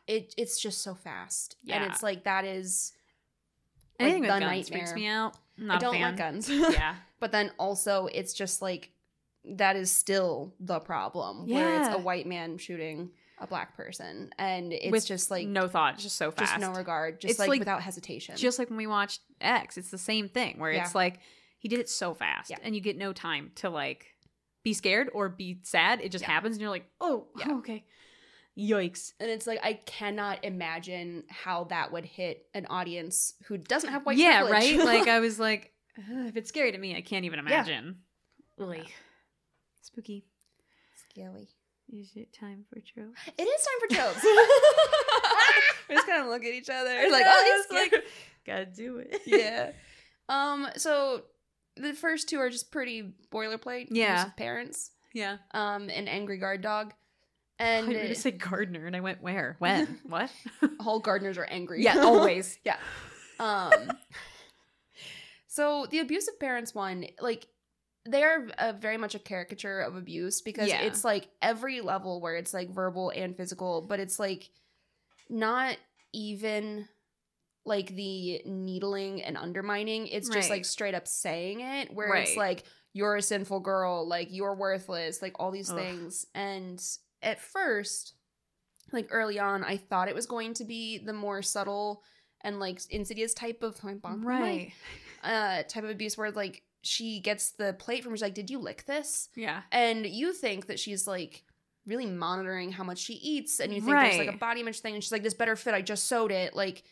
it 0.07 0.33
it's 0.37 0.59
just 0.59 0.81
so 0.81 0.93
fast. 0.95 1.55
And 1.69 1.83
Yeah. 1.83 1.85
it's 1.91 2.03
like 2.03 2.23
that 2.25 2.45
is 2.45 2.93
like, 3.99 4.07
anything 4.11 4.21
the 4.23 4.27
guns 4.39 4.69
freaks 4.69 4.93
me 4.93 5.07
out 5.07 5.35
I'm 5.57 5.67
not 5.67 5.77
I 5.77 5.79
don't 5.79 6.01
like 6.01 6.17
guns. 6.17 6.49
yeah 6.49 6.95
but 7.19 7.31
then 7.31 7.51
also 7.59 8.07
it's 8.07 8.33
just 8.33 8.61
like 8.61 8.91
that 9.45 9.75
is 9.75 9.91
still 9.91 10.53
the 10.59 10.79
problem 10.79 11.47
where 11.49 11.79
it's 11.79 11.89
Yeah. 11.89 11.95
a 11.95 11.99
white 11.99 12.25
man 12.27 12.57
shooting 12.57 13.11
a 13.43 13.47
black 13.47 13.75
person 13.75 14.29
and 14.39 14.71
it's 14.73 14.91
With 14.91 15.05
just 15.05 15.29
like 15.29 15.47
no 15.47 15.67
thought 15.67 15.97
just 15.97 16.15
so 16.15 16.31
fast 16.31 16.53
just 16.53 16.61
no 16.61 16.71
regard 16.73 17.19
just 17.21 17.37
like, 17.39 17.49
like- 17.49 17.59
without 17.59 17.81
hesitation 17.81 18.35
just 18.37 18.57
like 18.57 18.69
when 18.69 18.77
we 18.77 18.87
watched 18.87 19.21
X, 19.41 19.77
it's 19.77 19.91
the 19.91 19.97
same 19.97 20.29
thing 20.29 20.57
where 20.59 20.71
it's 20.71 20.95
like 20.95 21.19
he 21.59 21.67
did 21.67 21.79
it 21.79 21.89
so 21.89 22.13
fast 22.13 22.49
Yeah. 22.49 22.57
and 22.63 22.73
you 22.75 22.81
get 22.81 22.97
no 22.97 23.13
time 23.13 23.51
to 23.55 23.69
like 23.69 24.07
be 24.63 24.73
scared 24.73 25.09
or 25.13 25.27
be 25.27 25.59
sad. 25.63 25.99
It 26.01 26.11
just 26.11 26.23
Yeah. 26.23 26.31
happens 26.31 26.55
and 26.55 26.61
you're 26.61 26.69
like, 26.69 26.85
oh, 27.01 27.27
Yeah. 27.37 27.45
Oh, 27.49 27.57
okay. 27.59 27.83
Yikes. 28.57 29.13
and 29.19 29.31
it's 29.31 29.47
like 29.47 29.59
i 29.63 29.73
cannot 29.73 30.45
imagine 30.45 31.23
how 31.27 31.63
that 31.65 31.91
would 31.91 32.05
hit 32.05 32.45
an 32.53 32.67
audience 32.69 33.33
who 33.47 33.57
doesn't 33.57 33.89
have 33.89 34.05
white 34.05 34.17
yeah, 34.17 34.43
privilege. 34.43 34.77
right? 34.77 34.85
like 34.85 35.07
I 35.07 35.19
was 35.27 35.39
like, 35.39 35.73
if 35.97 36.35
it's 36.37 36.49
scary 36.49 36.71
to 36.71 36.77
me, 36.77 36.95
I 36.95 37.01
can't 37.01 37.25
even 37.25 37.39
imagine. 37.39 37.97
Ugh. 38.61 38.75
Spooky. 39.81 40.25
scary 41.09 41.49
Is 41.91 42.11
it 42.15 42.34
time 42.34 42.65
for 42.69 42.75
tropes? 42.79 43.19
it 43.38 43.41
is 43.43 43.67
time 43.67 43.79
for 43.79 43.95
jokes 43.95 44.23
we 45.89 45.95
just 45.95 46.07
kind 46.07 46.21
of 46.23 46.27
look 46.29 46.43
at 46.43 46.53
each 46.53 46.69
other 46.69 47.09
like 47.11 47.23
oh 47.27 47.63
it's 47.69 47.71
like- 47.93 48.03
Gotta 48.45 48.65
do 48.65 48.97
it. 48.97 49.21
yeah. 49.25 49.71
Um. 50.27 50.67
So 50.75 51.23
the 51.77 51.93
first 51.93 52.27
two 52.27 52.39
are 52.39 52.49
just 52.49 52.71
pretty 52.71 53.13
boilerplate. 53.31 53.88
Yeah. 53.89 54.25
parents. 54.36 54.91
Yeah. 55.13 55.38
Um. 55.51 55.84
An 55.89 56.09
angry 56.09 56.39
guard 56.39 56.61
dog. 56.61 56.93
I 57.57 57.63
And 57.63 57.86
gonna 57.86 58.13
say 58.15 58.31
gardener, 58.31 58.86
and 58.86 58.97
I 58.97 58.99
went 58.99 59.21
where? 59.21 59.55
When? 59.59 59.97
what? 60.05 60.29
all 60.81 60.99
gardeners 60.99 61.38
are 61.38 61.45
angry. 61.45 61.84
yeah, 61.84 61.99
always. 61.99 62.59
yeah. 62.65 62.75
Um. 63.39 63.71
So 65.47 65.86
the 65.89 65.99
abusive 65.99 66.38
parents 66.39 66.75
one, 66.75 67.05
like 67.21 67.47
they're 68.05 68.49
a, 68.57 68.73
very 68.73 68.97
much 68.97 69.15
a 69.15 69.19
caricature 69.19 69.79
of 69.81 69.95
abuse 69.95 70.41
because 70.41 70.69
Yeah. 70.69 70.85
it's 70.85 71.03
like 71.03 71.29
every 71.41 71.81
level 71.81 72.19
where 72.21 72.35
it's 72.35 72.53
like 72.53 72.69
verbal 72.69 73.11
and 73.15 73.35
physical, 73.35 73.81
but 73.81 73.99
it's 73.99 74.19
like 74.19 74.49
not 75.29 75.77
even 76.11 76.87
like 77.65 77.87
the 77.95 78.41
needling 78.45 79.21
and 79.23 79.37
undermining. 79.37 80.07
It's 80.07 80.27
just 80.27 80.49
Right. 80.49 80.57
like 80.57 80.65
straight 80.65 80.95
up 80.95 81.07
saying 81.07 81.61
it 81.61 81.93
where 81.93 82.09
Right. 82.09 82.27
it's 82.27 82.35
like 82.37 82.63
you're 82.91 83.15
a 83.15 83.21
sinful 83.21 83.61
girl, 83.61 84.07
like 84.07 84.27
you're 84.31 84.53
worthless, 84.55 85.21
like 85.21 85.39
all 85.39 85.51
these 85.51 85.69
Ugh. 85.69 85.77
things. 85.77 86.27
And 86.35 86.83
at 87.21 87.39
first, 87.39 88.15
like 88.91 89.07
early 89.11 89.39
on, 89.39 89.63
I 89.63 89.77
thought 89.77 90.09
it 90.09 90.15
was 90.15 90.25
going 90.25 90.53
to 90.55 90.65
be 90.65 90.97
the 90.97 91.13
more 91.13 91.41
subtle 91.41 92.03
and 92.41 92.59
like 92.59 92.81
insidious 92.89 93.33
type 93.33 93.63
of 93.63 93.79
Right. 93.81 94.73
uh 95.23 95.63
type 95.63 95.85
of 95.85 95.89
abuse 95.89 96.17
where 96.17 96.31
like 96.31 96.63
she 96.84 97.19
gets 97.19 97.51
the 97.51 97.73
plate 97.73 98.03
from 98.03 98.11
her 98.11 98.17
she's 98.17 98.21
like 98.21 98.34
did 98.36 98.49
you 98.49 98.59
lick 98.59 98.86
this 98.86 99.29
Yeah. 99.36 99.61
and 99.71 100.05
you 100.05 100.34
think 100.34 100.67
that 100.67 100.79
she's 100.79 101.07
like 101.07 101.43
really 101.86 102.05
monitoring 102.05 102.71
how 102.71 102.84
much 102.84 102.99
she 102.99 103.13
eats 103.13 103.59
and 103.59 103.73
you 103.73 103.81
think 103.81 103.91
there's 103.97 104.17
like 104.17 104.34
a 104.36 104.38
body 104.38 104.61
image 104.61 104.79
thing 104.81 104.93
and 104.93 105.03
she's 105.03 105.11
like 105.11 105.23
this 105.23 105.34
better 105.34 105.55
fit 105.55 105.73
i 105.73 105.81
just 105.81 106.07
sewed 106.07 106.31
it 106.31 106.55
like 106.55 106.84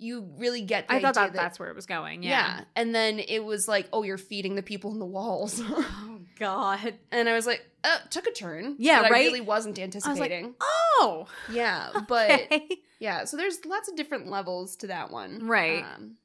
you 0.00 0.30
really 0.38 0.60
get 0.62 0.86
the 0.86 0.94
I 0.94 1.00
thought 1.00 1.16
idea 1.16 1.32
that 1.32 1.36
that's 1.36 1.58
where 1.58 1.68
it 1.70 1.74
was 1.74 1.86
going. 1.86 2.22
yeah. 2.22 2.58
Yeah. 2.58 2.64
and 2.76 2.94
then 2.94 3.18
it 3.18 3.40
was 3.44 3.66
like 3.66 3.88
oh 3.92 4.04
you're 4.04 4.16
feeding 4.16 4.54
the 4.54 4.62
people 4.62 4.92
in 4.92 4.98
the 5.00 5.06
walls 5.06 5.60
Oh 5.68 6.20
God. 6.38 6.94
and 7.10 7.28
i 7.28 7.34
was 7.34 7.46
like 7.46 7.64
uh 7.84 7.98
took 8.10 8.26
a 8.26 8.32
turn 8.32 8.76
Yeah, 8.78 9.02
that 9.02 9.08
i 9.08 9.10
right? 9.10 9.26
really 9.26 9.40
wasn't 9.40 9.78
anticipating 9.78 10.54
Oh. 10.60 11.26
yeah 11.50 11.90
but 12.08 12.30
Okay. 12.30 12.68
yeah 13.00 13.24
so 13.24 13.36
there's 13.36 13.64
lots 13.66 13.88
of 13.88 13.96
different 13.96 14.28
levels 14.28 14.76
to 14.76 14.86
that 14.88 15.10
one 15.10 15.46
Right. 15.48 15.82
um, 15.84 16.16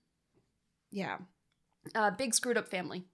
yeah 0.92 1.18
uh 1.96 2.12
big 2.12 2.34
screwed 2.34 2.58
up 2.58 2.68
family 2.68 3.06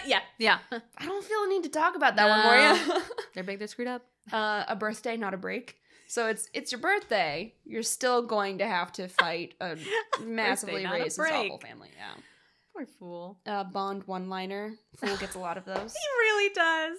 yeah. 0.06 0.20
Yeah. 0.38 0.58
I 0.98 1.06
don't 1.06 1.24
feel 1.24 1.44
a 1.44 1.48
need 1.48 1.62
to 1.64 1.68
talk 1.68 1.96
about 1.96 2.16
that 2.16 2.28
one, 2.28 2.44
Moria. 2.44 3.02
They're 3.34 3.44
big. 3.44 3.58
They're 3.58 3.68
screwed 3.68 3.88
up. 3.88 4.02
uh, 4.32 4.64
a 4.68 4.76
birthday, 4.76 5.16
not 5.16 5.34
a 5.34 5.36
break. 5.36 5.76
So 6.06 6.28
it's 6.28 6.48
it's 6.52 6.70
your 6.72 6.80
birthday. 6.80 7.54
You're 7.64 7.82
still 7.82 8.22
going 8.22 8.58
to 8.58 8.66
have 8.66 8.92
to 8.92 9.08
fight 9.08 9.54
a 9.60 9.76
massively 10.22 10.84
a 10.84 10.88
racist, 10.88 11.18
awful 11.30 11.58
family. 11.58 11.88
Yeah. 11.96 12.14
Poor 12.72 12.86
fool. 12.86 13.38
Uh, 13.46 13.64
Bond 13.64 14.02
one 14.06 14.28
liner. 14.28 14.74
Fool 14.96 15.16
gets 15.16 15.34
a 15.34 15.38
lot 15.38 15.56
of 15.56 15.64
those. 15.64 15.92
He 15.92 16.08
really 16.20 16.52
does. 16.54 16.98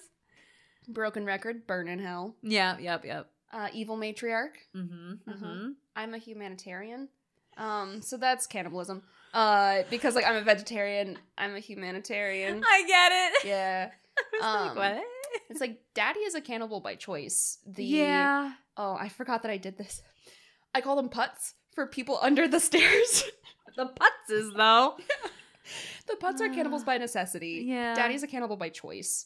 Broken 0.87 1.25
record. 1.25 1.67
Burn 1.67 1.87
in 1.87 1.99
hell. 1.99 2.35
Yeah. 2.41 2.77
Yep. 2.77 3.05
Yep. 3.05 3.29
Uh, 3.53 3.67
evil 3.73 3.97
matriarch. 3.97 4.55
Mm-hmm. 4.75 5.13
Uh-huh. 5.29 5.45
Mm-hmm. 5.45 5.67
I'm 5.95 6.13
a 6.13 6.17
humanitarian. 6.17 7.09
Um, 7.57 8.01
so 8.01 8.17
that's 8.17 8.47
cannibalism. 8.47 9.03
Uh, 9.36 9.83
because 9.89 10.15
like 10.15 10.25
I'm 10.25 10.36
a 10.38 10.41
vegetarian. 10.41 11.17
I'm 11.38 11.55
a 11.55 11.59
humanitarian. 11.59 12.63
I 12.65 12.83
get 12.88 13.11
it. 13.11 13.47
Yeah. 13.49 13.89
Um, 14.41 14.67
like, 14.69 14.75
what? 14.77 15.03
It's 15.49 15.59
like 15.59 15.77
daddy 15.93 16.21
is 16.21 16.36
a 16.36 16.41
cannibal 16.41 16.79
by 16.79 16.95
choice. 16.95 17.57
The 17.67 17.83
yeah. 17.83 18.53
Oh, 18.77 18.95
I 18.99 19.09
forgot 19.09 19.41
that 19.43 19.51
I 19.51 19.57
did 19.57 19.77
this. 19.77 20.01
I 20.73 20.79
call 20.81 20.95
them 20.95 21.09
putts 21.09 21.53
for 21.73 21.86
people 21.86 22.17
under 22.21 22.47
the 22.47 22.59
stairs. 22.59 23.23
The 23.77 23.88
putzes 23.88 24.55
though. 24.55 24.95
the 26.07 26.15
putts 26.15 26.41
are 26.41 26.47
cannibals 26.47 26.83
by 26.86 26.97
necessity. 26.97 27.65
Yeah. 27.67 27.93
Daddy's 27.93 28.23
a 28.23 28.27
cannibal 28.27 28.55
by 28.55 28.69
choice. 28.69 29.25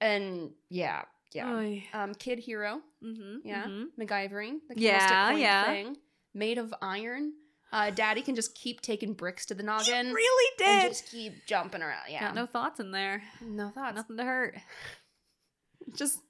And 0.00 0.52
yeah, 0.70 1.02
yeah. 1.32 1.52
Oy. 1.52 1.82
Um, 1.92 2.14
kid 2.14 2.38
hero, 2.38 2.80
Mm-hmm. 3.04 3.38
yeah. 3.48 3.64
mhm. 3.64 3.86
MacGyvering, 3.98 4.58
the 4.68 4.80
Yeah, 4.80 5.32
yeah. 5.32 5.64
thing. 5.64 5.96
Made 6.32 6.58
of 6.58 6.72
iron. 6.80 7.32
Uh, 7.72 7.90
Daddy 7.90 8.22
can 8.22 8.34
just 8.34 8.54
keep 8.54 8.80
taking 8.80 9.12
bricks 9.12 9.44
to 9.46 9.54
the 9.54 9.62
noggin. 9.62 10.06
It 10.08 10.12
really 10.14 10.52
and 10.66 10.82
did. 10.82 10.88
just 10.90 11.10
keep 11.10 11.44
jumping 11.46 11.82
around. 11.82 12.02
Yeah. 12.08 12.20
Got 12.20 12.34
no 12.34 12.46
thoughts 12.46 12.80
in 12.80 12.90
there. 12.92 13.22
no 13.42 13.68
thoughts. 13.70 13.94
Nothing 13.96 14.16
to 14.16 14.24
hurt. 14.24 14.56
Just 15.96 16.20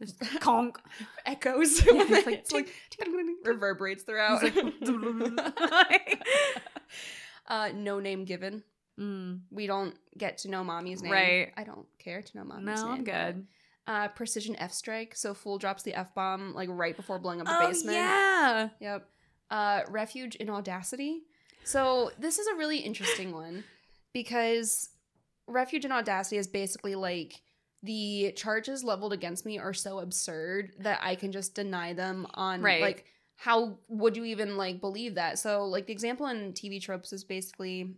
Just 0.00 0.18
conk. 0.40 0.76
echoes. 1.26 1.84
Yeah, 1.86 1.92
when 1.92 2.12
it's 2.14 2.26
it's 2.26 2.52
like 2.52 2.68
like, 2.98 3.08
reverberates 3.44 4.02
throughout. 4.02 4.42
Like- 4.42 6.22
uh, 7.46 7.70
no 7.74 8.00
name 8.00 8.24
given. 8.24 8.62
Mm, 8.98 9.40
We 9.50 9.66
don't 9.66 9.94
get 10.16 10.38
to 10.38 10.48
know 10.50 10.64
mommy's 10.64 11.02
name. 11.02 11.12
Right. 11.12 11.52
I 11.56 11.64
don't 11.64 11.86
care 11.98 12.22
to 12.22 12.36
know 12.36 12.44
mommy's 12.44 12.80
no, 12.80 12.86
name. 12.86 12.92
I'm 12.94 13.04
good. 13.04 13.46
Uh, 13.86 14.08
precision 14.08 14.56
F 14.56 14.72
strike. 14.72 15.14
So 15.14 15.34
Fool 15.34 15.58
drops 15.58 15.82
the 15.82 15.94
F 15.94 16.14
bomb 16.14 16.54
like 16.54 16.68
right 16.72 16.96
before 16.96 17.18
blowing 17.18 17.40
up 17.40 17.46
the 17.46 17.56
Oh 17.56 17.66
basement. 17.68 17.96
yeah. 17.96 18.68
Yep. 18.80 19.08
Uh, 19.50 19.82
refuge 19.88 20.34
in 20.36 20.50
audacity. 20.50 21.22
So 21.64 22.10
this 22.18 22.38
is 22.38 22.46
a 22.46 22.54
really 22.56 22.78
interesting 22.78 23.32
one 23.32 23.64
because 24.12 24.90
refuge 25.46 25.84
in 25.84 25.92
audacity 25.92 26.36
is 26.38 26.46
basically 26.46 26.94
like 26.94 27.40
the 27.82 28.32
charges 28.36 28.82
leveled 28.82 29.12
against 29.12 29.44
me 29.44 29.58
are 29.58 29.74
so 29.74 29.98
absurd 29.98 30.72
that 30.80 31.00
I 31.02 31.14
can 31.14 31.32
just 31.32 31.54
deny 31.54 31.92
them 31.92 32.26
on 32.34 32.62
Right. 32.62 32.80
like 32.80 33.04
how 33.36 33.78
would 33.88 34.16
you 34.16 34.24
even 34.24 34.56
like 34.56 34.80
believe 34.80 35.16
that? 35.16 35.38
So 35.38 35.64
like 35.66 35.86
the 35.86 35.92
example 35.92 36.26
in 36.28 36.52
TV 36.52 36.80
tropes 36.80 37.12
is 37.12 37.24
basically 37.24 37.94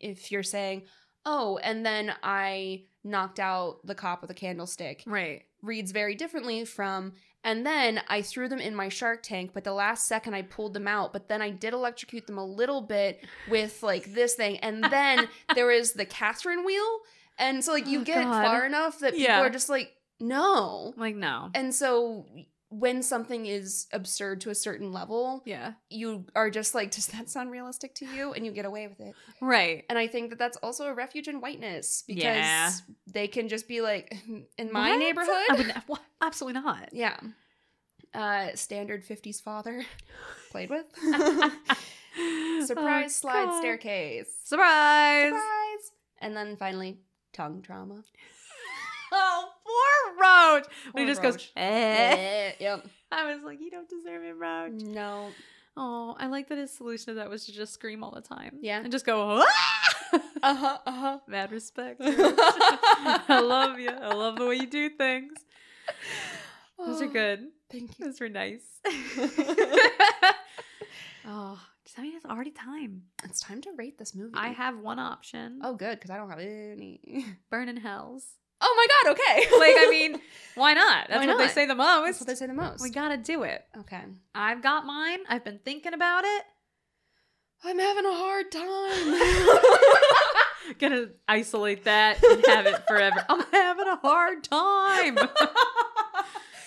if 0.00 0.30
you're 0.32 0.42
saying, 0.42 0.82
"Oh, 1.24 1.58
and 1.62 1.86
then 1.86 2.12
I 2.22 2.84
knocked 3.04 3.38
out 3.38 3.86
the 3.86 3.94
cop 3.94 4.20
with 4.20 4.30
a 4.30 4.34
candlestick." 4.34 5.04
Right. 5.06 5.44
reads 5.62 5.92
very 5.92 6.14
differently 6.14 6.64
from 6.64 7.12
and 7.44 7.64
then 7.66 8.02
I 8.08 8.22
threw 8.22 8.48
them 8.48 8.58
in 8.60 8.74
my 8.74 8.88
shark 8.88 9.22
tank, 9.22 9.52
but 9.54 9.64
the 9.64 9.72
last 9.72 10.06
second 10.06 10.34
I 10.34 10.42
pulled 10.42 10.74
them 10.74 10.86
out, 10.88 11.12
but 11.12 11.28
then 11.28 11.40
I 11.42 11.50
did 11.50 11.72
electrocute 11.72 12.26
them 12.26 12.38
a 12.38 12.44
little 12.44 12.82
bit 12.82 13.24
with 13.48 13.82
like 13.82 14.12
this 14.12 14.34
thing, 14.34 14.58
and 14.58 14.84
then 14.90 15.28
there 15.54 15.70
is 15.70 15.92
the 15.92 16.04
Catherine 16.04 16.64
wheel, 16.64 17.00
and 17.38 17.64
so 17.64 17.72
like 17.72 17.86
you 17.86 18.00
Oh, 18.00 18.04
get 18.04 18.24
God. 18.24 18.44
far 18.44 18.66
enough 18.66 18.98
that 19.00 19.12
people 19.12 19.24
Yeah. 19.24 19.40
are 19.40 19.50
just 19.50 19.68
like, 19.68 19.92
no, 20.20 20.92
Like 20.96 21.16
no. 21.16 21.50
and 21.54 21.74
so 21.74 22.26
when 22.70 23.02
something 23.02 23.46
is 23.46 23.86
absurd 23.92 24.40
to 24.42 24.50
a 24.50 24.54
certain 24.54 24.92
level, 24.92 25.42
Yeah. 25.44 25.72
you 25.88 26.26
are 26.36 26.50
just 26.50 26.74
like, 26.74 26.92
does 26.92 27.08
that 27.08 27.28
sound 27.28 27.50
realistic 27.50 27.94
to 27.96 28.06
you? 28.06 28.32
And 28.32 28.46
you 28.46 28.52
get 28.52 28.64
away 28.64 28.86
with 28.86 29.00
it. 29.00 29.14
Right. 29.40 29.84
And 29.90 29.98
I 29.98 30.06
think 30.06 30.30
that 30.30 30.38
that's 30.38 30.56
also 30.58 30.86
a 30.86 30.94
refuge 30.94 31.26
in 31.26 31.40
whiteness 31.40 32.04
because 32.06 32.22
Yeah. 32.22 32.70
they 33.12 33.26
can 33.26 33.48
just 33.48 33.66
be 33.66 33.80
like, 33.80 34.16
in 34.56 34.72
my 34.72 34.90
What? 34.90 34.98
neighborhood, 35.00 35.72
I 35.74 35.82
would? 35.88 35.98
Absolutely 36.20 36.60
not. 36.62 36.88
yeah. 36.92 37.18
Uh 38.14 38.54
standard 38.54 39.04
50s 39.04 39.40
father 39.42 39.84
played 40.50 40.70
with. 40.70 40.84
Surprise 42.66 43.04
Oh, 43.04 43.08
slide 43.08 43.44
God. 43.46 43.58
staircase. 43.60 44.28
Surprise. 44.44 45.26
Surprise. 45.26 45.92
And 46.18 46.36
then 46.36 46.56
finally 46.56 46.98
tongue 47.32 47.62
trauma. 47.62 48.02
Oh, 50.18 50.56
Roach. 50.56 50.66
When 50.92 51.06
he 51.06 51.10
just 51.10 51.22
goes, 51.22 51.34
Roach. 51.34 51.52
eh. 51.56 52.14
Eh, 52.16 52.52
yep. 52.60 52.86
I 53.12 53.32
was 53.34 53.42
like, 53.42 53.60
you 53.60 53.70
don't 53.70 53.88
deserve 53.88 54.22
it, 54.24 54.36
Roach. 54.36 54.72
No. 54.82 55.28
Oh, 55.76 56.16
I 56.18 56.26
like 56.26 56.48
that 56.48 56.58
his 56.58 56.72
solution 56.72 57.06
to 57.06 57.14
that 57.14 57.30
was 57.30 57.46
to 57.46 57.52
just 57.52 57.72
scream 57.72 58.02
all 58.04 58.10
the 58.10 58.20
time. 58.20 58.58
Yeah. 58.60 58.80
And 58.82 58.90
just 58.92 59.06
go, 59.06 59.40
ah! 59.42 60.20
Uh-huh. 60.42 60.78
Uh-huh. 60.86 61.18
Mad 61.28 61.52
respect. 61.52 62.00
I 62.04 63.40
love 63.44 63.78
you. 63.78 63.90
I 63.90 64.12
love 64.14 64.36
the 64.36 64.46
way 64.46 64.56
you 64.56 64.66
do 64.66 64.90
things. 64.90 65.32
Those 66.78 67.00
are 67.02 67.06
good. 67.06 67.48
Thank 67.70 67.98
you. 67.98 68.06
Those 68.06 68.20
were 68.20 68.28
nice. 68.28 68.62
oh, 71.26 71.60
does 71.84 71.94
that 71.94 72.02
mean 72.02 72.16
it's 72.16 72.24
already 72.26 72.50
time? 72.50 73.02
It's 73.24 73.40
time 73.40 73.60
to 73.62 73.70
rate 73.76 73.98
this 73.98 74.14
movie. 74.14 74.32
I 74.34 74.48
have 74.48 74.78
one 74.78 74.98
option. 74.98 75.60
Oh 75.62 75.74
good, 75.74 75.98
because 75.98 76.10
I 76.10 76.16
don't 76.16 76.30
have 76.30 76.38
any. 76.38 77.24
Burn 77.50 77.68
in 77.68 77.76
Hells. 77.76 78.24
Oh 78.60 78.74
my 78.76 78.86
god, 79.10 79.12
okay. 79.12 79.46
Like, 79.58 79.74
I 79.78 79.86
mean, 79.90 80.20
why 80.54 80.74
not? 80.74 81.08
That's 81.08 81.20
Why 81.20 81.26
what 81.32 81.38
they 81.38 81.48
say 81.48 81.66
the 81.66 81.74
most. 81.74 82.04
That's 82.06 82.20
what 82.20 82.26
they 82.28 82.34
say 82.34 82.46
the 82.46 82.52
most. 82.54 82.82
We 82.82 82.90
gotta 82.90 83.16
do 83.16 83.42
it. 83.44 83.64
okay. 83.80 84.02
I've 84.34 84.62
got 84.62 84.84
mine. 84.86 85.20
I've 85.28 85.44
been 85.44 85.58
thinking 85.64 85.94
about 85.94 86.24
it. 86.24 86.42
I'm 87.62 87.78
having 87.78 88.06
a 88.06 88.14
hard 88.14 88.50
time. 88.50 88.64
Gonna 90.78 91.08
isolate 91.28 91.84
that 91.84 92.22
and 92.24 92.46
have 92.46 92.64
it 92.66 92.82
forever. 92.88 93.22
I'm 93.28 93.42
having 93.52 93.86
a 93.88 93.96
hard 93.96 94.42
time. 94.44 95.18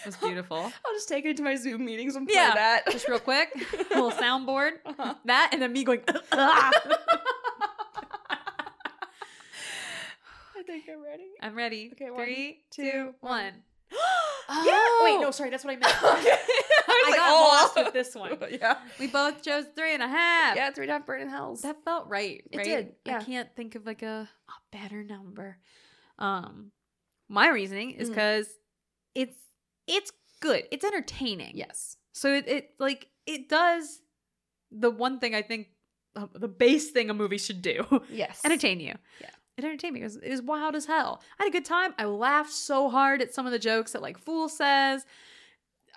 Was 0.06 0.18
beautiful. 0.18 0.58
I'll 0.58 0.94
just 0.94 1.08
take 1.08 1.24
it 1.26 1.30
into 1.30 1.44
my 1.44 1.56
Zoom 1.56 1.86
meetings 1.86 2.16
and 2.18 2.28
play 2.28 2.36
Yeah. 2.36 2.54
that. 2.54 2.84
Just 2.91 3.08
real 3.08 3.20
quick, 3.20 3.50
a 3.56 3.96
little 3.96 4.12
soundboard. 4.12 4.72
Uh-huh. 4.86 5.14
That 5.26 5.50
and 5.54 5.62
then 5.62 5.72
me 5.74 5.84
going. 5.86 6.02
"Ah." 6.34 6.72
I 10.58 10.62
think 10.74 10.89
I'm 10.89 11.03
ready. 11.03 11.30
I'm 11.41 11.55
ready. 11.55 11.89
Okay, 11.93 12.09
one, 12.09 12.24
Three, 12.24 12.63
two, 12.71 12.91
two, 12.91 13.15
one. 13.21 13.53
Oh. 14.49 14.65
Yeah. 14.65 15.05
Wait, 15.05 15.21
no, 15.21 15.32
sorry. 15.32 15.49
That's 15.49 15.63
what 15.63 15.71
I 15.71 15.78
meant. 15.78 15.95
okay. 16.03 16.38
I, 16.88 17.03
was 17.07 17.15
got 17.15 17.30
oh. 17.30 17.47
lost 17.47 17.76
with 17.78 17.93
this 17.93 18.13
one. 18.41 18.51
yeah. 18.51 18.78
We 18.99 19.07
both 19.07 19.41
chose 19.41 19.63
three 19.74 19.93
and 19.93 20.03
a 20.03 20.07
half. 20.07 20.57
Yeah, 20.57 20.69
three 20.71 20.84
and 20.84 20.91
a 20.91 20.93
half 20.95 21.05
burning 21.05 21.30
hells. 21.30 21.61
That 21.61 21.78
felt 21.86 22.09
right. 22.09 22.43
It 22.51 22.57
right? 22.57 22.65
did, 22.65 22.91
yeah. 23.05 23.19
I 23.19 23.24
can't 23.24 23.55
think 23.55 23.76
of 23.76 23.86
like 23.86 24.01
a, 24.01 24.28
a 24.49 24.78
better 24.78 25.01
number. 25.01 25.57
Um, 26.19 26.71
my 27.30 27.49
reasoning 27.49 27.91
is 27.91 28.09
because 28.09 28.47
it's 29.15 29.38
it's 29.88 30.11
good. 30.41 30.63
It's 30.71 30.84
entertaining. 30.84 31.55
yes. 31.55 31.95
So 32.11 32.34
it, 32.34 32.47
it 32.47 32.69
like 32.80 33.07
it 33.26 33.47
does 33.47 34.01
the 34.71 34.91
one 34.91 35.19
thing 35.19 35.34
I 35.34 35.41
think 35.41 35.67
uh, 36.17 36.28
the 36.34 36.49
base 36.49 36.91
thing 36.91 37.09
a 37.09 37.13
movie 37.13 37.38
should 37.38 37.61
do. 37.61 38.03
Yes. 38.11 38.41
entertain 38.43 38.82
you. 38.82 38.93
Yeah. 39.21 39.30
It 39.58 39.64
entertained 39.64 39.93
me. 39.93 40.01
It 40.01 40.06
was, 40.06 40.16
it 40.18 40.30
was 40.32 40.41
wild 40.41 40.76
as 40.76 40.86
hell. 40.86 41.22
I 41.39 41.43
had 41.43 41.49
a 41.49 41.51
good 41.51 41.66
time. 41.66 41.93
I 41.97 42.06
laughed 42.06 42.51
so 42.54 42.89
hard 42.89 43.22
at 43.22 43.34
some 43.34 43.45
of 43.45 43.51
the 43.51 43.60
jokes 43.60 43.91
that 43.91 44.01
like 44.01 44.18
Fool 44.18 44.49
says. 44.49 45.06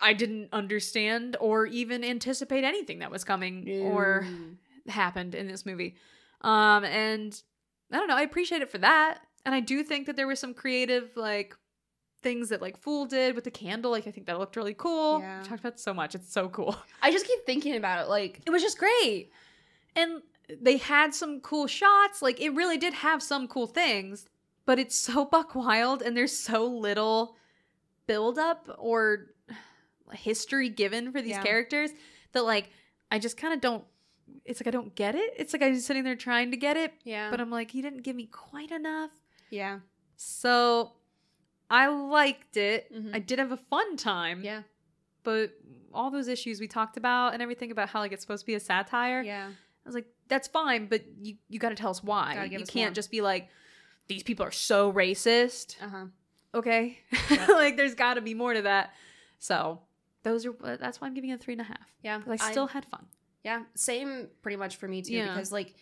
I 0.01 0.13
didn't 0.13 0.51
understand 0.53 1.37
or 1.41 1.65
even 1.67 2.05
anticipate 2.05 2.65
anything 2.65 2.99
that 2.99 3.11
was 3.11 3.25
coming 3.25 3.67
or 3.83 4.27
Mm. 4.29 4.57
happened 4.91 5.35
in 5.35 5.49
this 5.49 5.65
movie. 5.65 5.97
Um 6.43 6.85
and 6.85 7.43
I 7.91 7.97
don't 7.97 8.09
know, 8.09 8.17
I 8.17 8.23
appreciate 8.23 8.61
it 8.61 8.71
for 8.71 8.79
that. 8.79 9.21
And 9.47 9.55
I 9.55 9.61
do 9.61 9.83
think 9.83 10.07
that 10.07 10.17
there 10.17 10.27
was 10.27 10.39
some 10.39 10.53
creative 10.53 11.11
like 11.17 11.57
things 12.23 12.51
that 12.51 12.61
like 12.61 12.77
Fool 12.77 13.07
did 13.07 13.35
with 13.35 13.45
the 13.45 13.51
candle. 13.51 13.91
Like 13.91 14.07
I 14.07 14.11
think 14.11 14.27
that 14.27 14.39
looked 14.39 14.57
really 14.57 14.75
cool. 14.75 15.21
Yeah. 15.21 15.41
We 15.41 15.47
talked 15.49 15.61
about 15.61 15.81
so 15.81 15.95
much. 15.95 16.15
It's 16.15 16.31
so 16.31 16.49
cool. 16.51 16.77
I 17.03 17.11
just 17.11 17.27
keep 17.27 17.47
thinking 17.47 17.77
about 17.77 18.05
it. 18.05 18.09
Like, 18.11 18.41
It 18.45 18.51
was 18.51 18.61
just 18.63 18.77
great. 18.79 19.31
And 19.95 20.21
they 20.49 20.77
had 20.77 21.15
some 21.15 21.41
cool 21.41 21.67
shots. 21.67 22.23
Like 22.23 22.41
it 22.41 22.51
really 22.51 22.77
did 22.79 22.95
have 22.95 23.23
some 23.23 23.49
cool 23.49 23.67
things, 23.67 24.27
but 24.65 24.79
it's 24.79 24.95
so 24.97 25.25
buck 25.33 25.55
wild 25.55 26.03
and 26.03 26.17
there's 26.17 26.37
so 26.37 26.65
little 26.67 27.37
build 28.07 28.39
up 28.39 28.69
or 28.79 29.27
history 30.13 30.69
given 30.69 31.11
for 31.13 31.21
these 31.21 31.33
Yeah. 31.33 31.43
characters 31.43 31.91
that 32.33 32.45
like 32.45 32.71
I 33.11 33.19
just 33.19 33.37
kind 33.37 33.55
of 33.55 33.61
don't 33.61 33.85
it's 34.45 34.61
like 34.61 34.67
I 34.67 34.71
don't 34.71 34.95
get 34.95 35.15
it. 35.15 35.35
It's 35.37 35.53
like 35.53 35.63
I'm 35.63 35.79
sitting 35.79 36.03
there 36.05 36.17
trying 36.17 36.51
to 36.51 36.57
get 36.57 36.77
it, 36.77 36.93
yeah. 37.05 37.31
but 37.31 37.41
I'm 37.41 37.51
like 37.51 37.71
he 37.71 37.81
didn't 37.83 38.03
give 38.03 38.17
me 38.17 38.27
quite 38.27 38.71
enough. 38.71 39.11
yeah. 39.51 39.81
So 40.17 40.93
I 41.69 41.89
liked 41.89 42.57
it. 42.57 42.93
Mhm. 42.93 43.15
I 43.15 43.19
did 43.19 43.39
have 43.39 43.53
a 43.53 43.57
fun 43.57 43.97
time. 43.97 44.43
Yeah. 44.43 44.63
But 45.25 45.53
all 45.93 46.11
those 46.11 46.29
issues 46.29 46.61
we 46.61 46.69
talked 46.69 46.97
about 46.97 47.33
and 47.35 47.43
everything 47.43 47.71
about 47.71 47.89
how 47.89 48.01
like 48.01 48.13
it's 48.13 48.23
supposed 48.23 48.43
to 48.43 48.47
be 48.47 48.55
a 48.55 48.61
satire. 48.61 49.23
Yeah. 49.23 49.49
I 49.49 49.89
was 49.89 49.95
like, 49.95 50.07
that's 50.29 50.49
fine, 50.49 50.87
but 50.87 51.03
you 51.20 51.37
you 51.49 51.59
got 51.59 51.70
to 51.70 51.74
tell 51.74 51.91
us 51.91 52.03
why. 52.03 52.45
You 52.51 52.59
us 52.61 52.70
can't 52.70 52.91
more. 52.91 52.95
just 52.95 53.11
be 53.11 53.20
like, 53.20 53.49
these 54.09 54.22
people 54.22 54.47
are 54.47 54.51
so 54.53 54.93
racist. 54.93 55.77
Uh 55.83 55.89
huh. 55.89 56.05
Okay, 56.55 56.99
Yeah. 57.31 57.47
like 57.51 57.77
there's 57.77 57.95
got 57.95 58.14
to 58.14 58.20
be 58.20 58.35
more 58.35 58.55
to 58.55 58.62
that. 58.62 58.95
So 59.39 59.81
those 60.22 60.47
are 60.47 60.55
that's 60.79 61.01
why 61.01 61.07
I'm 61.07 61.14
giving 61.14 61.31
it 61.31 61.35
a 61.35 61.39
three 61.39 61.55
and 61.55 61.61
a 61.61 61.64
half. 61.64 61.87
Yeah, 62.03 62.20
I 62.27 62.37
still 62.37 62.66
had 62.66 62.85
fun. 62.87 63.07
Yeah, 63.45 63.62
same 63.74 64.29
pretty 64.43 64.57
much 64.57 64.77
for 64.77 64.89
me 64.89 65.03
too 65.03 65.12
Yeah. 65.12 65.35
because 65.35 65.53
like 65.53 65.74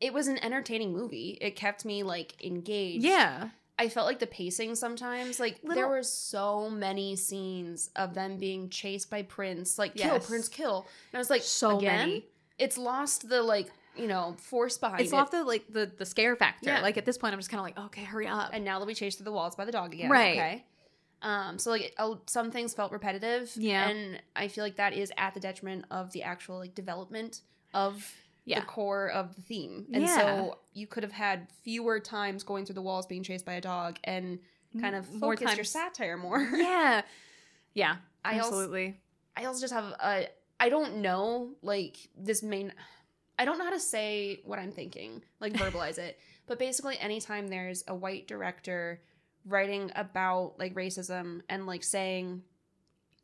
it 0.00 0.12
was 0.12 0.26
an 0.28 0.42
entertaining 0.42 0.92
movie. 0.92 1.38
It 1.40 1.56
kept 1.56 1.84
me 1.84 2.02
like 2.02 2.42
engaged. 2.44 3.04
Yeah, 3.04 3.50
I 3.78 3.88
felt 3.88 4.06
like 4.06 4.18
the 4.18 4.26
pacing 4.26 4.74
sometimes 4.76 5.38
like 5.38 5.60
there 5.62 5.88
were 5.88 6.02
so 6.02 6.70
many 6.70 7.16
scenes 7.16 7.90
of 7.96 8.14
them 8.14 8.38
being 8.38 8.68
chased 8.68 9.10
by 9.10 9.22
Prince, 9.22 9.78
like 9.78 9.94
kill 9.94 10.20
Prince 10.20 10.48
kill. 10.48 10.86
And 11.12 11.18
I 11.18 11.18
was 11.18 11.30
like 11.30 11.42
so 11.42 11.78
again? 11.78 11.98
many. 12.08 12.26
It's 12.58 12.78
lost 12.78 13.28
the 13.28 13.42
like, 13.42 13.70
you 13.96 14.06
know, 14.08 14.34
force 14.38 14.76
behind 14.78 15.00
It's 15.02 15.12
it. 15.12 15.16
off 15.16 15.30
the 15.30 15.44
like 15.44 15.64
the 15.72 15.90
the 15.98 16.04
scare 16.06 16.36
factor. 16.36 16.70
Yeah. 16.70 16.80
Like 16.80 16.96
at 16.96 17.04
this 17.04 17.18
point, 17.18 17.32
I'm 17.32 17.38
just 17.38 17.50
kind 17.50 17.58
of 17.60 17.64
like, 17.64 17.86
okay, 17.86 18.04
hurry 18.04 18.26
up. 18.26 18.50
and 18.52 18.64
now 18.64 18.78
they'll 18.78 18.86
be 18.86 18.94
chased 18.94 19.18
through 19.18 19.24
the 19.24 19.32
walls 19.32 19.54
by 19.56 19.64
the 19.64 19.72
dog 19.72 19.94
again. 19.94 20.10
Right. 20.10 20.36
Okay. 20.36 20.64
Um, 21.22 21.58
so 21.58 21.70
like 21.70 21.94
uh, 21.96 22.14
some 22.26 22.50
things 22.50 22.74
felt 22.74 22.92
repetitive. 22.92 23.50
Yeah. 23.56 23.88
And 23.88 24.20
I 24.36 24.48
feel 24.48 24.62
like 24.64 24.76
that 24.76 24.92
is 24.92 25.10
at 25.16 25.32
the 25.34 25.40
detriment 25.40 25.86
of 25.90 26.12
the 26.12 26.22
actual 26.22 26.58
like 26.58 26.74
development 26.74 27.40
of 27.72 28.12
Yeah. 28.44 28.60
the 28.60 28.66
core 28.66 29.08
of 29.08 29.34
the 29.34 29.40
theme. 29.42 29.86
And 29.92 30.02
Yeah. 30.04 30.16
so 30.16 30.58
you 30.74 30.86
could 30.86 31.02
have 31.02 31.12
had 31.12 31.48
fewer 31.62 31.98
times 31.98 32.42
going 32.42 32.66
through 32.66 32.74
the 32.74 32.82
walls 32.82 33.06
being 33.06 33.22
chased 33.22 33.46
by 33.46 33.54
a 33.54 33.60
dog 33.60 33.98
and 34.04 34.38
kind 34.80 34.94
of 34.96 35.10
More 35.14 35.36
focus 35.36 35.56
your 35.56 35.64
satire 35.64 36.16
more. 36.18 36.40
yeah, 36.54 37.02
yeah, 37.74 37.96
I 38.24 38.38
also- 38.40 38.48
absolutely. 38.48 39.00
I 39.36 39.44
also 39.46 39.60
just 39.60 39.72
have 39.72 39.84
a 39.84 40.26
I 40.60 40.68
don't 40.68 40.96
know 40.98 41.54
like 41.62 41.96
this 42.16 42.42
main 42.42 42.72
I 43.38 43.44
don't 43.44 43.58
know 43.58 43.64
how 43.64 43.70
to 43.72 43.80
say 43.80 44.40
what 44.44 44.58
I'm 44.58 44.72
thinking, 44.72 45.22
like 45.40 45.52
verbalize 45.54 45.98
it. 45.98 46.18
But 46.46 46.58
basically 46.58 46.98
anytime 46.98 47.48
there's 47.48 47.84
a 47.88 47.94
white 47.94 48.28
director 48.28 49.00
writing 49.46 49.90
about 49.96 50.56
like 50.58 50.74
racism 50.74 51.40
and 51.48 51.66
like 51.66 51.82
saying 51.82 52.42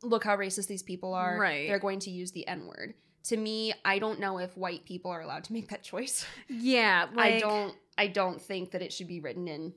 look 0.01 0.23
how 0.23 0.35
racist 0.35 0.65
these 0.67 0.81
people 0.81 1.13
are, 1.13 1.37
Right. 1.39 1.67
they're 1.67 1.77
going 1.77 1.99
to 1.99 2.09
use 2.09 2.31
the 2.31 2.47
N-word. 2.47 2.95
To 3.25 3.37
me, 3.37 3.73
I 3.85 3.99
don't 3.99 4.19
know 4.19 4.39
if 4.39 4.57
white 4.57 4.85
people 4.85 5.11
are 5.11 5.21
allowed 5.21 5.43
to 5.43 5.53
make 5.53 5.69
that 5.69 5.83
choice. 5.83 6.25
yeah, 6.49 7.05
I 7.15 7.37
don't 7.39 7.75
I 7.95 8.07
don't 8.07 8.41
think 8.41 8.71
that 8.71 8.81
it 8.81 8.91
should 8.91 9.07
be 9.07 9.19
written 9.19 9.47
in. 9.47 9.73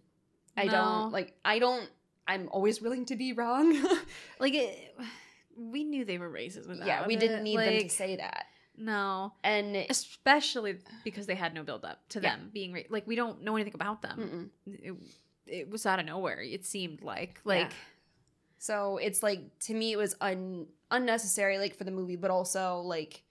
I 0.56 0.64
No. 0.64 0.70
don't 0.72 1.12
like 1.12 1.34
I 1.44 1.58
don't 1.58 1.86
I'm 2.26 2.48
always 2.50 2.80
willing 2.80 3.04
to 3.06 3.16
be 3.16 3.34
wrong. 3.34 3.74
like 4.38 4.54
it. 4.54 4.96
We 5.56 5.84
knew 5.84 6.06
they 6.06 6.16
were 6.16 6.30
racist 6.30 6.66
without 6.66 6.86
yeah, 6.86 7.06
we 7.06 7.14
it. 7.16 7.20
didn't 7.20 7.42
need 7.44 7.58
them 7.58 7.78
to 7.82 7.88
say 7.90 8.16
that. 8.16 8.46
No, 8.76 9.32
And 9.44 9.76
especially 9.76 10.78
because 11.04 11.26
they 11.26 11.34
had 11.36 11.54
no 11.54 11.62
build 11.62 11.84
up 11.84 12.00
to 12.10 12.20
Yeah. 12.20 12.30
them 12.36 12.50
being 12.52 12.72
ra- 12.72 12.80
like 12.90 13.06
we 13.06 13.14
don't 13.16 13.42
know 13.42 13.54
anything 13.56 13.74
about 13.74 14.02
them. 14.02 14.50
It, 14.66 14.94
it 15.46 15.70
was 15.70 15.86
out 15.86 15.98
of 16.00 16.06
nowhere. 16.06 16.40
It 16.40 16.64
seemed 16.66 17.02
like 17.02 17.40
like 17.44 17.70
So 18.58 18.96
it's 18.98 19.22
like 19.22 19.40
to 19.60 19.74
me 19.74 19.92
it 19.92 19.96
was 19.96 20.16
un- 20.20 20.66
unnecessary 20.90 21.58
like 21.58 21.76
for 21.76 21.84
the 21.84 21.90
movie, 21.90 22.16
but 22.16 22.30
also 22.30 22.78
like 22.80 23.22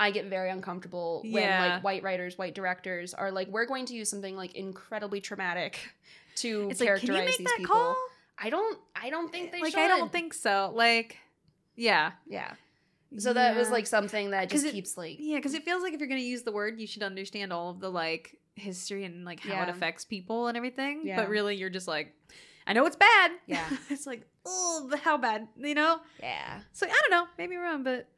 I 0.00 0.10
get 0.12 0.26
very 0.26 0.48
uncomfortable 0.50 1.22
when 1.24 1.42
Yeah. 1.42 1.74
like 1.74 1.84
white 1.84 2.02
writers, 2.04 2.38
white 2.38 2.54
directors 2.54 3.12
are 3.14 3.32
like, 3.32 3.48
we're 3.48 3.66
going 3.66 3.84
to 3.86 3.94
use 3.94 4.08
something 4.08 4.36
like 4.36 4.54
incredibly 4.54 5.20
traumatic 5.20 5.80
to 6.36 6.68
it's 6.70 6.80
like 6.80 6.88
can 7.00 7.08
characterize 7.08 7.18
you 7.18 7.24
make 7.24 7.38
these 7.38 7.46
that 7.46 7.56
people. 7.58 7.74
call? 7.74 7.96
I 8.38 8.50
don't 8.50 8.78
I 8.94 9.10
don't 9.10 9.30
think 9.32 9.50
they 9.50 9.58
should 9.58 9.64
like 9.64 9.72
should. 9.72 9.80
I 9.80 9.88
don't 9.88 10.12
think 10.12 10.32
so. 10.32 10.72
Like 10.74 11.16
yeah. 11.74 12.12
Yeah. 12.26 12.54
So 13.16 13.32
that 13.32 13.56
was 13.56 13.70
like 13.70 13.86
something 13.86 14.30
that 14.30 14.50
just 14.50 14.66
it- 14.66 14.72
keeps 14.72 14.96
like 14.98 15.16
yeah, 15.18 15.36
because 15.38 15.54
it 15.54 15.64
feels 15.64 15.82
like 15.82 15.94
if 15.94 16.00
you're 16.00 16.08
gonna 16.08 16.20
use 16.20 16.42
the 16.42 16.52
word, 16.52 16.78
you 16.78 16.86
should 16.86 17.02
understand 17.02 17.52
all 17.52 17.70
of 17.70 17.80
the 17.80 17.90
like 17.90 18.36
history 18.54 19.04
and 19.04 19.24
like 19.24 19.40
how 19.40 19.62
it 19.62 19.68
affects 19.68 20.04
people 20.04 20.48
and 20.48 20.56
everything. 20.56 21.02
Yeah. 21.04 21.16
But 21.16 21.28
really, 21.28 21.56
you're 21.56 21.70
just 21.70 21.88
like, 21.88 22.14
I 22.66 22.72
know 22.74 22.84
it's 22.86 22.96
bad. 22.96 23.30
Yeah. 23.46 23.64
it's 23.88 24.06
like 24.06 24.26
oh, 24.44 24.90
how 25.02 25.16
bad, 25.16 25.48
you 25.56 25.74
know? 25.74 26.00
yeah. 26.20 26.60
So 26.72 26.86
I 26.86 26.90
don't 26.90 27.10
know. 27.10 27.26
Maybe 27.38 27.56
I'm 27.56 27.62
wrong, 27.62 27.82
but 27.82 28.08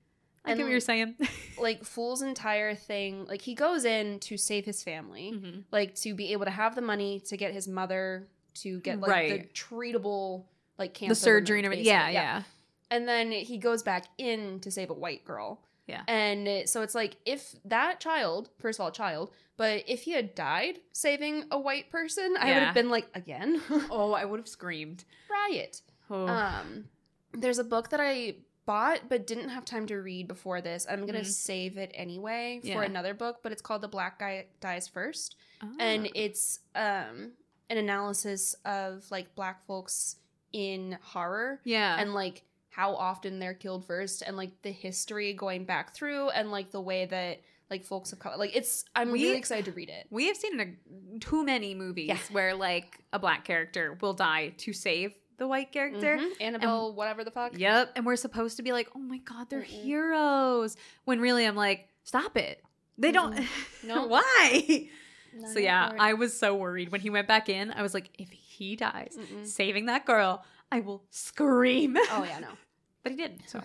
I 0.45 0.51
And, 0.53 0.59
get 0.59 0.65
what 0.65 0.71
you're 0.71 0.81
saying. 0.81 1.15
Like 1.61 1.85
Fool's 1.85 2.23
entire 2.23 2.75
thing, 2.75 3.27
like 3.27 3.43
he 3.43 3.55
goes 3.55 3.85
in 3.85 4.19
to 4.21 4.39
save 4.39 4.65
his 4.65 4.83
family. 4.83 5.33
Mhm. 5.35 5.65
like 5.71 5.95
to 5.97 6.15
be 6.15 6.33
able 6.33 6.47
to 6.47 6.51
have 6.51 6.75
the 6.75 6.81
money 6.83 7.21
to 7.27 7.37
get 7.37 7.53
his 7.53 7.69
mother 7.69 8.27
to 8.63 8.81
get 8.81 8.99
like 8.99 9.29
the 9.29 9.35
Right. 9.37 9.55
treatable 9.55 10.45
like 10.79 10.95
cancer 10.95 11.11
The 11.11 11.21
surgery 11.21 11.59
and 11.59 11.67
everything. 11.67 11.85
Yeah, 11.87 12.07
basically. 12.07 12.15
yeah. 12.15 12.43
And 12.91 13.07
then 13.09 13.31
he 13.33 13.59
goes 13.59 13.83
back 13.83 14.07
in 14.19 14.61
to 14.61 14.71
save 14.71 14.91
a 14.91 14.95
white 14.95 15.25
girl 15.25 15.63
Yeah. 15.87 16.03
and 16.09 16.69
so 16.69 16.83
it's 16.83 16.95
like 16.95 17.17
if 17.25 17.55
that 17.65 18.01
child 18.01 18.51
first 18.59 18.79
of 18.79 18.85
all 18.85 18.91
child 18.93 19.31
but 19.57 19.85
if 19.87 20.03
he 20.03 20.13
had 20.13 20.35
died 20.35 20.79
saving 20.93 21.45
a 21.51 21.59
white 21.59 21.91
person 21.91 22.35
i 22.39 22.47
would 22.53 22.63
have 22.63 22.75
been 22.75 22.91
like 22.91 23.09
again 23.15 23.61
Oh, 23.91 24.13
I 24.13 24.25
would 24.25 24.39
have 24.41 24.49
screamed. 24.49 25.05
riot 25.31 25.83
Oh. 26.11 26.27
um 26.27 26.85
there's 27.33 27.59
a 27.59 27.65
book 27.65 27.91
that 27.91 28.01
i 28.01 28.37
bought 28.67 29.09
but 29.09 29.27
didn't 29.27 29.49
have 29.51 29.65
time 29.65 29.87
to 29.87 29.97
read 29.97 30.29
before 30.29 30.61
this 30.61 30.87
i'm 30.91 31.07
gonna 31.07 31.21
Mhm. 31.21 31.27
save 31.27 31.77
it 31.79 31.91
anyway 31.95 32.61
for 32.63 32.67
Yeah. 32.69 32.83
another 32.83 33.15
book 33.15 33.39
but 33.43 33.53
it's 33.53 33.63
called 33.63 33.81
the 33.83 33.89
black 33.89 34.19
guy 34.19 34.47
dies 34.61 34.87
first 34.89 35.37
and 35.79 36.07
Ah. 36.07 36.11
it's 36.15 36.61
um 36.75 37.33
an 37.69 37.79
analysis 37.79 38.55
of 38.65 39.09
like 39.11 39.35
black 39.35 39.65
folks 39.67 40.17
in 40.53 40.99
horror 41.03 41.61
yeah, 41.65 41.97
and 42.01 42.13
like 42.15 42.43
how 42.71 42.95
often 42.95 43.39
they're 43.39 43.53
killed 43.55 43.85
first 43.87 44.23
and 44.23 44.37
like 44.37 44.63
the 44.63 44.71
history 44.71 45.33
going 45.35 45.65
back 45.65 45.95
through 45.95 46.31
and 46.31 46.51
like 46.51 46.71
the 46.71 46.81
way 46.81 47.05
that 47.07 47.41
like 47.69 47.85
folks 47.85 48.13
of 48.13 48.19
color 48.19 48.37
like 48.37 48.55
it's 48.57 48.85
i'm 48.97 49.11
We- 49.13 49.25
really 49.25 49.37
excited 49.37 49.65
to 49.67 49.73
read 49.73 49.89
it 49.91 50.07
we 50.11 50.27
have 50.29 50.37
seen 50.37 50.59
in 50.59 50.77
a, 51.15 51.19
too 51.21 51.45
many 51.45 51.75
movies 51.75 52.09
Yeah. 52.09 52.19
where 52.33 52.55
like 52.55 52.99
a 53.13 53.19
black 53.19 53.45
character 53.45 53.97
will 54.01 54.15
die 54.15 54.55
to 54.59 54.73
save 54.73 55.13
the 55.39 55.47
white 55.49 55.73
character. 55.73 56.19
Mhm. 56.19 56.31
annabelle 56.41 56.93
whatever 56.95 57.25
the 57.25 57.31
fuck 57.31 57.59
Yep, 57.59 57.93
and 57.97 58.05
we're 58.07 58.17
supposed 58.17 58.57
to 58.59 58.63
be 58.63 58.73
like, 58.73 58.89
"Oh 58.95 58.99
my 58.99 59.17
god, 59.19 59.49
they're 59.49 59.61
Mm-mm. 59.63 59.83
heroes," 59.85 60.77
when 61.07 61.19
really 61.19 61.47
I'm 61.47 61.57
like, 61.57 61.89
"Stop 62.05 62.37
it." 62.37 62.63
They 62.99 63.11
don't. 63.11 63.35
No. 63.83 64.07
Why? 64.15 64.89
No, 65.33 65.49
so 65.53 65.59
yeah, 65.59 65.93
I 65.99 66.13
was 66.13 66.39
so 66.39 66.55
worried 66.57 66.93
when 66.93 67.01
he 67.01 67.09
went 67.09 67.27
back 67.27 67.49
in. 67.49 67.71
I 67.73 67.81
was 67.81 67.95
like, 67.95 68.11
if 68.19 68.31
he 68.31 68.77
dies 68.77 69.17
Mm-mm. 69.19 69.47
saving 69.47 69.87
that 69.87 70.05
girl, 70.05 70.45
I 70.73 70.81
will 70.81 71.03
scream. 71.11 71.97
oh 72.11 72.25
yeah 72.25 72.39
no 72.41 72.49
but 73.03 73.13
he 73.13 73.17
didn't. 73.17 73.49
So 73.49 73.61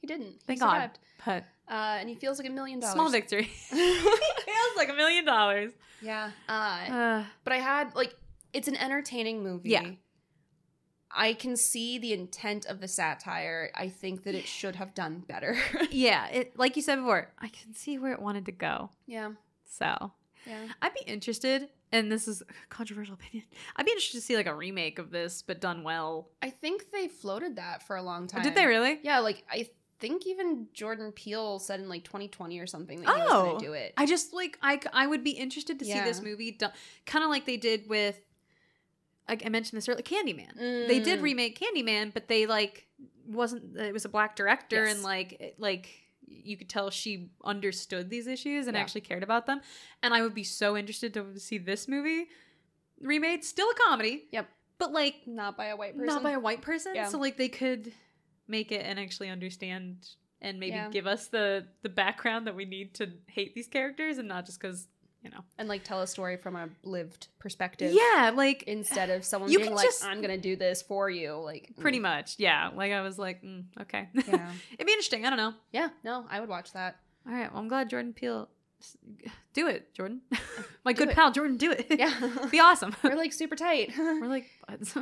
he 0.00 0.06
didn't 0.06 0.26
he 0.32 0.38
thank 0.46 0.60
God. 0.60 0.90
But 1.24 1.44
uh 1.68 1.98
and 2.00 2.08
he 2.08 2.14
feels 2.14 2.38
like 2.38 2.48
a 2.48 2.52
million 2.52 2.80
dollars 2.80 2.94
small 2.94 3.10
victory. 3.10 3.44
Feels 3.70 4.76
like 4.76 4.88
a 4.88 4.94
million 4.94 5.24
dollars. 5.24 5.72
yeah 6.02 6.30
uh 6.48 6.52
Uh, 6.92 7.24
but 7.44 7.52
i 7.52 7.56
had 7.58 7.94
like 7.94 8.14
it's 8.52 8.68
an 8.68 8.76
entertaining 8.76 9.42
movie 9.42 9.70
Yeah. 9.70 9.90
I 11.10 11.32
can 11.32 11.56
see 11.56 11.98
the 11.98 12.12
intent 12.12 12.66
of 12.66 12.80
the 12.80 12.86
satire. 12.88 13.70
I 13.74 13.88
think 13.88 14.24
that 14.24 14.34
it 14.34 14.46
should 14.46 14.76
have 14.76 14.94
done 14.94 15.24
better. 15.26 15.56
yeah, 15.90 16.28
it 16.28 16.58
like 16.58 16.76
you 16.76 16.82
said 16.82 16.96
before, 16.96 17.32
I 17.38 17.48
can 17.48 17.74
see 17.74 17.98
where 17.98 18.12
it 18.12 18.20
wanted 18.20 18.44
to 18.46 18.52
go. 18.52 18.90
yeah. 19.06 19.30
So 19.64 20.12
Yeah. 20.46 20.66
I'd 20.82 20.92
be 20.94 21.00
interested, 21.06 21.70
and 21.92 22.10
this 22.12 22.28
is 22.28 22.42
a 22.42 22.44
controversial 22.68 23.14
opinion. 23.14 23.46
I'd 23.76 23.86
be 23.86 23.92
interested 23.92 24.18
to 24.18 24.22
see 24.22 24.36
like 24.36 24.46
a 24.46 24.54
remake 24.54 24.98
of 24.98 25.10
this, 25.10 25.42
but 25.42 25.60
done 25.60 25.82
well. 25.84 26.28
I 26.42 26.50
think 26.50 26.90
they 26.92 27.08
floated 27.08 27.56
that 27.56 27.82
for 27.86 27.96
a 27.96 28.02
long 28.02 28.26
time. 28.26 28.42
Did 28.42 28.54
they 28.54 28.66
really? 28.66 28.98
Yeah, 29.02 29.20
like 29.20 29.44
I 29.50 29.68
think 30.00 30.26
even 30.26 30.68
Jordan 30.72 31.10
Peele 31.12 31.58
said 31.58 31.80
in 31.80 31.88
like 31.88 32.04
2020 32.04 32.58
or 32.60 32.66
something 32.66 33.00
that 33.00 33.16
he 33.16 33.22
was 33.22 33.30
Oh. 33.32 33.42
going 33.46 33.58
to 33.60 33.66
do 33.66 33.72
it. 33.72 33.94
I 33.96 34.06
just 34.06 34.32
like 34.32 34.58
I 34.62 34.80
I 34.92 35.06
would 35.06 35.24
be 35.24 35.30
interested 35.32 35.78
to 35.80 35.84
see 35.84 36.00
this 36.00 36.22
movie 36.22 36.52
done 36.52 36.72
kind 37.06 37.24
of 37.24 37.30
like 37.30 37.46
they 37.46 37.56
did 37.56 37.88
with 37.88 38.20
like 39.28 39.44
I 39.44 39.48
mentioned 39.48 39.76
this 39.76 39.88
earlier 39.88 40.02
Candyman. 40.02 40.54
They 40.88 41.00
did 41.00 41.18
Mm. 41.20 41.22
remake 41.22 41.58
Candyman, 41.60 42.14
but 42.14 42.28
they 42.28 42.46
like 42.46 42.86
wasn't 43.26 43.76
it 43.76 43.92
was 43.92 44.04
a 44.04 44.08
black 44.08 44.36
director 44.36 44.84
Yes. 44.86 44.94
and 44.94 45.02
like 45.04 45.32
it- 45.40 45.54
like 45.58 45.88
you 46.30 46.56
could 46.56 46.68
tell 46.68 46.90
she 46.90 47.30
understood 47.44 48.10
these 48.10 48.26
issues 48.26 48.66
and 48.66 48.76
Yeah. 48.76 48.80
actually 48.82 49.00
cared 49.02 49.22
about 49.22 49.46
them. 49.46 49.60
And 50.02 50.12
I 50.14 50.22
would 50.22 50.34
be 50.34 50.44
so 50.44 50.76
interested 50.76 51.14
to 51.14 51.38
see 51.38 51.58
this 51.58 51.88
movie 51.88 52.28
remade, 53.00 53.44
still 53.44 53.68
a 53.70 53.74
comedy. 53.74 54.28
Yep. 54.32 54.48
But 54.78 54.92
like 54.92 55.26
not 55.26 55.56
by 55.56 55.66
a 55.66 55.76
white 55.76 55.94
person. 55.96 56.06
not 56.06 56.22
by 56.22 56.32
a 56.32 56.40
white 56.40 56.62
person. 56.62 56.94
Yeah. 56.94 57.08
So 57.08 57.18
like 57.18 57.36
they 57.36 57.48
could 57.48 57.92
make 58.46 58.70
it 58.72 58.84
and 58.84 58.98
actually 58.98 59.28
understand 59.28 60.08
and 60.40 60.60
maybe 60.60 60.72
Yeah. 60.76 60.88
give 60.90 61.06
us 61.06 61.28
the 61.28 61.66
the 61.82 61.88
background 61.88 62.46
that 62.46 62.54
we 62.54 62.64
need 62.64 62.94
to 62.94 63.12
hate 63.26 63.54
these 63.54 63.66
characters 63.66 64.18
and 64.18 64.28
not 64.28 64.46
just 64.46 64.60
because 64.60 64.86
you 65.28 65.36
know. 65.36 65.44
and 65.58 65.68
like 65.68 65.84
tell 65.84 66.00
a 66.00 66.06
story 66.06 66.36
from 66.36 66.56
a 66.56 66.68
lived 66.82 67.28
perspective. 67.38 67.92
Yeah, 67.92 68.32
like 68.34 68.62
Instead 68.64 69.10
of 69.10 69.24
someone 69.24 69.50
being 69.54 69.74
like, 69.74 69.84
just- 69.86 70.04
"I'm 70.04 70.20
gonna 70.20 70.38
do 70.38 70.56
this 70.56 70.82
for 70.82 71.10
you," 71.10 71.34
like 71.34 71.72
pretty 71.78 71.98
mm, 71.98 72.02
much, 72.02 72.36
yeah. 72.38 72.70
Like 72.74 72.92
I 72.92 73.02
was 73.02 73.18
like, 73.18 73.42
mm, 73.42 73.64
okay, 73.82 74.08
Yeah, 74.14 74.52
it'd 74.74 74.86
be 74.86 74.92
interesting. 74.92 75.26
I 75.26 75.30
don't 75.30 75.38
know. 75.38 75.54
yeah. 75.72 75.90
No, 76.04 76.24
I 76.30 76.40
would 76.40 76.48
watch 76.48 76.72
that. 76.72 76.96
All 77.26 77.32
right, 77.34 77.52
well, 77.52 77.60
I'm 77.60 77.68
glad 77.68 77.90
Jordan 77.90 78.12
Peele. 78.12 78.48
Do 79.54 79.66
it, 79.66 79.92
Jordan. 79.94 80.20
My 80.84 80.92
Do 80.92 80.98
good 80.98 81.08
it. 81.10 81.14
pal, 81.16 81.32
Jordan. 81.32 81.56
Do 81.56 81.72
it. 81.72 81.86
Yeah, 81.90 82.14
be 82.50 82.60
awesome. 82.60 82.94
we're 83.02 83.16
like 83.16 83.32
super 83.32 83.56
tight. 83.56 83.92
We're 83.98 84.28
like, 84.28 84.46
buds. 84.66 84.96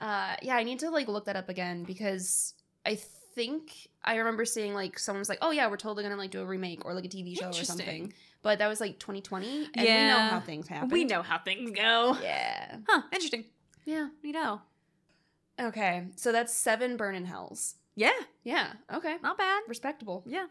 Uh, 0.00 0.34
yeah, 0.42 0.56
I 0.56 0.62
need 0.62 0.80
to 0.80 0.90
like 0.90 1.08
look 1.08 1.24
that 1.26 1.36
up 1.36 1.48
again 1.48 1.84
because 1.84 2.54
I 2.84 2.96
think 3.34 3.88
I 4.04 4.16
remember 4.16 4.44
seeing 4.44 4.74
like 4.74 4.98
someone 4.98 5.20
was 5.20 5.28
like, 5.28 5.38
"Oh 5.40 5.52
yeah, 5.52 5.68
we're 5.68 5.76
totally 5.76 6.02
gonna 6.02 6.16
like 6.16 6.30
do 6.32 6.42
a 6.42 6.44
remake 6.44 6.84
or 6.84 6.92
like 6.92 7.04
a 7.04 7.08
TV 7.08 7.38
show 7.38 7.48
or 7.48 7.52
something." 7.52 8.12
But 8.42 8.58
that 8.58 8.66
was 8.68 8.80
like 8.80 8.98
2020, 8.98 9.70
and 9.74 9.86
we 9.86 9.92
know 9.92 10.18
how 10.30 10.40
things 10.40 10.66
happen. 10.68 10.88
we 10.88 11.04
know 11.04 11.22
how 11.22 11.38
things 11.38 11.70
go. 11.70 12.16
Yeah. 12.22 12.78
Huh? 12.88 13.02
Interesting. 13.12 13.44
Yeah. 13.84 14.08
We 14.22 14.32
know. 14.32 14.60
Okay, 15.60 16.06
so 16.16 16.32
that's 16.32 16.52
seven 16.52 16.96
burn 16.96 17.14
in 17.14 17.24
hells. 17.24 17.76
Yeah, 17.94 18.10
Yeah. 18.42 18.72
Okay. 18.92 19.16
not 19.22 19.36
bad. 19.38 19.62
Respectable. 19.68 20.24
Yeah. 20.26 20.46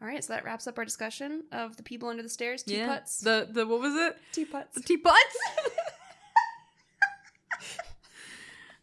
All 0.00 0.06
right, 0.06 0.22
so 0.22 0.34
that 0.34 0.44
wraps 0.44 0.66
up 0.66 0.76
our 0.78 0.84
discussion 0.84 1.44
of 1.50 1.76
the 1.78 1.82
people 1.82 2.10
under 2.10 2.22
the 2.22 2.28
stairs. 2.28 2.62
Yeah. 2.66 2.80
Teapots. 2.86 3.20
The 3.20 3.48
the 3.50 3.66
what 3.66 3.80
was 3.80 3.94
it? 3.94 4.16
teapots. 4.32 4.74
The 4.74 4.82
teapots. 4.82 5.36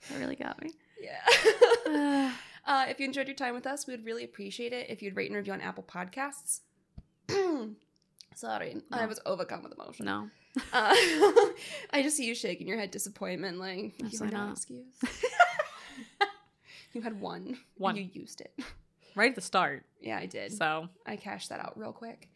that 0.09 0.19
really 0.19 0.35
got 0.35 0.61
me. 0.61 0.71
Yeah. 1.01 2.31
uh, 2.65 2.85
if 2.89 2.99
you 2.99 3.05
enjoyed 3.05 3.27
your 3.27 3.35
time 3.35 3.53
with 3.53 3.67
us, 3.67 3.85
we 3.87 3.93
would 3.93 4.05
really 4.05 4.23
appreciate 4.23 4.73
it 4.73 4.89
if 4.89 5.01
you'd 5.01 5.15
rate 5.15 5.27
and 5.29 5.35
review 5.37 5.53
on 5.53 5.61
Apple 5.61 5.83
Podcasts. 5.83 6.61
Sorry, 8.35 8.77
I 8.91 9.05
was 9.05 9.19
overcome 9.25 9.63
with 9.63 9.73
emotion. 9.73 10.05
no. 10.05 10.29
Uh, 10.71 10.93
I 11.91 12.01
just 12.03 12.15
see 12.17 12.25
you 12.25 12.35
shaking 12.35 12.67
your 12.67 12.77
head 12.77 12.91
disappointment, 12.91 13.57
like 13.57 13.77
you 13.77 13.91
have 14.03 14.05
Absolutely 14.07 14.37
no 14.37 14.51
excuse. 14.51 14.85
you 16.93 17.01
had 17.01 17.19
one. 17.19 17.57
One. 17.77 17.95
You 17.95 18.07
used 18.13 18.41
it. 18.41 18.53
Right 19.15 19.29
at 19.29 19.35
the 19.35 19.41
start. 19.41 19.83
Yeah, 20.01 20.17
I 20.17 20.25
did. 20.27 20.53
So 20.53 20.89
I 21.05 21.15
cashed 21.15 21.49
that 21.49 21.59
out 21.59 21.77
real 21.77 21.91
quick. 21.91 22.29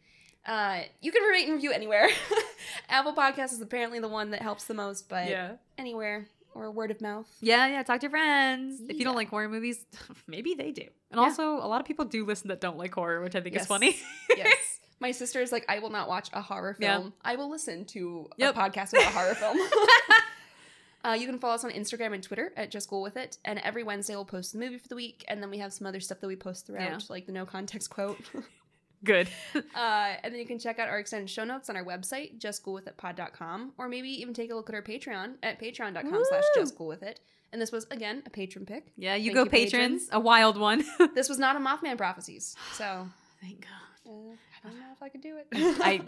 Uh, 0.46 0.80
you 1.00 1.12
can 1.12 1.22
rate 1.24 1.44
and 1.44 1.54
review 1.54 1.72
anywhere. 1.72 2.08
Apple 2.88 3.12
Podcast 3.14 3.52
is 3.52 3.60
apparently 3.60 4.00
the 4.00 4.08
one 4.08 4.30
that 4.30 4.42
helps 4.42 4.64
the 4.64 4.74
most, 4.74 5.08
but 5.08 5.28
yeah. 5.28 5.52
anywhere 5.76 6.26
or 6.54 6.70
word 6.70 6.90
of 6.90 7.00
mouth. 7.00 7.26
Yeah, 7.40 7.66
yeah. 7.68 7.82
Talk 7.82 8.00
to 8.00 8.04
your 8.04 8.10
friends. 8.10 8.80
If 8.88 8.98
you 8.98 9.04
don't 9.04 9.14
like 9.16 9.28
horror 9.28 9.48
movies, 9.48 9.84
maybe 10.26 10.54
they 10.54 10.72
do. 10.72 10.82
And 11.10 11.20
Yeah. 11.20 11.26
also, 11.26 11.56
a 11.56 11.68
lot 11.68 11.80
of 11.80 11.86
people 11.86 12.04
do 12.04 12.24
listen 12.24 12.48
that 12.48 12.60
don't 12.60 12.78
like 12.78 12.94
horror, 12.94 13.20
which 13.22 13.34
I 13.36 13.40
think 13.40 13.54
Yes. 13.54 13.62
is 13.62 13.68
funny. 13.68 13.96
yes. 14.36 14.77
My 15.00 15.12
sister 15.12 15.40
is 15.40 15.52
like, 15.52 15.64
I 15.68 15.78
will 15.78 15.90
not 15.90 16.08
watch 16.08 16.28
a 16.32 16.40
horror 16.42 16.76
Yeah. 16.80 16.96
film. 16.98 17.12
I 17.24 17.36
will 17.36 17.50
listen 17.50 17.84
to 17.86 18.28
Yep. 18.36 18.56
a 18.56 18.58
podcast 18.58 18.92
about 18.92 19.02
a 19.06 19.10
horror 19.10 19.34
film. 19.36 19.58
uh, 21.04 21.12
you 21.12 21.26
can 21.26 21.38
follow 21.38 21.54
us 21.54 21.64
on 21.64 21.70
Instagram 21.70 22.14
and 22.14 22.22
Twitter 22.22 22.52
at 22.56 22.70
Just 22.70 22.88
Cool 22.90 23.02
With 23.02 23.16
It. 23.16 23.38
And 23.44 23.58
every 23.60 23.82
Wednesday 23.84 24.14
we'll 24.16 24.24
post 24.24 24.52
the 24.52 24.58
movie 24.58 24.78
for 24.78 24.88
the 24.88 24.96
week. 24.96 25.24
And 25.28 25.40
then 25.42 25.50
we 25.50 25.58
have 25.58 25.72
some 25.72 25.86
other 25.86 26.00
stuff 26.00 26.20
that 26.20 26.26
we 26.26 26.36
post 26.36 26.66
throughout, 26.66 26.90
Yeah. 26.90 26.98
like 27.08 27.26
the 27.26 27.32
no 27.32 27.46
context 27.46 27.90
quote. 27.90 28.18
Good. 29.04 29.28
uh, 29.54 30.14
and 30.24 30.34
then 30.34 30.40
you 30.40 30.46
can 30.46 30.58
check 30.58 30.80
out 30.80 30.88
our 30.88 30.98
extended 30.98 31.30
show 31.30 31.44
notes 31.44 31.70
on 31.70 31.76
our 31.76 31.84
website, 31.84 32.40
justcoolwithitpod.com. 32.40 33.74
Or 33.78 33.88
maybe 33.88 34.08
even 34.20 34.34
take 34.34 34.50
a 34.50 34.54
look 34.56 34.68
at 34.68 34.74
our 34.74 34.82
Patreon 34.82 35.34
at 35.44 35.60
patreon.com 35.60 36.22
slash 36.28 36.42
justcoolwithit. 36.56 37.18
And 37.52 37.62
this 37.62 37.70
was, 37.70 37.86
again, 37.92 38.24
a 38.26 38.30
patron 38.30 38.66
pick. 38.66 38.92
Yeah, 38.96 39.14
you 39.14 39.26
Thank 39.32 39.34
go 39.36 39.44
you, 39.44 39.50
patrons. 39.50 39.70
patrons. 40.06 40.08
A 40.10 40.18
wild 40.20 40.58
one. 40.58 40.84
This 41.14 41.28
was 41.28 41.38
not 41.38 41.54
a 41.54 41.60
Mothman 41.60 41.96
Prophecies. 41.96 42.56
So 42.74 43.08
Thank 43.40 43.60
God. 43.62 43.70
Uh, 44.08 44.34
I 44.64 44.68
don't 44.68 44.78
know 44.78 44.92
if 44.92 45.02
I 45.02 45.08
could 45.08 45.20
do 45.20 45.36
it. 45.36 45.46
I. 45.52 46.00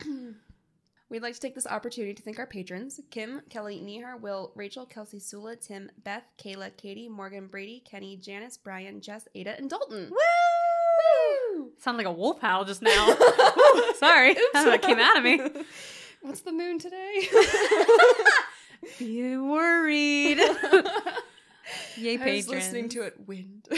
We'd 1.08 1.22
like 1.22 1.34
to 1.34 1.40
take 1.40 1.54
this 1.54 1.68
opportunity 1.68 2.14
to 2.14 2.22
thank 2.22 2.40
our 2.40 2.48
patrons 2.48 3.00
Kim, 3.12 3.40
Kelly, 3.48 3.80
Nihar, 3.80 4.20
Will, 4.20 4.50
Rachel, 4.56 4.84
Kelsey, 4.84 5.20
Sula, 5.20 5.54
Tim, 5.54 5.88
Beth, 6.02 6.24
Kayla, 6.36 6.76
Katie, 6.76 7.08
Morgan, 7.08 7.46
Brady, 7.46 7.80
Kenny, 7.88 8.16
Janice, 8.16 8.56
Brian, 8.56 9.00
Jess, 9.00 9.28
Ada, 9.36 9.56
and 9.56 9.70
Dalton. 9.70 10.10
Woo! 10.10 11.70
Sounded 11.78 11.98
like 11.98 12.08
a 12.08 12.12
wolf 12.12 12.40
howl 12.40 12.64
just 12.64 12.82
now. 12.82 13.06
Woo, 13.08 13.94
Sorry, 13.94 14.34
that 14.52 14.82
came 14.82 14.98
out 14.98 15.16
of 15.16 15.22
me. 15.22 15.40
What's 16.22 16.40
the 16.40 16.50
moon 16.50 16.80
today? 16.80 17.28
Be 18.98 19.36
worried. 19.36 20.38
Yay, 20.38 22.14
I 22.14 22.16
was 22.16 22.18
patrons. 22.18 22.48
listening 22.48 22.88
to 22.90 23.02
it 23.02 23.14
wind. 23.28 23.68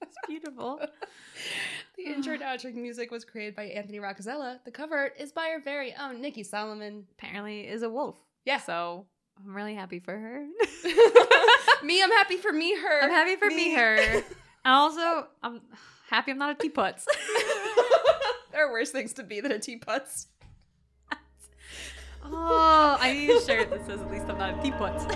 That's 0.00 0.16
beautiful. 0.28 0.80
the 1.96 2.04
intro 2.04 2.34
and 2.34 2.42
outro 2.42 2.72
music 2.74 3.10
was 3.10 3.24
created 3.24 3.56
by 3.56 3.64
Anthony 3.64 3.98
Roccazella. 3.98 4.58
The 4.64 4.70
cover 4.70 4.96
art 4.96 5.14
is 5.18 5.32
by 5.32 5.48
our 5.48 5.60
very 5.60 5.94
own 5.94 6.20
Nikki 6.20 6.42
Solomon. 6.42 7.06
Apparently, 7.18 7.66
is 7.66 7.82
a 7.82 7.90
wolf. 7.90 8.16
Yeah. 8.44 8.58
So 8.58 9.06
I'm 9.44 9.54
really 9.54 9.74
happy 9.74 9.98
for 9.98 10.16
her. 10.16 10.46
me, 11.82 12.02
I'm 12.02 12.10
happy 12.10 12.36
for 12.36 12.52
me, 12.52 12.76
her. 12.76 13.02
I'm 13.02 13.10
happy 13.10 13.36
for 13.36 13.48
me, 13.48 13.74
her. 13.74 14.22
And 14.64 14.74
also, 14.74 15.28
I'm 15.42 15.62
happy 16.10 16.32
I'm 16.32 16.38
not 16.38 16.50
a 16.50 16.54
teapots. 16.54 17.06
there 18.52 18.66
are 18.68 18.72
worse 18.72 18.90
things 18.90 19.14
to 19.14 19.22
be 19.22 19.40
than 19.40 19.52
a 19.52 19.58
teapots. 19.58 20.26
oh, 22.24 22.98
I 23.00 23.12
need 23.12 23.30
a 23.30 23.40
shirt 23.40 23.70
that 23.70 23.86
says 23.86 24.02
at 24.02 24.10
least 24.10 24.26
I'm 24.28 24.36
not 24.36 24.58
a 24.58 24.62
teapots. 24.62 25.06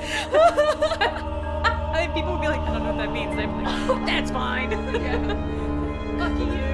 I 1.93 1.99
think 1.99 2.15
people 2.15 2.33
would 2.33 2.41
be 2.41 2.49
like, 2.49 2.61
I 2.61 2.73
don't 2.73 2.83
know 2.85 2.95
what 2.95 2.99
that 2.99 3.13
means. 3.13 3.33
And 3.33 3.41
I'm 3.43 3.63
like, 3.63 3.91
oh, 3.91 4.07
that's 4.07 4.31
fine. 4.31 4.71
Yeah. 4.71 6.19
Fuck 6.19 6.39
you. 6.39 6.72